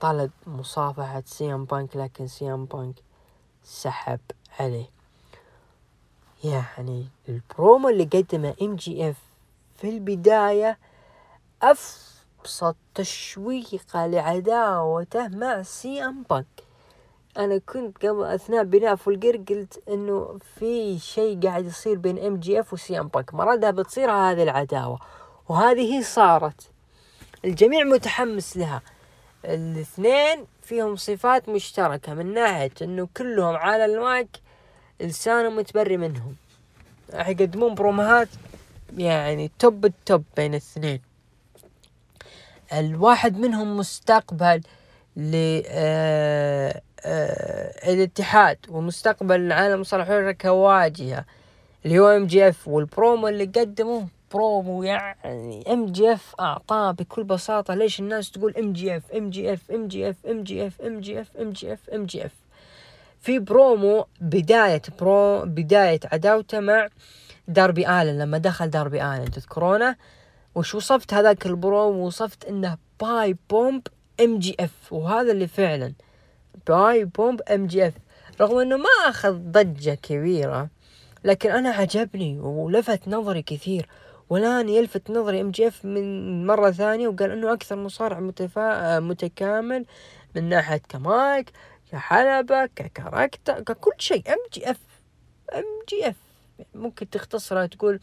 طلب 0.00 0.30
مصافحة 0.46 1.22
سي 1.26 1.54
إم 1.54 1.64
بانك 1.64 1.96
لكن 1.96 2.26
سي 2.26 2.52
إم 2.52 2.64
بانك 2.64 2.94
سحب 3.64 4.20
عليه. 4.60 4.99
يعني 6.44 7.06
البرومو 7.28 7.88
اللي 7.88 8.04
قدمه 8.04 8.54
ام 8.62 8.76
جي 8.76 9.10
اف 9.10 9.16
في 9.76 9.88
البداية 9.88 10.78
ابسط 11.62 12.76
تشويقة 12.94 14.06
لعداوته 14.06 15.28
مع 15.28 15.62
سي 15.62 16.04
ام 16.04 16.22
بانك 16.30 16.46
أنا 17.38 17.58
كنت 17.58 18.06
قبل 18.06 18.24
أثناء 18.24 18.64
بناء 18.64 18.94
Full 18.94 19.15
Gear 19.15 19.36
قلت 19.36 19.82
إنه 19.88 20.38
في 20.58 20.98
شيء 20.98 21.40
قاعد 21.40 21.66
يصير 21.66 21.98
بين 21.98 22.18
ام 22.18 22.36
جي 22.36 22.60
اف 22.60 22.72
وسي 22.72 23.00
ام 23.00 23.08
بانك 23.08 23.34
مردها 23.34 23.70
بتصير 23.70 24.10
هذه 24.10 24.42
العداوة 24.42 24.98
وهذه 25.48 26.02
صارت. 26.02 26.70
الجميع 27.44 27.84
متحمس 27.84 28.56
لها. 28.56 28.82
الاثنين 29.44 30.46
فيهم 30.62 30.96
صفات 30.96 31.48
مشتركة 31.48 32.14
من 32.14 32.34
ناحية 32.34 32.70
إنه 32.82 33.08
كلهم 33.16 33.56
على 33.56 33.84
المايك 33.84 34.28
لسانهم 35.00 35.56
متبري 35.56 35.96
منهم 35.96 36.34
راح 37.14 37.28
يقدمون 37.28 37.74
برومهات 37.74 38.28
يعني 38.98 39.50
توب 39.58 39.84
التوب 39.84 40.24
بين 40.36 40.50
الاثنين 40.50 41.00
الواحد 42.72 43.38
منهم 43.38 43.76
مستقبل 43.76 44.60
ل 45.16 45.62
آه، 45.66 46.82
آه، 47.04 47.90
الاتحاد 47.92 48.58
ومستقبل 48.68 49.40
العالم 49.40 49.80
الحرة 49.92 50.32
كواجهة 50.32 51.24
اللي 51.84 51.98
هو 51.98 52.08
ام 52.08 52.26
جي 52.26 52.48
اف 52.48 52.68
والبرومو 52.68 53.28
اللي 53.28 53.44
قدموه 53.44 54.06
برومو 54.34 54.82
يعني 54.82 55.72
ام 55.72 55.86
جي 55.86 56.12
اف 56.12 56.34
اعطاه 56.40 56.90
بكل 56.90 57.24
بساطة 57.24 57.74
ليش 57.74 58.00
الناس 58.00 58.30
تقول 58.30 58.56
ام 58.56 58.72
جي 58.72 58.96
اف 58.96 59.12
ام 59.12 59.30
جي 59.30 59.52
اف 59.52 59.70
ام 59.70 59.88
جي 59.88 60.10
اف 60.10 60.26
ام 60.26 60.42
جي 60.42 60.66
اف 60.66 60.80
ام 60.80 61.00
جي 61.00 61.20
اف 61.20 61.36
ام 61.36 61.50
جي 61.50 61.72
اف 61.72 61.90
ام 61.90 62.06
جي 62.06 62.24
اف 62.26 62.32
في 63.20 63.38
برومو 63.38 64.06
بداية 64.20 64.82
برو 65.00 65.44
بداية 65.44 66.00
عداوته 66.12 66.60
مع 66.60 66.88
داربي 67.48 67.88
آلن. 67.88 68.18
لما 68.18 68.38
دخل 68.38 68.70
داربي 68.70 69.02
آلن 69.02 69.30
تذكرونه؟ 69.30 69.96
وش 70.54 70.74
وصفت 70.74 71.14
هذاك 71.14 71.46
البرومو؟ 71.46 72.06
وصفت 72.06 72.44
إنه 72.44 72.78
pipe 73.00 73.36
bomb 73.50 73.82
ام 74.20 74.38
جي 74.38 74.56
اف 74.60 74.92
وهذا 74.92 75.32
اللي 75.32 75.46
فعلا 75.46 75.92
pipe 76.68 77.04
bomb 77.04 77.40
ام 77.42 77.66
جي 77.66 77.86
اف 77.86 77.94
رغم 78.40 78.58
إنه 78.58 78.76
ما 78.76 79.08
أخذ 79.08 79.32
ضجة 79.32 79.94
كبيرة 80.02 80.68
لكن 81.24 81.50
أنا 81.50 81.70
عجبني 81.70 82.40
ولفت 82.40 83.08
نظري 83.08 83.42
كثير. 83.42 83.88
والآن 84.30 84.68
يلفت 84.68 85.10
نظري 85.10 85.40
ام 85.40 85.50
جي 85.50 85.68
اف 85.68 85.84
من 85.84 86.46
مرة 86.46 86.70
ثانية 86.70 87.08
وقال 87.08 87.30
إنه 87.30 87.52
أكثر 87.52 87.76
مصارع 87.76 88.20
متفا... 88.20 89.00
متكامل 89.00 89.84
من 90.34 90.48
ناحية 90.48 90.82
كمايك. 90.88 91.50
كحلبة 91.92 92.66
ك 92.66 92.75
character 92.75 93.60
ككل 93.60 93.92
شيء 93.98 94.32
ام 94.32 94.38
جي 94.52 94.70
اف 94.70 94.80
ام 95.54 95.64
جي 95.88 96.08
اف 96.08 96.16
ممكن 96.74 97.10
تختصرها 97.10 97.66
تقول 97.66 98.00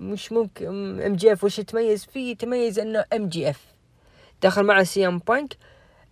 مش 0.00 0.32
ممكن 0.32 0.66
ام 1.02 1.16
جي 1.16 1.32
اف 1.32 1.44
وش 1.44 1.58
يتميز 1.58 2.04
فيه؟ 2.04 2.30
يتميز 2.30 2.78
إنه 2.78 3.04
ام 3.12 3.28
جي 3.28 3.50
اف 3.50 3.74
دخل 4.42 4.62
مع 4.62 4.82
سي 4.82 5.06
ام 5.06 5.18
بانك 5.18 5.56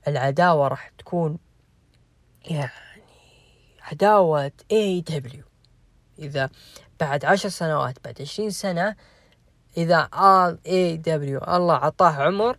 العداوة 0.09 0.69
راح 0.69 0.89
تكون 0.99 1.39
يعني 2.45 2.71
عداوة 3.83 4.53
AEW 4.73 5.45
إذا 6.19 6.51
بعد 7.01 7.25
عشر 7.25 7.49
سنوات 7.49 7.95
بعد 8.05 8.23
عشرين 8.23 8.51
سنة 8.51 8.97
إذا 9.77 10.09
ال 10.15 10.59
AEW 10.67 11.39
الله 11.39 11.75
عطاه 11.75 12.11
عمر. 12.11 12.59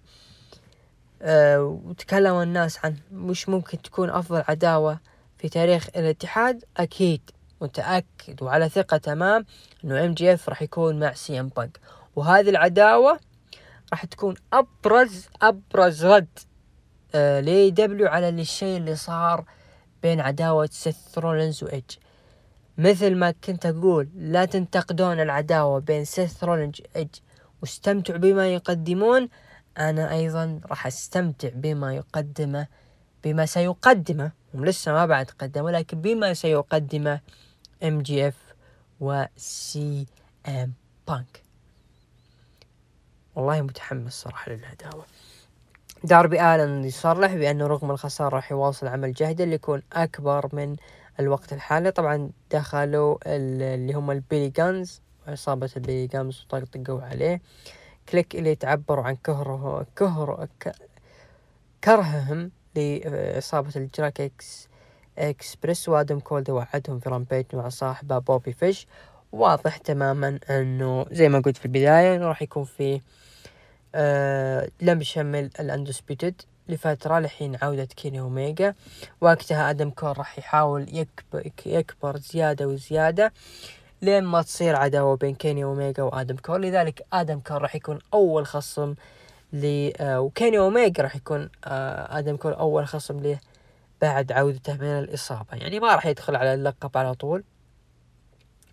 أه 1.21 1.79
وتكلم 1.85 2.35
الناس 2.41 2.85
عن 2.85 2.95
مش 3.11 3.49
ممكن 3.49 3.81
تكون 3.81 4.09
أفضل 4.09 4.43
عداوة 4.47 4.99
في 5.37 5.49
تاريخ 5.49 5.87
الاتحاد. 5.95 6.65
أكيد 6.77 7.21
متأكد 7.61 8.43
وعلى 8.43 8.69
ثقة 8.69 8.97
تمام 8.97 9.45
إنه 9.83 10.05
إم 10.05 10.13
جي 10.13 10.33
إف 10.33 10.49
راح 10.49 10.61
يكون 10.61 10.99
مع 10.99 11.13
سي 11.13 11.39
إم 11.39 11.47
بانك. 11.47 11.79
وهذه 12.15 12.49
العداوة 12.49 13.19
راح 13.91 14.05
تكون 14.05 14.35
أبرز 14.53 15.27
أبرز 15.41 16.05
رد 16.05 16.39
آه 17.15 17.39
ل 17.39 17.71
AEW 17.71 18.07
على 18.07 18.29
الشيء 18.29 18.77
اللي 18.77 18.95
صار 18.95 19.45
بين 20.03 20.19
عداوة 20.19 20.69
سيث 20.71 21.17
رولينز 21.17 21.63
وايج 21.63 21.83
مثل 22.77 23.15
ما 23.15 23.31
كنت 23.31 23.65
أقول 23.65 24.09
لا 24.15 24.45
تنتقدون 24.45 25.19
العداوة 25.19 25.79
بين 25.79 26.05
سيث 26.05 26.43
رولينز 26.43 26.81
وايج 26.95 27.09
واستمتعوا 27.61 28.19
بما 28.19 28.47
يقدمون. 28.53 29.29
أنا 29.77 30.11
أيضا 30.11 30.61
راح 30.65 30.87
أستمتع 30.87 31.49
بما 31.53 31.95
يقدمه 31.95 32.67
بما 33.23 33.45
سيقدمه. 33.45 34.31
هم 34.53 34.65
لسه 34.65 34.91
ما 34.91 35.05
بعد 35.05 35.29
قدموا 35.39 35.71
لكن 35.71 36.01
بما 36.01 36.33
سيقدمه 36.33 37.19
ام 37.83 38.01
جي 38.01 38.27
اف 38.27 38.53
وسي 38.99 40.05
ام 40.47 40.73
بانك 41.07 41.43
والله 43.35 43.61
متحمس 43.61 44.13
صراحة 44.13 44.51
للعداوة 44.51 45.05
داربي 46.03 46.41
آلن 46.41 46.85
يصرح 46.85 47.33
بأنه 47.35 47.67
رغم 47.67 47.91
الخسارة 47.91 48.35
راح 48.35 48.51
يواصل 48.51 48.87
عمل 48.87 49.13
جهده 49.13 49.43
اللي 49.43 49.55
يكون 49.55 49.81
أكبر 49.93 50.49
من 50.53 50.75
الوقت 51.19 51.53
الحالي. 51.53 51.91
طبعا 51.91 52.29
دخلوا 52.51 53.17
اللي 53.25 53.93
هم 53.93 54.11
البيلي 54.11 54.49
جانز 54.49 55.01
عصابة 55.27 55.69
البيلي 55.77 56.07
جانز 56.07 56.45
وطقطقوا 56.45 57.01
عليه. 57.01 57.41
كليك 58.11 58.35
اللي 58.35 58.55
تعبروا 58.55 59.03
عن 59.03 59.15
كهره 59.15 59.85
كهر 59.95 60.47
كرههم 61.83 62.51
لإصابة 62.75 63.71
الجراك 63.75 64.21
إكس 64.21 64.67
إكسبريس. 65.17 65.89
وآدم 65.89 66.19
كولد 66.19 66.49
وعدهم 66.49 66.99
في 66.99 67.09
Rampage 67.09 67.45
مع 67.53 67.69
صاحبه 67.69 68.17
بوبي 68.17 68.53
فيش. 68.53 68.87
واضح 69.31 69.77
تماما 69.77 70.39
إنه 70.49 71.05
زي 71.11 71.29
ما 71.29 71.39
قلت 71.39 71.57
في 71.57 71.65
البداية 71.65 72.15
إنه 72.15 72.25
راح 72.27 72.41
يكون 72.41 72.63
في 72.63 73.01
آه 73.95 74.69
لم 74.81 75.01
شمل 75.01 75.49
ال 75.59 75.67
Undisputed 75.67 76.41
لفترة 76.69 77.19
لحين 77.19 77.57
عودة 77.61 77.85
كيني 77.85 78.19
أوميجا. 78.19 78.75
وقتها 79.21 79.69
آدم 79.69 79.89
كول 79.89 80.17
راح 80.17 80.39
يحاول 80.39 80.97
يكبر, 80.97 81.51
يكبر 81.65 82.17
زيادة 82.17 82.67
وزيادة. 82.67 83.33
لين 84.01 84.23
ما 84.23 84.41
تصير 84.41 84.75
عداوة 84.75 85.15
بين 85.15 85.35
كيني 85.35 85.63
اوميجا 85.63 86.03
وآدم 86.03 86.35
كول. 86.35 86.57
لذلك 86.59 87.05
آدم 87.13 87.39
كول 87.39 87.61
راح 87.61 87.75
يكون 87.75 87.99
أول 88.13 88.45
خصم 88.45 88.95
ل 89.53 89.91
آه 89.97 90.21
وكيني 90.21 90.57
اوميجا 90.59 91.03
راح 91.03 91.15
يكون 91.15 91.49
آه 91.65 92.19
آدم 92.19 92.35
كول 92.37 92.59
أول 92.59 92.87
خصم 92.87 93.19
له 93.19 93.39
بعد 94.01 94.31
عودته 94.31 94.73
من 94.73 94.83
الإصابة. 94.83 95.57
يعني 95.57 95.79
ما 95.79 95.95
راح 95.95 96.05
يدخل 96.05 96.35
على 96.35 96.53
اللقب 96.53 96.97
على 96.97 97.13
طول. 97.13 97.43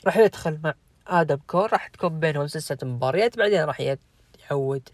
راح 0.06 0.16
يدخل 0.16 0.58
مع 0.64 0.74
آدم 1.06 1.38
كول 1.46 1.72
راح 1.72 1.86
تكون 1.88 2.20
بينهم 2.20 2.46
سلسلة 2.46 2.78
مباريات 2.82 3.38
بعدين 3.38 3.64
راح 3.64 3.80
يعود 4.50 4.88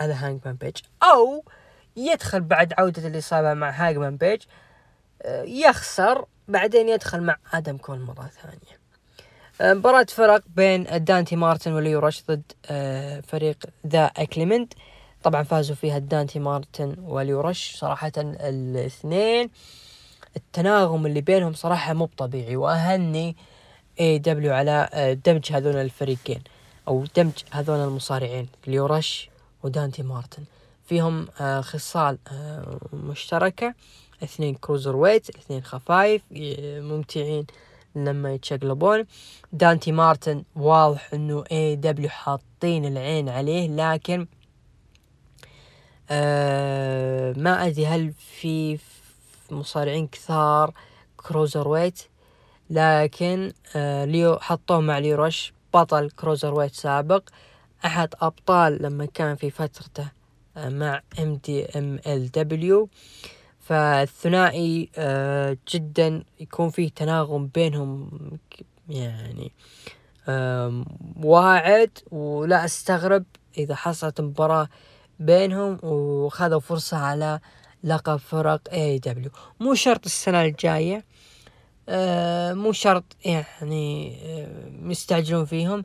على 0.00 0.14
هانجمان 0.14 0.54
بيج. 0.54 0.76
أو 1.02 1.44
يدخل 1.96 2.40
بعد 2.40 2.74
عودة 2.78 3.08
الإصابة 3.08 3.54
مع 3.54 3.70
هانجمان 3.70 4.16
بيج 4.16 4.42
آه، 5.22 5.42
يخسر 5.42 6.24
بعدين 6.48 6.88
يدخل 6.88 7.22
مع 7.22 7.36
آدم 7.52 7.76
كول 7.76 8.00
مرة 8.00 8.30
ثانية. 8.42 8.77
مباراة 9.60 10.06
فرق 10.08 10.42
بين 10.56 11.04
دانتي 11.04 11.36
مارتن 11.36 11.72
وليو 11.72 11.98
رش 11.98 12.22
ضد 12.28 12.42
آه، 12.66 13.20
فريق 13.20 13.56
The 13.86 14.04
Acclaimed. 14.04 14.72
طبعا 15.22 15.42
فازوا 15.42 15.76
فيها 15.76 15.98
دانتي 15.98 16.38
مارتن 16.38 16.96
وليو 17.02 17.40
رش 17.40 17.76
صراحة 17.76 18.12
الاثنين. 18.16 19.50
التناغم 20.36 21.06
اللي 21.06 21.20
بينهم 21.20 21.52
صراحة 21.52 21.92
مو 21.94 22.08
طبيعي 22.16 22.56
وأهني 22.56 23.36
AEW 24.00 24.52
على 24.52 24.88
دمج 25.26 25.52
هذول 25.52 25.76
الفريقين 25.76 26.42
أو 26.88 27.04
دمج 27.16 27.32
هذول 27.50 27.78
المصارعين 27.78 28.48
ليو 28.66 28.86
رش 28.86 29.30
ودانتي 29.62 30.02
مارتن. 30.02 30.42
فيهم 30.86 31.28
آه، 31.40 31.60
خصال 31.60 32.18
آه، 32.32 32.78
مشتركة 32.92 33.74
اثنين 34.22 34.54
cruiserweight 34.54 35.28
اثنين 35.28 35.62
خفايف 35.62 36.22
ممتعين. 36.62 37.46
لما 37.94 38.32
يتشقلبون 38.34 39.04
دانتي 39.52 39.92
مارتن 39.92 40.44
واضح 40.56 41.14
إنه 41.14 41.44
AEW 41.52 42.08
حاطين 42.08 42.84
العين 42.84 43.28
عليه 43.28 43.68
لكن 43.68 44.26
آه 46.10 47.32
ما 47.36 47.66
أدري 47.66 47.86
هل 47.86 48.12
في 48.12 48.78
مصارعين 49.50 50.06
كثار 50.06 50.72
cruiserweight 51.16 52.02
لكن 52.70 53.52
آه 53.76 54.04
ليو 54.04 54.38
حطوه 54.38 54.80
مع 54.80 54.98
ليو 54.98 55.16
رش 55.16 55.52
بطل 55.74 56.10
cruiserweight 56.10 56.74
سابق. 56.74 57.22
أحد 57.84 58.14
أبطال 58.20 58.82
لما 58.82 59.06
كان 59.06 59.36
في 59.36 59.50
فترته 59.50 60.08
مع 60.56 61.02
ام 61.18 61.34
دي 61.36 61.64
MLW 61.66 62.88
فالثنائي 63.68 64.90
آه، 64.96 65.56
جدا 65.68 66.24
يكون 66.40 66.70
فيه 66.70 66.88
تناغم 66.88 67.46
بينهم 67.46 68.10
يعني 68.88 69.52
واعد. 71.22 71.90
ولا 72.10 72.64
أستغرب 72.64 73.24
إذا 73.58 73.74
حصلت 73.74 74.20
مباراة 74.20 74.68
بينهم 75.20 75.78
وخذوا 75.82 76.60
فرصة 76.60 76.96
على 76.96 77.40
لقب 77.84 78.16
فرق 78.16 78.60
AEW 78.72 79.30
مو 79.60 79.74
شرط 79.74 80.04
السنة 80.04 80.42
الجاية 80.42 81.04
آه، 81.88 82.52
مو 82.52 82.72
شرط 82.72 83.04
يعني 83.24 84.18
آه، 84.24 84.68
مستعجلون 84.70 85.44
فيهم. 85.44 85.82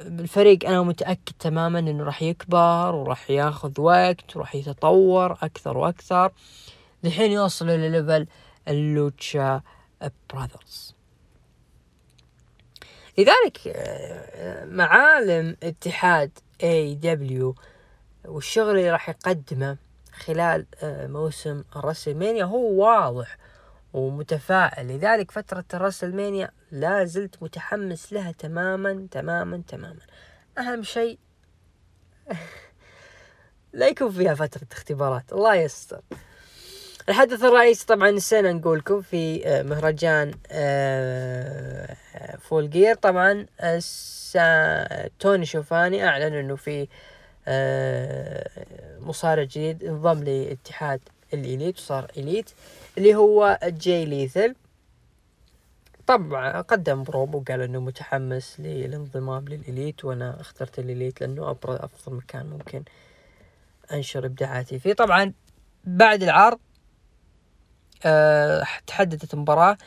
الفريق 0.00 0.66
أنا 0.66 0.82
متأكد 0.82 1.32
تماما 1.38 1.78
إنه 1.78 2.04
راح 2.04 2.22
يكبر 2.22 2.94
وراح 2.94 3.30
ياخذ 3.30 3.80
وقت 3.80 4.36
وراح 4.36 4.54
يتطور 4.54 5.32
أكثر 5.32 5.78
وأكثر. 5.78 6.32
لحين 7.04 7.32
يوصل 7.32 7.70
إلى 7.70 7.88
level 7.88 8.26
ال 8.68 8.83
Lucha 8.83 9.60
براذرز. 10.32 10.94
لذلك 13.18 13.58
آه، 13.66 14.64
معالم 14.64 15.56
اتحاد 15.62 16.30
اي 16.62 16.94
دبليو 16.94 17.54
والشغل 18.24 18.70
اللي 18.70 18.90
راح 18.90 19.08
يقدمه 19.08 19.76
خلال 20.12 20.66
آه، 20.82 21.06
موسم 21.06 21.64
الرسلمانيا 21.76 22.44
هو 22.44 22.84
واضح. 22.84 23.36
ومتفائل. 23.98 24.88
لذلك 24.88 25.30
فترة 25.30 25.64
الرسلمانيا 25.74 26.50
لا 26.72 27.04
زلت 27.04 27.42
متحمس 27.42 28.12
لها 28.12 28.32
تماما 28.32 29.06
تماما 29.10 29.62
تماما. 29.68 30.00
أهم 30.58 30.82
شيء 30.82 31.18
لا 33.72 33.88
يكون 33.88 34.10
فيها 34.10 34.34
فترة 34.34 34.66
اختبارات 34.72 35.32
الله 35.32 35.54
يستر. 35.54 36.00
الحدث 37.08 37.44
الرئيسي 37.44 37.86
طبعا 37.86 38.10
نسينا 38.10 38.52
نقولكم 38.52 39.00
في 39.02 39.46
آه، 39.46 39.62
مهرجان 39.62 40.30
Full 42.40 42.64
آه، 42.64 42.68
Gear. 42.68 42.94
طبعا 42.94 43.46
توني 45.18 45.46
شيفاني 45.46 46.08
أعلن 46.08 46.34
إنه 46.34 46.56
في 46.56 46.88
آه، 47.48 48.50
مصارع 49.00 49.42
جديد 49.42 49.84
انضم 49.84 50.24
لاتحاد 50.24 51.00
ال 51.34 51.41
Elite 51.41 51.76
وصار 51.78 52.10
Elite. 52.16 52.50
اللي 52.98 53.14
هو 53.14 53.58
جاي 53.64 54.04
ليثال. 54.04 54.54
طبعا 56.06 56.60
قدم 56.60 57.02
بروب 57.02 57.34
وقال 57.34 57.60
إنه 57.60 57.80
متحمس 57.80 58.60
للانضمام 58.60 59.44
لل 59.48 59.64
Elite 59.64 60.04
وأنا 60.04 60.40
اخترت 60.40 60.78
ال 60.78 60.85
Elite 60.85 61.20
لأنه 61.20 61.56
أفضل 61.64 62.16
مكان 62.16 62.46
ممكن 62.46 62.82
أنشر 63.92 64.26
إبداعاتي 64.26 64.78
فيه. 64.78 64.92
طبعا 64.92 65.32
بعد 65.84 66.22
العرض 66.22 66.58
أه 68.04 68.66
تحددت 68.86 69.34
مباراة 69.34 69.78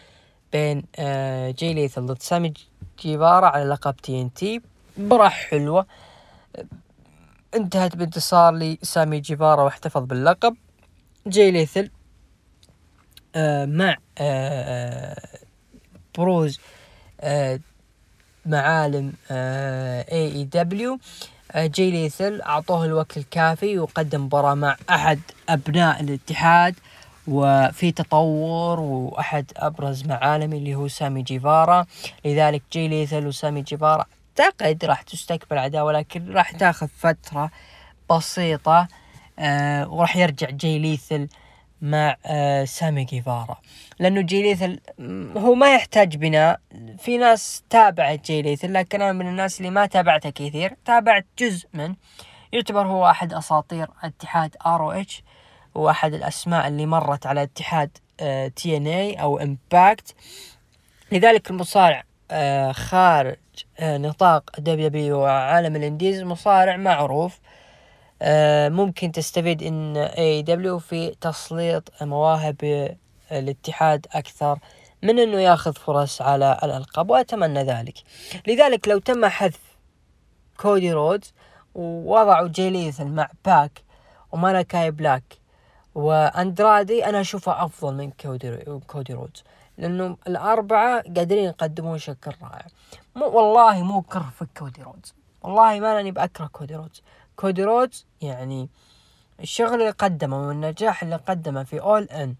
بين 0.52 0.84
أه 1.00 1.52
جاي 1.52 1.74
ليثال 1.74 2.06
ضد 2.06 2.22
سامي 2.22 2.54
جيفارا 3.00 3.48
على 3.48 3.64
لقب 3.64 3.96
TNT. 3.95 4.62
مباراة 4.98 5.30
حلوة. 5.30 5.86
انتهت 7.56 7.96
بانتصار 7.96 8.54
لسامي 8.56 9.20
جيفارا 9.20 9.64
واحتفظ 9.64 10.04
باللقب. 10.04 10.58
جاي 11.28 11.52
ليثال 11.52 11.90
مع 13.66 13.90
آه, 13.90 13.95
آه، 14.18 15.16
بروز 16.18 16.60
آه 17.22 17.60
معالم 18.45 19.14
آه 19.32 20.06
اي 20.12 20.32
AEW 20.32 20.99
آه 21.52 21.66
جاي 21.68 21.91
ليثل 21.91 22.41
أعطوه 22.41 22.86
الوقت 22.86 23.18
الكافي 23.18 23.80
وقدم 23.80 24.26
مباراة 24.26 24.53
مع 24.56 24.78
أحد 24.90 25.20
أبناء 25.49 26.02
الاتحاد 26.02 26.76
وفي 27.28 27.91
تطور 27.91 28.80
وأحد 28.80 29.52
أبرز 29.58 30.03
معالم 30.06 30.53
اللي 30.53 30.76
هو 30.76 30.88
سامي 30.88 31.22
جيفارا. 31.22 31.86
لذلك 32.26 32.62
جاي 32.74 32.88
ليثل 32.88 33.28
وسامي 33.28 33.62
جيفارا 33.62 34.06
أعتقد 34.40 34.86
راح 34.86 35.02
تستكمل 35.02 35.58
عداوة 35.60 35.91
لكن 35.91 36.32
راح 36.34 36.52
تاخذ 36.52 36.88
فترة 36.98 37.52
بسيطة 38.12 38.88
آه 39.40 39.90
وراح 39.90 40.18
يرجع 40.18 40.49
جاي 40.49 40.80
ليثل 40.80 41.28
مع 41.82 42.18
آه 42.26 42.66
سامي 42.66 43.03
جيفارا 43.03 43.58
لأنه 43.99 44.22
جاي 44.22 44.41
ليثل 44.41 44.80
هو 45.38 45.56
ما 45.56 45.76
يحتاج 45.76 46.18
بناء. 46.18 46.60
في 46.98 47.18
ناس 47.18 47.64
تابعت 47.70 48.28
جاي 48.28 48.41
ليثال 48.41 48.74
لكن 48.74 49.02
أنا 49.02 49.12
من 49.12 49.28
الناس 49.28 49.58
اللي 49.60 49.70
ما 49.72 49.86
تابعته 49.86 50.30
كثير. 50.30 50.76
تابعت 50.86 51.26
جزء 51.40 51.68
من 51.74 51.95
يعتبر 52.53 52.88
هو 52.88 53.10
أحد 53.10 53.34
أساطير 53.34 53.88
اتحاد 54.03 54.56
ROH 54.66 55.24
وأحد 55.76 56.14
الأسماء 56.14 56.68
اللي 56.68 56.86
مرت 56.86 57.26
على 57.26 57.44
اتحاد 57.44 57.98
آه 58.20 58.48
TNA 58.48 59.14
أو 59.14 59.40
Impact. 59.40 60.16
لذلك 61.12 61.49
المصارع 61.52 62.03
آه 62.32 62.72
خارج 62.72 63.38
نطاق 63.82 64.60
W 64.60 65.20
وعالم 65.20 65.76
ال 65.76 65.82
indies 65.82 66.24
مصارع 66.24 66.78
معروف. 66.78 67.36
آه 67.36 67.62
ممكن 68.69 69.11
تستفيد 69.11 69.64
إن 69.64 69.98
AEW 69.98 70.80
في 70.80 71.15
تسليط 71.22 71.91
مواهب 72.02 72.56
الاتحاد 73.31 74.07
أكثر 74.11 74.60
من 75.03 75.19
إنه 75.19 75.39
ياخذ 75.39 75.73
فرص 75.73 76.22
على 76.22 76.60
الألقاب 76.64 77.10
وأتمنى 77.10 77.64
ذلك. 77.64 77.93
لذلك 78.48 78.88
لو 78.88 78.99
تم 78.99 79.26
حذف 79.26 79.77
كودي 80.57 80.93
رودز 80.93 81.34
ووضعوا 81.76 82.48
جاي 82.48 82.65
ليثال 82.65 83.08
مع 83.07 83.30
باك 83.45 83.84
ومالاكاي 84.31 84.91
بلاك 84.91 85.23
وأندرادي 85.95 87.06
أنا 87.06 87.22
أشوفه 87.22 87.65
أفضل 87.65 87.93
من 87.93 88.11
كودي 88.11 88.57
كودي 88.88 89.14
رودز 89.14 89.43
لأنه 89.77 90.18
الأربعة 90.27 91.03
قادرين 91.15 91.43
يقدمون 91.43 91.98
شكل 91.98 92.31
رائع. 92.41 92.65
مو 93.15 93.26
والله 93.26 93.84
مو 93.84 94.02
كره 94.02 94.34
في 94.39 94.45
كودي 94.57 94.81
رودز. 94.81 95.14
والله 95.41 95.80
ما 95.80 95.95
لاني 95.95 96.11
بأكره 96.11 96.48
كودي 96.48 96.76
رودز. 96.76 97.02
كودي 97.42 97.64
رودز 97.64 98.06
يعني 98.22 98.70
الشغل 99.40 99.74
اللي 99.74 99.90
قدمه 99.90 100.48
والنجاح 100.48 101.04
اللي 101.04 101.16
قدمه 101.16 101.64
في 101.64 101.82
All 101.82 102.03
In 102.03 102.36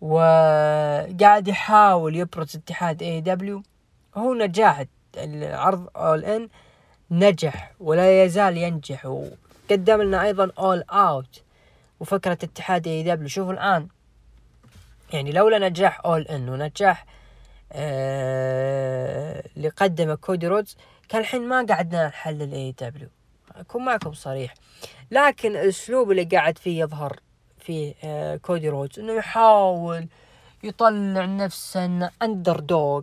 وقاعد 0.00 1.48
يحاول 1.48 2.16
يبرز 2.16 2.56
اتحاد 2.56 3.02
AEW 3.02 3.62
هو 4.16 4.34
نجاح 4.34 4.84
العرض 5.16 5.88
All 5.96 6.24
In 6.24 6.48
نجح 7.10 7.72
ولا 7.80 8.24
يزال 8.24 8.56
ينجح. 8.56 9.06
وقدم 9.06 10.02
لنا 10.02 10.22
أيضا 10.22 10.50
All 10.58 10.82
Out 10.90 11.42
وفكرة 12.00 12.32
اتحاد 12.32 12.86
AEW 12.86 13.28
شوفوا 13.28 13.52
الآن 13.52 13.88
يعني 15.12 15.32
لولا 15.32 15.68
نجاح 15.68 16.00
All 16.04 16.22
In 16.22 16.48
ونجاح 16.48 17.06
آه 17.72 19.44
اللي 19.56 19.68
قدمه 19.68 20.14
كودي 20.14 20.46
رودز 20.46 20.76
كان 21.08 21.20
الحين 21.20 21.48
ما 21.48 21.66
قعدنا 21.70 22.06
نحلل 22.06 22.52
AEW 22.52 23.08
أكون 23.56 23.84
معكم 23.84 24.12
صريح. 24.12 24.54
لكن 25.10 25.50
الأسلوب 25.50 26.10
اللي 26.10 26.24
قاعد 26.24 26.58
فيه 26.58 26.80
يظهر 26.80 27.20
فيه 27.58 27.94
آه 28.04 28.36
كودي 28.36 28.68
رودز 28.68 28.98
إنه 28.98 29.12
يحاول 29.12 30.06
يطلع 30.62 31.24
نفسه 31.24 31.84
انه 31.84 32.10
underdog 32.22 33.02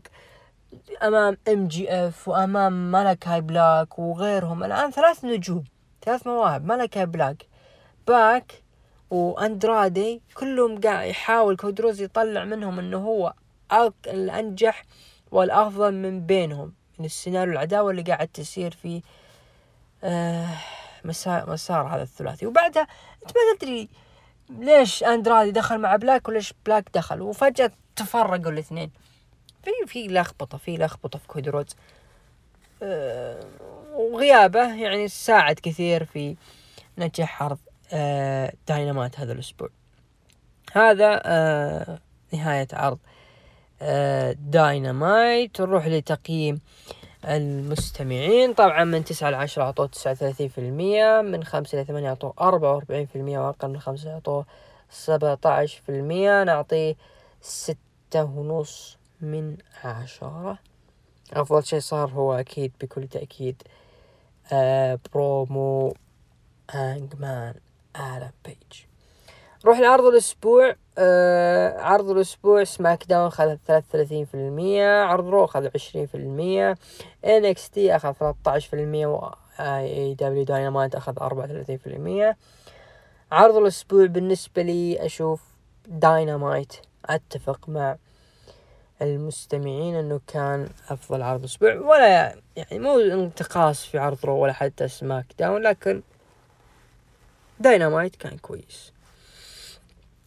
أمام 1.03 1.38
MJF 1.48 2.28
وأمام 2.28 2.91
مالاكاي 2.91 3.41
بلاك 3.41 3.99
وغيرهم. 3.99 4.64
الآن 4.64 4.91
ثلاث 4.91 5.26
نجوم 5.26 5.64
ثلاث 6.02 6.28
مواهب 6.28 6.65
مالاكاي 6.65 7.06
بلاك 7.06 7.45
باك 8.07 8.64
وأندرادي 9.10 10.22
كلهم 10.34 10.82
قاعد 10.82 11.07
يحاول 11.07 11.56
كودي 11.57 11.80
رودز 11.80 12.02
يطلع 12.02 12.44
منهم 12.45 12.80
إنه 12.80 12.98
هو 12.98 13.34
الأنجح 14.07 14.84
والأفضل 15.32 15.94
من 15.94 16.26
بينهم. 16.26 16.73
من 16.99 17.06
السيناريو 17.06 17.53
العداوة 17.53 17.91
اللي 17.91 18.02
قاعد 18.02 18.28
تصير 18.28 18.72
في 18.72 19.02
آه 20.03 20.48
مسار, 21.06 21.49
مسار 21.49 21.88
هذا 21.88 22.03
الثلاثي. 22.03 22.45
وبعدها 22.45 22.88
انت 23.23 23.32
ما 23.32 23.57
تدري 23.60 23.90
ليش 24.49 25.03
اندرادي 25.03 25.52
دخل 25.52 25.78
مع 25.78 25.95
بلاك 25.95 26.28
وليش 26.28 26.53
بلاك 26.65 26.90
دخل. 26.94 27.22
وفجأة 27.22 27.72
تفرقوا 27.95 28.52
الاثنين. 28.52 28.91
في 29.64 29.72
في 29.88 30.07
لخبطة 30.07 30.57
في 30.57 30.78
لخبطة 30.78 31.19
في 31.19 31.28
كودي 31.28 31.47
رودز 31.47 31.65
آه 32.84 33.40
وغيابه 33.94 34.73
يعني 34.76 35.07
ساعد 35.07 35.56
كثير 35.56 36.06
في 36.06 36.36
نجاح 36.98 37.44
عرض 37.44 37.57
آه 37.94 38.53
داينامات 38.68 39.19
هذا 39.19 39.34
الأسبوع. 39.34 39.69
هذا 40.73 41.22
آه 41.26 41.99
نهاية 42.34 42.68
عرض 42.73 42.99
آه 43.82 44.36
داينامايت. 44.40 45.61
نروح 45.61 45.88
لتقييم 45.88 46.61
المستمعين. 47.26 48.53
طبعا 48.53 48.84
من 48.84 49.03
تسعة 49.06 49.30
لعشرة 49.30 49.64
أعطوه 49.64 49.85
تسعة 49.88 50.11
وثلاثين 50.11 50.48
في 50.48 50.57
المية 50.57 51.22
من 51.22 51.43
خمسة 51.43 51.77
إلى 51.77 51.85
ثمانية 51.85 52.10
أعطوه 52.10 52.34
أربعة 52.41 52.73
وأربعين 52.73 53.06
في 53.06 53.15
المية 53.15 53.39
وأقل 53.39 53.68
من 53.68 53.80
خمسة 53.80 54.14
أعطوه 54.14 54.45
سبعة 54.89 55.39
عشر 55.45 55.81
في 55.85 55.89
المية. 55.89 56.43
نعطيه 56.43 56.95
ستة 57.41 58.23
ونص 58.23 58.98
من 59.22 59.57
عشرة. 59.84 60.57
أفضل 61.34 61.64
شيء 61.64 61.80
صار 61.80 62.10
هو 62.10 62.34
أكيد 62.34 62.72
بكل 62.81 63.07
تأكيد 63.07 63.64
آه 64.53 64.99
برومو 65.14 65.95
هانجمان 66.72 67.53
آدم 67.95 68.32
بيج. 68.45 68.81
نروح 69.65 69.80
لعرض 69.80 70.06
الأسبوع. 70.06 70.76
آه 70.97 71.81
عرض 71.81 72.09
الأسبوع 72.09 72.63
SmackDown 72.64 73.28
أخذ 73.27 73.55
ثلاثة 73.68 74.23
في 74.23 74.34
المية 74.34 75.03
عرض 75.03 75.27
Raw 75.28 75.45
أخذ 75.45 75.69
عشرين 75.76 76.05
في 76.05 76.15
المية 76.15 76.77
NXT 77.26 77.95
أخذ 77.95 78.11
ثلاثة 78.11 78.51
عشر 78.51 78.69
في 78.69 78.76
المية 78.76 79.07
و 79.07 79.31
AEW 79.60 80.14
Dynamite 80.14 80.95
أخذ 80.95 81.13
أربعة 81.22 81.43
وثلاثين 81.43 81.77
في 81.77 81.88
المية. 81.88 82.38
عرض 83.31 83.55
الأسبوع 83.55 84.05
بالنسبة 84.05 84.61
لي 84.61 85.05
أشوف 85.05 85.41
داينامايت 85.88 86.73
أتفق 87.05 87.69
مع 87.69 87.95
المستمعين 89.01 89.95
إنه 89.95 90.19
كان 90.27 90.69
أفضل 90.89 91.22
عرض 91.22 91.43
أسبوع 91.43 91.76
ولا 91.76 92.35
يعني 92.55 92.80
مو 92.80 92.99
انتقاص 92.99 93.85
في 93.85 93.97
عرض 93.97 94.26
Raw 94.26 94.38
ولا 94.38 94.53
حتى 94.53 94.88
SmackDown 94.88 95.61
لكن 95.61 96.01
داينامايت 97.59 98.15
كان 98.15 98.38
كويس. 98.38 98.93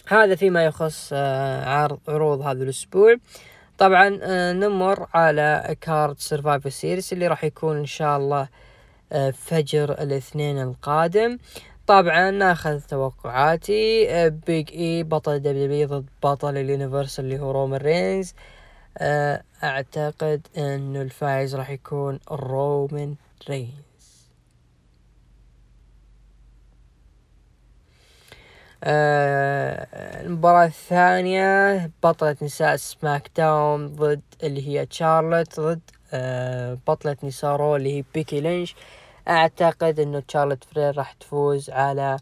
هذا 0.09 0.35
فيما 0.35 0.65
يخص 0.65 1.11
آه، 1.13 1.65
عرض 1.65 1.99
عروض 2.09 2.41
هذا 2.41 2.63
الأسبوع. 2.63 3.17
طبعا 3.79 4.19
آه، 4.23 4.53
نمر 4.53 5.07
على 5.15 5.77
card 5.81 6.19
Survivor 6.19 6.71
Series 6.71 7.13
اللي 7.13 7.27
راح 7.27 7.45
يكون 7.45 7.77
إن 7.77 7.87
شاء 7.87 8.17
الله 8.17 8.49
آه، 9.13 9.31
فجر 9.31 9.93
الاثنين 9.93 10.63
القادم. 10.63 11.39
طبعا 11.87 12.31
ناخذ 12.31 12.81
توقعاتي 12.81 14.31
Big 14.31 14.73
E 14.73 15.03
بطل 15.03 15.39
W 15.39 15.89
ضد 15.89 16.07
بطل 16.23 16.57
ال 16.57 16.63
Universal 16.63 17.25
اللي 17.25 17.39
هو 17.39 17.51
رومان 17.51 17.81
رينز. 17.81 18.35
أعتقد 19.65 20.47
إنه 20.59 21.03
الفائز 21.03 21.57
راح 21.57 21.71
يكون 21.71 22.21
رومان 22.31 23.15
رينز. 23.49 23.84
آه 28.87 29.87
المباراة 30.23 30.65
الثانية 30.67 31.91
بطلة 32.03 32.37
نساء 32.43 32.77
SmackDown 32.77 33.87
ضد 33.97 34.23
اللي 34.43 34.69
هي 34.69 34.87
تشارلوت 34.87 35.61
ضد 35.61 35.81
آه 36.13 36.79
بطلة 36.89 37.17
نساء 37.23 37.57
Raw 37.57 37.77
اللي 37.77 37.99
هي 37.99 38.05
بيكي 38.15 38.41
لينش. 38.41 38.75
أعتقد 39.29 40.01
إنه 40.01 40.21
تشارلوت 40.21 40.65
فلير 40.65 40.97
راح 40.97 41.13
تفوز 41.13 41.71
على 41.71 42.17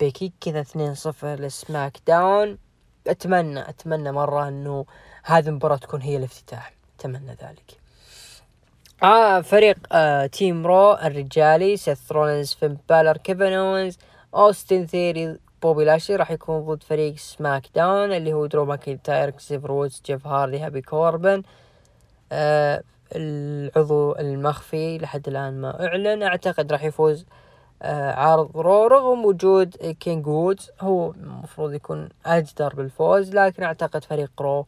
بيكي. 0.00 0.32
كذا 0.40 0.60
اثنين 0.60 0.94
صفر 0.94 1.34
ل 1.40 1.98
SmackDown 2.06 2.58
أتمنى 3.06 3.68
أتمنى 3.68 4.12
مرة 4.12 4.48
إنه 4.48 4.86
هذه 5.24 5.48
المباراة 5.48 5.76
تكون 5.76 6.02
هي 6.02 6.16
الافتتاح. 6.16 6.72
أتمنى 6.98 7.30
ذلك. 7.42 7.78
آه 9.02 9.40
فريق 9.40 9.78
آه 9.92 10.26
team 10.26 10.66
Raw 10.66 10.92
الرجالي 10.92 11.76
سيث 11.76 12.12
رولينز 12.12 12.52
فين 12.54 12.78
بالر 12.88 13.16
كيفن 13.16 13.52
اونز 13.52 13.98
اوستن 14.34 14.86
ثيري 14.86 15.38
بوبي 15.64 15.84
لاشلي 15.84 16.16
راح 16.16 16.30
يكون 16.30 16.60
ضد 16.60 16.82
فريق 16.82 17.16
SmackDown 17.16 18.12
اللي 18.12 18.32
هو 18.32 18.46
درو 18.46 18.64
ماكنتاير 18.64 19.30
كزافير 19.30 19.64
وودز 19.64 20.02
جيف 20.06 20.26
هاردي 20.26 20.58
هابي 20.58 20.82
كوربن. 20.82 21.42
آه 22.32 22.82
العضو 23.12 24.12
المخفي 24.12 24.98
لحد 24.98 25.28
الآن 25.28 25.60
ما 25.60 25.86
أعلن. 25.86 26.22
أعتقد 26.22 26.72
راح 26.72 26.84
يفوز 26.84 27.26
آه 27.82 28.12
عرض 28.12 28.56
Raw 28.56 28.86
رغم 28.86 29.24
وجود 29.24 29.76
King 29.76 30.26
وودز 30.26 30.70
هو 30.80 31.10
المفروض 31.10 31.72
يكون 31.72 32.08
أجدر 32.26 32.74
بالفوز 32.74 33.34
لكن 33.34 33.62
أعتقد 33.62 34.04
فريق 34.04 34.42
Raw 34.42 34.66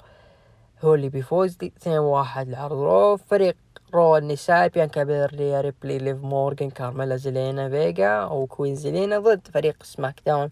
هو 0.84 0.94
اللي 0.94 1.08
بيفوز. 1.08 1.58
اثنين 1.62 1.98
واحد 1.98 2.48
لعرض 2.48 2.80
Raw. 2.80 3.16
فريق 3.16 3.56
Raw 3.94 4.16
النساء 4.16 4.68
بيانكا 4.68 5.04
بيلير 5.04 5.44
ريا 5.44 5.60
ريبلي 5.60 5.98
ليف 5.98 6.16
مورغان 6.16 6.70
كارميلا 6.70 7.16
زيلينا 7.16 7.68
فيجا 7.68 8.08
أو 8.08 8.46
Queen 8.46 8.74
زيلينا 8.74 9.18
ضد 9.18 9.48
فريق 9.54 9.82
SmackDown. 9.82 10.50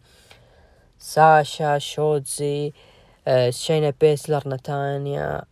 ساشا 1.05 1.78
شوتسي 1.78 2.72
آه، 3.28 3.51
شينا 3.51 3.93
بيزلر 4.01 4.48
نتاليا 4.48 5.43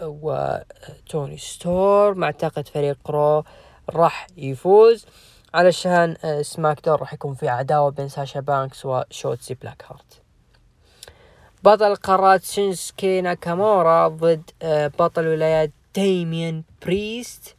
وتوني 0.00 1.38
ستورم. 1.38 2.24
أعتقد 2.24 2.68
فريق 2.68 3.10
Raw 3.10 3.44
راح 3.90 4.26
يفوز. 4.36 5.06
علشان 5.54 6.16
آه، 6.24 6.42
SmackDown 6.42 7.00
راح 7.00 7.14
يكون 7.14 7.34
في 7.34 7.48
عداوة 7.48 7.90
بين 7.90 8.08
ساشا 8.08 8.40
بانكس 8.40 8.86
وشوتسي 8.86 9.54
بلاك 9.54 9.84
هارت. 9.90 10.22
بطل 11.64 11.94
قارات 11.94 12.44
شينسكي 12.44 13.20
ناكامورا 13.20 14.08
ضد 14.08 14.50
آه، 14.62 14.86
بطل 14.86 15.26
ولايات 15.26 15.70
ديميان 15.94 16.62
بريست. 16.82 17.56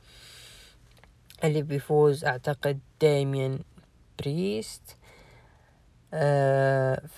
اللي 1.44 1.62
بيفوز 1.62 2.26
أعتقد 2.26 2.80
ديميان 3.02 3.60
بريست. 4.20 4.82
آه، 4.90 5.03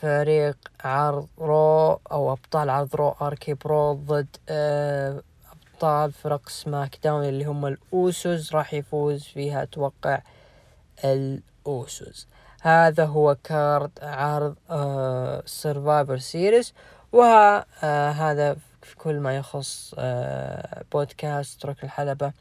فريق 0.02 0.58
عرض 0.84 1.28
Raw 1.38 2.00
أو 2.12 2.32
أبطال 2.32 2.70
عرض 2.70 2.96
Raw 2.96 3.16
RK-Bro 3.22 3.94
ضد 3.94 4.38
آه، 4.50 5.22
أبطال 5.52 6.12
فرق 6.12 6.50
SmackDown 6.50 7.26
اللي 7.26 7.46
هم 7.46 7.66
ال 7.66 7.83
Usos 7.83 8.54
راح 8.56 8.74
يفوز 8.74 9.24
فيها 9.24 9.64
أتوقع 9.64 10.22
ال 11.06 11.30
Usos 11.30 12.28
هذا 12.62 13.06
هو 13.06 13.36
card 13.44 13.92
عرض 14.02 14.56
Survivor 15.46 16.18
Series 16.18 16.74
وهذا 17.12 18.58
في 18.82 18.96
كل 18.96 19.20
ما 19.20 19.38
يخص 19.38 19.94
آه، 19.98 20.84
بودكاست 20.92 21.66
ركن 21.66 21.88
الحلبة 21.88 22.32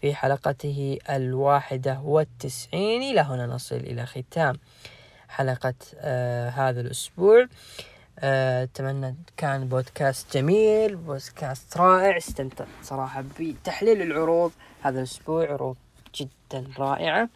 في 0.00 0.14
حلقته 0.14 0.98
الواحدة 1.10 2.00
والتسعين. 2.04 3.02
إلى 3.02 3.20
هنا 3.20 3.46
نصل 3.46 3.76
إلى 3.76 4.06
ختام. 4.06 4.58
حلقة 5.32 5.74
آه 5.96 6.50
هذا 6.50 6.80
الأسبوع. 6.80 7.46
آه، 8.18 8.62
أتمنى 8.62 9.16
كان 9.36 9.68
بودكاست 9.68 10.36
جميل 10.36 10.96
بودكاست 10.96 11.76
رائع. 11.76 12.16
استمتعت 12.16 12.68
صراحة 12.82 13.24
بتحليل 13.40 14.02
العروض 14.02 14.52
هذا 14.82 14.98
الأسبوع 14.98 15.52
عروض 15.52 15.76
جدا 16.14 16.66
رائعة. 16.78 17.28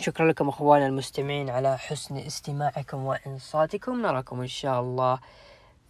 شكرا 0.00 0.28
لكم 0.28 0.48
أخواننا 0.48 0.86
المستمعين 0.86 1.50
على 1.50 1.78
حسن 1.78 2.16
استماعكم 2.16 3.04
وإنصاتكم. 3.04 4.02
نراكم 4.02 4.40
إن 4.40 4.46
شاء 4.46 4.80
الله 4.80 5.18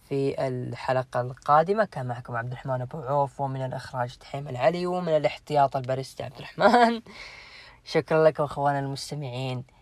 في 0.09 0.47
الحلقة 0.47 1.21
القادمة. 1.21 1.85
كان 1.85 2.05
معكم 2.05 2.35
عبد 2.35 2.51
الرحمن 2.51 2.81
أبو 2.81 2.97
عوف 2.97 3.41
ومن 3.41 3.65
الإخراج 3.65 4.15
تحيم 4.17 4.47
العلي 4.47 4.85
ومن 4.85 5.17
الاحتياط 5.17 5.75
الباريستا 5.75 6.23
عبد 6.23 6.37
الرحمن. 6.37 7.01
شكرا 7.93 8.23
لكم 8.27 8.43
أخواننا 8.43 8.79
المستمعين. 8.79 9.76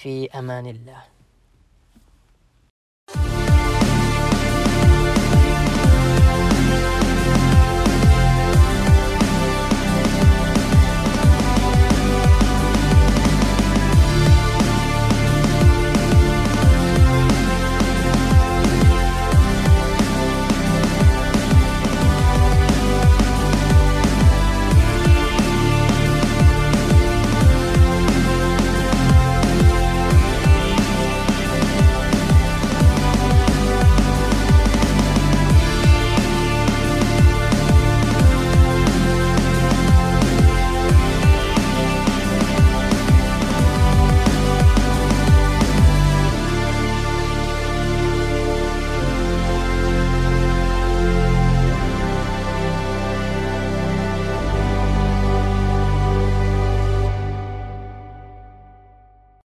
في 0.00 0.30
أمان 0.38 0.66
الله. 0.66 1.09